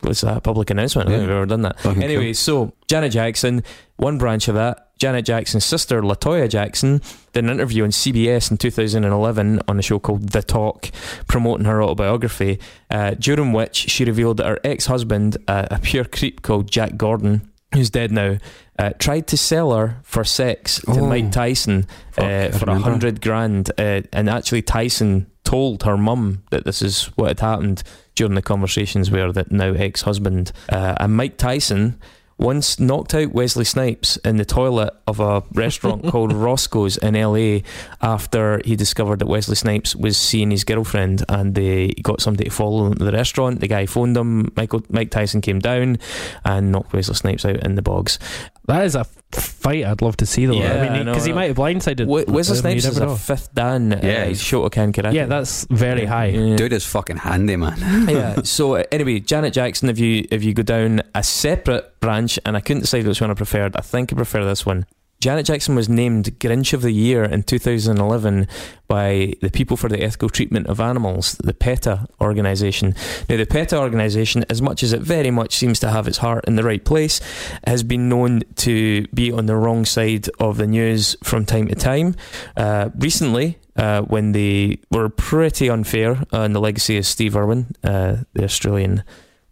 what's 0.01 0.21
that? 0.21 0.37
A 0.37 0.41
public 0.41 0.69
announcement? 0.69 1.07
I 1.07 1.11
Yeah. 1.11 1.17
think 1.19 1.29
we've 1.29 1.37
ever 1.37 1.45
done 1.45 1.61
that. 1.63 1.79
Fucking 1.79 2.03
Anyway, 2.03 2.33
so 2.33 2.73
Janet 2.87 3.11
Jackson, 3.13 3.63
one 3.97 4.17
branch 4.17 4.47
of 4.47 4.55
that. 4.55 4.83
Janet 4.99 5.25
Jackson's 5.25 5.63
sister, 5.63 6.01
Latoya 6.01 6.49
Jackson, 6.49 7.01
did 7.31 7.43
an 7.43 7.51
interview 7.51 7.83
on 7.83 7.91
CBS 7.91 8.49
in 8.49 8.57
2011 8.57 9.61
on 9.67 9.77
a 9.77 9.81
show 9.83 9.99
called 9.99 10.29
The 10.29 10.41
Talk, 10.41 10.89
promoting 11.27 11.67
her 11.67 11.83
autobiography, 11.83 12.59
uh, 12.89 13.11
during 13.11 13.53
which 13.53 13.75
she 13.75 14.05
revealed 14.05 14.37
that 14.37 14.47
her 14.47 14.59
ex 14.63 14.87
husband, 14.87 15.37
uh, 15.47 15.67
a 15.69 15.77
pure 15.79 16.03
creep 16.03 16.41
called 16.41 16.71
Jack 16.71 16.97
Gordon, 16.97 17.47
who's 17.75 17.91
dead 17.91 18.11
now, 18.11 18.37
uh, 18.79 18.91
tried 18.99 19.27
to 19.27 19.37
sell 19.37 19.71
her 19.73 19.97
for 20.03 20.23
sex 20.23 20.79
to 20.81 20.91
Oh. 20.91 21.07
Mike 21.07 21.31
Tyson 21.31 21.87
uh, 22.17 22.49
for 22.49 22.69
a 22.69 22.77
hundred 22.79 23.21
grand. 23.21 23.71
Uh, 23.77 24.01
and 24.13 24.29
actually, 24.29 24.61
Tyson 24.61 25.27
told 25.43 25.83
her 25.83 25.97
mum 25.97 26.43
that 26.51 26.65
this 26.65 26.81
is 26.81 27.05
what 27.15 27.29
had 27.29 27.39
happened 27.39 27.83
during 28.15 28.35
the 28.35 28.41
conversations 28.41 29.09
where 29.09 29.31
that 29.31 29.51
now 29.51 29.71
ex 29.73 30.01
husband 30.01 30.51
uh, 30.69 30.95
and 30.99 31.15
Mike 31.15 31.37
Tyson 31.37 31.99
once 32.39 32.79
knocked 32.79 33.15
out 33.15 33.31
Wesley 33.33 33.65
Snipes 33.65 34.17
in 34.17 34.37
the 34.37 34.45
toilet 34.45 34.93
of 35.07 35.19
a 35.19 35.41
restaurant 35.53 36.05
called 36.11 36.31
Roscoe's 36.31 36.95
in 36.97 37.15
LA 37.15 37.61
after 37.99 38.61
he 38.63 38.75
discovered 38.75 39.19
that 39.19 39.27
Wesley 39.27 39.55
Snipes 39.55 39.95
was 39.95 40.17
seeing 40.17 40.51
his 40.51 40.63
girlfriend 40.63 41.23
and 41.29 41.55
they 41.55 41.87
got 42.03 42.21
somebody 42.21 42.43
to 42.49 42.51
follow 42.55 42.85
him 42.87 42.93
to 42.95 43.05
the 43.05 43.11
restaurant. 43.11 43.59
The 43.59 43.67
guy 43.67 43.87
phoned 43.87 44.15
him. 44.15 44.51
Michael 44.55 44.83
Mike 44.89 45.09
Tyson 45.09 45.41
came 45.41 45.57
down 45.57 45.97
and 46.45 46.71
knocked 46.71 46.93
Wesley 46.93 47.15
Snipes 47.15 47.43
out 47.43 47.63
in 47.65 47.73
the 47.73 47.81
bogs. 47.81 48.19
That 48.67 48.83
is 48.85 48.95
a 48.95 48.99
f- 48.99 49.15
fight 49.33 49.85
I'd 49.85 50.01
love 50.01 50.17
to 50.17 50.25
see, 50.25 50.45
though. 50.45 50.53
Yeah, 50.53 50.73
I 50.83 50.87
I 50.87 50.97
mean, 50.97 51.05
because 51.05 51.23
he 51.23 51.31
I 51.31 51.33
know. 51.33 51.39
might 51.39 51.47
have 51.47 51.55
blindsided. 51.57 52.05
We- 52.05 52.25
Wesley 52.25 52.55
him, 52.57 52.61
Snipes 52.61 52.85
is 52.85 52.99
never 52.99 53.05
a 53.05 53.09
know. 53.13 53.15
fifth 53.15 53.53
dan 53.55 53.93
uh, 53.93 53.99
Yeah, 54.03 54.25
he's- 54.25 54.41
Shotokan 54.43 54.91
karate. 54.93 55.13
Yeah, 55.13 55.25
that's 55.25 55.65
very 55.69 56.03
high. 56.05 56.25
Yeah. 56.27 56.57
dude 56.57 56.73
is 56.73 56.85
fucking 56.85 57.17
handy, 57.17 57.55
man. 57.55 57.77
yeah. 58.09 58.41
So 58.43 58.75
uh, 58.75 58.83
anyway, 58.91 59.19
Janet 59.21 59.53
Jackson. 59.53 59.89
If 59.89 59.99
you 59.99 60.27
if 60.31 60.43
you 60.43 60.53
go 60.53 60.63
down 60.63 61.01
a 61.15 61.23
separate 61.23 61.99
branch, 62.01 62.39
and 62.45 62.57
I 62.57 62.59
couldn't 62.59 62.81
decide 62.81 63.07
which 63.07 63.21
one 63.21 63.31
I 63.31 63.35
preferred. 63.35 63.75
I 63.77 63.81
think 63.81 64.11
I 64.11 64.15
prefer 64.17 64.43
this 64.43 64.65
one. 64.65 64.85
Janet 65.19 65.47
Jackson 65.47 65.75
was 65.75 65.89
named 65.89 66.25
Grinch 66.39 66.73
of 66.73 66.83
the 66.83 66.91
Year 66.91 67.23
in 67.23 67.41
2011 67.41 68.47
by 68.87 69.33
the 69.41 69.49
People 69.49 69.75
for 69.75 69.89
the 69.89 70.03
Ethical 70.03 70.29
Treatment 70.29 70.67
of 70.67 70.79
Animals, 70.79 71.33
the 71.43 71.55
PETA 71.55 72.07
organisation. 72.21 72.93
Now, 73.27 73.37
the 73.37 73.47
PETA 73.47 73.79
organisation, 73.79 74.45
as 74.47 74.61
much 74.61 74.83
as 74.83 74.93
it 74.93 75.01
very 75.01 75.31
much 75.31 75.55
seems 75.55 75.79
to 75.79 75.89
have 75.89 76.07
its 76.07 76.19
heart 76.19 76.45
in 76.45 76.55
the 76.55 76.63
right 76.63 76.83
place, 76.83 77.19
has 77.65 77.81
been 77.81 78.09
known 78.09 78.43
to 78.57 79.07
be 79.07 79.31
on 79.31 79.47
the 79.47 79.55
wrong 79.55 79.85
side 79.85 80.29
of 80.39 80.57
the 80.57 80.67
news 80.67 81.15
from 81.23 81.45
time 81.45 81.67
to 81.67 81.75
time. 81.75 82.15
Uh, 82.55 82.89
recently, 82.95 83.57
uh, 83.75 84.01
when 84.01 84.33
they 84.33 84.79
were 84.91 85.09
pretty 85.09 85.67
unfair 85.67 86.23
on 86.31 86.53
the 86.53 86.61
legacy 86.61 86.97
of 86.97 87.07
Steve 87.07 87.35
Irwin, 87.35 87.75
uh, 87.83 88.17
the 88.33 88.43
Australian 88.43 89.03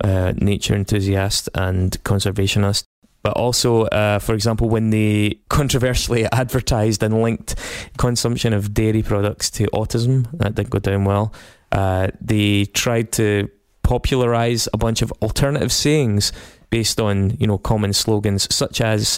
uh, 0.04 0.34
nature 0.38 0.76
enthusiast 0.76 1.50
and 1.56 2.04
conservationist. 2.04 2.84
But 3.26 3.38
also, 3.38 3.86
uh, 3.86 4.20
for 4.20 4.36
example, 4.36 4.70
when 4.70 4.92
they 4.92 5.40
controversially 5.50 6.26
advertised 6.32 7.02
and 7.02 7.24
linked 7.24 7.56
consumption 7.98 8.54
of 8.54 8.72
dairy 8.72 9.02
products 9.02 9.50
to 9.58 9.66
autism, 9.74 10.28
that 10.38 10.54
didn't 10.54 10.70
go 10.70 10.78
down 10.78 11.06
well. 11.06 11.34
Uh, 11.72 12.10
they 12.22 12.66
tried 12.66 13.12
to 13.14 13.50
popularize 13.82 14.70
a 14.74 14.78
bunch 14.78 15.02
of 15.02 15.12
alternative 15.24 15.72
sayings 15.72 16.32
based 16.70 17.02
on, 17.02 17.32
you 17.40 17.48
know, 17.48 17.58
common 17.58 17.94
slogans 17.94 18.48
such 18.54 18.80
as 18.80 19.18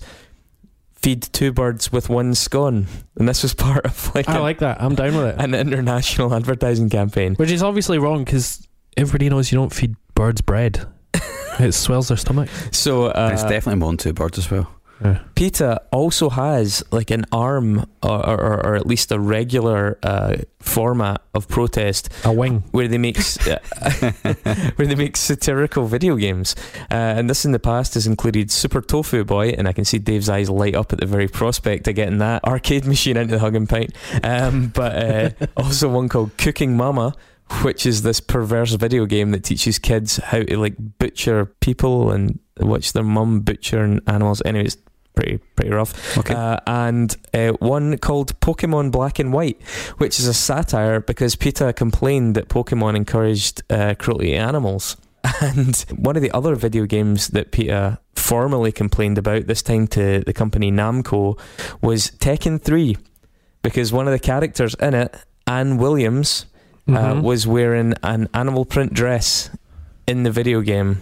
"feed 0.94 1.24
two 1.24 1.52
birds 1.52 1.92
with 1.92 2.08
one 2.10 2.34
scone," 2.34 2.88
and 3.18 3.28
this 3.28 3.44
was 3.44 3.54
part 3.68 3.84
of 3.84 4.16
like, 4.16 4.30
I 4.30 4.38
a- 4.38 4.42
like 4.42 4.60
that. 4.60 4.82
I'm 4.82 4.96
down 4.96 5.18
with 5.18 5.26
it. 5.28 5.36
an 5.38 5.54
international 5.54 6.34
advertising 6.40 6.90
campaign. 6.90 7.36
Which 7.36 7.52
is 7.52 7.62
obviously 7.62 7.98
wrong 8.00 8.24
because 8.24 8.66
everybody 8.96 9.28
knows 9.28 9.52
you 9.52 9.58
don't 9.58 9.74
feed 9.74 9.98
birds 10.16 10.40
bread. 10.40 10.88
it 11.60 11.74
swells 11.74 12.08
their 12.08 12.18
stomach. 12.18 12.50
So 12.72 13.06
uh, 13.08 13.30
it's 13.34 13.44
definitely 13.44 13.80
more 13.80 13.90
than 13.90 13.98
two 13.98 14.14
birds 14.14 14.38
as 14.38 14.50
well. 14.50 14.72
PETA 15.36 15.82
also 15.92 16.30
has 16.30 16.84
like 16.92 17.12
an 17.12 17.26
arm 17.32 17.88
or, 18.02 18.26
or, 18.26 18.66
or 18.66 18.76
at 18.76 18.88
least 18.88 19.12
a 19.12 19.20
regular 19.20 20.00
uh, 20.02 20.38
format 20.60 21.22
of 21.36 21.48
protest 21.48 22.10
A 22.26 22.32
wing. 22.32 22.64
where 22.72 22.88
they 22.88 22.98
make 22.98 23.18
where 24.76 24.88
they 24.88 24.96
make 24.96 25.16
satirical 25.16 25.86
video 25.86 26.16
games, 26.16 26.56
uh, 26.92 26.96
and 26.96 27.30
this 27.30 27.46
in 27.46 27.52
the 27.52 27.60
past 27.60 27.94
has 27.94 28.08
included 28.08 28.50
Super 28.50 28.82
Tofu 28.82 29.24
Boy, 29.24 29.50
and 29.50 29.68
I 29.68 29.74
can 29.74 29.86
see 29.86 30.00
Dave's 30.00 30.30
eyes 30.30 30.50
light 30.50 30.76
up 30.76 30.92
at 30.92 31.00
the 31.00 31.06
very 31.06 31.28
prospect 31.28 31.88
of 31.88 31.96
getting 31.96 32.18
that 32.18 32.44
arcade 32.44 32.86
machine 32.86 33.18
into 33.18 33.36
the 33.36 33.40
Hug 33.40 33.56
and 33.56 33.70
Pint. 33.70 33.94
Um, 34.24 34.70
but 34.70 34.96
uh, 34.96 35.30
also 35.56 35.90
one 35.90 36.10
called 36.10 36.36
Cooking 36.38 36.76
Mama. 36.76 37.14
Which 37.64 37.86
is 37.86 38.02
this 38.02 38.20
perverse 38.20 38.74
video 38.74 39.06
game 39.06 39.32
that 39.32 39.44
teaches 39.44 39.80
kids 39.80 40.18
how 40.18 40.44
to 40.44 40.58
like 40.58 40.76
butcher 41.00 41.46
people 41.62 42.12
and 42.12 42.40
watch 42.60 42.94
their 42.94 43.04
mum 43.04 43.42
butcher 43.42 44.00
animals. 44.08 44.42
Anyways, 44.46 44.78
pretty 45.16 45.38
pretty 45.56 45.72
rough. 45.72 46.18
Okay. 46.18 46.34
Uh, 46.34 46.58
and 46.68 47.16
uh, 47.34 47.54
one 47.54 47.98
called 47.98 48.40
Pokemon 48.40 48.92
Black 48.92 49.20
and 49.20 49.34
White, 49.34 49.62
which 49.98 50.20
is 50.20 50.28
a 50.28 50.34
satire 50.34 51.00
because 51.00 51.36
PETA 51.36 51.74
complained 51.74 52.36
that 52.36 52.48
Pokemon 52.48 52.96
encouraged 52.96 53.64
uh, 53.70 53.96
cruelty 53.98 54.32
to 54.32 54.38
animals. 54.38 54.98
And 55.42 55.76
one 55.98 56.16
of 56.16 56.22
the 56.22 56.32
other 56.32 56.56
video 56.56 56.86
games 56.86 57.30
that 57.30 57.52
PETA 57.52 58.00
formally 58.16 58.72
complained 58.72 59.18
about, 59.18 59.48
this 59.48 59.62
time 59.62 59.88
to 59.88 60.22
the 60.22 60.32
company 60.32 60.72
Namco, 60.72 61.38
was 61.82 62.12
Tekken 62.12 62.62
3. 62.62 62.96
Because 63.62 63.92
one 63.92 64.08
of 64.08 64.14
the 64.14 64.20
characters 64.20 64.76
in 64.76 64.94
it, 64.94 65.16
Anne 65.46 65.78
Williams, 65.78 66.46
uh, 66.88 66.92
Mhm. 67.16 67.22
was 67.22 67.46
wearing 67.48 67.94
an 68.04 68.28
animal 68.34 68.66
print 68.66 68.94
dress 68.94 69.50
in 70.08 70.24
the 70.24 70.32
video 70.32 70.62
game. 70.62 71.00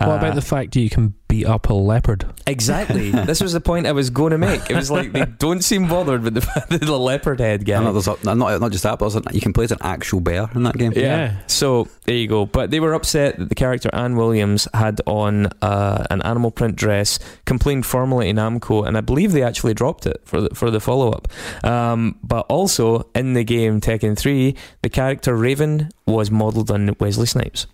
What 0.00 0.08
Uh, 0.08 0.16
about 0.16 0.34
the 0.34 0.42
fact 0.42 0.72
that 0.74 0.80
you 0.80 0.88
can 0.88 1.12
beat 1.28 1.44
up 1.46 1.68
a 1.68 1.74
leopard? 1.74 2.24
Exactly. 2.46 3.10
this 3.30 3.40
was 3.42 3.52
the 3.52 3.60
point 3.60 3.86
I 3.86 3.92
was 3.92 4.08
going 4.08 4.30
to 4.30 4.38
make. 4.38 4.70
It 4.70 4.74
was 4.74 4.90
like 4.90 5.12
they 5.12 5.24
don't 5.38 5.62
seem 5.62 5.88
bothered 5.88 6.22
with 6.22 6.34
the 6.34 6.78
the 6.78 6.96
leopard 6.98 7.38
head 7.38 7.66
guy. 7.66 7.76
And 7.76 7.84
not, 7.94 8.06
a, 8.24 8.34
not, 8.34 8.60
not 8.60 8.72
just 8.72 8.82
that, 8.84 8.98
but 8.98 9.10
there's 9.10 9.22
a, 9.26 9.34
you 9.34 9.42
can 9.42 9.52
play 9.52 9.64
as 9.64 9.72
an 9.72 9.78
actual 9.82 10.20
bear 10.20 10.48
in 10.54 10.62
that 10.62 10.76
game. 10.78 10.92
Yeah. 10.96 11.36
So 11.46 11.86
there 12.06 12.16
you 12.16 12.26
go. 12.28 12.46
But 12.46 12.70
they 12.70 12.80
were 12.80 12.94
upset 12.94 13.38
that 13.38 13.48
the 13.50 13.54
character 13.54 13.90
Anne 13.92 14.16
Williams 14.16 14.66
had 14.72 15.00
on 15.06 15.46
uh, 15.60 16.04
an 16.10 16.22
animal 16.22 16.50
print 16.50 16.76
dress, 16.76 17.18
complained 17.44 17.84
formally 17.84 18.32
to 18.32 18.40
Namco, 18.40 18.86
and 18.86 18.96
I 18.96 19.02
believe 19.02 19.32
they 19.32 19.42
actually 19.42 19.74
dropped 19.74 20.06
it 20.06 20.22
for 20.24 20.40
the, 20.40 20.54
for 20.54 20.70
the 20.70 20.80
follow 20.80 21.10
up. 21.10 21.28
Um, 21.62 22.18
but 22.22 22.46
also 22.48 23.06
in 23.14 23.34
the 23.34 23.44
game 23.44 23.80
Tekken 23.82 24.16
3, 24.18 24.56
the 24.82 24.88
character 24.88 25.36
Raven 25.36 25.90
was 26.06 26.30
modelled 26.30 26.70
on 26.70 26.96
Wesley 26.98 27.26
Snipes. 27.26 27.66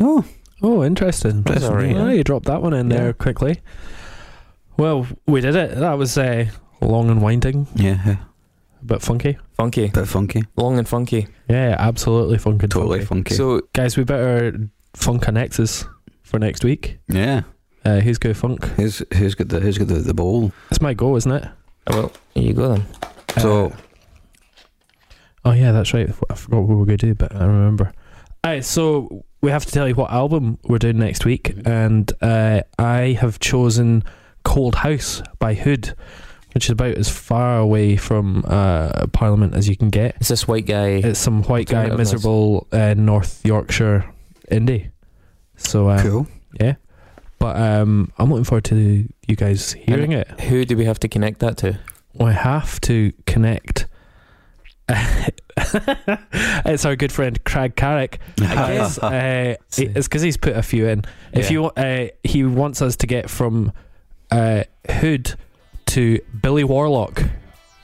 Oh, 0.00 0.24
Oh, 0.62 0.84
interesting. 0.84 1.42
That's 1.42 1.64
all 1.64 1.74
right, 1.74 1.94
Oh, 1.96 2.08
yeah. 2.08 2.12
you 2.12 2.24
dropped 2.24 2.46
that 2.46 2.60
one 2.62 2.72
in 2.74 2.90
Yeah. 2.90 2.96
there 2.96 3.12
quickly. 3.12 3.60
Well, 4.76 5.06
we 5.26 5.40
did 5.40 5.56
it. 5.56 5.76
That 5.76 5.94
was 5.94 6.16
uh, 6.18 6.46
long 6.80 7.10
and 7.10 7.20
winding, 7.22 7.66
yeah, 7.74 7.98
yeah. 8.06 8.16
but 8.82 9.02
funky. 9.02 9.38
Funky. 9.56 9.88
Bit 9.88 10.08
funky. 10.08 10.44
Long 10.56 10.78
and 10.78 10.88
funky. 10.88 11.26
Yeah, 11.48 11.76
absolutely 11.78 12.38
funky. 12.38 12.66
Totally 12.66 13.04
funky. 13.04 13.34
So 13.34 13.60
Guys, 13.74 13.96
we 13.96 14.04
better 14.04 14.68
funk 14.94 15.28
a 15.28 15.32
Nexus 15.32 15.84
for 16.22 16.38
next 16.38 16.64
week. 16.64 16.98
yeah. 17.08 17.42
Uh, 17.82 18.00
who's 18.00 18.18
go 18.18 18.34
funk? 18.34 18.62
Who's 18.76 19.02
who's 19.14 19.34
got 19.34 19.48
the 19.48 19.58
who's 19.58 19.78
got 19.78 19.88
the, 19.88 19.94
the 19.94 20.12
bowl? 20.12 20.52
It's 20.70 20.82
my 20.82 20.92
go, 20.92 21.16
isn't 21.16 21.32
it? 21.32 21.48
oh, 21.86 21.96
well, 21.96 22.12
here 22.34 22.42
you 22.44 22.52
go 22.52 22.74
then. 22.74 22.86
So 23.38 23.66
Uh, 23.68 23.76
oh 25.46 25.52
yeah, 25.52 25.72
that's 25.72 25.94
right. 25.94 26.10
I 26.28 26.34
forgot 26.34 26.58
what 26.60 26.68
we 26.68 26.74
were 26.74 26.84
going 26.84 26.98
to 26.98 27.06
do, 27.06 27.14
but 27.14 27.34
I 27.34 27.44
remember. 27.46 27.92
Alright, 28.44 28.64
so 28.64 29.24
we 29.42 29.50
have 29.50 29.66
to 29.66 29.72
tell 29.72 29.86
you 29.86 29.94
what 29.94 30.10
album 30.10 30.58
we're 30.64 30.78
doing 30.78 30.98
next 30.98 31.26
week, 31.26 31.52
and 31.66 32.10
uh, 32.22 32.62
I 32.78 33.18
have 33.20 33.38
chosen 33.38 34.02
"Cold 34.44 34.76
House" 34.76 35.22
by 35.38 35.52
Hood, 35.52 35.94
which 36.54 36.64
is 36.64 36.70
about 36.70 36.94
as 36.96 37.10
far 37.10 37.58
away 37.58 37.96
from 37.96 38.44
uh, 38.46 39.06
Parliament 39.08 39.54
as 39.54 39.68
you 39.68 39.76
can 39.76 39.90
get. 39.90 40.16
It's 40.16 40.28
this 40.28 40.48
white 40.48 40.64
guy. 40.64 41.02
It's 41.04 41.18
some 41.20 41.42
white 41.42 41.68
guy, 41.68 41.94
miserable 41.94 42.66
uh, 42.72 42.94
North 42.96 43.44
Yorkshire 43.44 44.06
indie. 44.50 44.90
So 45.58 45.88
uh, 45.90 46.02
cool. 46.02 46.26
yeah, 46.58 46.76
but 47.38 47.56
um, 47.56 48.10
I'm 48.16 48.30
looking 48.30 48.44
forward 48.44 48.64
to 48.64 49.06
you 49.28 49.36
guys 49.36 49.72
hearing 49.72 50.12
it. 50.12 50.28
Who 50.40 50.64
do 50.64 50.78
we 50.78 50.86
have 50.86 50.98
to 51.00 51.08
connect 51.08 51.40
that 51.40 51.58
to? 51.58 51.78
I 52.18 52.32
have 52.32 52.80
to 52.82 53.12
connect. 53.26 53.86
it's 56.64 56.84
our 56.84 56.96
good 56.96 57.12
friend 57.12 57.42
Craig 57.44 57.76
Carrick. 57.76 58.18
I 58.40 58.42
Yes, 58.74 58.98
uh, 58.98 59.56
it's 59.76 60.08
because 60.08 60.22
he's 60.22 60.36
put 60.36 60.56
a 60.56 60.62
few 60.62 60.86
in. 60.88 61.04
If 61.32 61.50
Yeah. 61.50 61.52
you 61.52 61.64
uh, 61.66 62.08
he 62.24 62.44
wants 62.44 62.82
us 62.82 62.96
to 62.96 63.06
get 63.06 63.30
from 63.30 63.72
uh, 64.30 64.64
Hood 64.90 65.34
to 65.86 66.20
Billy 66.42 66.64
Warlock. 66.64 67.22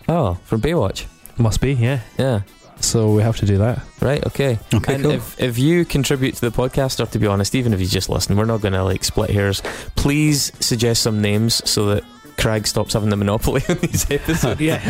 Oh, 0.09 0.35
from 0.45 0.61
Baywatch. 0.61 1.07
Must 1.39 1.61
be, 1.61 1.73
yeah. 1.74 2.01
Yeah. 2.19 2.43
So 2.81 3.11
we 3.12 3.23
have 3.23 3.37
to 3.39 3.47
do 3.47 3.59
that. 3.59 3.81
Right. 4.01 4.24
Okay. 4.27 4.59
Okay, 4.73 4.95
and 4.95 5.03
cool. 5.05 5.12
if 5.12 5.41
if 5.41 5.59
you 5.59 5.85
contribute 5.85 6.35
to 6.37 6.41
the 6.43 6.51
podcast, 6.57 7.03
or 7.03 7.07
to 7.11 7.19
be 7.19 7.27
honest, 7.27 7.55
even 7.55 7.73
if 7.73 7.81
you 7.81 7.87
just 7.87 8.09
listen, 8.09 8.37
we're 8.37 8.45
not 8.45 8.61
going 8.61 8.74
to 8.74 8.85
like 8.85 9.03
split 9.03 9.31
hairs. 9.31 9.62
Please 9.97 10.53
suggest 10.61 11.03
some 11.03 11.20
names 11.23 11.69
so 11.69 11.87
that 11.87 12.05
Craig 12.39 12.67
stops 12.67 12.93
having 12.95 13.09
the 13.11 13.17
monopoly 13.17 13.63
on 13.69 13.79
these 13.79 14.11
episodes. 14.11 14.61
Yeah, 14.61 14.81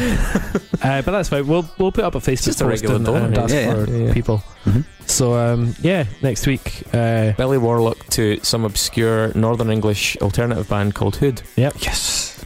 uh, 0.83 1.03
but 1.03 1.13
that's 1.13 1.29
fine. 1.29 1.47
We'll 1.47 1.69
we'll 1.79 1.93
put 1.93 2.05
up 2.05 2.15
a 2.15 2.19
Facebook 2.19 2.45
Just 2.47 2.61
a 2.61 2.65
post 2.65 2.83
regular 2.83 2.97
and, 2.97 3.05
donor, 3.05 3.27
and 3.27 3.35
yeah. 3.37 3.43
ask 3.43 3.55
Yeah, 3.55 3.75
for 3.85 3.91
yeah, 3.91 4.07
yeah. 4.07 4.13
people. 4.13 4.43
Mhm. 4.65 4.85
So 5.07 5.35
um, 5.35 5.75
yeah, 5.81 6.05
next 6.23 6.47
week. 6.47 6.83
Uh, 6.93 7.33
Billy 7.37 7.59
Warlock 7.59 8.05
to 8.11 8.39
some 8.43 8.65
obscure 8.65 9.33
Northern 9.35 9.71
English 9.71 10.17
alternative 10.19 10.69
band 10.69 10.95
called 10.95 11.17
Hood. 11.17 11.43
yep, 11.57 11.75
Yes. 11.79 12.45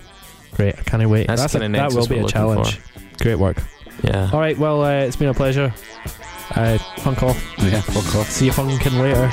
great. 0.53 0.79
I 0.79 0.83
can't 0.83 1.09
wait. 1.09 1.27
That's 1.29 1.41
That's 1.43 1.55
a- 1.55 1.61
kinda 1.61 1.79
that 1.79 1.93
will 1.93 2.07
be 2.07 2.17
a 2.19 2.23
looking 2.23 2.29
challenge. 2.33 2.79
Great 3.21 3.37
work. 3.39 3.57
Yeah. 4.05 4.31
All 4.33 4.41
right. 4.41 4.59
Well, 4.59 4.83
uh, 4.83 4.91
it's 5.01 5.17
been 5.17 5.29
a 5.29 5.35
pleasure. 5.35 5.73
Uh, 6.55 6.79
funk 6.99 7.23
off. 7.23 7.43
Yeah. 7.59 7.81
Fuck 7.81 8.15
off. 8.17 8.29
See 8.31 8.47
you 8.47 8.53
funkin' 8.53 8.99
later. 9.01 9.31